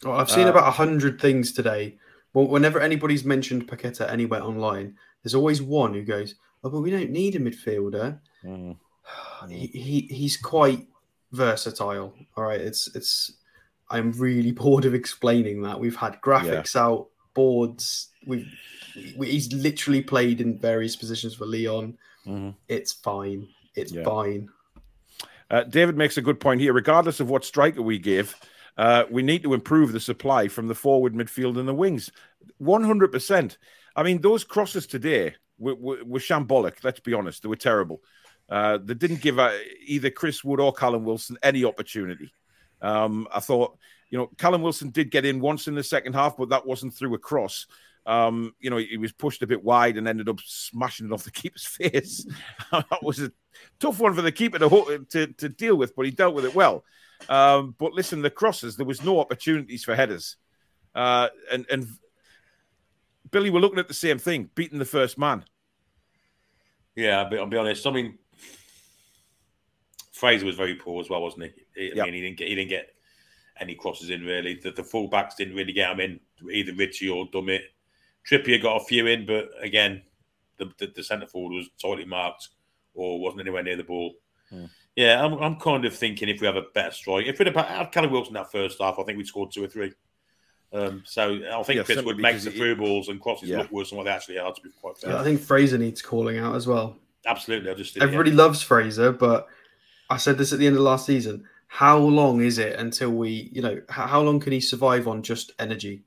Well, 0.03 0.19
I've 0.19 0.29
seen 0.29 0.47
uh, 0.47 0.51
about 0.51 0.65
100 0.65 1.19
things 1.19 1.51
today. 1.53 1.97
Well, 2.33 2.47
whenever 2.47 2.79
anybody's 2.79 3.25
mentioned 3.25 3.67
Paqueta 3.67 4.09
anywhere 4.09 4.43
online, 4.43 4.95
there's 5.23 5.35
always 5.35 5.61
one 5.61 5.93
who 5.93 6.03
goes, 6.03 6.35
Oh, 6.63 6.69
but 6.69 6.81
we 6.81 6.91
don't 6.91 7.09
need 7.09 7.35
a 7.35 7.39
midfielder. 7.39 8.19
Mm. 8.43 8.77
He, 9.49 9.67
he, 9.67 10.01
he's 10.13 10.35
quite 10.35 10.85
versatile. 11.31 12.13
All 12.35 12.43
right. 12.43 12.61
It's, 12.61 12.93
it's, 12.95 13.33
I'm 13.89 14.11
really 14.13 14.51
bored 14.53 14.85
of 14.85 14.93
explaining 14.93 15.61
that. 15.63 15.79
We've 15.79 15.95
had 15.95 16.21
graphics 16.21 16.75
yeah. 16.75 16.83
out, 16.83 17.07
boards. 17.33 18.09
We've, 18.25 18.47
we, 19.17 19.29
he's 19.29 19.51
literally 19.53 20.01
played 20.01 20.41
in 20.41 20.57
various 20.57 20.95
positions 20.95 21.35
for 21.35 21.45
Lyon. 21.45 21.97
Mm-hmm. 22.25 22.51
It's 22.67 22.93
fine. 22.93 23.47
It's 23.75 23.91
yeah. 23.91 24.03
fine. 24.03 24.49
Uh, 25.49 25.63
David 25.63 25.97
makes 25.97 26.17
a 26.17 26.21
good 26.21 26.39
point 26.39 26.61
here. 26.61 26.73
Regardless 26.73 27.19
of 27.19 27.29
what 27.29 27.43
striker 27.43 27.81
we 27.81 27.97
give, 27.97 28.35
uh, 28.77 29.05
we 29.09 29.23
need 29.23 29.43
to 29.43 29.53
improve 29.53 29.91
the 29.91 29.99
supply 29.99 30.47
from 30.47 30.67
the 30.67 30.75
forward, 30.75 31.13
midfield, 31.13 31.57
and 31.57 31.67
the 31.67 31.73
wings. 31.73 32.11
100%. 32.61 33.57
I 33.95 34.03
mean, 34.03 34.21
those 34.21 34.43
crosses 34.43 34.85
today 34.85 35.35
were, 35.57 35.75
were, 35.75 36.03
were 36.05 36.19
shambolic. 36.19 36.83
Let's 36.83 36.99
be 36.99 37.13
honest. 37.13 37.43
They 37.43 37.49
were 37.49 37.55
terrible. 37.55 38.01
Uh, 38.49 38.79
they 38.83 38.95
didn't 38.95 39.21
give 39.21 39.37
uh, 39.37 39.51
either 39.85 40.09
Chris 40.09 40.43
Wood 40.43 40.59
or 40.59 40.73
Callum 40.73 41.05
Wilson 41.05 41.37
any 41.43 41.63
opportunity. 41.63 42.33
Um, 42.81 43.27
I 43.33 43.39
thought, 43.39 43.77
you 44.09 44.17
know, 44.17 44.27
Callum 44.37 44.61
Wilson 44.61 44.89
did 44.89 45.11
get 45.11 45.25
in 45.25 45.39
once 45.39 45.67
in 45.67 45.75
the 45.75 45.83
second 45.83 46.13
half, 46.13 46.37
but 46.37 46.49
that 46.49 46.65
wasn't 46.65 46.93
through 46.93 47.13
a 47.13 47.19
cross. 47.19 47.67
Um, 48.05 48.55
you 48.59 48.71
know, 48.71 48.77
he 48.77 48.97
was 48.97 49.11
pushed 49.11 49.43
a 49.43 49.47
bit 49.47 49.63
wide 49.63 49.97
and 49.97 50.07
ended 50.07 50.29
up 50.29 50.39
smashing 50.39 51.05
it 51.05 51.11
off 51.11 51.23
the 51.23 51.31
keeper's 51.31 51.65
face. 51.65 52.25
that 52.71 53.03
was 53.03 53.19
a 53.19 53.31
tough 53.79 53.99
one 53.99 54.15
for 54.15 54.23
the 54.23 54.31
keeper 54.31 54.57
to, 54.57 55.05
to, 55.09 55.27
to 55.27 55.49
deal 55.49 55.75
with, 55.75 55.95
but 55.95 56.05
he 56.05 56.11
dealt 56.11 56.33
with 56.33 56.45
it 56.45 56.55
well. 56.55 56.83
Um, 57.27 57.75
but 57.77 57.93
listen, 57.93 58.21
the 58.21 58.29
crosses, 58.29 58.77
there 58.77 58.85
was 58.85 59.03
no 59.03 59.19
opportunities 59.19 59.83
for 59.83 59.95
headers. 59.95 60.37
Uh, 60.95 61.27
and, 61.51 61.65
and 61.69 61.87
Billy, 63.29 63.49
we're 63.49 63.59
looking 63.59 63.79
at 63.79 63.87
the 63.87 63.93
same 63.93 64.17
thing, 64.17 64.49
beating 64.55 64.79
the 64.79 64.85
first 64.85 65.17
man. 65.17 65.43
Yeah, 66.95 67.29
I'll 67.31 67.45
be 67.45 67.57
honest. 67.57 67.85
I 67.85 67.91
mean, 67.91 68.17
Fraser 70.19 70.45
was 70.45 70.55
very 70.55 70.75
poor 70.75 71.01
as 71.01 71.09
well, 71.09 71.21
wasn't 71.21 71.51
he? 71.75 71.91
I 71.91 71.95
yep. 71.95 72.05
mean, 72.05 72.13
he 72.13 72.21
didn't 72.21 72.37
get 72.37 72.47
he 72.49 72.55
didn't 72.55 72.69
get 72.69 72.93
any 73.59 73.75
crosses 73.75 74.09
in 74.09 74.25
really. 74.25 74.55
The, 74.55 74.71
the 74.71 74.81
fullbacks 74.81 75.35
didn't 75.37 75.55
really 75.55 75.73
get 75.73 75.89
them 75.89 75.99
in, 75.99 76.19
either 76.51 76.73
Ritchie 76.73 77.09
or 77.09 77.25
Dummett. 77.27 77.61
Trippier 78.29 78.61
got 78.61 78.81
a 78.81 78.85
few 78.85 79.07
in, 79.07 79.25
but 79.25 79.49
again, 79.61 80.03
the, 80.57 80.71
the, 80.77 80.87
the 80.87 81.03
centre 81.03 81.25
forward 81.25 81.55
was 81.55 81.69
tightly 81.81 82.05
marked 82.05 82.49
or 82.93 83.19
wasn't 83.19 83.41
anywhere 83.41 83.63
near 83.63 83.77
the 83.77 83.83
ball. 83.83 84.13
Hmm. 84.49 84.65
Yeah, 84.95 85.23
I'm, 85.23 85.33
I'm 85.35 85.55
kind 85.55 85.85
of 85.85 85.95
thinking 85.95 86.27
if 86.27 86.41
we 86.41 86.47
have 86.47 86.57
a 86.57 86.65
better 86.73 86.91
strike, 86.91 87.25
if 87.25 87.39
we'd 87.39 87.47
have 87.47 87.55
had 87.55 87.91
Callum 87.91 88.11
Wilson 88.11 88.33
that 88.33 88.51
first 88.51 88.81
half, 88.81 88.99
I 88.99 89.03
think 89.03 89.17
we'd 89.17 89.27
scored 89.27 89.51
two 89.51 89.63
or 89.63 89.67
three. 89.67 89.93
Um, 90.71 91.03
so 91.05 91.39
I 91.51 91.63
think 91.63 91.77
yeah, 91.77 91.83
Chris 91.83 92.03
would 92.03 92.19
make 92.19 92.39
the 92.41 92.51
through 92.51 92.75
balls 92.75 93.07
and 93.07 93.19
crosses 93.19 93.49
yeah. 93.49 93.59
look 93.59 93.71
worse 93.71 93.89
than 93.89 93.97
what 93.97 94.03
they 94.03 94.11
actually 94.11 94.37
are. 94.37 94.53
To 94.53 94.61
be 94.61 94.69
quite 94.81 94.97
fair, 94.97 95.13
yeah, 95.13 95.19
I 95.19 95.23
think 95.23 95.41
Fraser 95.41 95.77
needs 95.77 96.01
calling 96.01 96.37
out 96.37 96.55
as 96.55 96.67
well. 96.67 96.97
Absolutely, 97.25 97.71
I 97.71 97.73
just 97.73 97.97
everybody 97.97 98.31
loves 98.31 98.61
Fraser, 98.61 99.11
but 99.11 99.47
I 100.09 100.17
said 100.17 100.37
this 100.37 100.53
at 100.53 100.59
the 100.59 100.67
end 100.67 100.75
of 100.75 100.81
last 100.81 101.05
season. 101.05 101.43
How 101.67 101.97
long 101.97 102.41
is 102.41 102.57
it 102.57 102.79
until 102.79 103.11
we, 103.11 103.49
you 103.53 103.61
know, 103.61 103.79
how, 103.89 104.21
long 104.21 104.39
can 104.39 104.51
he 104.51 104.59
survive 104.59 105.07
on 105.07 105.21
just 105.21 105.51
energy? 105.59 106.01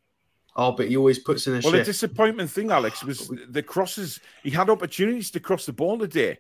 Oh, 0.57 0.73
but 0.73 0.89
he 0.89 0.97
always 0.97 1.21
puts 1.21 1.47
in 1.47 1.53
a 1.53 1.57
well. 1.57 1.73
Shift. 1.73 1.87
The 1.87 1.93
disappointment 1.93 2.51
thing, 2.51 2.71
Alex, 2.71 3.05
was 3.05 3.29
the 3.49 3.63
crosses. 3.63 4.21
He 4.43 4.51
had 4.51 4.69
opportunities 4.69 5.31
to 5.31 5.41
cross 5.41 5.65
the 5.65 5.73
ball 5.73 5.99
today, 5.99 6.39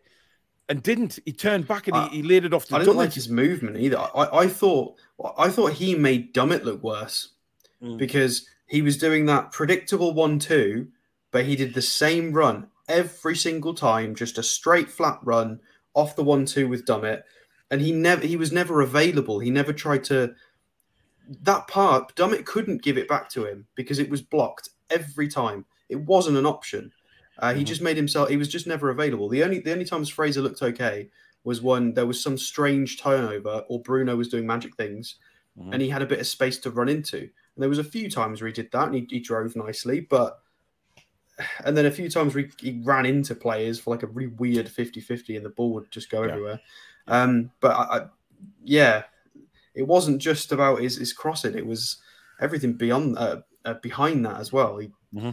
and 0.68 0.82
didn't. 0.82 1.18
He 1.24 1.32
turned 1.32 1.68
back 1.68 1.88
and 1.88 1.96
he, 2.10 2.16
he 2.16 2.22
laid 2.22 2.44
it 2.44 2.52
off. 2.52 2.70
I 2.72 2.80
didn't 2.80 2.96
like 2.96 3.12
his 3.12 3.28
movement 3.28 3.78
either. 3.78 3.98
I, 3.98 4.40
I 4.40 4.48
thought 4.48 4.96
I 5.38 5.48
thought 5.48 5.72
he 5.72 5.94
made 5.94 6.34
Dummett 6.34 6.64
look 6.64 6.82
worse 6.82 7.30
mm. 7.82 7.96
because 7.96 8.46
he 8.66 8.82
was 8.82 8.98
doing 8.98 9.26
that 9.26 9.52
predictable 9.52 10.14
one-two, 10.14 10.88
but 11.30 11.44
he 11.44 11.56
did 11.56 11.74
the 11.74 11.82
same 11.82 12.32
run 12.32 12.68
every 12.88 13.36
single 13.36 13.74
time, 13.74 14.14
just 14.14 14.38
a 14.38 14.42
straight 14.42 14.90
flat 14.90 15.20
run 15.22 15.60
off 15.94 16.16
the 16.16 16.24
one-two 16.24 16.68
with 16.68 16.86
Dummett, 16.86 17.22
and 17.72 17.80
he 17.80 17.90
never 17.90 18.24
he 18.24 18.36
was 18.36 18.52
never 18.52 18.82
available. 18.82 19.40
He 19.40 19.50
never 19.50 19.72
tried 19.72 20.04
to 20.04 20.34
that 21.42 21.66
part, 21.66 22.14
Dummett 22.14 22.44
couldn't 22.44 22.82
give 22.82 22.98
it 22.98 23.08
back 23.08 23.28
to 23.30 23.46
him 23.46 23.66
because 23.74 23.98
it 23.98 24.10
was 24.10 24.20
blocked 24.20 24.68
every 24.90 25.28
time. 25.28 25.64
It 25.88 25.96
wasn't 25.96 26.36
an 26.36 26.46
option. 26.46 26.92
Uh, 27.38 27.54
he 27.54 27.60
mm-hmm. 27.60 27.66
just 27.66 27.80
made 27.80 27.96
himself. 27.96 28.28
He 28.28 28.36
was 28.36 28.48
just 28.48 28.66
never 28.66 28.90
available. 28.90 29.28
The 29.28 29.42
only 29.42 29.60
the 29.60 29.72
only 29.72 29.86
times 29.86 30.10
Fraser 30.10 30.42
looked 30.42 30.62
okay 30.62 31.08
was 31.44 31.62
when 31.62 31.94
there 31.94 32.06
was 32.06 32.22
some 32.22 32.38
strange 32.38 33.00
turnover 33.00 33.64
or 33.68 33.80
Bruno 33.80 34.16
was 34.16 34.28
doing 34.28 34.46
magic 34.46 34.76
things, 34.76 35.16
mm-hmm. 35.58 35.72
and 35.72 35.82
he 35.82 35.88
had 35.88 36.02
a 36.02 36.06
bit 36.06 36.20
of 36.20 36.26
space 36.26 36.58
to 36.58 36.70
run 36.70 36.90
into. 36.90 37.18
And 37.18 37.62
there 37.62 37.70
was 37.70 37.78
a 37.78 37.84
few 37.84 38.10
times 38.10 38.40
where 38.40 38.48
he 38.48 38.52
did 38.52 38.70
that 38.72 38.88
and 38.88 38.94
he, 38.94 39.06
he 39.08 39.20
drove 39.20 39.56
nicely, 39.56 40.00
but 40.00 40.40
and 41.64 41.76
then 41.76 41.86
a 41.86 41.90
few 41.90 42.10
times 42.10 42.34
where 42.34 42.44
he, 42.44 42.72
he, 42.72 42.82
ran 42.84 43.06
into 43.06 43.34
players 43.34 43.80
for 43.80 43.90
like 43.94 44.02
a 44.02 44.06
really 44.06 44.28
weird 44.28 44.66
50-50 44.66 45.36
and 45.36 45.44
the 45.44 45.50
ball 45.50 45.72
would 45.72 45.90
just 45.90 46.10
go 46.10 46.22
yeah. 46.22 46.28
everywhere. 46.30 46.60
Um, 47.08 47.50
but 47.60 47.72
I, 47.72 47.82
I, 47.82 48.06
yeah, 48.64 49.02
it 49.74 49.86
wasn't 49.86 50.20
just 50.20 50.52
about 50.52 50.80
his, 50.80 50.96
his 50.96 51.12
crossing; 51.12 51.56
it 51.56 51.66
was 51.66 51.98
everything 52.40 52.74
beyond 52.74 53.18
uh, 53.18 53.38
uh, 53.64 53.74
behind 53.74 54.24
that 54.26 54.40
as 54.40 54.52
well. 54.52 54.78
He, 54.78 54.90
mm-hmm. 55.14 55.30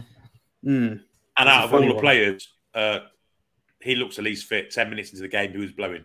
mm, 0.68 1.00
and 1.38 1.48
out 1.48 1.64
of 1.64 1.74
all 1.74 1.80
the 1.80 1.94
one. 1.94 2.00
players, 2.00 2.48
uh, 2.74 3.00
he 3.80 3.94
looks 3.94 4.18
at 4.18 4.24
least 4.24 4.46
fit. 4.46 4.70
Ten 4.70 4.90
minutes 4.90 5.10
into 5.10 5.22
the 5.22 5.28
game, 5.28 5.52
he 5.52 5.58
was 5.58 5.72
blowing. 5.72 6.04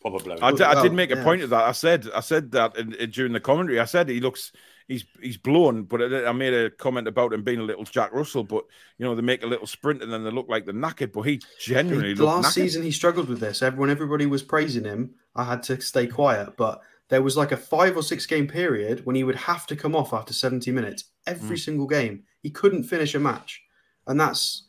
Probably. 0.00 0.40
I, 0.40 0.52
d- 0.52 0.64
I 0.64 0.82
did 0.82 0.94
make 0.94 1.10
a 1.10 1.16
yeah. 1.16 1.24
point 1.24 1.42
of 1.42 1.50
that. 1.50 1.64
I 1.64 1.72
said 1.72 2.08
I 2.14 2.20
said 2.20 2.52
that 2.52 2.76
in, 2.76 2.94
in, 2.94 3.10
during 3.10 3.32
the 3.32 3.40
commentary. 3.40 3.80
I 3.80 3.84
said 3.84 4.08
he 4.08 4.20
looks 4.20 4.52
he's 4.90 5.04
he's 5.22 5.36
blown, 5.36 5.84
but 5.84 6.02
I, 6.02 6.32
made 6.32 6.52
a 6.52 6.68
comment 6.68 7.06
about 7.06 7.32
him 7.32 7.44
being 7.44 7.60
a 7.60 7.64
little 7.64 7.84
Jack 7.84 8.12
Russell. 8.12 8.44
But 8.44 8.64
you 8.98 9.06
know 9.06 9.14
they 9.14 9.22
make 9.22 9.44
a 9.44 9.46
little 9.46 9.66
sprint 9.66 10.02
and 10.02 10.12
then 10.12 10.24
they 10.24 10.30
look 10.30 10.48
like 10.48 10.64
they're 10.64 10.74
knackered. 10.74 11.12
But 11.12 11.22
he 11.22 11.40
genuinely 11.60 12.14
last 12.14 12.46
knackered. 12.46 12.52
season 12.52 12.82
he 12.82 12.90
struggled 12.90 13.28
with 13.28 13.40
this. 13.40 13.62
Everyone 13.62 13.90
everybody 13.90 14.26
was 14.26 14.42
praising 14.42 14.84
him. 14.84 15.14
I 15.36 15.44
had 15.44 15.62
to 15.64 15.80
stay 15.80 16.06
quiet, 16.06 16.56
but 16.56 16.82
there 17.08 17.22
was 17.22 17.36
like 17.36 17.52
a 17.52 17.56
five 17.56 17.96
or 17.96 18.02
six 18.02 18.26
game 18.26 18.48
period 18.48 19.04
when 19.04 19.16
he 19.16 19.24
would 19.24 19.36
have 19.36 19.66
to 19.66 19.76
come 19.76 19.94
off 19.94 20.12
after 20.12 20.32
70 20.32 20.70
minutes 20.72 21.04
every 21.26 21.56
mm. 21.56 21.60
single 21.60 21.86
game. 21.86 22.24
He 22.42 22.50
couldn't 22.50 22.84
finish 22.84 23.14
a 23.14 23.20
match. 23.20 23.62
And 24.06 24.18
that's 24.18 24.68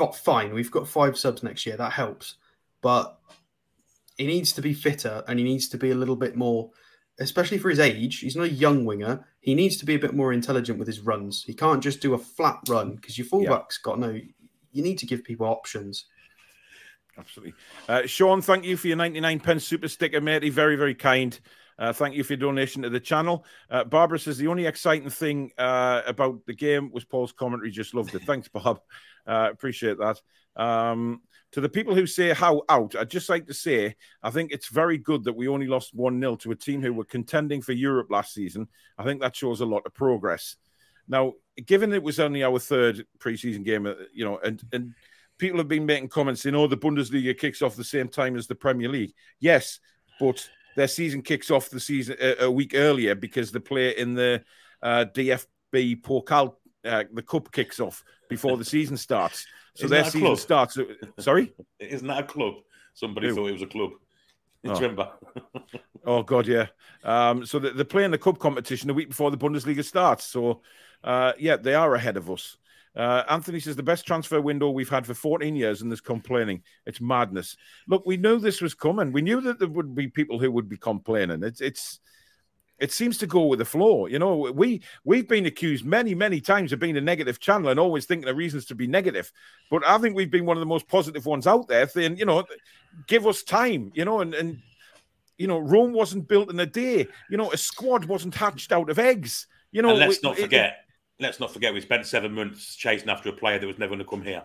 f- 0.00 0.18
fine. 0.18 0.52
We've 0.52 0.70
got 0.70 0.88
five 0.88 1.16
subs 1.16 1.42
next 1.42 1.66
year. 1.66 1.76
That 1.76 1.92
helps. 1.92 2.34
But 2.82 3.18
he 4.16 4.26
needs 4.26 4.52
to 4.52 4.62
be 4.62 4.74
fitter 4.74 5.22
and 5.28 5.38
he 5.38 5.44
needs 5.44 5.68
to 5.68 5.78
be 5.78 5.92
a 5.92 5.94
little 5.94 6.16
bit 6.16 6.36
more, 6.36 6.70
especially 7.18 7.58
for 7.58 7.70
his 7.70 7.80
age. 7.80 8.20
He's 8.20 8.36
not 8.36 8.46
a 8.46 8.52
young 8.52 8.84
winger. 8.84 9.26
He 9.40 9.54
needs 9.54 9.76
to 9.78 9.86
be 9.86 9.94
a 9.94 9.98
bit 9.98 10.14
more 10.14 10.32
intelligent 10.32 10.78
with 10.78 10.88
his 10.88 11.00
runs. 11.00 11.42
He 11.42 11.54
can't 11.54 11.82
just 11.82 12.00
do 12.00 12.14
a 12.14 12.18
flat 12.18 12.60
run 12.68 12.94
because 12.94 13.18
your 13.18 13.26
fullback's 13.26 13.80
yeah. 13.80 13.90
got 13.90 13.98
no. 13.98 14.20
You 14.72 14.82
need 14.82 14.98
to 14.98 15.06
give 15.06 15.24
people 15.24 15.46
options. 15.46 16.04
Absolutely. 17.18 17.54
Uh, 17.88 18.06
Sean, 18.06 18.40
thank 18.40 18.64
you 18.64 18.76
for 18.76 18.86
your 18.86 18.96
99 18.96 19.40
pence 19.40 19.64
super 19.64 19.88
sticker, 19.88 20.20
matey. 20.20 20.50
Very, 20.50 20.76
very 20.76 20.94
kind. 20.94 21.38
Uh, 21.78 21.92
thank 21.92 22.14
you 22.14 22.24
for 22.24 22.32
your 22.32 22.38
donation 22.38 22.82
to 22.82 22.90
the 22.90 23.00
channel. 23.00 23.44
Uh, 23.70 23.84
Barbara 23.84 24.18
says 24.18 24.36
the 24.36 24.48
only 24.48 24.66
exciting 24.66 25.10
thing 25.10 25.52
uh, 25.58 26.02
about 26.06 26.44
the 26.46 26.54
game 26.54 26.90
was 26.90 27.04
Paul's 27.04 27.32
commentary. 27.32 27.70
Just 27.70 27.94
loved 27.94 28.14
it. 28.14 28.22
Thanks, 28.22 28.48
Bob. 28.48 28.80
Uh, 29.26 29.50
appreciate 29.52 29.98
that. 29.98 30.18
Um, 30.56 31.20
to 31.52 31.60
the 31.60 31.68
people 31.68 31.94
who 31.94 32.06
say 32.06 32.32
how 32.32 32.62
out, 32.70 32.96
I'd 32.96 33.10
just 33.10 33.28
like 33.28 33.46
to 33.48 33.52
say 33.52 33.94
I 34.22 34.30
think 34.30 34.52
it's 34.52 34.68
very 34.68 34.96
good 34.96 35.24
that 35.24 35.36
we 35.36 35.48
only 35.48 35.66
lost 35.66 35.94
1 35.94 36.18
0 36.18 36.36
to 36.36 36.52
a 36.52 36.56
team 36.56 36.80
who 36.80 36.94
were 36.94 37.04
contending 37.04 37.60
for 37.60 37.72
Europe 37.72 38.08
last 38.10 38.32
season. 38.32 38.68
I 38.96 39.04
think 39.04 39.20
that 39.20 39.36
shows 39.36 39.60
a 39.60 39.66
lot 39.66 39.82
of 39.84 39.92
progress. 39.92 40.56
Now, 41.08 41.34
given 41.66 41.92
it 41.92 42.02
was 42.02 42.18
only 42.20 42.42
our 42.42 42.58
third 42.58 43.04
preseason 43.18 43.64
game, 43.64 43.84
uh, 43.84 43.94
you 44.14 44.24
know, 44.24 44.38
and, 44.38 44.62
and 44.72 44.94
people 45.38 45.58
have 45.58 45.68
been 45.68 45.86
making 45.86 46.08
comments 46.08 46.42
saying, 46.42 46.54
oh, 46.54 46.66
the 46.66 46.76
Bundesliga 46.76 47.36
kicks 47.36 47.62
off 47.62 47.76
the 47.76 47.84
same 47.84 48.08
time 48.08 48.36
as 48.36 48.46
the 48.46 48.54
Premier 48.54 48.88
League. 48.88 49.12
Yes, 49.40 49.80
but 50.20 50.48
their 50.78 50.88
season 50.88 51.22
kicks 51.22 51.50
off 51.50 51.68
the 51.70 51.80
season 51.80 52.16
a, 52.20 52.42
uh, 52.42 52.46
a 52.46 52.50
week 52.50 52.72
earlier 52.74 53.14
because 53.14 53.50
they 53.52 53.58
play 53.58 53.90
in 53.96 54.14
the 54.14 54.42
uh, 54.82 55.04
DFB 55.12 56.00
Pokal. 56.02 56.54
Uh, 56.84 57.04
the 57.12 57.22
cup 57.22 57.50
kicks 57.52 57.80
off 57.80 58.04
before 58.30 58.56
the 58.56 58.64
season 58.64 58.96
starts. 58.96 59.44
So 59.74 59.84
Isn't 59.84 59.90
their 59.90 60.04
season 60.04 60.20
club? 60.20 60.38
starts. 60.38 60.78
Sorry. 61.18 61.52
Isn't 61.80 62.06
that 62.06 62.20
a 62.20 62.26
club? 62.26 62.54
Somebody 62.94 63.28
Who? 63.28 63.34
thought 63.34 63.46
it 63.48 63.52
was 63.52 63.62
a 63.62 63.66
club. 63.66 63.90
Oh. 64.66 64.74
remember? 64.74 65.10
Oh 66.04 66.22
God, 66.22 66.46
yeah. 66.46 66.66
Um, 67.04 67.44
so 67.46 67.58
they- 67.58 67.70
they're 67.70 67.84
playing 67.84 68.10
the 68.12 68.18
cup 68.18 68.38
competition 68.38 68.90
a 68.90 68.94
week 68.94 69.08
before 69.08 69.30
the 69.30 69.36
Bundesliga 69.36 69.84
starts. 69.84 70.24
So 70.24 70.62
uh, 71.04 71.32
yeah, 71.38 71.56
they 71.56 71.74
are 71.74 71.94
ahead 71.94 72.16
of 72.16 72.30
us. 72.30 72.56
Uh, 72.96 73.22
Anthony 73.28 73.60
says 73.60 73.76
the 73.76 73.82
best 73.82 74.06
transfer 74.06 74.40
window 74.40 74.70
we've 74.70 74.88
had 74.88 75.06
for 75.06 75.14
14 75.14 75.54
years, 75.54 75.82
and 75.82 75.90
there's 75.90 76.00
complaining. 76.00 76.62
It's 76.86 77.00
madness. 77.00 77.56
Look, 77.86 78.04
we 78.06 78.16
knew 78.16 78.38
this 78.38 78.60
was 78.60 78.74
coming. 78.74 79.12
We 79.12 79.22
knew 79.22 79.40
that 79.42 79.58
there 79.58 79.68
would 79.68 79.94
be 79.94 80.08
people 80.08 80.38
who 80.38 80.50
would 80.50 80.68
be 80.68 80.76
complaining. 80.76 81.42
It's 81.42 81.60
it's 81.60 82.00
it 82.78 82.92
seems 82.92 83.18
to 83.18 83.26
go 83.26 83.46
with 83.46 83.58
the 83.58 83.64
flow. 83.64 84.06
You 84.06 84.18
know, 84.18 84.36
we 84.54 84.82
we've 85.04 85.28
been 85.28 85.46
accused 85.46 85.84
many 85.84 86.14
many 86.14 86.40
times 86.40 86.72
of 86.72 86.78
being 86.78 86.96
a 86.96 87.00
negative 87.00 87.40
channel 87.40 87.70
and 87.70 87.80
always 87.80 88.06
thinking 88.06 88.28
of 88.28 88.36
reasons 88.36 88.64
to 88.66 88.74
be 88.74 88.86
negative. 88.86 89.32
But 89.70 89.86
I 89.86 89.98
think 89.98 90.16
we've 90.16 90.30
been 90.30 90.46
one 90.46 90.56
of 90.56 90.60
the 90.60 90.66
most 90.66 90.88
positive 90.88 91.26
ones 91.26 91.46
out 91.46 91.68
there, 91.68 91.88
saying, 91.88 92.16
you 92.16 92.24
know, 92.24 92.44
give 93.06 93.26
us 93.26 93.42
time. 93.42 93.92
You 93.94 94.04
know, 94.04 94.20
and 94.20 94.34
and 94.34 94.58
you 95.38 95.46
know, 95.46 95.58
Rome 95.58 95.92
wasn't 95.92 96.28
built 96.28 96.50
in 96.50 96.60
a 96.60 96.66
day. 96.66 97.06
You 97.30 97.36
know, 97.36 97.52
a 97.52 97.56
squad 97.56 98.04
wasn't 98.04 98.34
hatched 98.34 98.72
out 98.72 98.90
of 98.90 98.98
eggs. 98.98 99.46
You 99.72 99.82
know, 99.82 99.90
and 99.90 99.98
let's 99.98 100.22
not 100.22 100.36
forget, 100.36 100.84
let's 101.20 101.40
not 101.40 101.52
forget, 101.52 101.74
we 101.74 101.80
spent 101.80 102.06
seven 102.06 102.32
months 102.32 102.76
chasing 102.76 103.08
after 103.08 103.28
a 103.28 103.32
player 103.32 103.58
that 103.58 103.66
was 103.66 103.78
never 103.78 103.90
going 103.90 104.04
to 104.04 104.04
come 104.04 104.22
here, 104.22 104.44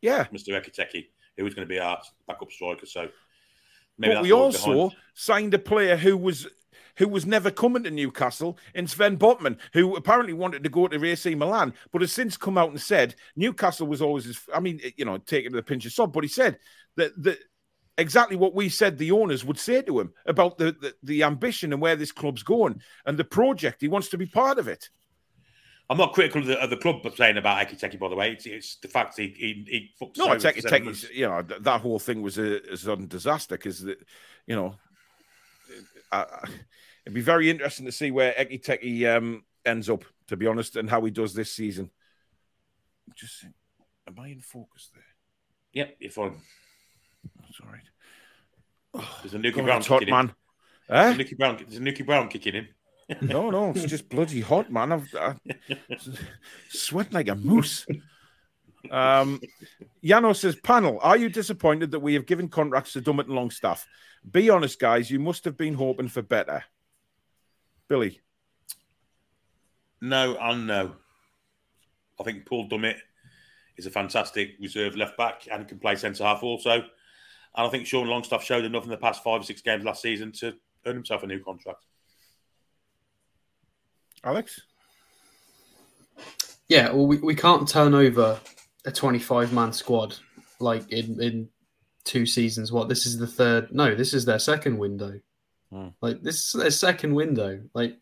yeah. 0.00 0.24
Mr. 0.32 0.48
Ekitike, 0.60 1.06
who 1.36 1.44
was 1.44 1.54
going 1.54 1.66
to 1.66 1.72
be 1.72 1.80
our 1.80 2.00
backup 2.26 2.50
striker. 2.50 2.86
So 2.86 3.08
maybe 3.98 4.14
But 4.14 4.22
we 4.22 4.32
also 4.32 4.72
behind. 4.74 4.96
signed 5.14 5.54
a 5.54 5.58
player 5.58 5.96
who 5.96 6.16
was 6.16 6.46
who 6.96 7.08
was 7.08 7.24
never 7.24 7.50
coming 7.50 7.82
to 7.84 7.90
Newcastle 7.90 8.58
in 8.74 8.86
Sven 8.86 9.16
Botman, 9.16 9.56
who 9.72 9.96
apparently 9.96 10.34
wanted 10.34 10.62
to 10.62 10.68
go 10.68 10.86
to 10.88 11.04
AC 11.04 11.34
Milan, 11.34 11.72
but 11.90 12.02
has 12.02 12.12
since 12.12 12.36
come 12.36 12.58
out 12.58 12.68
and 12.68 12.80
said 12.80 13.14
Newcastle 13.34 13.86
was 13.86 14.02
always 14.02 14.26
his. 14.26 14.40
I 14.54 14.60
mean, 14.60 14.80
you 14.96 15.04
know, 15.04 15.18
take 15.18 15.46
it 15.46 15.52
with 15.52 15.60
a 15.60 15.62
pinch 15.62 15.86
of 15.86 15.92
salt, 15.92 16.12
but 16.12 16.24
he 16.24 16.28
said 16.28 16.58
that 16.96 17.10
that 17.22 17.38
exactly 17.98 18.36
what 18.36 18.54
we 18.54 18.68
said 18.68 18.98
the 18.98 19.10
owners 19.10 19.44
would 19.44 19.58
say 19.58 19.82
to 19.82 20.00
him 20.00 20.12
about 20.26 20.58
the, 20.58 20.72
the 20.80 20.94
the 21.02 21.22
ambition 21.22 21.72
and 21.72 21.80
where 21.82 21.96
this 21.96 22.12
club's 22.12 22.42
going 22.42 22.80
and 23.06 23.18
the 23.18 23.24
project. 23.24 23.80
He 23.80 23.88
wants 23.88 24.08
to 24.08 24.18
be 24.18 24.26
part 24.26 24.58
of 24.58 24.68
it. 24.68 24.90
I'm 25.92 25.98
not 25.98 26.14
critical 26.14 26.40
of 26.40 26.46
the, 26.46 26.58
of 26.58 26.70
the 26.70 26.78
club 26.78 27.02
for 27.02 27.10
saying 27.10 27.36
about 27.36 27.68
Ekitike, 27.68 27.98
by 27.98 28.08
the 28.08 28.16
way. 28.16 28.32
It's, 28.32 28.46
it's 28.46 28.76
the 28.76 28.88
fact 28.88 29.18
he 29.18 29.34
he, 29.36 29.64
he 29.68 29.90
fucked 29.98 30.16
No, 30.16 30.28
over 30.28 30.38
take 30.38 30.54
for 30.58 30.66
it, 30.66 30.70
take 30.70 31.12
You 31.12 31.28
know, 31.28 31.42
th- 31.42 31.60
that 31.60 31.82
whole 31.82 31.98
thing 31.98 32.22
was 32.22 32.38
a, 32.38 32.62
a 32.72 32.78
sudden 32.78 33.08
disaster 33.08 33.58
because, 33.58 33.82
you 33.82 34.56
know, 34.56 34.74
I, 36.10 36.24
it'd 37.04 37.12
be 37.12 37.20
very 37.20 37.50
interesting 37.50 37.84
to 37.84 37.92
see 37.92 38.10
where 38.10 38.32
Ekitike 38.32 39.14
um, 39.14 39.44
ends 39.66 39.90
up, 39.90 40.06
to 40.28 40.36
be 40.38 40.46
honest, 40.46 40.76
and 40.76 40.88
how 40.88 41.04
he 41.04 41.10
does 41.10 41.34
this 41.34 41.52
season. 41.52 41.90
Just, 43.14 43.44
am 44.08 44.18
I 44.18 44.28
in 44.28 44.40
focus 44.40 44.88
there? 44.94 45.04
Yep, 45.74 45.96
you're 46.00 46.10
fine. 46.10 46.40
That's 47.42 47.60
all 47.60 47.70
right. 47.70 49.06
There's 49.20 49.34
a 49.34 49.38
Newkie 49.38 49.62
Brown 49.62 49.82
kicking 49.82 50.08
man. 50.08 50.32
in. 50.88 50.96
Eh? 50.96 51.02
There's 51.12 51.16
a 51.16 51.22
Newkie 51.22 51.36
Brown, 51.36 51.56
there's 51.68 51.76
a 51.76 51.80
Newkie 51.82 52.06
Brown 52.06 52.28
kicking 52.28 52.54
in. 52.54 52.68
No, 53.20 53.50
no, 53.50 53.70
it's 53.70 53.84
just 53.84 54.08
bloody 54.08 54.40
hot, 54.40 54.70
man. 54.70 54.92
I've 54.92 55.14
I, 55.14 55.34
sweat 56.68 57.12
like 57.12 57.28
a 57.28 57.34
moose. 57.34 57.86
Um, 58.90 59.40
Yano 60.02 60.34
says, 60.34 60.56
panel, 60.56 60.98
are 61.02 61.16
you 61.16 61.28
disappointed 61.28 61.92
that 61.92 62.00
we 62.00 62.14
have 62.14 62.26
given 62.26 62.48
contracts 62.48 62.92
to 62.94 63.02
Dummett 63.02 63.26
and 63.26 63.34
Longstaff? 63.34 63.86
Be 64.28 64.50
honest, 64.50 64.78
guys. 64.78 65.10
You 65.10 65.20
must 65.20 65.44
have 65.44 65.56
been 65.56 65.74
hoping 65.74 66.08
for 66.08 66.22
better. 66.22 66.64
Billy, 67.88 68.20
No 70.00 70.36
and 70.40 70.66
no. 70.66 70.92
I 72.18 72.24
think 72.24 72.46
Paul 72.46 72.68
Dummett 72.68 72.96
is 73.76 73.86
a 73.86 73.90
fantastic 73.90 74.54
reserve 74.60 74.96
left 74.96 75.16
back 75.16 75.46
and 75.50 75.68
can 75.68 75.78
play 75.78 75.96
centre 75.96 76.24
half 76.24 76.42
also. 76.42 76.72
And 76.72 76.86
I 77.54 77.68
think 77.68 77.86
Sean 77.86 78.06
Longstaff 78.06 78.42
showed 78.42 78.64
enough 78.64 78.84
in 78.84 78.90
the 78.90 78.96
past 78.96 79.22
five 79.22 79.42
or 79.42 79.44
six 79.44 79.60
games 79.60 79.84
last 79.84 80.02
season 80.02 80.32
to 80.32 80.54
earn 80.86 80.94
himself 80.94 81.22
a 81.22 81.26
new 81.26 81.40
contract. 81.40 81.84
Alex. 84.24 84.60
Yeah, 86.68 86.90
well, 86.92 87.06
we, 87.06 87.18
we 87.18 87.34
can't 87.34 87.68
turn 87.68 87.94
over 87.94 88.40
a 88.84 88.92
25 88.92 89.52
man 89.52 89.72
squad 89.72 90.16
like 90.58 90.90
in, 90.90 91.20
in 91.22 91.48
two 92.04 92.26
seasons. 92.26 92.72
What 92.72 92.88
this 92.88 93.06
is 93.06 93.18
the 93.18 93.26
third? 93.26 93.72
No, 93.72 93.94
this 93.94 94.14
is 94.14 94.24
their 94.24 94.38
second 94.38 94.78
window. 94.78 95.20
Hmm. 95.70 95.88
Like 96.00 96.22
this 96.22 96.36
is 96.36 96.52
their 96.52 96.70
second 96.70 97.14
window. 97.14 97.60
Like 97.74 97.96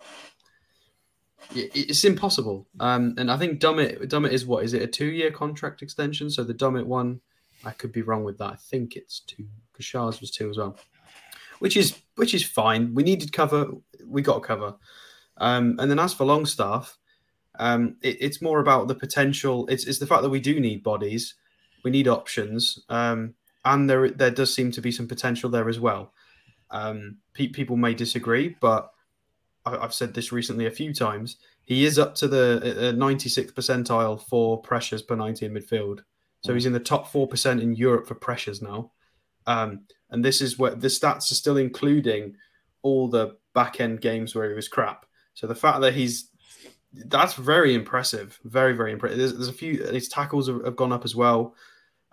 it, 1.54 1.70
it's 1.74 2.04
impossible. 2.04 2.68
Um, 2.78 3.14
and 3.18 3.30
I 3.30 3.36
think 3.36 3.60
Dummett 3.60 4.06
Dummett 4.08 4.32
is 4.32 4.46
what 4.46 4.64
is 4.64 4.74
it 4.74 4.82
a 4.82 4.86
two 4.86 5.06
year 5.06 5.30
contract 5.30 5.82
extension? 5.82 6.30
So 6.30 6.44
the 6.44 6.54
Dummett 6.54 6.86
one, 6.86 7.20
I 7.64 7.70
could 7.72 7.92
be 7.92 8.02
wrong 8.02 8.24
with 8.24 8.38
that. 8.38 8.52
I 8.52 8.56
think 8.56 8.96
it's 8.96 9.20
two 9.20 9.46
because 9.72 9.86
Schär's 9.86 10.20
was 10.20 10.30
two 10.30 10.50
as 10.50 10.58
well, 10.58 10.78
which 11.58 11.76
is 11.76 11.98
which 12.16 12.34
is 12.34 12.44
fine. 12.44 12.94
We 12.94 13.02
needed 13.02 13.32
cover. 13.32 13.68
We 14.04 14.22
got 14.22 14.42
cover. 14.42 14.76
Um, 15.40 15.76
and 15.78 15.90
then 15.90 15.98
as 15.98 16.14
for 16.14 16.24
Longstaff, 16.24 16.98
um, 17.58 17.96
it, 18.02 18.18
it's 18.20 18.42
more 18.42 18.60
about 18.60 18.88
the 18.88 18.94
potential. 18.94 19.66
It's, 19.68 19.84
it's 19.86 19.98
the 19.98 20.06
fact 20.06 20.22
that 20.22 20.30
we 20.30 20.40
do 20.40 20.60
need 20.60 20.82
bodies, 20.82 21.34
we 21.82 21.90
need 21.90 22.06
options, 22.06 22.78
um, 22.88 23.34
and 23.64 23.88
there 23.88 24.10
there 24.10 24.30
does 24.30 24.54
seem 24.54 24.70
to 24.72 24.80
be 24.80 24.92
some 24.92 25.08
potential 25.08 25.50
there 25.50 25.68
as 25.68 25.80
well. 25.80 26.12
Um, 26.70 27.18
pe- 27.34 27.48
people 27.48 27.76
may 27.76 27.94
disagree, 27.94 28.56
but 28.60 28.90
I, 29.66 29.76
I've 29.76 29.94
said 29.94 30.14
this 30.14 30.32
recently 30.32 30.66
a 30.66 30.70
few 30.70 30.94
times. 30.94 31.36
He 31.62 31.84
is 31.84 31.98
up 31.98 32.14
to 32.16 32.28
the 32.28 32.90
uh, 32.90 32.92
96th 32.92 33.52
percentile 33.52 34.20
for 34.20 34.60
pressures 34.60 35.02
per 35.02 35.14
90 35.14 35.46
in 35.46 35.52
midfield, 35.52 36.00
so 36.42 36.54
he's 36.54 36.66
in 36.66 36.72
the 36.72 36.80
top 36.80 37.10
four 37.10 37.26
percent 37.26 37.60
in 37.60 37.74
Europe 37.74 38.06
for 38.06 38.14
pressures 38.14 38.62
now. 38.62 38.92
Um, 39.46 39.80
and 40.10 40.24
this 40.24 40.40
is 40.40 40.58
where 40.58 40.74
the 40.74 40.88
stats 40.88 41.30
are 41.30 41.34
still 41.34 41.56
including 41.56 42.36
all 42.82 43.08
the 43.08 43.36
back 43.54 43.80
end 43.80 44.00
games 44.00 44.34
where 44.34 44.48
he 44.48 44.54
was 44.54 44.68
crap. 44.68 45.06
So 45.34 45.46
the 45.46 45.54
fact 45.54 45.80
that 45.80 45.94
he's 45.94 46.30
that's 46.92 47.34
very 47.34 47.74
impressive, 47.74 48.38
very 48.44 48.72
very 48.72 48.92
impressive. 48.92 49.18
There's, 49.18 49.34
there's 49.34 49.48
a 49.48 49.52
few 49.52 49.84
his 49.84 50.08
tackles 50.08 50.48
have, 50.48 50.64
have 50.64 50.76
gone 50.76 50.92
up 50.92 51.04
as 51.04 51.14
well. 51.14 51.54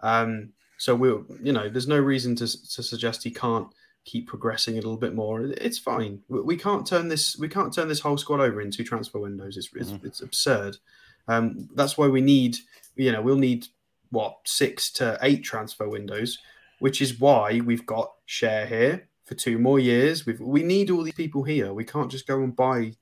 Um, 0.03 0.53
so 0.77 0.95
we, 0.95 1.11
will 1.11 1.25
you 1.41 1.51
know, 1.51 1.69
there's 1.69 1.87
no 1.87 1.99
reason 1.99 2.35
to 2.35 2.45
to 2.45 2.83
suggest 2.83 3.23
he 3.23 3.31
can't 3.31 3.67
keep 4.05 4.27
progressing 4.27 4.75
a 4.75 4.77
little 4.77 4.97
bit 4.97 5.13
more. 5.13 5.41
It's 5.41 5.77
fine. 5.77 6.21
We, 6.29 6.55
can't 6.55 6.87
turn 6.87 7.09
this 7.09 7.37
we 7.37 7.49
can't 7.49 7.73
turn 7.73 7.89
this 7.89 7.99
whole 7.99 8.17
squad 8.17 8.39
over 8.39 8.61
in 8.61 8.71
two 8.71 8.83
transfer 8.83 9.19
windows. 9.19 9.57
It's 9.57 9.69
it's, 9.75 9.93
it's 10.03 10.21
absurd. 10.21 10.77
Um, 11.27 11.67
that's 11.75 11.97
why 11.97 12.07
we 12.07 12.21
need 12.21 12.57
you 12.95 13.11
know 13.11 13.21
we'll 13.21 13.35
need 13.35 13.67
what 14.09 14.37
six 14.45 14.91
to 14.93 15.17
eight 15.21 15.43
transfer 15.43 15.89
windows, 15.89 16.39
which 16.79 17.01
is 17.01 17.19
why 17.19 17.59
we've 17.59 17.85
got 17.85 18.13
Schär 18.27 18.67
here 18.67 19.09
for 19.25 19.35
two 19.35 19.59
more 19.59 19.79
years. 19.79 20.25
We 20.25 20.33
we 20.39 20.63
need 20.63 20.89
all 20.89 21.03
these 21.03 21.13
people 21.13 21.43
here. 21.43 21.73
We 21.73 21.83
can't 21.83 22.09
just 22.11 22.27
go 22.27 22.41
and 22.43 22.55
buy 22.55 22.93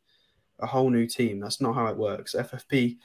a 0.59 0.65
whole 0.65 0.89
new 0.89 1.07
team. 1.07 1.39
That's 1.39 1.61
not 1.61 1.75
how 1.75 1.87
it 1.87 1.97
works. 1.97 2.35
FFP, 2.37 2.97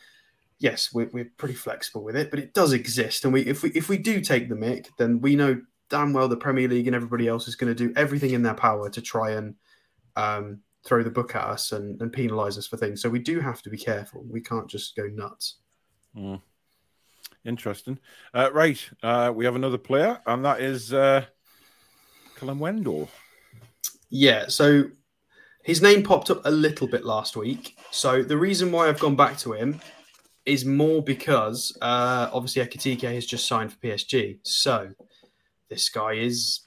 yes, 0.59 0.93
we're, 0.93 1.11
we're 1.13 1.31
pretty 1.37 1.55
flexible 1.55 2.03
with 2.03 2.17
it, 2.17 2.31
but 2.31 2.39
it 2.39 2.55
does 2.55 2.73
exist. 2.73 3.25
And 3.25 3.33
we 3.33 3.43
if 3.43 3.63
we 3.63 3.71
if 3.71 3.89
we 3.89 3.99
do 3.99 4.21
take 4.21 4.49
the 4.49 4.57
mic, 4.57 4.89
then 4.99 5.21
we 5.21 5.37
know 5.37 5.61
damn 5.89 6.13
well 6.13 6.29
the 6.29 6.37
Premier 6.37 6.69
League 6.69 6.87
and 6.87 6.97
everybody 6.97 7.27
else 7.29 7.49
is 7.49 7.57
going 7.57 7.75
to 7.75 7.87
do 7.87 7.93
everything 7.97 8.31
in 8.31 8.43
their 8.43 8.55
power 8.55 8.89
to 8.89 9.03
try 9.03 9.33
and 9.33 9.57
um, 10.17 10.61
throw 10.85 11.03
the 11.03 11.11
book 11.11 11.35
at 11.35 11.45
us 11.45 11.73
and, 11.73 12.01
and 12.01 12.13
penalise 12.13 12.57
us 12.57 12.67
for 12.67 12.77
things. 12.77 13.03
So 13.03 13.09
we 13.09 13.19
do 13.19 13.41
have 13.41 13.63
to 13.63 13.71
be 13.71 13.77
careful. 13.77 14.25
We 14.29 14.41
can't 14.41 14.69
just 14.69 14.97
go 14.97 15.07
nuts. 15.07 15.57
Mm. 16.17 16.41
Interesting. 17.45 17.99
Uh, 18.35 18.51
right. 18.53 18.89
Uh, 19.03 19.33
we 19.35 19.45
have 19.45 19.57
another 19.57 19.79
player, 19.79 20.21
and 20.27 20.45
that 20.45 20.61
is 20.61 20.93
uh, 20.93 21.25
Kalimuendo. 22.37 23.09
Yeah, 24.11 24.49
so 24.49 24.85
his 25.63 25.83
name 25.83 26.03
popped 26.03 26.31
up 26.31 26.41
a 26.45 26.51
little 26.51 26.87
bit 26.89 27.05
last 27.05 27.37
week. 27.37 27.77
So 27.91 28.23
the 28.23 28.37
reason 28.37 28.73
why 28.73 28.89
I've 28.89 28.99
gone 29.01 29.17
back 29.17 29.37
to 29.39 29.53
him 29.53 29.81
is 30.47 30.65
more 30.65 31.03
because 31.03 31.77
uh, 31.83 32.31
obviously 32.33 32.65
Ekitike 32.65 33.03
has 33.15 33.27
just 33.27 33.47
signed 33.47 33.73
for 33.73 33.79
PSG. 33.79 34.39
So 34.43 34.91
this 35.69 35.89
guy 35.89 36.15
is 36.15 36.61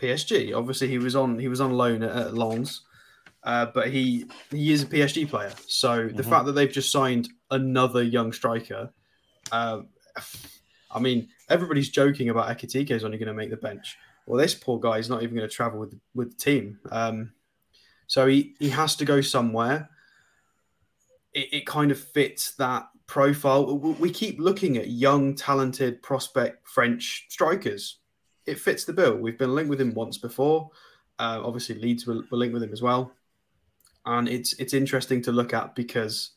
PSG. 0.00 0.54
Obviously 0.56 0.88
he 0.88 0.98
was 0.98 1.16
on 1.16 1.38
he 1.38 1.48
was 1.48 1.60
on 1.60 1.72
loan 1.72 2.02
at, 2.02 2.14
at 2.14 2.34
Lens, 2.34 2.82
uh, 3.44 3.66
but 3.74 3.88
he 3.88 4.26
he 4.50 4.70
is 4.72 4.82
a 4.82 4.86
PSG 4.86 5.28
player. 5.28 5.52
So 5.66 6.08
the 6.08 6.22
Mhm. 6.22 6.28
fact 6.28 6.46
that 6.46 6.52
they've 6.52 6.70
just 6.70 6.92
signed 6.92 7.28
another 7.50 8.02
young 8.02 8.32
striker, 8.32 8.92
uh, 9.50 9.80
I 10.90 10.98
mean, 11.00 11.28
everybody's 11.48 11.88
joking 11.88 12.28
about 12.28 12.48
Ekitike 12.56 12.90
is 12.90 13.04
only 13.04 13.18
going 13.18 13.28
to 13.28 13.34
make 13.34 13.50
the 13.50 13.56
bench. 13.56 13.96
Well, 14.26 14.38
this 14.40 14.54
poor 14.54 14.78
guy 14.78 14.98
is 14.98 15.08
not 15.08 15.22
even 15.22 15.36
going 15.36 15.48
to 15.48 15.54
travel 15.54 15.78
with 15.80 15.98
with 16.14 16.36
the 16.36 16.36
team. 16.36 16.78
Um, 16.90 17.32
so 18.06 18.26
he, 18.26 18.54
he 18.58 18.68
has 18.70 18.96
to 18.96 19.04
go 19.04 19.20
somewhere. 19.20 19.90
It, 21.32 21.48
it 21.52 21.66
kind 21.66 21.90
of 21.90 21.98
fits 21.98 22.52
that 22.56 22.88
profile. 23.06 23.78
We 23.78 24.10
keep 24.10 24.38
looking 24.38 24.76
at 24.76 24.88
young, 24.88 25.34
talented, 25.34 26.02
prospect 26.02 26.68
French 26.68 27.26
strikers. 27.28 27.98
It 28.46 28.58
fits 28.58 28.84
the 28.84 28.92
bill. 28.92 29.16
We've 29.16 29.38
been 29.38 29.54
linked 29.54 29.70
with 29.70 29.80
him 29.80 29.94
once 29.94 30.18
before. 30.18 30.70
Uh, 31.18 31.40
obviously, 31.42 31.76
Leeds 31.76 32.06
were, 32.06 32.22
were 32.30 32.38
linked 32.38 32.54
with 32.54 32.62
him 32.62 32.72
as 32.72 32.82
well, 32.82 33.12
and 34.04 34.28
it's 34.28 34.52
it's 34.54 34.74
interesting 34.74 35.22
to 35.22 35.32
look 35.32 35.54
at 35.54 35.74
because 35.74 36.32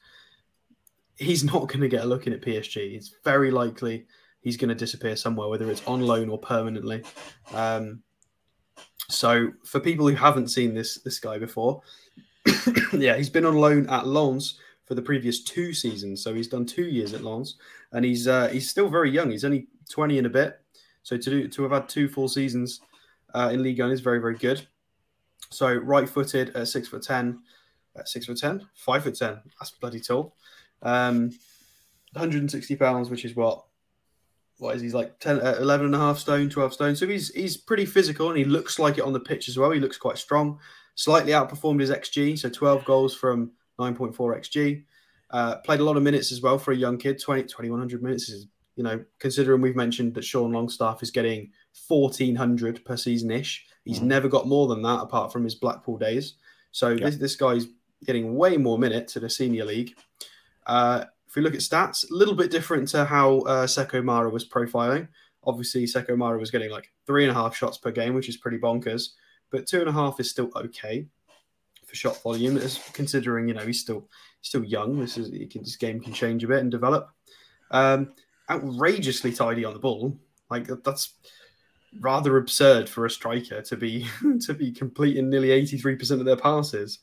he's 1.18 1.44
not 1.54 1.68
going 1.68 1.82
to 1.82 1.90
get 1.90 2.04
a 2.04 2.08
look 2.08 2.28
in 2.28 2.34
at 2.34 2.42
PSG. 2.42 2.96
It's 2.96 3.14
very 3.24 3.52
likely 3.52 4.08
he's 4.42 4.58
going 4.58 4.70
to 4.70 4.76
disappear 4.76 5.16
somewhere, 5.16 5.50
whether 5.50 5.70
it's 5.70 5.86
on 5.86 6.02
loan 6.02 6.30
or 6.30 6.40
permanently. 6.40 7.04
Um, 7.54 8.02
so 9.10 9.52
for 9.66 9.80
people 9.80 10.08
who 10.08 10.16
haven't 10.16 10.50
seen 10.50 10.74
this 10.74 11.00
this 11.00 11.20
guy 11.20 11.38
before, 11.38 11.82
yeah, 12.94 13.18
he's 13.18 13.30
been 13.30 13.46
on 13.46 13.56
loan 13.56 13.90
at 13.90 14.08
Lens 14.08 14.60
for 14.86 14.96
the 14.96 15.02
previous 15.02 15.44
two 15.44 15.74
seasons. 15.74 16.24
So 16.24 16.34
he's 16.34 16.48
done 16.48 16.66
two 16.66 16.86
years 16.86 17.14
at 17.14 17.24
Lens, 17.24 17.56
and 17.92 18.06
he's 18.06 18.28
uh, 18.28 18.50
he's 18.50 18.70
still 18.70 18.90
very 18.90 19.12
young. 19.12 19.32
He's 19.32 19.46
only 19.46 19.68
twenty 19.90 20.18
and 20.18 20.28
a 20.28 20.30
bit. 20.30 20.60
So 21.04 21.18
to 21.18 21.30
do 21.30 21.48
to 21.48 21.64
have 21.64 21.72
had 21.72 21.90
two 21.90 22.08
full 22.08 22.28
seasons 22.28 22.82
uh, 23.34 23.50
in 23.52 23.64
Ligue 23.64 23.80
1 23.80 23.92
is 23.92 24.02
very 24.02 24.20
very 24.20 24.38
good. 24.38 24.66
So 25.52 25.74
right-footed 25.74 26.56
at 26.56 26.68
six 26.68 26.88
foot 26.88 27.04
ten, 27.04 27.40
at 27.98 28.08
six 28.08 28.28
foot 28.28 28.38
ten, 28.38 28.68
five 28.76 29.04
foot 29.04 29.16
ten. 29.16 29.40
That's 29.60 29.72
bloody 29.72 30.00
tall. 30.00 30.36
Um, 30.82 31.32
160 32.14 32.76
pounds, 32.76 33.10
which 33.10 33.26
is 33.26 33.36
what 33.36 33.66
what 34.60 34.76
is 34.76 34.82
he's 34.82 34.94
like 34.94 35.20
10, 35.20 35.40
uh, 35.40 35.56
11 35.60 35.88
and 35.88 35.96
a 35.96 36.00
half 36.00 36.20
stone, 36.20 36.50
12 36.50 36.74
stone. 36.74 36.96
So 36.96 37.08
he's 37.08 37.34
he's 37.34 37.58
pretty 37.58 37.86
physical 37.86 38.30
and 38.30 38.38
he 38.38 38.46
looks 38.46 38.78
like 38.78 38.98
it 38.98 39.04
on 39.04 39.14
the 39.14 39.20
pitch 39.20 39.50
as 39.50 39.58
well. 39.58 39.72
He 39.72 39.80
looks 39.80 39.98
quite 39.98 40.18
strong. 40.18 40.60
Slightly 40.96 41.32
outperformed 41.32 41.80
his 41.80 41.92
XG, 41.92 42.38
so 42.38 42.50
12 42.50 42.84
goals 42.84 43.16
from 43.16 43.52
9.4 43.80 44.16
XG. 44.16 44.84
Uh, 45.32 45.58
played 45.60 45.80
a 45.80 45.84
lot 45.84 45.96
of 45.96 46.04
minutes 46.04 46.32
as 46.32 46.42
well 46.42 46.58
for 46.58 46.74
a 46.74 46.76
young 46.76 46.98
kid. 46.98 47.22
20, 47.22 47.44
2100 47.44 48.04
minutes 48.04 48.28
is, 48.30 48.48
you 48.76 48.84
know, 48.84 49.04
considering 49.20 49.62
we've 49.62 49.76
mentioned 49.78 50.14
that 50.16 50.26
Sean 50.26 50.52
Longstaff 50.52 51.02
is 51.02 51.12
getting 51.12 51.52
1400 51.88 52.84
per 52.84 52.98
season 52.98 53.32
ish. 53.32 53.66
He's 53.86 54.02
mm. 54.02 54.08
never 54.08 54.28
got 54.28 54.48
more 54.48 54.68
than 54.68 54.82
that 54.82 55.00
apart 55.02 55.32
from 55.32 55.46
his 55.46 55.56
Blackpool 55.56 55.98
days. 55.98 56.34
So 56.72 56.96
this, 56.96 57.16
this 57.16 57.36
guy's 57.36 57.68
getting 58.06 58.36
way 58.36 58.58
more 58.58 58.78
minutes 58.78 59.16
at 59.16 59.24
a 59.24 59.30
senior 59.30 59.66
league. 59.66 59.96
Uh, 60.66 61.06
if 61.30 61.36
we 61.36 61.44
look 61.44 61.54
at 61.54 61.60
stats, 61.60 62.10
a 62.10 62.14
little 62.14 62.34
bit 62.34 62.50
different 62.50 62.88
to 62.90 63.06
how 63.06 63.42
uh, 63.42 63.68
Sekou 63.68 64.04
Mara 64.04 64.30
was 64.32 64.50
profiling. 64.50 65.08
Obviously, 65.44 65.84
Sekou 65.84 66.18
Mara 66.18 66.40
was 66.40 66.50
getting 66.50 66.72
like 66.72 66.92
three 67.06 67.24
and 67.24 67.32
a 67.32 67.36
half 67.36 67.56
shots 67.56 67.78
per 67.78 67.92
game, 67.92 68.16
which 68.16 68.30
is 68.30 68.38
pretty 68.38 68.58
bonkers. 68.58 69.10
But 69.52 69.68
two 69.68 69.80
and 69.80 69.90
a 69.90 69.92
half 69.92 70.20
is 70.20 70.30
still 70.30 70.50
okay 70.56 71.06
for 71.86 71.96
shot 71.96 72.22
volume, 72.24 72.58
as 72.58 72.80
considering 72.94 73.48
you 73.48 73.54
know 73.54 73.66
he's 73.66 73.80
still 73.80 74.08
still 74.42 74.64
young. 74.64 75.00
This 75.00 75.20
is 75.20 75.30
can, 75.52 75.62
this 75.62 75.76
game 75.76 76.00
can 76.00 76.14
change 76.14 76.44
a 76.44 76.48
bit 76.48 76.60
and 76.60 76.72
develop. 76.72 77.10
Um, 77.70 78.14
outrageously 78.50 79.32
tidy 79.32 79.66
on 79.66 79.74
the 79.74 79.80
ball, 79.80 80.18
like 80.50 80.68
that's 80.84 81.14
rather 82.00 82.38
absurd 82.38 82.90
for 82.90 83.06
a 83.06 83.10
striker 83.10 83.62
to 83.62 83.78
be 83.78 84.08
to 84.48 84.56
be 84.56 84.72
completing 84.72 85.30
nearly 85.30 85.52
eighty 85.52 85.78
three 85.78 85.96
percent 85.96 86.22
of 86.22 86.26
their 86.26 86.38
passes. 86.38 87.00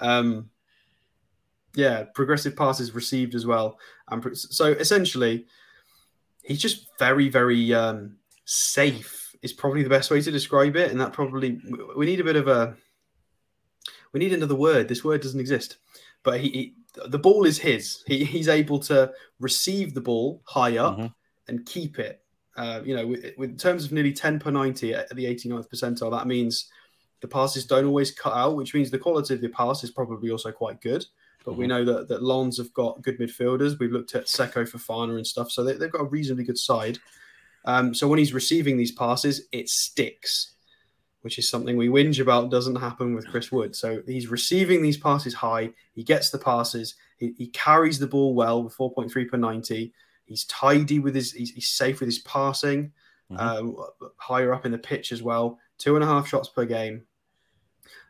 Um, 0.00 0.50
yeah, 1.78 2.02
progressive 2.12 2.56
passes 2.56 2.92
received 2.92 3.36
as 3.36 3.46
well. 3.46 3.78
And 4.08 4.36
so 4.36 4.72
essentially, 4.72 5.46
he's 6.42 6.60
just 6.60 6.88
very, 6.98 7.28
very 7.28 7.72
um, 7.72 8.16
safe. 8.44 9.36
Is 9.42 9.52
probably 9.52 9.84
the 9.84 9.88
best 9.88 10.10
way 10.10 10.20
to 10.20 10.32
describe 10.32 10.74
it. 10.74 10.90
And 10.90 11.00
that 11.00 11.12
probably 11.12 11.60
we 11.96 12.06
need 12.06 12.18
a 12.18 12.24
bit 12.24 12.34
of 12.34 12.48
a 12.48 12.74
we 14.12 14.18
need 14.18 14.32
another 14.32 14.56
word. 14.56 14.88
This 14.88 15.04
word 15.04 15.20
doesn't 15.20 15.38
exist, 15.38 15.76
but 16.24 16.40
he, 16.40 16.48
he 16.48 16.74
the 17.06 17.18
ball 17.18 17.44
is 17.44 17.58
his. 17.58 18.02
He, 18.08 18.24
he's 18.24 18.48
able 18.48 18.80
to 18.80 19.12
receive 19.38 19.94
the 19.94 20.00
ball 20.00 20.42
high 20.46 20.78
up 20.78 20.98
mm-hmm. 20.98 21.06
and 21.46 21.64
keep 21.64 22.00
it. 22.00 22.20
Uh, 22.56 22.80
you 22.84 22.96
know, 22.96 23.06
with, 23.06 23.24
with 23.38 23.56
terms 23.56 23.84
of 23.84 23.92
nearly 23.92 24.12
10 24.12 24.40
per 24.40 24.50
90 24.50 24.94
at 24.94 25.14
the 25.14 25.26
89th 25.26 25.68
percentile, 25.68 26.10
that 26.10 26.26
means 26.26 26.68
the 27.20 27.28
passes 27.28 27.66
don't 27.66 27.86
always 27.86 28.10
cut 28.10 28.32
out, 28.32 28.56
which 28.56 28.74
means 28.74 28.90
the 28.90 28.98
quality 28.98 29.34
of 29.34 29.40
the 29.40 29.48
pass 29.50 29.84
is 29.84 29.92
probably 29.92 30.32
also 30.32 30.50
quite 30.50 30.80
good. 30.80 31.06
But 31.48 31.52
mm-hmm. 31.52 31.60
we 31.60 31.66
know 31.66 31.84
that 31.86 32.08
that 32.08 32.22
Lens 32.22 32.58
have 32.58 32.74
got 32.74 33.00
good 33.00 33.18
midfielders. 33.18 33.78
We've 33.78 33.90
looked 33.90 34.14
at 34.14 34.26
Seko 34.26 34.68
Fofana 34.70 35.16
and 35.16 35.26
stuff, 35.26 35.50
so 35.50 35.64
they, 35.64 35.72
have 35.72 35.92
got 35.92 36.02
a 36.02 36.04
reasonably 36.04 36.44
good 36.44 36.58
side. 36.58 36.98
Um, 37.64 37.94
so 37.94 38.06
when 38.06 38.18
he's 38.18 38.34
receiving 38.34 38.76
these 38.76 38.92
passes, 38.92 39.46
it 39.50 39.70
sticks, 39.70 40.52
which 41.22 41.38
is 41.38 41.48
something 41.48 41.78
we 41.78 41.88
whinge 41.88 42.20
about 42.20 42.50
doesn't 42.50 42.76
happen 42.76 43.14
with 43.14 43.26
Chris 43.28 43.50
Wood. 43.50 43.74
So 43.74 44.02
he's 44.04 44.28
receiving 44.28 44.82
these 44.82 44.98
passes 44.98 45.32
high. 45.32 45.70
He 45.94 46.04
gets 46.04 46.28
the 46.28 46.36
passes. 46.36 46.96
He, 47.16 47.32
he 47.38 47.46
carries 47.46 47.98
the 47.98 48.06
ball 48.06 48.34
well 48.34 48.62
with 48.62 48.76
4.3 48.76 49.30
per 49.30 49.38
90. 49.38 49.90
He's 50.26 50.44
tidy 50.44 50.98
with 50.98 51.14
his. 51.14 51.32
He's, 51.32 51.52
he's 51.52 51.70
safe 51.70 52.00
with 52.00 52.08
his 52.08 52.18
passing. 52.18 52.92
Mm-hmm. 53.32 53.70
Uh, 53.80 54.10
higher 54.18 54.52
up 54.52 54.66
in 54.66 54.72
the 54.72 54.76
pitch 54.76 55.12
as 55.12 55.22
well. 55.22 55.58
Two 55.78 55.94
and 55.94 56.04
a 56.04 56.06
half 56.06 56.28
shots 56.28 56.50
per 56.50 56.66
game. 56.66 57.06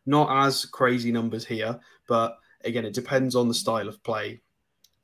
Not 0.06 0.44
as 0.44 0.64
crazy 0.64 1.12
numbers 1.12 1.44
here, 1.44 1.78
but 2.08 2.36
again, 2.64 2.84
it 2.84 2.94
depends 2.94 3.34
on 3.34 3.48
the 3.48 3.54
style 3.54 3.88
of 3.88 4.02
play. 4.02 4.40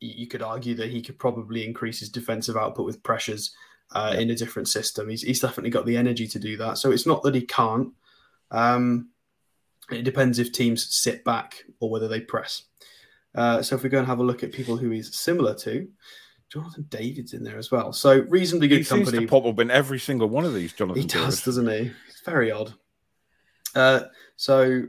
You 0.00 0.26
could 0.26 0.42
argue 0.42 0.74
that 0.74 0.90
he 0.90 1.00
could 1.00 1.18
probably 1.18 1.64
increase 1.64 2.00
his 2.00 2.10
defensive 2.10 2.56
output 2.56 2.84
with 2.84 3.02
pressures 3.02 3.54
uh, 3.92 4.10
yeah. 4.12 4.20
in 4.20 4.30
a 4.30 4.34
different 4.34 4.68
system. 4.68 5.08
He's, 5.08 5.22
he's 5.22 5.40
definitely 5.40 5.70
got 5.70 5.86
the 5.86 5.96
energy 5.96 6.26
to 6.28 6.38
do 6.38 6.56
that. 6.58 6.78
So 6.78 6.90
it's 6.90 7.06
not 7.06 7.22
that 7.22 7.34
he 7.34 7.42
can't. 7.42 7.92
Um, 8.50 9.10
it 9.90 10.02
depends 10.02 10.38
if 10.38 10.52
teams 10.52 10.94
sit 10.94 11.24
back 11.24 11.64
or 11.80 11.90
whether 11.90 12.08
they 12.08 12.20
press. 12.20 12.64
Uh, 13.34 13.62
so 13.62 13.74
if 13.74 13.82
we 13.82 13.88
go 13.88 13.98
and 13.98 14.06
have 14.06 14.20
a 14.20 14.24
look 14.24 14.42
at 14.42 14.52
people 14.52 14.76
who 14.76 14.90
he's 14.90 15.14
similar 15.14 15.54
to, 15.54 15.88
Jonathan 16.52 16.86
David's 16.88 17.32
in 17.32 17.42
there 17.42 17.58
as 17.58 17.70
well. 17.70 17.92
So 17.92 18.20
reasonably 18.28 18.68
good 18.68 18.78
he 18.78 18.84
company. 18.84 19.18
Seems 19.18 19.22
to 19.24 19.28
pop 19.28 19.44
up 19.44 19.58
in 19.58 19.70
every 19.70 19.98
single 19.98 20.28
one 20.28 20.44
of 20.44 20.54
these. 20.54 20.72
Jonathan. 20.72 21.02
He 21.02 21.08
does, 21.08 21.40
David. 21.40 21.44
doesn't 21.44 21.68
he? 21.68 21.92
It's 22.08 22.20
very 22.24 22.52
odd. 22.52 22.74
Uh, 23.74 24.00
so 24.36 24.84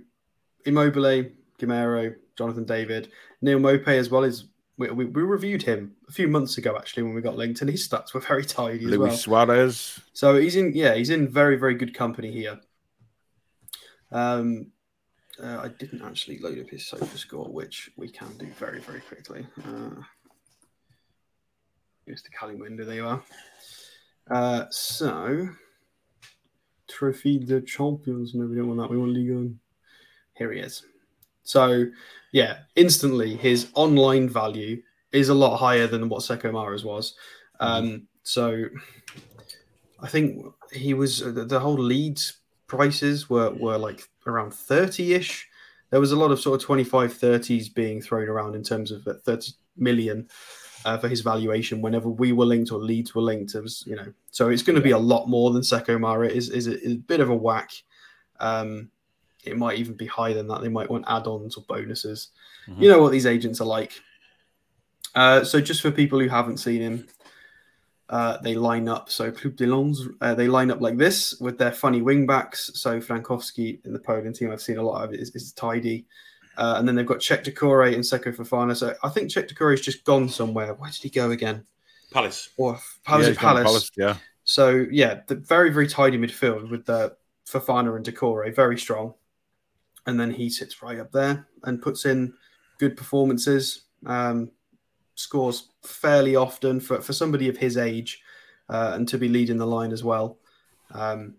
Immobile, 0.65 1.26
Gameiro, 1.60 2.15
Jonathan 2.38 2.65
David, 2.65 3.11
Neal 3.41 3.60
Maupay 3.60 3.98
as 3.99 4.10
well 4.10 4.23
is 4.23 4.45
we, 4.77 4.90
we, 4.91 5.06
we, 5.06 5.22
reviewed 5.22 5.64
him 5.64 5.95
a 6.10 6.11
few 6.11 6.27
months 6.27 6.57
ago 6.57 6.76
actually 6.76 7.03
when 7.03 7.14
we 7.14 7.22
got 7.22 7.38
linked, 7.38 7.61
and 7.61 7.69
his 7.69 7.88
stats 7.88 8.14
were 8.14 8.19
very 8.19 8.44
tidy 8.44 8.86
Luis 8.86 9.14
as 9.14 9.27
well. 9.27 9.45
Suarez. 9.45 9.99
So 10.14 10.38
he's 10.38 10.56
in 10.56 10.73
yeah 10.73 10.95
he's 10.95 11.10
in 11.10 11.30
very 11.30 11.56
very 11.56 11.76
good 11.76 11.94
company 11.94 12.32
here. 12.32 12.60
Um, 14.11 14.72
uh, 15.41 15.60
I 15.64 15.68
didn't 15.69 16.02
actually 16.02 16.40
load 16.40 16.60
up 16.60 16.69
his 16.69 16.88
sofa 16.88 17.18
score, 17.18 17.45
which 17.45 17.90
we 17.98 18.10
can 18.10 18.38
do 18.38 18.48
very 18.57 18.82
very 18.82 19.02
quickly. 19.02 19.48
Uh, 19.65 20.02
here's 22.06 22.23
the 22.23 22.30
Kalimuendo. 22.30 22.86
There 22.86 22.95
you 22.95 23.07
are. 23.07 23.23
Uh, 24.30 24.65
so 24.72 25.49
Trophée 26.88 27.45
des 27.45 27.61
Champions. 27.61 28.34
No, 28.34 28.45
we 28.45 28.56
don't 28.56 28.68
want 28.68 28.80
that. 28.80 28.90
We 28.90 28.98
want 28.98 29.11
Ligue 29.11 29.32
1. 29.32 29.60
Here 30.38 30.52
he 30.52 30.60
is. 30.60 30.84
So, 31.45 31.85
yeah, 32.34 32.57
instantly 32.76 33.38
his 33.38 33.69
online 33.73 34.27
value 34.27 34.81
is 35.13 35.30
a 35.30 35.34
lot 35.34 35.57
higher 35.57 35.88
than 35.88 36.09
what 36.09 36.22
Sekou 36.22 36.51
Mara's 36.51 36.84
was. 36.84 37.15
Um, 37.61 38.07
so, 38.23 38.65
I 40.01 40.07
think 40.07 40.45
he 40.73 40.93
was 40.93 41.19
the 41.19 41.59
whole 41.59 41.80
Leeds 41.80 42.38
prices 42.67 43.30
were 43.30 43.51
were 43.51 43.77
like 43.77 44.01
around 44.27 44.53
30 44.53 45.13
ish. 45.13 45.47
There 45.91 45.99
was 45.99 46.11
a 46.11 46.17
lot 46.17 46.31
of 46.31 46.39
sort 46.39 46.59
of 46.61 46.65
25 46.65 47.13
30s 47.13 47.73
being 47.73 48.01
thrown 48.01 48.27
around 48.27 48.55
in 48.55 48.63
terms 48.63 48.91
of 48.91 49.07
30 49.23 49.51
million 49.77 50.27
uh, 50.84 50.97
for 50.97 51.07
his 51.07 51.22
valuation 51.22 51.81
whenever 51.81 52.09
we 52.09 52.31
were 52.31 52.45
linked 52.45 52.72
or 52.72 52.80
Leeds 52.80 53.15
were 53.15 53.22
linked. 53.22 53.55
It 53.55 53.61
was, 53.61 53.84
you 53.88 53.95
know, 53.95 54.11
so 54.31 54.49
it's 54.49 54.63
going 54.63 54.76
to 54.76 54.81
be 54.81 54.91
a 54.91 54.97
lot 54.97 55.27
more 55.27 55.51
than 55.51 55.61
Sekou 55.61 55.99
Mara. 55.99 56.27
Is 56.27 56.49
is 56.49 56.67
a, 56.67 56.81
is 56.81 56.93
a 56.93 56.97
bit 56.97 57.19
of 57.19 57.30
a 57.30 57.35
whack. 57.35 57.72
Um, 58.39 58.91
it 59.45 59.57
might 59.57 59.77
even 59.77 59.93
be 59.93 60.05
higher 60.05 60.34
than 60.34 60.47
that. 60.47 60.61
They 60.61 60.69
might 60.69 60.89
want 60.89 61.05
add-ons 61.07 61.57
or 61.57 61.63
bonuses. 61.67 62.30
Mm-hmm. 62.67 62.81
You 62.81 62.89
know 62.89 63.01
what 63.01 63.11
these 63.11 63.26
agents 63.26 63.61
are 63.61 63.67
like. 63.67 63.93
Uh, 65.13 65.43
so 65.43 65.61
just 65.61 65.81
for 65.81 65.91
people 65.91 66.19
who 66.19 66.27
haven't 66.27 66.57
seen 66.57 66.81
him, 66.81 67.07
uh, 68.09 68.38
they 68.41 68.55
line 68.55 68.88
up. 68.88 69.09
So 69.09 69.31
Club 69.31 69.55
de 69.55 69.65
Lens, 69.65 70.07
uh, 70.22 70.35
they 70.35 70.47
line 70.47 70.69
up 70.69 70.81
like 70.81 70.97
this 70.97 71.39
with 71.39 71.57
their 71.57 71.72
funny 71.72 72.01
wingbacks. 72.01 72.76
So 72.76 72.99
Frankowski 72.99 73.84
in 73.85 73.93
the 73.93 73.99
Poland 73.99 74.35
team, 74.35 74.51
I've 74.51 74.61
seen 74.61 74.77
a 74.77 74.84
lot 74.84 75.03
of 75.03 75.13
it, 75.13 75.19
is, 75.19 75.34
is 75.35 75.53
tidy. 75.53 76.05
Uh, 76.57 76.76
and 76.77 76.88
then 76.88 76.95
they've 76.95 77.05
got 77.05 77.19
Cheick 77.19 77.43
Doucouré 77.43 77.95
and 77.95 78.03
Seko 78.03 78.35
Fofana. 78.35 78.76
So 78.76 78.95
I 79.03 79.09
think 79.09 79.30
Cheick 79.30 79.49
Doucouré's 79.49 79.81
just 79.81 80.03
gone 80.03 80.30
somewhere. 80.30 80.73
Where 80.73 80.89
did 80.89 81.01
he 81.01 81.09
go 81.09 81.31
again? 81.31 81.65
Palace. 82.11 82.49
Or 82.57 82.77
Palace. 83.03 83.27
Yeah, 83.27 83.34
Palace. 83.35 83.63
Palace. 83.63 83.91
Yeah. 83.97 84.17
So 84.43 84.85
yeah, 84.91 85.22
the 85.27 85.35
very 85.35 85.72
very 85.72 85.88
tidy 85.88 86.17
midfield 86.17 86.69
with 86.69 86.85
the 86.85 87.15
Fofana 87.47 87.95
and 87.95 88.05
Doucouré, 88.05 88.55
very 88.55 88.77
strong 88.77 89.15
and 90.06 90.19
then 90.19 90.32
he 90.32 90.49
sits 90.49 90.82
right 90.82 90.99
up 90.99 91.11
there 91.11 91.48
and 91.64 91.82
puts 91.82 92.06
in 92.06 92.34
good 92.80 92.95
performances. 92.98 93.86
Um, 94.06 94.52
scores 95.15 95.69
fairly 95.84 96.36
often 96.36 96.80
for, 96.80 97.02
for 97.02 97.14
somebody 97.14 97.48
of 97.48 97.57
his 97.57 97.77
age. 97.77 98.22
uh, 98.69 98.94
and 98.95 99.07
to 99.07 99.18
be 99.18 99.30
leading 99.30 99.57
the 99.57 99.68
line 99.68 99.91
as 99.91 100.03
well. 100.03 100.38
Um, 100.91 101.36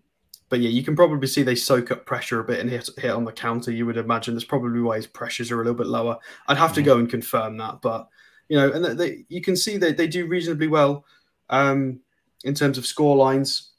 but 0.49 0.59
yeah, 0.59 0.69
you 0.69 0.83
can 0.83 0.95
probably 0.95 1.27
see 1.27 1.43
they 1.43 1.55
soak 1.55 1.91
up 1.91 2.05
pressure 2.05 2.39
a 2.39 2.43
bit 2.43 2.59
and 2.59 2.69
hit, 2.69 2.89
hit 2.97 3.11
on 3.11 3.25
the 3.25 3.31
counter. 3.31 3.71
You 3.71 3.85
would 3.85 3.97
imagine 3.97 4.33
that's 4.33 4.45
probably 4.45 4.79
why 4.79 4.95
his 4.95 5.07
pressures 5.07 5.51
are 5.51 5.55
a 5.55 5.63
little 5.63 5.73
bit 5.73 5.87
lower. 5.87 6.17
I'd 6.47 6.57
have 6.57 6.73
to 6.73 6.81
go 6.81 6.97
and 6.97 7.09
confirm 7.09 7.57
that, 7.57 7.81
but 7.81 8.07
you 8.47 8.57
know, 8.57 8.71
and 8.71 8.97
they, 8.97 9.25
you 9.27 9.41
can 9.41 9.57
see 9.57 9.75
that 9.77 9.97
they 9.97 10.07
do 10.07 10.25
reasonably 10.25 10.67
well 10.67 11.03
um, 11.49 11.99
in 12.45 12.53
terms 12.53 12.77
of 12.77 12.85
score 12.85 13.17
lines. 13.17 13.71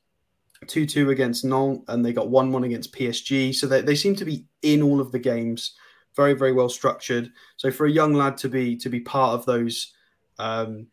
2 0.66 0.86
2 0.86 1.10
against 1.10 1.44
Nantes, 1.44 1.85
and 1.89 2.05
they 2.05 2.12
got 2.12 2.30
1 2.30 2.52
1 2.52 2.64
against 2.64 2.94
PSG. 2.94 3.55
So 3.55 3.66
they, 3.66 3.80
they 3.80 3.94
seem 3.94 4.16
to 4.16 4.24
be 4.24 4.47
in 4.62 4.82
all 4.82 5.01
of 5.01 5.12
the 5.12 5.18
games, 5.18 5.74
very, 6.16 6.35
very 6.35 6.52
well 6.52 6.68
structured. 6.68 7.30
So 7.56 7.70
for 7.70 7.86
a 7.86 7.90
young 7.90 8.12
lad 8.12 8.36
to 8.39 8.48
be 8.48 8.76
to 8.76 8.89
be 8.89 9.01
part 9.01 9.35
of 9.35 9.47
those, 9.47 9.93
um, 10.39 10.89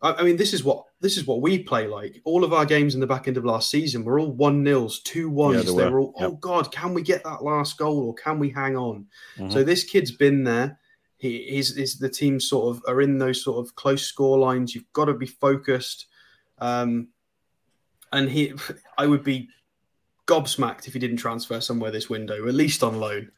I, 0.00 0.14
I 0.14 0.22
mean, 0.22 0.36
this 0.36 0.52
is 0.52 0.64
what 0.64 0.84
this 1.00 1.16
is 1.16 1.26
what 1.26 1.42
we 1.42 1.58
play 1.62 1.86
like. 1.86 2.20
All 2.24 2.44
of 2.44 2.52
our 2.52 2.64
games 2.64 2.94
in 2.94 3.00
the 3.00 3.06
back 3.06 3.28
end 3.28 3.36
of 3.36 3.44
last 3.44 3.70
season 3.70 4.04
were 4.04 4.18
all 4.18 4.32
one 4.32 4.62
nils, 4.62 5.00
two 5.00 5.28
ones. 5.28 5.64
Yeah, 5.64 5.72
they, 5.72 5.84
they, 5.84 5.90
were, 5.90 6.00
all, 6.00 6.14
yep. 6.18 6.30
oh 6.30 6.34
God, 6.36 6.72
can 6.72 6.94
we 6.94 7.02
get 7.02 7.24
that 7.24 7.42
last 7.42 7.76
goal 7.76 8.06
or 8.06 8.14
can 8.14 8.38
we 8.38 8.50
hang 8.50 8.76
on? 8.76 9.06
Mm-hmm. 9.36 9.50
So 9.50 9.62
this 9.64 9.84
kid's 9.84 10.12
been 10.12 10.44
there. 10.44 10.78
He, 11.16 11.42
he's, 11.44 11.76
he's, 11.76 11.98
the 11.98 12.08
team 12.08 12.40
sort 12.40 12.76
of 12.76 12.82
are 12.88 13.00
in 13.00 13.18
those 13.18 13.42
sort 13.42 13.64
of 13.64 13.74
close 13.76 14.02
score 14.02 14.38
lines. 14.38 14.74
You've 14.74 14.92
got 14.92 15.06
to 15.06 15.14
be 15.14 15.26
focused. 15.26 16.06
Um, 16.58 17.08
and 18.14 18.30
he, 18.30 18.54
I 18.98 19.06
would 19.06 19.24
be 19.24 19.48
gobsmacked 20.26 20.86
if 20.86 20.92
he 20.92 20.98
didn't 20.98 21.18
transfer 21.18 21.60
somewhere 21.60 21.90
this 21.90 22.08
window, 22.08 22.48
at 22.48 22.54
least 22.54 22.82
on 22.82 22.98
loan, 22.98 23.30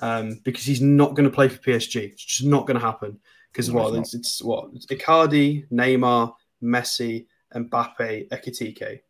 um, 0.00 0.40
because 0.44 0.64
he's 0.64 0.80
not 0.80 1.14
going 1.14 1.28
to 1.28 1.34
play 1.34 1.48
for 1.48 1.58
PSG. 1.58 1.96
It's 1.96 2.24
just 2.24 2.48
not 2.48 2.66
going 2.66 2.78
to 2.78 2.84
happen. 2.84 3.18
Because 3.52 3.68
no, 3.68 3.74
what 3.74 3.94
it's, 3.96 4.14
it's, 4.14 4.42
what 4.42 4.70
it's 4.72 4.86
Icardi, 4.86 5.68
Neymar, 5.70 6.32
Messi, 6.62 7.26
Mbappe, 7.54 8.28
Ekitike. 8.28 9.00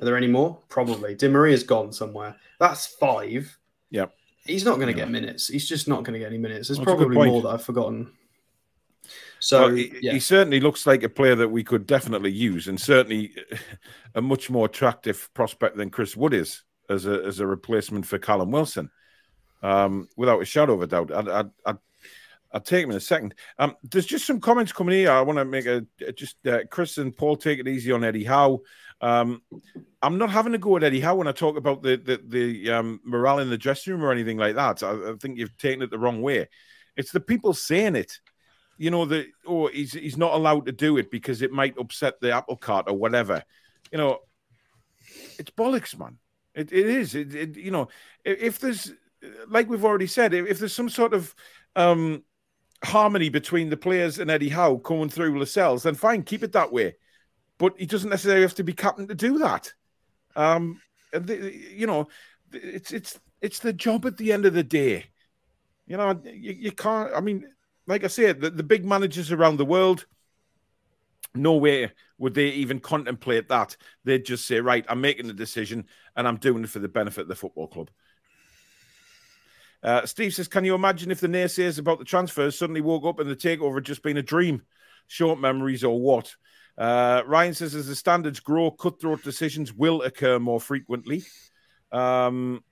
Are 0.00 0.04
there 0.04 0.16
any 0.16 0.26
more? 0.26 0.58
Probably. 0.68 1.14
Di 1.14 1.28
Maria's 1.28 1.62
gone 1.62 1.92
somewhere. 1.92 2.36
That's 2.60 2.86
five. 2.86 3.58
Yep. 3.90 4.12
He's 4.44 4.64
not 4.64 4.76
going 4.76 4.92
to 4.92 4.98
yeah. 4.98 5.06
get 5.06 5.10
minutes. 5.10 5.48
He's 5.48 5.66
just 5.66 5.88
not 5.88 6.04
going 6.04 6.12
to 6.12 6.18
get 6.18 6.26
any 6.26 6.36
minutes. 6.36 6.68
There's 6.68 6.78
That's 6.78 6.84
probably 6.84 7.16
more 7.26 7.40
that 7.42 7.48
I've 7.48 7.64
forgotten. 7.64 8.12
So 9.44 9.66
well, 9.66 9.74
he, 9.74 9.92
yeah. 10.00 10.14
he, 10.14 10.20
certainly 10.20 10.58
looks 10.58 10.86
like 10.86 11.02
a 11.02 11.08
player 11.10 11.34
that 11.34 11.50
we 11.50 11.62
could 11.62 11.86
definitely 11.86 12.32
use, 12.32 12.66
and 12.66 12.80
certainly 12.80 13.34
a 14.14 14.22
much 14.22 14.48
more 14.48 14.64
attractive 14.64 15.28
prospect 15.34 15.76
than 15.76 15.90
Chris 15.90 16.16
Wood 16.16 16.32
is 16.32 16.64
as 16.88 17.04
a 17.04 17.22
as 17.24 17.40
a 17.40 17.46
replacement 17.46 18.06
for 18.06 18.18
Callum 18.18 18.52
Wilson, 18.52 18.90
um, 19.62 20.08
without 20.16 20.40
a 20.40 20.46
shadow 20.46 20.72
of 20.72 20.80
a 20.80 20.86
doubt. 20.86 21.12
I'd, 21.12 21.28
I'd, 21.28 21.50
I'd, 21.66 21.76
I'll 22.54 22.60
take 22.62 22.84
him 22.84 22.92
in 22.92 22.96
a 22.96 23.00
second. 23.00 23.34
Um, 23.58 23.76
there's 23.82 24.06
just 24.06 24.26
some 24.26 24.40
comments 24.40 24.72
coming 24.72 24.94
here. 24.94 25.10
I 25.10 25.20
want 25.20 25.38
to 25.38 25.44
make 25.44 25.66
a 25.66 25.84
just 26.16 26.36
uh, 26.46 26.60
Chris 26.70 26.96
and 26.96 27.14
Paul 27.14 27.36
take 27.36 27.58
it 27.58 27.68
easy 27.68 27.92
on 27.92 28.02
Eddie 28.02 28.24
Howe. 28.24 28.60
Um, 29.02 29.42
I'm 30.00 30.16
not 30.16 30.30
having 30.30 30.54
a 30.54 30.58
go 30.58 30.78
at 30.78 30.84
Eddie 30.84 31.00
Howe 31.00 31.16
when 31.16 31.28
I 31.28 31.32
talk 31.32 31.58
about 31.58 31.82
the 31.82 31.96
the, 31.96 32.22
the 32.26 32.70
um, 32.70 32.98
morale 33.04 33.40
in 33.40 33.50
the 33.50 33.58
dressing 33.58 33.92
room 33.92 34.04
or 34.04 34.10
anything 34.10 34.38
like 34.38 34.54
that. 34.54 34.82
I, 34.82 35.10
I 35.10 35.14
think 35.20 35.36
you've 35.36 35.58
taken 35.58 35.82
it 35.82 35.90
the 35.90 35.98
wrong 35.98 36.22
way. 36.22 36.48
It's 36.96 37.12
the 37.12 37.20
people 37.20 37.52
saying 37.52 37.96
it 37.96 38.20
you 38.78 38.90
know, 38.90 39.04
the 39.04 39.26
oh, 39.46 39.68
he's 39.68 39.92
he's 39.92 40.16
not 40.16 40.34
allowed 40.34 40.66
to 40.66 40.72
do 40.72 40.96
it 40.98 41.10
because 41.10 41.42
it 41.42 41.52
might 41.52 41.78
upset 41.78 42.20
the 42.20 42.32
apple 42.32 42.56
cart 42.56 42.86
or 42.88 42.96
whatever. 42.96 43.42
You 43.92 43.98
know, 43.98 44.18
it's 45.38 45.50
bollocks, 45.50 45.98
man. 45.98 46.18
It, 46.54 46.72
it 46.72 46.86
is. 46.86 47.14
It, 47.14 47.34
it, 47.34 47.56
you 47.56 47.70
know, 47.70 47.88
if, 48.24 48.58
there's 48.58 48.92
like 49.48 49.68
we've 49.68 49.84
already 49.84 50.06
said, 50.06 50.34
if, 50.34 50.46
if 50.46 50.58
there's 50.58 50.74
some 50.74 50.88
sort 50.88 51.14
of 51.14 51.34
um, 51.76 52.22
harmony 52.84 53.28
between 53.28 53.70
the 53.70 53.76
players 53.76 54.18
and 54.18 54.30
Eddie 54.30 54.48
Howe 54.48 54.76
coming 54.76 55.08
through 55.08 55.38
Lascelles, 55.38 55.82
then 55.82 55.94
fine, 55.94 56.22
keep 56.22 56.42
it 56.42 56.52
that 56.52 56.72
way. 56.72 56.96
But 57.58 57.74
he 57.78 57.86
doesn't 57.86 58.10
necessarily 58.10 58.42
have 58.42 58.54
to 58.54 58.64
be 58.64 58.72
captain 58.72 59.08
to 59.08 59.14
do 59.14 59.38
that. 59.38 59.72
Um, 60.36 60.80
and 61.12 61.26
the, 61.26 61.52
you 61.52 61.86
know, 61.86 62.08
it's 62.52 62.92
it's 62.92 63.18
it's 63.40 63.58
the 63.58 63.72
job 63.72 64.06
at 64.06 64.16
the 64.16 64.32
end 64.32 64.46
of 64.46 64.54
the 64.54 64.64
day. 64.64 65.06
You 65.86 65.96
know, 65.96 66.20
you, 66.24 66.52
you 66.52 66.72
can't. 66.72 67.12
I 67.14 67.20
mean, 67.20 67.44
like 67.86 68.04
I 68.04 68.08
said, 68.08 68.40
the, 68.40 68.50
the 68.50 68.62
big 68.62 68.84
managers 68.84 69.32
around 69.32 69.56
the 69.56 69.64
world, 69.64 70.06
nowhere 71.34 71.92
would 72.18 72.34
they 72.34 72.48
even 72.48 72.80
contemplate 72.80 73.48
that. 73.48 73.76
They'd 74.04 74.24
just 74.24 74.46
say, 74.46 74.60
right, 74.60 74.84
I'm 74.88 75.00
making 75.00 75.26
the 75.26 75.34
decision 75.34 75.86
and 76.16 76.26
I'm 76.26 76.36
doing 76.36 76.64
it 76.64 76.70
for 76.70 76.78
the 76.78 76.88
benefit 76.88 77.22
of 77.22 77.28
the 77.28 77.34
football 77.34 77.66
club. 77.66 77.90
Uh, 79.82 80.06
Steve 80.06 80.32
says, 80.32 80.48
Can 80.48 80.64
you 80.64 80.74
imagine 80.74 81.10
if 81.10 81.20
the 81.20 81.28
naysayers 81.28 81.78
about 81.78 81.98
the 81.98 82.06
transfers 82.06 82.58
suddenly 82.58 82.80
woke 82.80 83.04
up 83.04 83.20
and 83.20 83.30
the 83.30 83.36
takeover 83.36 83.74
had 83.74 83.84
just 83.84 84.02
been 84.02 84.16
a 84.16 84.22
dream? 84.22 84.62
Short 85.08 85.38
memories 85.38 85.84
or 85.84 86.00
what? 86.00 86.34
Uh, 86.78 87.22
Ryan 87.26 87.52
says, 87.52 87.74
As 87.74 87.86
the 87.86 87.94
standards 87.94 88.40
grow, 88.40 88.70
cutthroat 88.70 89.22
decisions 89.22 89.74
will 89.74 90.00
occur 90.00 90.38
more 90.38 90.58
frequently. 90.58 91.22
Um, 91.92 92.64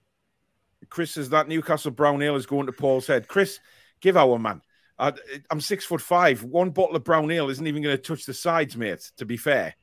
Chris 0.89 1.11
says, 1.11 1.29
That 1.29 1.49
Newcastle 1.49 1.91
Brown 1.91 2.23
Ale 2.23 2.37
is 2.37 2.47
going 2.47 2.65
to 2.65 2.73
Paul's 2.73 3.07
head. 3.07 3.29
Chris, 3.29 3.61
give 4.01 4.17
our 4.17 4.39
man. 4.39 4.63
I, 4.99 5.13
am 5.51 5.61
six 5.61 5.85
foot 5.85 6.01
five. 6.01 6.43
One 6.43 6.71
bottle 6.71 6.97
of 6.97 7.05
brown 7.05 7.31
ale 7.31 7.51
isn't 7.51 7.67
even 7.67 7.83
going 7.83 7.97
to 7.97 8.03
touch 8.03 8.27
the 8.27 8.35
sides, 8.35 8.77
mate. 8.77 9.11
To 9.17 9.25
be 9.25 9.37
fair, 9.37 9.75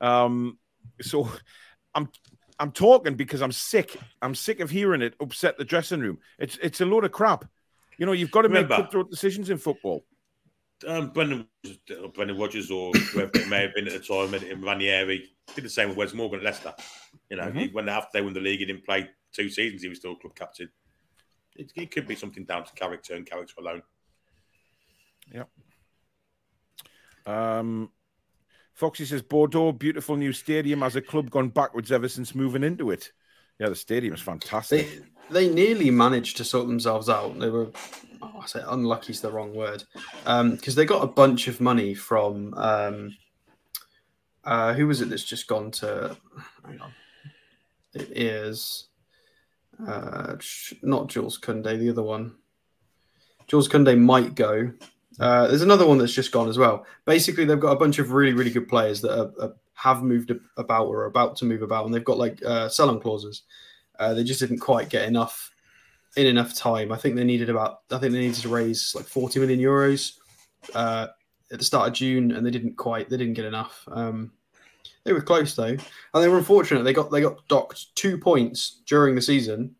um, 0.00 0.58
so 1.00 1.28
I'm 1.94 2.08
I'm 2.58 2.72
talking 2.72 3.14
because 3.14 3.42
I'm 3.42 3.52
sick. 3.52 3.96
I'm 4.20 4.34
sick 4.34 4.60
of 4.60 4.70
hearing 4.70 5.02
it 5.02 5.14
upset 5.20 5.58
the 5.58 5.64
dressing 5.64 6.00
room. 6.00 6.18
It's 6.38 6.58
it's 6.62 6.80
a 6.80 6.86
load 6.86 7.04
of 7.04 7.12
crap. 7.12 7.44
You 7.98 8.06
know, 8.06 8.12
you've 8.12 8.30
got 8.30 8.42
to 8.42 8.48
Remember, 8.48 8.76
make 8.76 8.84
cutthroat 8.84 9.10
decisions 9.10 9.50
in 9.50 9.58
football. 9.58 10.04
Um, 10.86 11.10
Brendan, 11.10 11.46
Brendan 12.14 12.38
Rodgers 12.38 12.70
or 12.70 12.92
whoever 12.92 13.30
it 13.34 13.48
may 13.48 13.62
have 13.62 13.74
been 13.74 13.86
at 13.86 13.92
the 13.92 13.98
time, 14.00 14.34
and 14.34 14.64
Ranieri 14.64 15.30
did 15.54 15.64
the 15.64 15.70
same 15.70 15.88
with 15.88 15.98
Wes 15.98 16.14
Morgan 16.14 16.40
at 16.40 16.44
Leicester. 16.44 16.74
You 17.30 17.36
know, 17.36 17.44
mm-hmm. 17.44 17.74
when 17.74 17.88
after 17.88 18.10
they 18.12 18.22
won 18.22 18.32
the 18.32 18.40
league, 18.40 18.58
he 18.60 18.64
didn't 18.64 18.84
play 18.84 19.08
two 19.32 19.48
seasons. 19.48 19.82
He 19.82 19.88
was 19.88 19.98
still 19.98 20.16
club 20.16 20.34
captain. 20.34 20.70
It, 21.54 21.72
it 21.76 21.90
could 21.90 22.08
be 22.08 22.16
something 22.16 22.44
down 22.44 22.64
to 22.64 22.72
character 22.72 23.14
and 23.14 23.26
character 23.26 23.54
alone. 23.58 23.82
Yep. 25.32 25.48
Um, 27.26 27.90
Foxy 28.74 29.04
says 29.04 29.22
Bordeaux, 29.22 29.72
beautiful 29.72 30.16
new 30.16 30.32
stadium. 30.32 30.82
Has 30.82 30.96
a 30.96 31.02
club 31.02 31.30
gone 31.30 31.48
backwards 31.48 31.92
ever 31.92 32.08
since 32.08 32.34
moving 32.34 32.64
into 32.64 32.90
it? 32.90 33.12
Yeah, 33.58 33.68
the 33.68 33.74
stadium 33.76 34.14
is 34.14 34.20
fantastic. 34.20 34.88
They, 35.30 35.46
they 35.46 35.54
nearly 35.54 35.90
managed 35.90 36.36
to 36.38 36.44
sort 36.44 36.66
themselves 36.66 37.08
out. 37.08 37.38
They 37.38 37.50
were, 37.50 37.70
oh, 38.22 38.40
I 38.42 38.46
say 38.46 38.60
unlucky 38.66 39.12
is 39.12 39.20
the 39.20 39.30
wrong 39.30 39.54
word, 39.54 39.84
because 40.24 40.26
um, 40.26 40.58
they 40.74 40.84
got 40.84 41.04
a 41.04 41.08
bunch 41.08 41.48
of 41.48 41.60
money 41.60 41.94
from. 41.94 42.54
Um, 42.54 43.16
uh, 44.44 44.74
who 44.74 44.88
was 44.88 45.00
it 45.00 45.08
that's 45.08 45.22
just 45.22 45.46
gone 45.46 45.70
to? 45.70 46.16
Hang 46.66 46.80
on. 46.80 46.92
It 47.94 48.10
is 48.16 48.88
uh, 49.86 50.34
not 50.82 51.08
Jules 51.08 51.38
Koundé, 51.38 51.78
the 51.78 51.90
other 51.90 52.02
one. 52.02 52.34
Jules 53.46 53.68
Koundé 53.68 53.96
might 53.98 54.34
go, 54.34 54.72
uh, 55.20 55.46
there's 55.46 55.62
another 55.62 55.86
one 55.86 55.98
that's 55.98 56.14
just 56.14 56.32
gone 56.32 56.48
as 56.48 56.58
well. 56.58 56.86
Basically, 57.04 57.44
they've 57.44 57.60
got 57.60 57.72
a 57.72 57.78
bunch 57.78 57.98
of 57.98 58.12
really, 58.12 58.32
really 58.32 58.50
good 58.50 58.68
players 58.68 59.00
that 59.02 59.18
are, 59.18 59.32
are, 59.40 59.54
have 59.74 60.02
moved 60.02 60.32
about 60.56 60.86
or 60.86 61.02
are 61.02 61.06
about 61.06 61.36
to 61.36 61.44
move 61.44 61.62
about, 61.62 61.84
and 61.84 61.94
they've 61.94 62.04
got 62.04 62.18
like 62.18 62.42
uh, 62.44 62.68
sell-on 62.68 63.00
clauses. 63.00 63.42
Uh, 63.98 64.14
they 64.14 64.24
just 64.24 64.40
didn't 64.40 64.58
quite 64.58 64.88
get 64.88 65.06
enough 65.06 65.50
in 66.16 66.26
enough 66.26 66.54
time. 66.54 66.92
I 66.92 66.96
think 66.96 67.16
they 67.16 67.24
needed 67.24 67.50
about. 67.50 67.80
I 67.90 67.98
think 67.98 68.12
they 68.12 68.20
needed 68.20 68.40
to 68.42 68.48
raise 68.48 68.94
like 68.94 69.04
40 69.04 69.40
million 69.40 69.60
euros 69.60 70.18
uh, 70.74 71.08
at 71.50 71.58
the 71.58 71.64
start 71.64 71.88
of 71.88 71.94
June, 71.94 72.32
and 72.32 72.44
they 72.44 72.50
didn't 72.50 72.76
quite. 72.76 73.08
They 73.08 73.16
didn't 73.16 73.34
get 73.34 73.44
enough. 73.44 73.86
Um, 73.90 74.32
they 75.04 75.12
were 75.12 75.20
close 75.20 75.54
though, 75.54 75.64
and 75.64 75.80
they 76.14 76.28
were 76.28 76.38
unfortunate. 76.38 76.84
They 76.84 76.92
got 76.92 77.10
they 77.10 77.20
got 77.20 77.46
docked 77.48 77.94
two 77.96 78.18
points 78.18 78.82
during 78.86 79.14
the 79.14 79.22
season, 79.22 79.74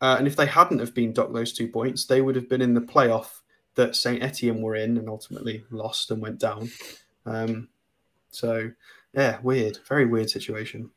uh, 0.00 0.16
and 0.18 0.26
if 0.26 0.36
they 0.36 0.46
hadn't 0.46 0.78
have 0.78 0.94
been 0.94 1.12
docked 1.12 1.34
those 1.34 1.52
two 1.52 1.68
points, 1.68 2.06
they 2.06 2.20
would 2.20 2.36
have 2.36 2.48
been 2.48 2.62
in 2.62 2.74
the 2.74 2.80
playoff 2.80 3.40
that 3.76 3.96
Saint 3.96 4.22
Etienne 4.22 4.62
were 4.62 4.74
in 4.74 4.96
and 4.96 5.08
ultimately 5.08 5.64
lost 5.70 6.10
and 6.10 6.20
went 6.20 6.38
down. 6.38 6.70
Um, 7.24 7.68
so 8.30 8.70
yeah, 9.12 9.38
weird, 9.42 9.78
very 9.88 10.04
weird 10.04 10.30
situation. 10.30 10.90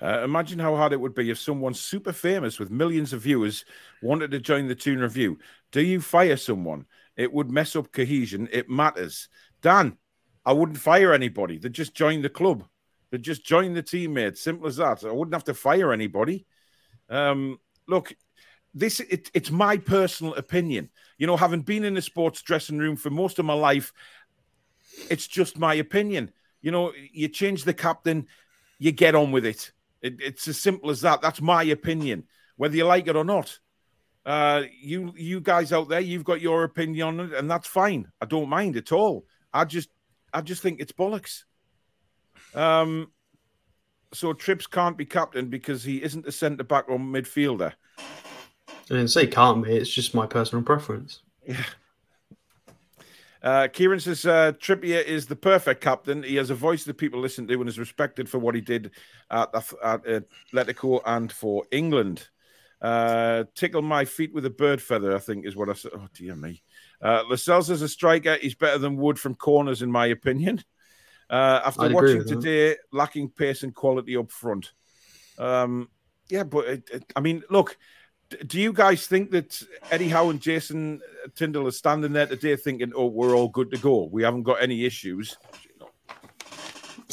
Uh, 0.00 0.22
imagine 0.24 0.58
how 0.58 0.76
hard 0.76 0.92
it 0.92 1.00
would 1.00 1.14
be 1.14 1.30
if 1.30 1.38
someone 1.38 1.72
super 1.72 2.12
famous 2.12 2.58
with 2.58 2.70
millions 2.70 3.14
of 3.14 3.22
viewers 3.22 3.64
wanted 4.02 4.30
to 4.30 4.38
join 4.38 4.68
the 4.68 4.74
Toon 4.74 4.98
Review. 4.98 5.38
Do 5.72 5.80
you 5.80 6.00
fire 6.00 6.36
someone? 6.36 6.84
It 7.16 7.32
would 7.32 7.50
mess 7.50 7.74
up 7.74 7.92
cohesion. 7.92 8.46
It 8.52 8.68
matters. 8.68 9.28
Dan, 9.62 9.96
I 10.44 10.52
wouldn't 10.52 10.78
fire 10.78 11.14
anybody. 11.14 11.58
They'd 11.58 11.72
just 11.72 11.94
join 11.94 12.20
the 12.20 12.28
club. 12.28 12.64
They'd 13.10 13.22
just 13.22 13.44
join 13.44 13.72
the 13.72 13.82
teammates. 13.82 14.42
Simple 14.42 14.66
as 14.66 14.76
that. 14.76 15.02
I 15.02 15.12
wouldn't 15.12 15.34
have 15.34 15.44
to 15.44 15.54
fire 15.54 15.92
anybody. 15.92 16.46
Um, 17.08 17.58
look, 17.88 18.14
this 18.76 19.00
it, 19.00 19.30
it's 19.32 19.50
my 19.50 19.78
personal 19.78 20.34
opinion. 20.34 20.90
You 21.16 21.26
know, 21.26 21.36
having 21.36 21.62
been 21.62 21.84
in 21.84 21.94
the 21.94 22.02
sports 22.02 22.42
dressing 22.42 22.78
room 22.78 22.96
for 22.96 23.08
most 23.08 23.38
of 23.38 23.46
my 23.46 23.54
life, 23.54 23.92
it's 25.08 25.26
just 25.26 25.58
my 25.58 25.74
opinion. 25.74 26.30
You 26.60 26.72
know, 26.72 26.92
you 27.12 27.28
change 27.28 27.64
the 27.64 27.72
captain, 27.72 28.26
you 28.78 28.92
get 28.92 29.14
on 29.14 29.32
with 29.32 29.46
it. 29.46 29.72
it 30.02 30.20
it's 30.20 30.46
as 30.46 30.60
simple 30.60 30.90
as 30.90 31.00
that. 31.00 31.22
That's 31.22 31.40
my 31.40 31.62
opinion, 31.64 32.24
whether 32.56 32.76
you 32.76 32.84
like 32.84 33.08
it 33.08 33.16
or 33.16 33.24
not. 33.24 33.58
Uh, 34.26 34.64
you 34.78 35.14
you 35.16 35.40
guys 35.40 35.72
out 35.72 35.88
there, 35.88 36.00
you've 36.00 36.24
got 36.24 36.42
your 36.42 36.64
opinion 36.64 37.08
on 37.08 37.20
it, 37.20 37.32
and 37.32 37.50
that's 37.50 37.66
fine. 37.68 38.10
I 38.20 38.26
don't 38.26 38.48
mind 38.48 38.76
at 38.76 38.92
all. 38.92 39.24
I 39.54 39.64
just 39.64 39.88
I 40.34 40.42
just 40.42 40.62
think 40.62 40.80
it's 40.80 40.92
bollocks. 40.92 41.44
Um, 42.54 43.10
so 44.12 44.34
Trips 44.34 44.66
can't 44.66 44.98
be 44.98 45.06
captain 45.06 45.48
because 45.48 45.82
he 45.82 46.02
isn't 46.02 46.26
a 46.26 46.32
centre 46.32 46.64
back 46.64 46.86
or 46.88 46.98
midfielder. 46.98 47.72
I 48.90 48.94
didn't 48.94 49.08
say 49.08 49.26
can't 49.26 49.64
be. 49.64 49.76
It's 49.76 49.92
just 49.92 50.14
my 50.14 50.26
personal 50.26 50.64
preference. 50.64 51.20
Yeah. 51.46 51.64
Uh, 53.42 53.68
Kieran 53.68 54.00
says 54.00 54.26
uh, 54.26 54.52
Trippier 54.58 55.04
is 55.04 55.26
the 55.26 55.36
perfect 55.36 55.80
captain. 55.80 56.22
He 56.22 56.36
has 56.36 56.50
a 56.50 56.54
voice 56.54 56.84
that 56.84 56.94
people 56.98 57.20
listen 57.20 57.46
to 57.46 57.60
and 57.60 57.68
is 57.68 57.78
respected 57.78 58.28
for 58.28 58.38
what 58.38 58.54
he 58.54 58.60
did 58.60 58.90
at, 59.30 59.54
at 59.84 60.04
Atletico 60.52 61.00
and 61.06 61.30
for 61.30 61.64
England. 61.70 62.28
Uh, 62.80 63.44
tickle 63.54 63.82
my 63.82 64.04
feet 64.04 64.34
with 64.34 64.46
a 64.46 64.50
bird 64.50 64.82
feather, 64.82 65.14
I 65.14 65.18
think, 65.18 65.46
is 65.46 65.56
what 65.56 65.68
I 65.68 65.74
said. 65.74 65.92
Oh, 65.94 66.08
dear 66.14 66.34
me. 66.34 66.62
Uh, 67.00 67.22
Lascelles 67.28 67.70
is 67.70 67.82
a 67.82 67.88
striker. 67.88 68.36
He's 68.36 68.54
better 68.54 68.78
than 68.78 68.96
Wood 68.96 69.18
from 69.18 69.34
corners, 69.34 69.82
in 69.82 69.90
my 69.90 70.06
opinion. 70.06 70.62
Uh, 71.28 71.60
after 71.64 71.82
I'd 71.82 71.92
watching 71.92 72.24
today, 72.24 72.70
that. 72.70 72.78
lacking 72.92 73.30
pace 73.30 73.62
and 73.62 73.74
quality 73.74 74.16
up 74.16 74.30
front. 74.30 74.72
Um, 75.38 75.88
yeah, 76.28 76.44
but 76.44 76.66
it, 76.66 76.90
it, 76.92 77.12
I 77.14 77.20
mean, 77.20 77.42
look, 77.50 77.76
do 78.46 78.60
you 78.60 78.72
guys 78.72 79.06
think 79.06 79.30
that 79.30 79.62
Eddie 79.90 80.08
Howe 80.08 80.30
and 80.30 80.40
Jason 80.40 81.00
Tindall 81.34 81.66
are 81.66 81.72
standing 81.72 82.12
there 82.12 82.26
today 82.26 82.56
thinking, 82.56 82.92
"Oh, 82.94 83.06
we're 83.06 83.36
all 83.36 83.48
good 83.48 83.70
to 83.70 83.78
go. 83.78 84.04
We 84.04 84.22
haven't 84.22 84.42
got 84.42 84.62
any 84.62 84.84
issues"? 84.84 85.36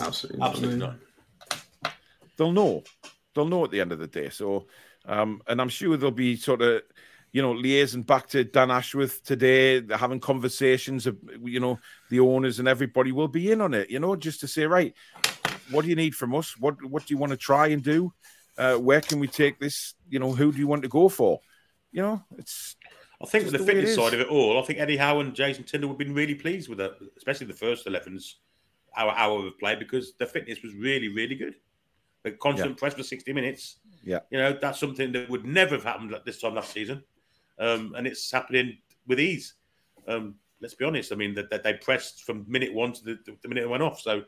Absolutely, 0.02 0.41
absolutely 0.41 0.80
not. 0.80 0.95
They'll 2.38 2.52
know. 2.52 2.84
They'll 3.34 3.48
know 3.48 3.65
at 3.65 3.72
the 3.72 3.81
end 3.81 3.91
of 3.91 3.99
the 3.99 4.07
day. 4.07 4.30
So, 4.30 4.68
um, 5.06 5.41
and 5.48 5.61
I'm 5.61 5.69
sure 5.69 5.98
they'll 5.98 6.11
be 6.11 6.35
sort 6.35 6.61
of, 6.61 6.81
you 7.31 7.41
know, 7.41 7.53
liaising 7.53 8.06
back 8.06 8.27
to 8.30 8.44
Dan 8.44 8.72
Ashworth 8.72 9.23
today. 9.23 9.80
They're 9.80 9.98
having 9.98 10.19
conversations. 10.19 11.06
Of, 11.06 11.18
you 11.44 11.60
know, 11.60 11.80
the 12.10 12.19
owners 12.22 12.60
and 12.60 12.68
everybody 12.68 13.11
will 13.11 13.27
be 13.27 13.52
in 13.52 13.61
on 13.61 13.73
it. 13.73 13.90
You 13.90 13.99
know, 13.99 14.15
just 14.15 14.40
to 14.41 14.48
say, 14.48 14.65
right, 14.65 14.94
what 15.69 15.84
do 15.84 15.90
you 15.90 15.95
need 15.95 16.15
from 16.15 16.34
us? 16.34 16.57
What 16.57 16.84
What 16.84 17.06
do 17.06 17.14
you 17.14 17.19
want 17.19 17.31
to 17.31 17.38
try 17.38 17.68
and 17.68 17.84
do? 17.84 18.14
Uh, 18.57 18.75
where 18.75 19.01
can 19.01 19.19
we 19.19 19.27
take 19.27 19.59
this? 19.59 19.95
You 20.09 20.19
know, 20.19 20.31
who 20.31 20.51
do 20.51 20.57
you 20.57 20.67
want 20.67 20.84
to 20.84 20.89
go 20.89 21.09
for? 21.09 21.39
You 21.91 22.01
know, 22.01 22.23
it's. 22.38 22.75
I 23.21 23.25
think 23.25 23.45
the, 23.45 23.57
the 23.57 23.65
fitness 23.65 23.95
side 23.95 24.13
of 24.13 24.19
it 24.19 24.27
all, 24.27 24.61
I 24.61 24.65
think 24.65 24.80
Eddie 24.80 24.97
Howe 24.97 25.21
and 25.21 25.34
Jason 25.34 25.63
Tindall 25.63 25.89
would 25.89 25.93
have 25.93 26.07
been 26.07 26.13
really 26.13 26.35
pleased 26.35 26.67
with 26.67 26.81
it, 26.81 26.91
especially 27.15 27.47
the 27.47 27.53
first 27.53 27.85
11s, 27.85 28.34
our 28.97 29.13
hour 29.13 29.47
of 29.47 29.57
play, 29.59 29.75
because 29.75 30.13
the 30.19 30.25
fitness 30.25 30.61
was 30.61 30.73
really, 30.73 31.07
really 31.07 31.35
good. 31.35 31.55
The 32.23 32.31
constant 32.31 32.71
yeah. 32.71 32.80
press 32.80 32.93
for 32.95 33.03
60 33.03 33.31
minutes. 33.31 33.80
Yeah. 34.03 34.19
You 34.30 34.39
know, 34.39 34.57
that's 34.59 34.80
something 34.80 35.13
that 35.13 35.30
would 35.30 35.45
never 35.45 35.75
have 35.75 35.85
happened 35.85 36.13
at 36.13 36.25
this 36.25 36.41
time 36.41 36.55
last 36.55 36.73
season. 36.73 37.03
Um, 37.59 37.93
and 37.95 38.05
it's 38.07 38.30
happening 38.30 38.77
with 39.07 39.21
ease. 39.21 39.53
Um, 40.07 40.35
let's 40.61 40.73
be 40.73 40.85
honest. 40.85 41.11
I 41.11 41.15
mean, 41.15 41.34
that, 41.35 41.49
that 41.49 41.63
they 41.63 41.73
pressed 41.73 42.23
from 42.23 42.45
minute 42.47 42.73
one 42.73 42.93
to 42.93 43.03
the, 43.03 43.19
the 43.41 43.47
minute 43.47 43.65
it 43.65 43.69
went 43.69 43.84
off. 43.84 44.01
So, 44.01 44.23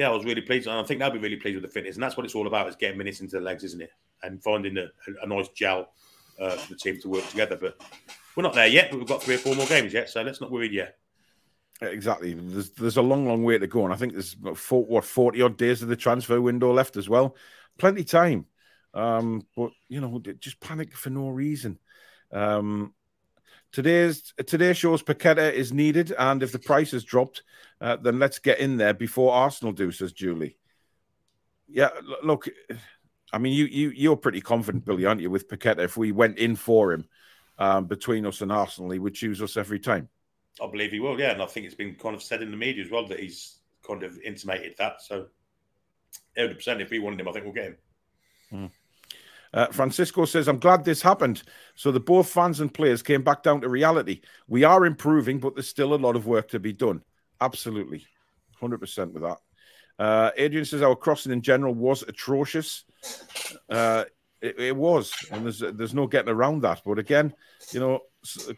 yeah, 0.00 0.08
I 0.08 0.12
was 0.14 0.24
really 0.24 0.40
pleased, 0.40 0.66
and 0.66 0.78
I 0.78 0.82
think 0.82 0.98
they'll 0.98 1.10
be 1.10 1.18
really 1.18 1.36
pleased 1.36 1.56
with 1.56 1.62
the 1.62 1.68
fitness, 1.68 1.96
and 1.96 2.02
that's 2.02 2.16
what 2.16 2.24
it's 2.24 2.34
all 2.34 2.46
about: 2.46 2.66
is 2.68 2.74
getting 2.74 2.96
minutes 2.96 3.20
into 3.20 3.36
the 3.36 3.42
legs, 3.42 3.64
isn't 3.64 3.82
it? 3.82 3.90
And 4.22 4.42
finding 4.42 4.78
a, 4.78 4.86
a, 5.22 5.26
nice 5.26 5.48
gel 5.48 5.90
uh, 6.40 6.56
for 6.56 6.72
the 6.72 6.78
team 6.78 6.98
to 7.02 7.08
work 7.10 7.28
together. 7.28 7.58
But 7.60 7.78
we're 8.34 8.42
not 8.42 8.54
there 8.54 8.66
yet. 8.66 8.90
But 8.90 8.96
we've 8.96 9.06
got 9.06 9.22
three 9.22 9.34
or 9.34 9.38
four 9.38 9.54
more 9.54 9.66
games 9.66 9.92
yet, 9.92 10.08
so 10.08 10.22
let's 10.22 10.40
not 10.40 10.50
worry 10.50 10.72
yet. 10.72 10.96
Exactly. 11.82 12.32
There's 12.32 12.70
there's 12.70 12.96
a 12.96 13.02
long, 13.02 13.26
long 13.26 13.44
way 13.44 13.58
to 13.58 13.66
go, 13.66 13.84
and 13.84 13.92
I 13.92 13.96
think 13.96 14.14
there's 14.14 14.34
four, 14.54 14.86
what 14.86 15.04
forty 15.04 15.42
odd 15.42 15.58
days 15.58 15.82
of 15.82 15.88
the 15.88 15.96
transfer 15.96 16.40
window 16.40 16.72
left 16.72 16.96
as 16.96 17.10
well. 17.10 17.36
Plenty 17.76 18.04
time, 18.04 18.46
um, 18.94 19.46
but 19.54 19.72
you 19.90 20.00
know, 20.00 20.18
just 20.38 20.60
panic 20.60 20.96
for 20.96 21.10
no 21.10 21.28
reason. 21.28 21.78
Um, 22.32 22.94
Today's 23.72 24.34
today 24.46 24.72
shows 24.72 25.02
Paqueta 25.02 25.52
is 25.52 25.72
needed, 25.72 26.12
and 26.18 26.42
if 26.42 26.50
the 26.50 26.58
price 26.58 26.90
has 26.90 27.04
dropped, 27.04 27.42
uh, 27.80 27.96
then 27.96 28.18
let's 28.18 28.40
get 28.40 28.58
in 28.58 28.76
there 28.76 28.94
before 28.94 29.32
Arsenal 29.32 29.72
do, 29.72 29.92
says 29.92 30.12
Julie. 30.12 30.56
Yeah, 31.68 31.90
look, 32.24 32.48
I 33.32 33.38
mean, 33.38 33.52
you 33.52 33.66
you 33.66 33.90
you're 33.90 34.16
pretty 34.16 34.40
confident, 34.40 34.84
Billy, 34.84 35.06
aren't 35.06 35.20
you, 35.20 35.30
with 35.30 35.48
Paqueta? 35.48 35.84
If 35.84 35.96
we 35.96 36.10
went 36.10 36.38
in 36.38 36.56
for 36.56 36.92
him 36.92 37.06
um, 37.58 37.86
between 37.86 38.26
us 38.26 38.40
and 38.40 38.50
Arsenal, 38.50 38.90
he 38.90 38.98
would 38.98 39.14
choose 39.14 39.40
us 39.40 39.56
every 39.56 39.78
time. 39.78 40.08
I 40.60 40.68
believe 40.68 40.90
he 40.90 40.98
will, 40.98 41.18
yeah, 41.18 41.30
and 41.30 41.42
I 41.42 41.46
think 41.46 41.66
it's 41.66 41.74
been 41.76 41.94
kind 41.94 42.16
of 42.16 42.22
said 42.22 42.42
in 42.42 42.50
the 42.50 42.56
media 42.56 42.84
as 42.84 42.90
well 42.90 43.06
that 43.06 43.20
he's 43.20 43.58
kind 43.86 44.02
of 44.02 44.18
intimated 44.20 44.74
that. 44.78 45.00
So, 45.00 45.26
100 46.34 46.56
percent, 46.56 46.80
if 46.80 46.90
we 46.90 46.98
wanted 46.98 47.20
him, 47.20 47.28
I 47.28 47.32
think 47.32 47.44
we'll 47.44 47.54
get 47.54 47.66
him. 47.66 47.76
Hmm. 48.50 48.66
Uh, 49.52 49.66
Francisco 49.66 50.24
says, 50.24 50.48
I'm 50.48 50.58
glad 50.58 50.84
this 50.84 51.02
happened. 51.02 51.42
So 51.74 51.90
the 51.90 52.00
both 52.00 52.28
fans 52.28 52.60
and 52.60 52.72
players 52.72 53.02
came 53.02 53.22
back 53.22 53.42
down 53.42 53.60
to 53.62 53.68
reality. 53.68 54.20
We 54.48 54.64
are 54.64 54.86
improving, 54.86 55.40
but 55.40 55.54
there's 55.54 55.68
still 55.68 55.94
a 55.94 55.96
lot 55.96 56.16
of 56.16 56.26
work 56.26 56.48
to 56.50 56.60
be 56.60 56.72
done. 56.72 57.02
Absolutely. 57.40 58.06
100% 58.60 59.12
with 59.12 59.22
that. 59.22 59.38
Uh, 59.98 60.30
Adrian 60.36 60.64
says, 60.64 60.82
our 60.82 60.96
crossing 60.96 61.32
in 61.32 61.42
general 61.42 61.74
was 61.74 62.02
atrocious. 62.02 62.84
Uh, 63.68 64.04
it, 64.40 64.58
it, 64.58 64.76
was, 64.76 65.12
and 65.30 65.44
there's 65.44 65.58
there's 65.58 65.92
no 65.92 66.06
getting 66.06 66.32
around 66.32 66.62
that. 66.62 66.80
But 66.84 66.98
again, 66.98 67.34
you 67.72 67.80
know, 67.80 68.00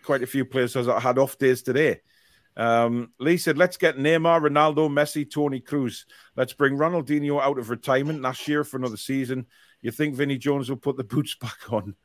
quite 0.04 0.22
a 0.22 0.26
few 0.26 0.44
players 0.44 0.74
have 0.74 1.02
had 1.02 1.18
off 1.18 1.38
days 1.38 1.62
today. 1.62 2.00
Um, 2.56 3.12
Lee 3.18 3.38
said, 3.38 3.58
let's 3.58 3.76
get 3.76 3.96
Neymar, 3.96 4.40
Ronaldo, 4.42 4.88
Messi, 4.88 5.28
Toni 5.28 5.60
Kroos. 5.60 6.04
Let's 6.36 6.52
bring 6.52 6.76
Ronaldinho 6.76 7.40
out 7.40 7.58
of 7.58 7.70
retirement 7.70 8.22
last 8.22 8.46
year 8.46 8.62
for 8.62 8.76
another 8.76 8.96
season. 8.96 9.46
You 9.82 9.90
think 9.90 10.14
Vinnie 10.14 10.38
Jones 10.38 10.70
will 10.70 10.76
put 10.76 10.96
the 10.96 11.04
boots 11.04 11.34
back 11.34 11.72
on? 11.72 11.96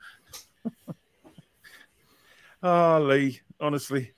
oh, 2.64 3.00
Lee, 3.08 3.40
honestly. 3.60 4.14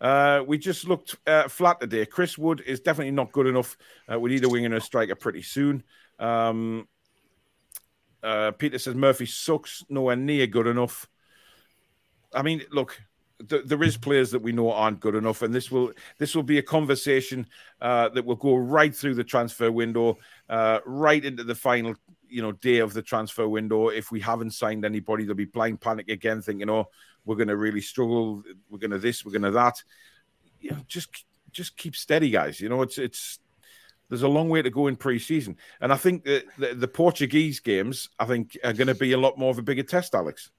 Uh, 0.00 0.42
we 0.44 0.58
just 0.58 0.88
looked 0.88 1.16
uh, 1.28 1.46
flat 1.46 1.78
today. 1.80 2.04
Chris 2.06 2.36
Wood 2.36 2.62
is 2.66 2.80
definitely 2.80 3.12
not 3.12 3.30
good 3.30 3.46
enough. 3.46 3.76
Uh, 4.10 4.18
we 4.18 4.30
need 4.30 4.44
a 4.44 4.48
wing 4.48 4.64
and 4.64 4.74
a 4.74 4.80
striker 4.80 5.14
pretty 5.14 5.42
soon. 5.42 5.84
Um, 6.18 6.88
uh, 8.22 8.52
Peter 8.52 8.78
says 8.78 8.94
Murphy 8.94 9.26
sucks, 9.26 9.84
nowhere 9.88 10.16
near 10.16 10.46
good 10.46 10.66
enough. 10.66 11.08
I 12.34 12.42
mean, 12.42 12.62
look, 12.70 13.00
th- 13.48 13.64
there 13.66 13.82
is 13.82 13.96
players 13.96 14.30
that 14.30 14.42
we 14.42 14.52
know 14.52 14.72
aren't 14.72 15.00
good 15.00 15.14
enough, 15.14 15.42
and 15.42 15.54
this 15.54 15.70
will 15.70 15.92
this 16.18 16.34
will 16.34 16.42
be 16.42 16.58
a 16.58 16.62
conversation 16.62 17.46
uh, 17.80 18.08
that 18.10 18.24
will 18.24 18.36
go 18.36 18.56
right 18.56 18.94
through 18.94 19.14
the 19.14 19.24
transfer 19.24 19.70
window, 19.70 20.18
uh, 20.48 20.80
right 20.86 21.24
into 21.24 21.44
the 21.44 21.54
final 21.54 21.94
you 22.32 22.42
know 22.42 22.52
day 22.52 22.78
of 22.78 22.94
the 22.94 23.02
transfer 23.02 23.48
window. 23.48 23.88
If 23.88 24.10
we 24.10 24.20
haven't 24.20 24.52
signed 24.52 24.84
anybody, 24.84 25.24
there'll 25.24 25.36
be 25.36 25.44
blind 25.44 25.80
panic 25.80 26.08
again, 26.08 26.42
thinking, 26.42 26.70
"Oh, 26.70 26.88
we're 27.24 27.36
going 27.36 27.48
to 27.48 27.56
really 27.56 27.80
struggle. 27.80 28.42
We're 28.70 28.78
going 28.78 28.90
to 28.90 28.98
this. 28.98 29.24
We're 29.24 29.32
going 29.32 29.42
to 29.42 29.50
that." 29.52 29.82
You 30.60 30.70
know, 30.70 30.78
just 30.86 31.24
just 31.50 31.76
keep 31.76 31.94
steady, 31.94 32.30
guys. 32.30 32.60
You 32.60 32.68
know, 32.68 32.82
it's 32.82 32.98
it's 32.98 33.38
there's 34.08 34.22
a 34.22 34.28
long 34.28 34.48
way 34.48 34.62
to 34.62 34.70
go 34.70 34.88
in 34.88 34.96
pre-season, 34.96 35.56
and 35.80 35.92
I 35.92 35.96
think 35.96 36.24
that 36.24 36.44
the, 36.58 36.74
the 36.74 36.88
Portuguese 36.88 37.60
games, 37.60 38.08
I 38.18 38.24
think, 38.24 38.58
are 38.64 38.72
going 38.72 38.88
to 38.88 38.94
be 38.94 39.12
a 39.12 39.18
lot 39.18 39.38
more 39.38 39.50
of 39.50 39.58
a 39.58 39.62
bigger 39.62 39.82
test, 39.82 40.14
Alex. 40.14 40.50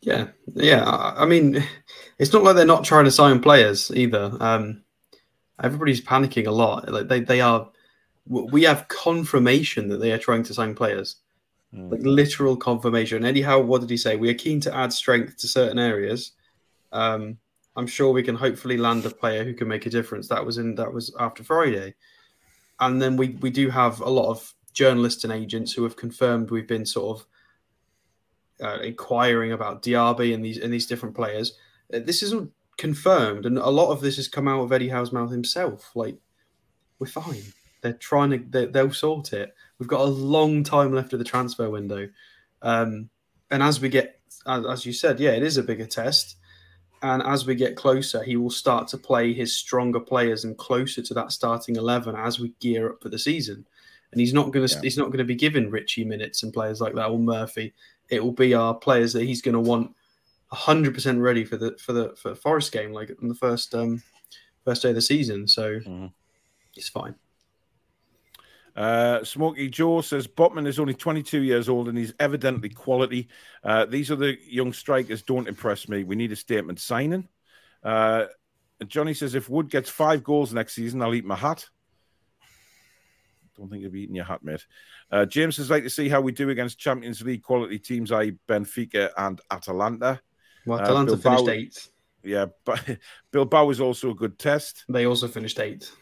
Yeah, 0.00 0.28
yeah. 0.54 0.84
I 0.84 1.24
mean, 1.26 1.64
it's 2.18 2.32
not 2.32 2.42
like 2.42 2.56
they're 2.56 2.66
not 2.66 2.84
trying 2.84 3.04
to 3.04 3.10
sign 3.10 3.40
players 3.40 3.90
either. 3.94 4.36
Um, 4.40 4.82
everybody's 5.62 6.00
panicking 6.00 6.46
a 6.46 6.50
lot. 6.50 6.90
Like 6.90 7.08
they, 7.08 7.20
they 7.20 7.40
are 7.40 7.70
we 8.26 8.62
have 8.62 8.88
confirmation 8.88 9.88
that 9.88 9.98
they 9.98 10.12
are 10.12 10.18
trying 10.18 10.42
to 10.44 10.54
sign 10.54 10.74
players, 10.74 11.16
mm. 11.74 11.90
like 11.90 12.00
literal 12.02 12.56
confirmation. 12.56 13.18
And 13.18 13.26
Eddie 13.26 13.42
Howe, 13.42 13.60
what 13.60 13.80
did 13.80 13.90
he 13.90 13.96
say? 13.96 14.16
We 14.16 14.30
are 14.30 14.34
keen 14.34 14.60
to 14.60 14.74
add 14.74 14.92
strength 14.92 15.38
to 15.38 15.48
certain 15.48 15.78
areas. 15.78 16.32
Um, 16.92 17.38
I'm 17.74 17.86
sure 17.86 18.12
we 18.12 18.22
can 18.22 18.36
hopefully 18.36 18.76
land 18.76 19.04
a 19.06 19.10
player 19.10 19.44
who 19.44 19.54
can 19.54 19.66
make 19.66 19.86
a 19.86 19.90
difference. 19.90 20.28
That 20.28 20.44
was 20.44 20.58
in 20.58 20.74
that 20.76 20.92
was 20.92 21.14
after 21.18 21.42
Friday, 21.42 21.94
and 22.78 23.00
then 23.00 23.16
we 23.16 23.30
we 23.40 23.50
do 23.50 23.70
have 23.70 24.00
a 24.00 24.10
lot 24.10 24.30
of 24.30 24.54
journalists 24.72 25.24
and 25.24 25.32
agents 25.32 25.72
who 25.72 25.82
have 25.82 25.96
confirmed 25.96 26.50
we've 26.50 26.68
been 26.68 26.86
sort 26.86 27.18
of 27.18 27.26
uh, 28.64 28.80
inquiring 28.82 29.52
about 29.52 29.82
Diaby 29.82 30.34
and 30.34 30.44
these 30.44 30.58
and 30.58 30.72
these 30.72 30.86
different 30.86 31.14
players. 31.14 31.58
Uh, 31.92 32.00
this 32.04 32.22
isn't 32.22 32.52
confirmed, 32.76 33.46
and 33.46 33.58
a 33.58 33.70
lot 33.70 33.90
of 33.90 34.00
this 34.00 34.16
has 34.16 34.28
come 34.28 34.46
out 34.46 34.60
of 34.60 34.70
Eddie 34.70 34.90
Howe's 34.90 35.12
mouth 35.12 35.30
himself. 35.30 35.92
Like 35.94 36.18
we're 36.98 37.06
fine 37.06 37.54
they're 37.82 37.92
trying 37.92 38.30
to. 38.30 38.38
They, 38.38 38.66
they'll 38.66 38.92
sort 38.92 39.32
it. 39.32 39.54
We've 39.78 39.88
got 39.88 40.00
a 40.00 40.04
long 40.04 40.64
time 40.64 40.94
left 40.94 41.12
of 41.12 41.18
the 41.18 41.24
transfer 41.24 41.68
window, 41.68 42.08
um, 42.62 43.10
and 43.50 43.62
as 43.62 43.80
we 43.80 43.88
get, 43.88 44.20
as, 44.46 44.64
as 44.64 44.86
you 44.86 44.92
said, 44.92 45.20
yeah, 45.20 45.32
it 45.32 45.42
is 45.42 45.58
a 45.58 45.62
bigger 45.62 45.86
test. 45.86 46.36
And 47.04 47.20
as 47.20 47.44
we 47.44 47.56
get 47.56 47.74
closer, 47.74 48.22
he 48.22 48.36
will 48.36 48.48
start 48.48 48.86
to 48.88 48.96
play 48.96 49.34
his 49.34 49.56
stronger 49.56 49.98
players 49.98 50.44
and 50.44 50.56
closer 50.56 51.02
to 51.02 51.14
that 51.14 51.32
starting 51.32 51.74
eleven 51.74 52.14
as 52.14 52.38
we 52.38 52.54
gear 52.60 52.90
up 52.90 53.02
for 53.02 53.08
the 53.08 53.18
season. 53.18 53.66
And 54.12 54.20
he's 54.20 54.32
not 54.32 54.52
going 54.52 54.66
to 54.66 54.72
yeah. 54.72 54.80
he's 54.82 54.98
not 54.98 55.06
going 55.06 55.18
to 55.18 55.24
be 55.24 55.34
given 55.34 55.70
Ritchie 55.70 56.04
minutes 56.04 56.44
and 56.44 56.52
players 56.52 56.80
like 56.80 56.94
that 56.94 57.08
or 57.08 57.18
Murphy. 57.18 57.72
It 58.08 58.22
will 58.22 58.32
be 58.32 58.54
our 58.54 58.74
players 58.74 59.12
that 59.14 59.24
he's 59.24 59.42
going 59.42 59.54
to 59.54 59.60
want 59.60 59.96
hundred 60.52 60.94
percent 60.94 61.18
ready 61.18 61.44
for 61.44 61.56
the 61.56 61.76
for 61.78 61.92
the 61.92 62.14
for 62.14 62.36
Forest 62.36 62.70
game, 62.70 62.92
like 62.92 63.10
on 63.20 63.28
the 63.28 63.34
first 63.34 63.74
um 63.74 64.02
first 64.64 64.82
day 64.82 64.90
of 64.90 64.94
the 64.94 65.02
season. 65.02 65.48
So 65.48 65.80
mm-hmm. 65.80 66.06
it's 66.76 66.88
fine. 66.88 67.16
Uh, 68.74 69.22
Smoky 69.22 69.68
Joe 69.68 70.00
says 70.00 70.26
Botman 70.26 70.66
is 70.66 70.78
only 70.78 70.94
22 70.94 71.42
years 71.42 71.68
old 71.68 71.88
and 71.88 71.98
he's 71.98 72.14
evidently 72.18 72.70
quality. 72.70 73.28
Uh, 73.62 73.84
these 73.84 74.10
are 74.10 74.16
the 74.16 74.36
young 74.46 74.72
strikers 74.72 75.22
don't 75.22 75.48
impress 75.48 75.88
me. 75.88 76.04
We 76.04 76.16
need 76.16 76.32
a 76.32 76.36
statement 76.36 76.80
signing. 76.80 77.28
Uh, 77.82 78.26
Johnny 78.86 79.14
says 79.14 79.34
if 79.34 79.48
Wood 79.48 79.70
gets 79.70 79.90
five 79.90 80.24
goals 80.24 80.52
next 80.52 80.74
season, 80.74 81.02
I'll 81.02 81.14
eat 81.14 81.24
my 81.24 81.36
hat. 81.36 81.68
Don't 83.56 83.68
think 83.68 83.82
you'll 83.82 83.92
be 83.92 84.02
eating 84.02 84.16
your 84.16 84.24
hat, 84.24 84.42
mate. 84.42 84.64
Uh, 85.10 85.26
James 85.26 85.56
says 85.56 85.70
like 85.70 85.82
to 85.82 85.90
see 85.90 86.08
how 86.08 86.20
we 86.22 86.32
do 86.32 86.48
against 86.48 86.78
Champions 86.78 87.20
League 87.20 87.42
quality 87.42 87.78
teams 87.78 88.10
like 88.10 88.34
Benfica 88.48 89.10
and 89.16 89.40
Atalanta. 89.50 90.20
Well, 90.64 90.80
Atalanta 90.80 91.12
uh, 91.12 91.16
finished 91.16 91.48
eighth. 91.48 91.88
Yeah, 92.22 92.46
but 92.64 92.82
Bilbao 93.30 93.68
is 93.70 93.80
also 93.80 94.10
a 94.10 94.14
good 94.14 94.38
test. 94.38 94.84
They 94.88 95.06
also 95.06 95.28
finished 95.28 95.60
eighth. 95.60 95.94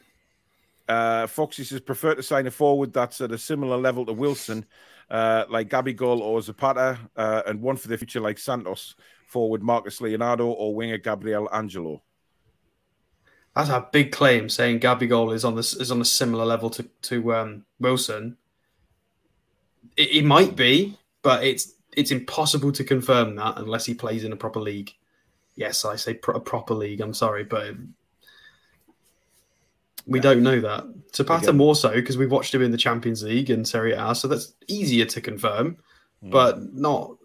Uh, 0.91 1.29
Foxy 1.29 1.63
says 1.63 1.81
prefer 1.81 2.17
to 2.17 2.23
sign 2.23 2.49
a 2.49 2.51
forward 2.51 2.93
that's 2.93 3.21
at 3.21 3.31
a 3.31 3.39
similar 3.39 3.77
level 3.77 4.05
to 4.05 4.13
Wilson, 4.13 4.67
uh, 5.09 5.45
like 5.49 5.71
Gabigol 5.71 6.19
or 6.21 6.43
Zapata, 6.43 6.99
uh, 7.17 7.43
and 7.47 7.63
one 7.63 7.77
for 7.77 7.87
the 7.87 7.97
future 7.97 8.19
like 8.19 8.39
Santos, 8.39 8.97
forward 9.25 9.63
Marcos 9.63 10.01
Leonardo 10.01 10.49
or 10.49 10.75
winger 10.75 10.99
Gabriel 10.99 11.49
Angelo. 11.53 12.03
That's 13.55 13.71
a 13.71 13.87
big 13.93 14.11
claim 14.11 14.49
saying 14.49 14.81
Gabigol 14.81 15.33
is 15.33 15.45
on 15.45 15.55
this 15.55 15.75
is 15.75 15.93
on 15.93 16.01
a 16.01 16.05
similar 16.05 16.45
level 16.45 16.71
to 16.71 16.83
to 17.03 17.35
um, 17.35 17.65
Wilson. 17.79 18.37
It, 19.97 20.17
it 20.17 20.25
might 20.25 20.57
be, 20.57 20.99
but 21.23 21.45
it's 21.45 21.75
it's 21.97 22.11
impossible 22.11 22.73
to 22.73 22.83
confirm 22.83 23.37
that 23.37 23.59
unless 23.59 23.87
he 23.87 23.95
plays 23.95 24.25
in 24.25 24.33
a 24.33 24.37
proper 24.37 24.59
league. 24.59 24.93
Yes, 25.55 25.85
I 25.85 25.95
say 25.95 26.15
pro- 26.15 26.35
a 26.35 26.41
proper 26.41 26.75
league. 26.75 27.01
I'm 27.01 27.15
sorry, 27.15 27.45
but 27.45 27.77
we 30.11 30.19
yeah. 30.19 30.23
don't 30.23 30.43
know 30.43 30.61
that. 30.61 30.85
Zapata 31.15 31.53
more 31.53 31.75
so 31.75 31.91
because 31.91 32.19
we 32.19 32.27
watched 32.27 32.55
him 32.55 32.63
in 32.63 32.73
the 32.73 32.77
Champions 32.77 33.23
League 33.23 33.49
and 33.49 33.67
Serie 33.67 33.93
A, 33.93 34.15
so 34.15 34.29
that's 34.29 34.53
easier 34.67 35.07
to 35.07 35.21
confirm, 35.21 35.79
mm. 36.23 36.31
but 36.31 36.75
not. 36.75 37.17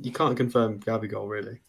You 0.00 0.12
can't 0.12 0.36
confirm 0.36 0.78
Gabigol 0.78 1.28
really. 1.28 1.60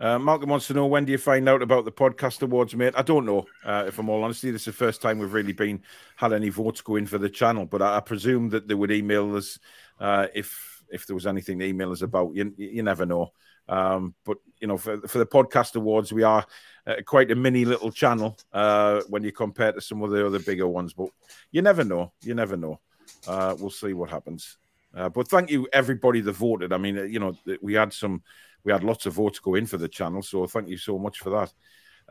Uh, 0.00 0.18
Malcolm 0.18 0.48
wants 0.48 0.66
to 0.66 0.74
know 0.74 0.86
when 0.86 1.04
do 1.04 1.12
you 1.12 1.18
find 1.18 1.48
out 1.48 1.62
about 1.62 1.84
the 1.84 1.92
podcast 1.92 2.42
awards, 2.42 2.74
mate? 2.74 2.94
I 2.96 3.02
don't 3.02 3.26
know. 3.26 3.46
Uh, 3.64 3.84
if 3.86 3.98
I'm 3.98 4.08
all 4.08 4.24
honest, 4.24 4.42
this 4.42 4.54
is 4.54 4.64
the 4.64 4.72
first 4.72 5.02
time 5.02 5.18
we've 5.18 5.32
really 5.32 5.52
been 5.52 5.82
had 6.16 6.32
any 6.32 6.48
votes 6.48 6.80
go 6.80 6.96
in 6.96 7.06
for 7.06 7.18
the 7.18 7.28
channel, 7.28 7.66
but 7.66 7.82
I, 7.82 7.98
I 7.98 8.00
presume 8.00 8.48
that 8.50 8.66
they 8.66 8.74
would 8.74 8.90
email 8.90 9.36
us 9.36 9.58
uh, 10.00 10.26
if 10.34 10.82
if 10.90 11.06
there 11.06 11.14
was 11.14 11.26
anything 11.26 11.60
to 11.60 11.66
email 11.66 11.92
us 11.92 12.02
about. 12.02 12.34
You, 12.34 12.52
you 12.56 12.82
never 12.82 13.06
know. 13.06 13.32
Um, 13.70 14.14
but 14.24 14.36
you 14.60 14.66
know, 14.66 14.76
for, 14.76 15.00
for 15.06 15.18
the 15.18 15.26
podcast 15.26 15.76
awards, 15.76 16.12
we 16.12 16.24
are 16.24 16.44
uh, 16.86 16.96
quite 17.06 17.30
a 17.30 17.34
mini 17.34 17.64
little 17.64 17.92
channel 17.92 18.36
uh, 18.52 19.00
when 19.08 19.22
you 19.22 19.32
compare 19.32 19.72
to 19.72 19.80
some 19.80 20.02
of 20.02 20.10
the 20.10 20.26
other 20.26 20.40
bigger 20.40 20.66
ones. 20.66 20.92
But 20.92 21.10
you 21.52 21.62
never 21.62 21.84
know. 21.84 22.12
You 22.22 22.34
never 22.34 22.56
know. 22.56 22.80
Uh, 23.26 23.54
we'll 23.58 23.70
see 23.70 23.92
what 23.92 24.10
happens. 24.10 24.58
Uh, 24.92 25.08
but 25.08 25.28
thank 25.28 25.50
you 25.50 25.68
everybody 25.72 26.20
that 26.20 26.32
voted. 26.32 26.72
I 26.72 26.78
mean, 26.78 26.98
uh, 26.98 27.02
you 27.04 27.20
know, 27.20 27.36
we 27.62 27.74
had 27.74 27.92
some, 27.92 28.22
we 28.64 28.72
had 28.72 28.82
lots 28.82 29.06
of 29.06 29.14
votes 29.14 29.38
go 29.38 29.54
in 29.54 29.66
for 29.66 29.78
the 29.78 29.88
channel. 29.88 30.22
So 30.22 30.46
thank 30.46 30.68
you 30.68 30.76
so 30.78 30.98
much 30.98 31.20
for 31.20 31.30
that. 31.30 31.54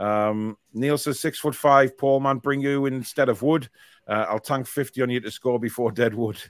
Um, 0.03 0.57
Neil 0.73 0.97
says 0.97 1.19
six 1.19 1.39
foot 1.39 1.55
five, 1.55 1.97
Paul 1.97 2.21
man, 2.21 2.37
bring 2.37 2.61
you 2.61 2.85
instead 2.85 3.27
of 3.27 3.41
Wood. 3.41 3.67
Uh, 4.07 4.25
I'll 4.29 4.39
tank 4.39 4.65
fifty 4.65 5.01
on 5.01 5.09
you 5.09 5.19
to 5.19 5.29
score 5.29 5.59
before 5.59 5.91
Deadwood. 5.91 6.41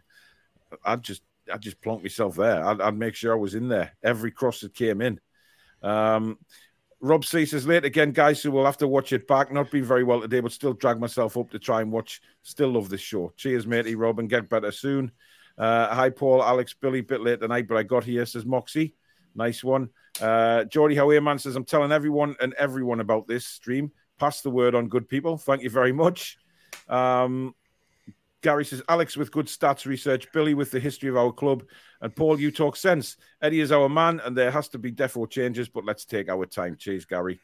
I'd 0.86 1.02
just 1.02 1.24
I 1.52 1.58
just 1.58 1.82
plonk 1.82 2.04
myself 2.04 2.36
there. 2.36 2.66
I'd, 2.66 2.82
I'd, 2.82 2.98
make 2.98 3.16
sure 3.16 3.34
I 3.34 3.38
was 3.38 3.56
in 3.56 3.68
there 3.68 3.96
every 4.04 4.32
cross 4.32 4.62
that 4.62 4.74
came 4.74 5.02
in. 5.02 5.20
Um, 5.82 6.38
Rob 7.02 7.24
C 7.24 7.46
says 7.46 7.66
late 7.66 7.86
again, 7.86 8.12
guys, 8.12 8.42
so 8.42 8.52
we'll 8.52 8.66
have 8.66 8.78
to 8.78 8.88
watch 8.88 9.14
it 9.14 9.28
back. 9.28 9.52
Not 9.52 9.72
been 9.72 9.86
very 9.86 10.04
well 10.04 10.22
today, 10.22 10.42
but 10.42 10.52
still 10.52 10.74
drag 10.74 11.00
myself 11.00 11.38
up 11.38 11.50
to 11.52 11.60
try 11.60 11.82
and 11.82 11.92
watch. 11.92 12.22
Still 12.44 12.72
love 12.72 12.90
this 12.90 13.02
show. 13.02 13.32
Cheers, 13.38 13.66
matey, 13.66 13.96
Rob, 13.96 14.20
and 14.20 14.30
get 14.30 14.50
better 14.50 14.72
soon. 14.72 15.12
Uh, 15.58 15.94
hi, 15.94 16.10
Paul, 16.10 16.44
Alex, 16.44 16.74
Billy, 16.74 17.02
bit 17.02 17.22
late 17.22 17.40
tonight, 17.40 17.68
but 17.68 17.78
I 17.78 17.84
got 17.84 18.04
here, 18.04 18.26
says 18.26 18.46
Moxie. 18.46 18.96
Nice 19.36 19.64
one. 19.64 19.90
Uh, 20.22 20.66
Howe 20.74 21.20
man 21.22 21.40
says, 21.40 21.56
I'm 21.56 21.66
telling 21.66 21.92
everyone 21.92 22.36
and 22.42 22.54
everyone 22.56 23.00
about 23.00 23.28
this 23.28 23.46
stream. 23.46 23.92
Pass 24.18 24.42
the 24.42 24.50
word 24.50 24.76
on 24.76 24.90
good 24.90 25.08
people. 25.08 25.38
Thank 25.38 25.62
you 25.62 25.70
very 25.70 25.94
much. 25.94 26.38
Um, 26.90 27.56
Gary 28.42 28.66
says, 28.66 28.82
Alex 28.88 29.18
with 29.18 29.32
good 29.32 29.48
stats 29.48 29.86
research, 29.86 30.32
Billy 30.32 30.54
with 30.54 30.72
the 30.72 30.80
history 30.80 31.10
of 31.10 31.18
our 31.18 31.32
club, 31.32 31.64
and 32.02 32.16
Paul, 32.16 32.40
you 32.40 32.52
talk 32.52 32.76
sense. 32.76 33.18
Eddie 33.42 33.60
is 33.60 33.72
our 33.72 33.90
man, 33.90 34.22
and 34.24 34.36
there 34.36 34.52
has 34.52 34.70
to 34.70 34.78
be 34.78 34.92
defo 34.92 35.30
changes, 35.30 35.68
but 35.68 35.86
let's 35.86 36.06
take 36.06 36.30
our 36.30 36.46
time. 36.46 36.78
Cheers, 36.78 37.06
Gary. 37.06 37.40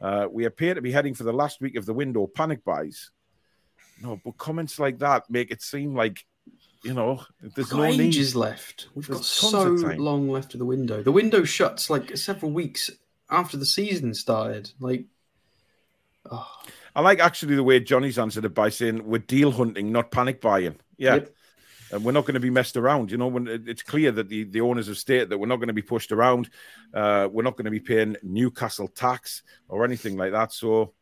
Uh, 0.00 0.26
we 0.30 0.46
appear 0.46 0.74
to 0.74 0.82
be 0.82 0.90
heading 0.90 1.14
for 1.14 1.24
the 1.24 1.32
last 1.32 1.60
week 1.60 1.76
of 1.76 1.86
the 1.86 1.94
window. 1.94 2.26
Panic 2.26 2.64
buys. 2.64 3.10
No, 4.02 4.20
but 4.24 4.38
comments 4.38 4.78
like 4.78 4.98
that 5.00 5.28
make 5.28 5.50
it 5.50 5.62
seem 5.62 5.94
like, 5.94 6.24
you 6.82 6.94
know, 6.94 7.22
there's 7.54 7.72
no 7.72 7.84
ages 7.84 8.34
need. 8.34 8.40
left. 8.40 8.88
We've 8.94 9.06
there's 9.06 9.18
got 9.18 9.24
so 9.26 9.64
long 9.64 10.30
left 10.30 10.54
of 10.54 10.58
the 10.58 10.64
window. 10.64 11.02
The 11.02 11.12
window 11.12 11.44
shuts 11.44 11.90
like 11.90 12.16
several 12.16 12.50
weeks 12.50 12.90
after 13.28 13.58
the 13.58 13.66
season 13.66 14.14
started. 14.14 14.72
Like, 14.80 15.04
oh. 16.30 16.50
I 16.94 17.00
like 17.00 17.20
actually 17.20 17.56
the 17.56 17.62
way 17.62 17.80
Johnny's 17.80 18.18
answered 18.18 18.44
it 18.44 18.54
by 18.54 18.68
saying 18.68 19.04
we're 19.04 19.18
deal 19.18 19.52
hunting, 19.52 19.92
not 19.92 20.10
panic 20.10 20.40
buying. 20.40 20.76
Yeah. 20.96 21.14
Yep. 21.14 21.34
And 21.92 22.04
we're 22.04 22.12
not 22.12 22.24
going 22.24 22.34
to 22.34 22.40
be 22.40 22.50
messed 22.50 22.76
around. 22.76 23.10
You 23.10 23.18
know, 23.18 23.26
when 23.26 23.48
it's 23.66 23.82
clear 23.82 24.12
that 24.12 24.28
the, 24.28 24.44
the 24.44 24.60
owners 24.60 24.86
have 24.86 24.98
stated 24.98 25.30
that 25.30 25.38
we're 25.38 25.48
not 25.48 25.56
going 25.56 25.68
to 25.68 25.74
be 25.74 25.82
pushed 25.82 26.12
around. 26.12 26.48
Uh, 26.94 27.28
we're 27.30 27.42
not 27.42 27.56
going 27.56 27.64
to 27.64 27.70
be 27.70 27.80
paying 27.80 28.16
Newcastle 28.22 28.86
tax 28.86 29.42
or 29.68 29.84
anything 29.84 30.16
like 30.16 30.30
that. 30.32 30.52
So 30.52 30.94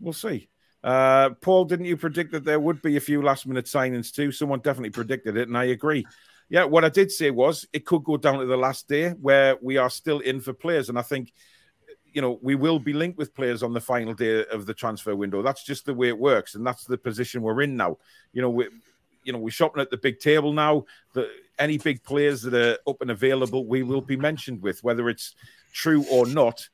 we'll 0.00 0.14
see. 0.14 0.48
Uh, 0.82 1.30
Paul, 1.42 1.64
didn't 1.66 1.86
you 1.86 1.96
predict 1.96 2.32
that 2.32 2.44
there 2.44 2.60
would 2.60 2.80
be 2.80 2.96
a 2.96 3.00
few 3.00 3.20
last 3.20 3.46
minute 3.46 3.66
signings 3.66 4.12
too? 4.12 4.32
Someone 4.32 4.60
definitely 4.60 4.90
predicted 4.90 5.36
it, 5.36 5.48
and 5.48 5.58
I 5.58 5.64
agree. 5.64 6.06
Yeah, 6.48 6.64
what 6.64 6.84
I 6.84 6.88
did 6.88 7.10
say 7.10 7.30
was 7.30 7.66
it 7.72 7.84
could 7.84 8.04
go 8.04 8.16
down 8.16 8.38
to 8.38 8.46
the 8.46 8.56
last 8.56 8.88
day 8.88 9.10
where 9.10 9.58
we 9.60 9.76
are 9.76 9.90
still 9.90 10.20
in 10.20 10.40
for 10.40 10.54
players. 10.54 10.88
And 10.88 10.98
I 10.98 11.02
think 11.02 11.32
you 12.12 12.22
know, 12.22 12.38
we 12.42 12.54
will 12.54 12.78
be 12.78 12.92
linked 12.92 13.18
with 13.18 13.34
players 13.34 13.62
on 13.62 13.72
the 13.72 13.80
final 13.80 14.14
day 14.14 14.44
of 14.46 14.66
the 14.66 14.74
transfer 14.74 15.14
window. 15.14 15.42
That's 15.42 15.64
just 15.64 15.86
the 15.86 15.94
way 15.94 16.08
it 16.08 16.18
works, 16.18 16.54
and 16.54 16.66
that's 16.66 16.84
the 16.84 16.98
position 16.98 17.42
we're 17.42 17.62
in 17.62 17.76
now. 17.76 17.98
You 18.32 18.42
know, 18.42 18.50
we, 18.50 18.68
you 19.24 19.32
know, 19.32 19.38
we're 19.38 19.50
shopping 19.50 19.82
at 19.82 19.90
the 19.90 19.96
big 19.96 20.20
table 20.20 20.52
now. 20.52 20.84
The 21.12 21.30
any 21.58 21.78
big 21.78 22.02
players 22.02 22.42
that 22.42 22.54
are 22.54 22.78
up 22.88 23.00
and 23.00 23.10
available, 23.10 23.66
we 23.66 23.82
will 23.82 24.00
be 24.00 24.16
mentioned 24.16 24.62
with, 24.62 24.82
whether 24.82 25.08
it's 25.08 25.34
true 25.72 26.04
or 26.10 26.26
not. 26.26 26.68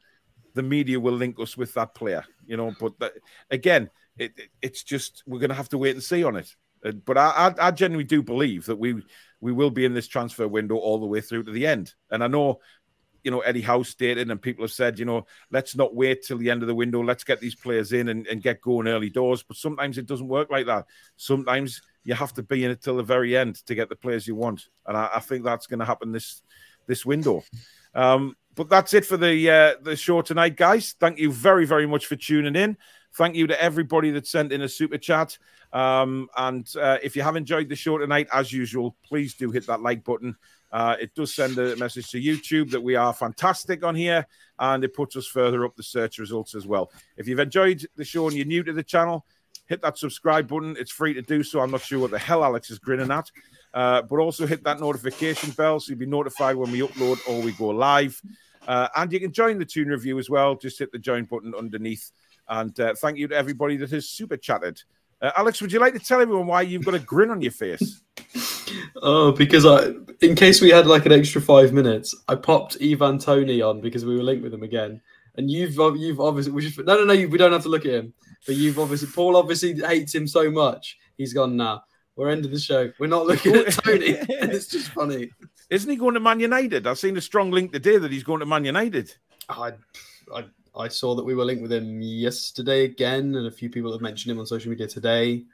The 0.54 0.62
media 0.62 1.00
will 1.00 1.14
link 1.14 1.40
us 1.40 1.56
with 1.56 1.74
that 1.74 1.94
player. 1.94 2.24
You 2.46 2.56
know, 2.56 2.72
but 2.78 2.98
the, 3.00 3.12
again, 3.50 3.90
it, 4.16 4.32
it, 4.36 4.48
it's 4.62 4.84
just 4.84 5.24
we're 5.26 5.40
going 5.40 5.50
to 5.50 5.56
have 5.56 5.68
to 5.70 5.78
wait 5.78 5.96
and 5.96 6.02
see 6.02 6.22
on 6.22 6.36
it. 6.36 6.54
Uh, 6.84 6.92
but 6.92 7.18
I, 7.18 7.54
I, 7.58 7.68
I 7.68 7.70
genuinely 7.72 8.04
do 8.04 8.22
believe 8.22 8.66
that 8.66 8.76
we 8.76 9.02
we 9.40 9.52
will 9.52 9.70
be 9.70 9.84
in 9.84 9.94
this 9.94 10.06
transfer 10.06 10.46
window 10.46 10.76
all 10.76 10.98
the 10.98 11.06
way 11.06 11.20
through 11.20 11.44
to 11.44 11.50
the 11.50 11.66
end. 11.66 11.94
And 12.10 12.22
I 12.22 12.28
know 12.28 12.60
you 13.24 13.30
know, 13.30 13.40
Eddie 13.40 13.62
Howe 13.62 13.82
stated, 13.82 14.30
and 14.30 14.40
people 14.40 14.64
have 14.64 14.70
said, 14.70 14.98
you 14.98 15.04
know, 15.04 15.26
let's 15.50 15.74
not 15.74 15.94
wait 15.94 16.22
till 16.22 16.38
the 16.38 16.50
end 16.50 16.62
of 16.62 16.68
the 16.68 16.74
window. 16.74 17.02
Let's 17.02 17.24
get 17.24 17.40
these 17.40 17.54
players 17.54 17.92
in 17.92 18.08
and, 18.08 18.26
and 18.26 18.42
get 18.42 18.60
going 18.60 18.86
early 18.86 19.10
doors. 19.10 19.42
But 19.42 19.56
sometimes 19.56 19.98
it 19.98 20.06
doesn't 20.06 20.28
work 20.28 20.50
like 20.50 20.66
that. 20.66 20.86
Sometimes 21.16 21.82
you 22.04 22.14
have 22.14 22.34
to 22.34 22.42
be 22.42 22.64
in 22.64 22.70
it 22.70 22.82
till 22.82 22.98
the 22.98 23.02
very 23.02 23.36
end 23.36 23.56
to 23.66 23.74
get 23.74 23.88
the 23.88 23.96
players 23.96 24.26
you 24.26 24.34
want, 24.34 24.68
and 24.86 24.96
I, 24.96 25.10
I 25.16 25.20
think 25.20 25.44
that's 25.44 25.66
going 25.66 25.80
to 25.80 25.86
happen 25.86 26.12
this 26.12 26.42
this 26.86 27.06
window. 27.06 27.42
Um, 27.94 28.36
but 28.54 28.68
that's 28.68 28.94
it 28.94 29.06
for 29.06 29.16
the 29.16 29.50
uh, 29.50 29.74
the 29.82 29.96
show 29.96 30.22
tonight, 30.22 30.56
guys. 30.56 30.94
Thank 31.00 31.18
you 31.18 31.32
very 31.32 31.64
very 31.64 31.86
much 31.86 32.06
for 32.06 32.16
tuning 32.16 32.56
in. 32.56 32.76
Thank 33.14 33.36
you 33.36 33.46
to 33.46 33.62
everybody 33.62 34.10
that 34.10 34.26
sent 34.26 34.52
in 34.52 34.62
a 34.62 34.68
super 34.68 34.98
chat. 34.98 35.38
Um, 35.72 36.28
and 36.36 36.68
uh, 36.76 36.98
if 37.02 37.16
you 37.16 37.22
have 37.22 37.36
enjoyed 37.36 37.68
the 37.68 37.76
show 37.76 37.96
tonight, 37.96 38.28
as 38.32 38.52
usual, 38.52 38.96
please 39.04 39.34
do 39.34 39.50
hit 39.50 39.66
that 39.68 39.82
like 39.82 40.04
button. 40.04 40.36
Uh, 40.74 40.96
it 41.00 41.14
does 41.14 41.32
send 41.32 41.56
a 41.56 41.76
message 41.76 42.10
to 42.10 42.20
YouTube 42.20 42.68
that 42.72 42.82
we 42.82 42.96
are 42.96 43.12
fantastic 43.12 43.84
on 43.84 43.94
here, 43.94 44.26
and 44.58 44.82
it 44.82 44.92
puts 44.92 45.14
us 45.14 45.24
further 45.24 45.64
up 45.64 45.76
the 45.76 45.84
search 45.84 46.18
results 46.18 46.56
as 46.56 46.66
well. 46.66 46.90
If 47.16 47.28
you've 47.28 47.38
enjoyed 47.38 47.86
the 47.94 48.04
show 48.04 48.26
and 48.26 48.36
you're 48.36 48.44
new 48.44 48.64
to 48.64 48.72
the 48.72 48.82
channel, 48.82 49.24
hit 49.66 49.80
that 49.82 49.98
subscribe 49.98 50.48
button. 50.48 50.74
It's 50.76 50.90
free 50.90 51.14
to 51.14 51.22
do 51.22 51.44
so. 51.44 51.60
I'm 51.60 51.70
not 51.70 51.82
sure 51.82 52.00
what 52.00 52.10
the 52.10 52.18
hell 52.18 52.42
Alex 52.42 52.72
is 52.72 52.80
grinning 52.80 53.12
at, 53.12 53.30
uh, 53.72 54.02
but 54.02 54.18
also 54.18 54.48
hit 54.48 54.64
that 54.64 54.80
notification 54.80 55.52
bell 55.52 55.78
so 55.78 55.90
you'll 55.90 56.00
be 56.00 56.06
notified 56.06 56.56
when 56.56 56.72
we 56.72 56.80
upload 56.80 57.20
or 57.28 57.40
we 57.40 57.52
go 57.52 57.68
live. 57.68 58.20
Uh, 58.66 58.88
and 58.96 59.12
you 59.12 59.20
can 59.20 59.32
join 59.32 59.58
the 59.58 59.64
Toon 59.64 59.86
Review 59.86 60.18
as 60.18 60.28
well. 60.28 60.56
Just 60.56 60.80
hit 60.80 60.90
the 60.90 60.98
join 60.98 61.24
button 61.24 61.54
underneath. 61.56 62.10
And 62.48 62.78
uh, 62.80 62.94
thank 62.96 63.16
you 63.16 63.28
to 63.28 63.36
everybody 63.36 63.76
that 63.76 63.90
has 63.90 64.08
super 64.08 64.36
chatted. 64.36 64.82
Uh, 65.24 65.32
Alex, 65.38 65.62
would 65.62 65.72
you 65.72 65.80
like 65.80 65.94
to 65.94 65.98
tell 65.98 66.20
everyone 66.20 66.46
why 66.46 66.60
you've 66.60 66.84
got 66.84 66.92
a 66.92 66.98
grin 66.98 67.30
on 67.30 67.40
your 67.40 67.50
face? 67.50 68.02
Oh, 68.96 69.32
because 69.32 69.64
I, 69.64 69.92
in 70.20 70.34
case 70.34 70.60
we 70.60 70.68
had 70.68 70.86
like 70.86 71.06
an 71.06 71.12
extra 71.12 71.40
five 71.40 71.72
minutes, 71.72 72.14
I 72.28 72.34
popped 72.34 72.76
Ivan 72.82 73.18
Toney 73.18 73.62
on 73.62 73.80
because 73.80 74.04
we 74.04 74.16
were 74.16 74.22
linked 74.22 74.44
with 74.44 74.52
him 74.52 74.62
again. 74.62 75.00
And 75.36 75.50
you've 75.50 75.76
you've 75.96 76.20
obviously 76.20 76.52
we 76.52 76.70
no 76.84 77.02
no 77.02 77.04
no 77.04 77.26
we 77.26 77.38
don't 77.38 77.52
have 77.52 77.62
to 77.62 77.70
look 77.70 77.86
at 77.86 77.94
him, 77.94 78.12
but 78.46 78.56
you've 78.56 78.78
obviously 78.78 79.08
Paul 79.08 79.36
obviously 79.36 79.72
hates 79.74 80.14
him 80.14 80.28
so 80.28 80.50
much 80.50 80.98
he's 81.16 81.32
gone 81.32 81.56
now. 81.56 81.64
Nah, 81.64 81.80
we're 82.16 82.28
ending 82.28 82.52
the 82.52 82.60
show. 82.60 82.92
We're 82.98 83.06
not 83.06 83.26
looking 83.26 83.54
at 83.54 83.72
Toney. 83.84 84.18
it's 84.28 84.66
just 84.66 84.90
funny. 84.90 85.30
Isn't 85.70 85.90
he 85.90 85.96
going 85.96 86.14
to 86.14 86.20
Man 86.20 86.38
United? 86.38 86.86
I've 86.86 86.98
seen 86.98 87.16
a 87.16 87.22
strong 87.22 87.50
link 87.50 87.72
today 87.72 87.96
that 87.96 88.12
he's 88.12 88.24
going 88.24 88.40
to 88.40 88.46
Man 88.46 88.66
United. 88.66 89.14
I, 89.48 89.72
I, 90.34 90.44
I 90.76 90.88
saw 90.88 91.14
that 91.14 91.24
we 91.24 91.34
were 91.34 91.44
linked 91.44 91.62
with 91.62 91.72
him 91.72 92.00
yesterday 92.00 92.84
again, 92.84 93.34
and 93.34 93.46
a 93.46 93.50
few 93.50 93.70
people 93.70 93.92
have 93.92 94.00
mentioned 94.00 94.32
him 94.32 94.40
on 94.40 94.46
social 94.46 94.70
media 94.70 94.86
today. 94.86 95.44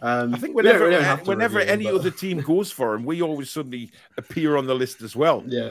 Um, 0.00 0.34
I 0.34 0.38
think 0.38 0.56
whenever 0.56 0.90
whenever 1.24 1.60
any 1.60 1.84
him, 1.84 1.92
but... 1.92 2.00
other 2.00 2.10
team 2.10 2.40
goes 2.46 2.72
for 2.72 2.94
him, 2.94 3.04
we 3.04 3.22
always 3.22 3.50
suddenly 3.50 3.90
appear 4.16 4.56
on 4.56 4.66
the 4.66 4.74
list 4.74 5.02
as 5.02 5.14
well. 5.14 5.44
Yeah. 5.46 5.70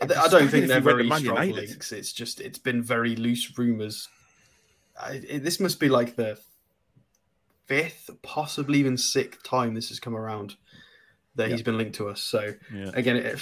I, 0.00 0.04
I 0.04 0.28
don't 0.28 0.48
think 0.48 0.66
they're 0.66 0.80
very 0.80 1.08
strong 1.10 1.50
links. 1.50 1.92
It's 1.92 2.12
just 2.12 2.40
it's 2.40 2.58
been 2.58 2.82
very 2.82 3.16
loose 3.16 3.56
rumours 3.58 4.08
I, 5.00 5.22
it, 5.28 5.44
this 5.44 5.60
must 5.60 5.78
be 5.80 5.88
like 5.88 6.16
the 6.16 6.38
fifth, 7.66 8.10
possibly 8.22 8.78
even 8.78 8.96
sixth 8.96 9.42
time 9.42 9.74
this 9.74 9.88
has 9.88 10.00
come 10.00 10.16
around 10.16 10.56
that 11.34 11.50
he's 11.50 11.62
been 11.62 11.76
linked 11.76 11.96
to 11.96 12.08
us. 12.08 12.22
So 12.22 12.54
yeah. 12.72 12.90
again, 12.94 13.16
it, 13.16 13.38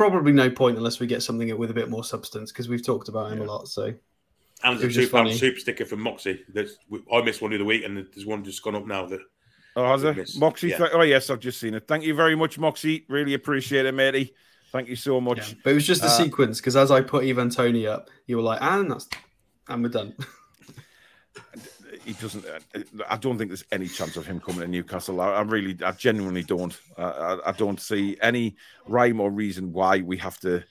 probably 0.00 0.32
no 0.32 0.48
point 0.48 0.78
unless 0.78 0.98
we 0.98 1.06
get 1.06 1.22
something 1.22 1.54
with 1.58 1.70
a 1.70 1.74
bit 1.74 1.90
more 1.90 2.02
substance 2.02 2.50
because 2.50 2.70
we've 2.70 2.84
talked 2.84 3.10
about 3.10 3.30
him 3.30 3.40
yeah. 3.40 3.44
a 3.44 3.48
lot. 3.48 3.68
So 3.68 3.92
and 4.64 4.80
there's 4.80 4.96
a 4.96 5.02
two 5.02 5.08
pound 5.10 5.30
super 5.34 5.60
sticker 5.60 5.84
from 5.84 6.00
Moxie. 6.00 6.42
There's, 6.48 6.78
I 7.12 7.20
missed 7.20 7.42
one 7.42 7.52
of 7.52 7.58
the 7.58 7.62
other 7.62 7.68
week, 7.68 7.84
and 7.84 7.98
there's 7.98 8.24
one 8.24 8.42
just 8.42 8.62
gone 8.62 8.74
up 8.74 8.86
now. 8.86 9.04
That 9.04 9.20
oh, 9.76 9.84
has 9.84 10.02
it? 10.04 10.30
Moxie? 10.38 10.68
Yeah. 10.68 10.78
Th- 10.78 10.90
oh, 10.94 11.02
yes, 11.02 11.28
I've 11.28 11.38
just 11.38 11.60
seen 11.60 11.74
it. 11.74 11.86
Thank 11.86 12.04
you 12.04 12.14
very 12.14 12.34
much, 12.34 12.58
Moxie. 12.58 13.04
Really 13.10 13.34
appreciate 13.34 13.84
it, 13.84 13.92
matey. 13.92 14.34
Thank 14.72 14.88
you 14.88 14.96
so 14.96 15.20
much. 15.20 15.50
Yeah, 15.50 15.58
but 15.64 15.70
it 15.72 15.74
was 15.74 15.86
just 15.86 16.02
a 16.02 16.06
uh, 16.06 16.08
sequence 16.08 16.60
because 16.60 16.76
as 16.76 16.90
I 16.90 17.02
put 17.02 17.24
Ivan 17.24 17.50
Toney 17.50 17.86
up, 17.86 18.08
you 18.26 18.36
were 18.36 18.42
like, 18.42 18.62
and 18.62 18.90
that's 18.90 19.06
and 19.68 19.82
we're 19.82 19.90
done. 19.90 20.14
he 22.04 22.12
doesn't. 22.14 22.44
I 23.08 23.16
don't 23.16 23.38
think 23.38 23.50
there's 23.50 23.64
any 23.72 23.88
chance 23.88 24.16
of 24.16 24.26
him 24.26 24.40
coming 24.40 24.60
to 24.60 24.68
Newcastle. 24.68 25.20
I, 25.20 25.34
I 25.34 25.40
really, 25.42 25.76
I 25.84 25.92
genuinely 25.92 26.42
don't. 26.42 26.76
I, 26.96 27.38
I, 27.46 27.52
don't 27.52 27.80
see 27.80 28.16
any 28.22 28.56
rhyme 28.86 29.20
or 29.20 29.30
reason 29.30 29.72
why 29.72 30.00
we 30.00 30.16
have 30.18 30.38
to 30.40 30.64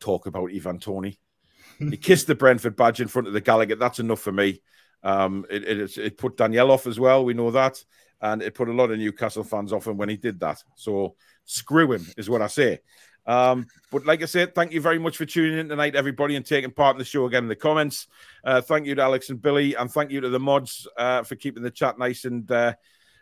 talk 0.00 0.26
about 0.26 0.50
Ivan 0.54 0.78
Toney. 0.78 1.18
he 1.78 1.96
kissed 1.96 2.26
the 2.26 2.34
Brentford 2.34 2.76
badge 2.76 3.00
in 3.00 3.08
front 3.08 3.28
of 3.28 3.34
the 3.34 3.40
Gallowgate. 3.40 3.78
That's 3.78 4.00
enough 4.00 4.20
for 4.20 4.32
me. 4.32 4.62
Um, 5.02 5.46
it, 5.50 5.64
it, 5.64 5.98
it 5.98 6.18
put 6.18 6.36
Danielle 6.36 6.70
off 6.70 6.86
as 6.86 6.98
well. 6.98 7.24
We 7.24 7.34
know 7.34 7.50
that, 7.52 7.82
and 8.20 8.42
it 8.42 8.54
put 8.54 8.68
a 8.68 8.72
lot 8.72 8.90
of 8.90 8.98
Newcastle 8.98 9.44
fans 9.44 9.72
off 9.72 9.86
him 9.86 9.96
when 9.96 10.08
he 10.08 10.16
did 10.16 10.40
that. 10.40 10.62
So 10.74 11.16
screw 11.44 11.92
him 11.92 12.06
is 12.16 12.28
what 12.28 12.42
I 12.42 12.48
say. 12.48 12.80
Um, 13.26 13.66
but 13.90 14.06
like 14.06 14.22
I 14.22 14.26
said, 14.26 14.54
thank 14.54 14.72
you 14.72 14.80
very 14.80 14.98
much 14.98 15.16
for 15.16 15.26
tuning 15.26 15.58
in 15.58 15.68
tonight, 15.68 15.96
everybody, 15.96 16.36
and 16.36 16.46
taking 16.46 16.70
part 16.70 16.94
in 16.94 16.98
the 16.98 17.04
show 17.04 17.26
again 17.26 17.44
in 17.44 17.48
the 17.48 17.56
comments. 17.56 18.06
Uh, 18.44 18.60
thank 18.60 18.86
you 18.86 18.94
to 18.94 19.02
Alex 19.02 19.30
and 19.30 19.42
Billy, 19.42 19.74
and 19.74 19.90
thank 19.90 20.10
you 20.10 20.20
to 20.20 20.28
the 20.28 20.38
mods 20.38 20.86
uh, 20.96 21.22
for 21.22 21.34
keeping 21.36 21.62
the 21.62 21.70
chat 21.70 21.98
nice 21.98 22.24
and 22.24 22.50
uh, 22.50 22.74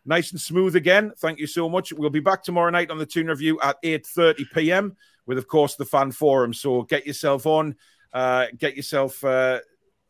nice 0.04 0.30
and 0.32 0.40
smooth 0.40 0.76
again. 0.76 1.12
Thank 1.18 1.38
you 1.38 1.46
so 1.46 1.68
much. 1.68 1.92
We'll 1.92 2.10
be 2.10 2.20
back 2.20 2.42
tomorrow 2.42 2.70
night 2.70 2.90
on 2.90 2.98
the 2.98 3.06
Toon 3.06 3.28
Review 3.28 3.58
at 3.62 3.82
8:30 3.82 4.44
p.m. 4.54 4.96
with, 5.26 5.38
of 5.38 5.48
course, 5.48 5.76
the 5.76 5.86
fan 5.86 6.12
forum. 6.12 6.52
So 6.52 6.82
get 6.82 7.06
yourself 7.06 7.46
on, 7.46 7.76
uh, 8.12 8.46
get 8.58 8.76
yourself, 8.76 9.24
uh, 9.24 9.60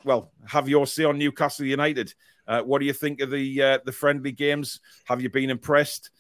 well, 0.05 0.33
have 0.47 0.69
your 0.69 0.87
say 0.87 1.05
on 1.05 1.19
Newcastle 1.19 1.67
United. 1.67 2.15
Uh, 2.47 2.61
what 2.63 2.81
do 2.81 2.87
you 2.87 2.93
think 2.93 3.21
of 3.21 3.31
the 3.31 3.81
the 3.85 3.93
friendly 3.93 4.33
games? 4.33 4.81
Have 5.05 5.23
you 5.23 5.31
been 5.31 5.51
impressed? 5.51 6.11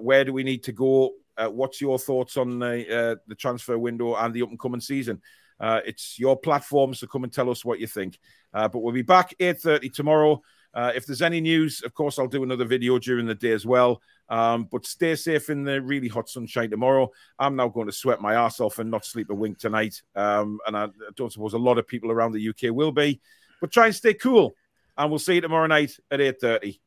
where 0.00 0.24
do 0.24 0.32
we 0.32 0.42
need 0.42 0.62
to 0.62 0.72
go? 0.72 1.12
Uh, 1.36 1.48
what's 1.48 1.80
your 1.80 1.98
thoughts 1.98 2.36
on 2.36 2.58
the, 2.58 2.96
uh, 2.96 3.16
the 3.26 3.34
transfer 3.34 3.78
window 3.78 4.14
and 4.14 4.32
the 4.32 4.42
up 4.42 4.50
and 4.50 4.58
coming 4.58 4.80
season? 4.80 5.20
Uh, 5.60 5.80
it's 5.86 6.18
your 6.18 6.36
platform, 6.36 6.94
so 6.94 7.06
come 7.06 7.24
and 7.24 7.32
tell 7.32 7.50
us 7.50 7.64
what 7.64 7.78
you 7.78 7.86
think. 7.86 8.18
Uh, 8.52 8.68
but 8.68 8.80
we'll 8.80 8.92
be 8.92 9.02
back 9.02 9.34
8.30 9.38 9.92
tomorrow. 9.92 10.42
Uh, 10.72 10.90
if 10.94 11.06
there's 11.06 11.22
any 11.22 11.40
news, 11.40 11.82
of 11.82 11.94
course, 11.94 12.18
I'll 12.18 12.26
do 12.26 12.42
another 12.42 12.64
video 12.64 12.98
during 12.98 13.26
the 13.26 13.34
day 13.34 13.52
as 13.52 13.64
well. 13.64 14.02
Um, 14.28 14.68
but 14.70 14.86
stay 14.86 15.14
safe 15.14 15.50
in 15.50 15.62
the 15.62 15.80
really 15.80 16.08
hot 16.08 16.28
sunshine 16.28 16.70
tomorrow. 16.70 17.10
I'm 17.38 17.54
now 17.54 17.68
going 17.68 17.86
to 17.86 17.92
sweat 17.92 18.20
my 18.20 18.34
ass 18.34 18.58
off 18.58 18.78
and 18.80 18.90
not 18.90 19.04
sleep 19.04 19.30
a 19.30 19.34
wink 19.34 19.58
tonight. 19.58 20.02
Um, 20.16 20.58
and 20.66 20.76
I 20.76 20.88
don't 21.14 21.32
suppose 21.32 21.52
a 21.52 21.58
lot 21.58 21.78
of 21.78 21.86
people 21.86 22.10
around 22.10 22.32
the 22.32 22.48
UK 22.48 22.74
will 22.74 22.92
be. 22.92 23.20
But 23.60 23.70
try 23.70 23.86
and 23.86 23.94
stay 23.94 24.14
cool. 24.14 24.54
And 24.96 25.10
we'll 25.10 25.18
see 25.18 25.36
you 25.36 25.40
tomorrow 25.40 25.66
night 25.66 25.96
at 26.10 26.20
8.30. 26.20 26.80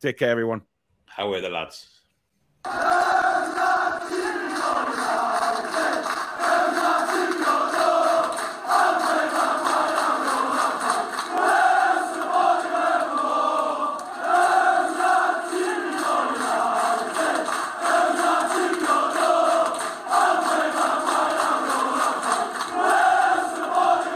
Take 0.00 0.18
care, 0.18 0.30
everyone. 0.30 0.62
How 1.06 1.32
are 1.32 1.40
the 1.40 1.50
lads? 1.50 1.88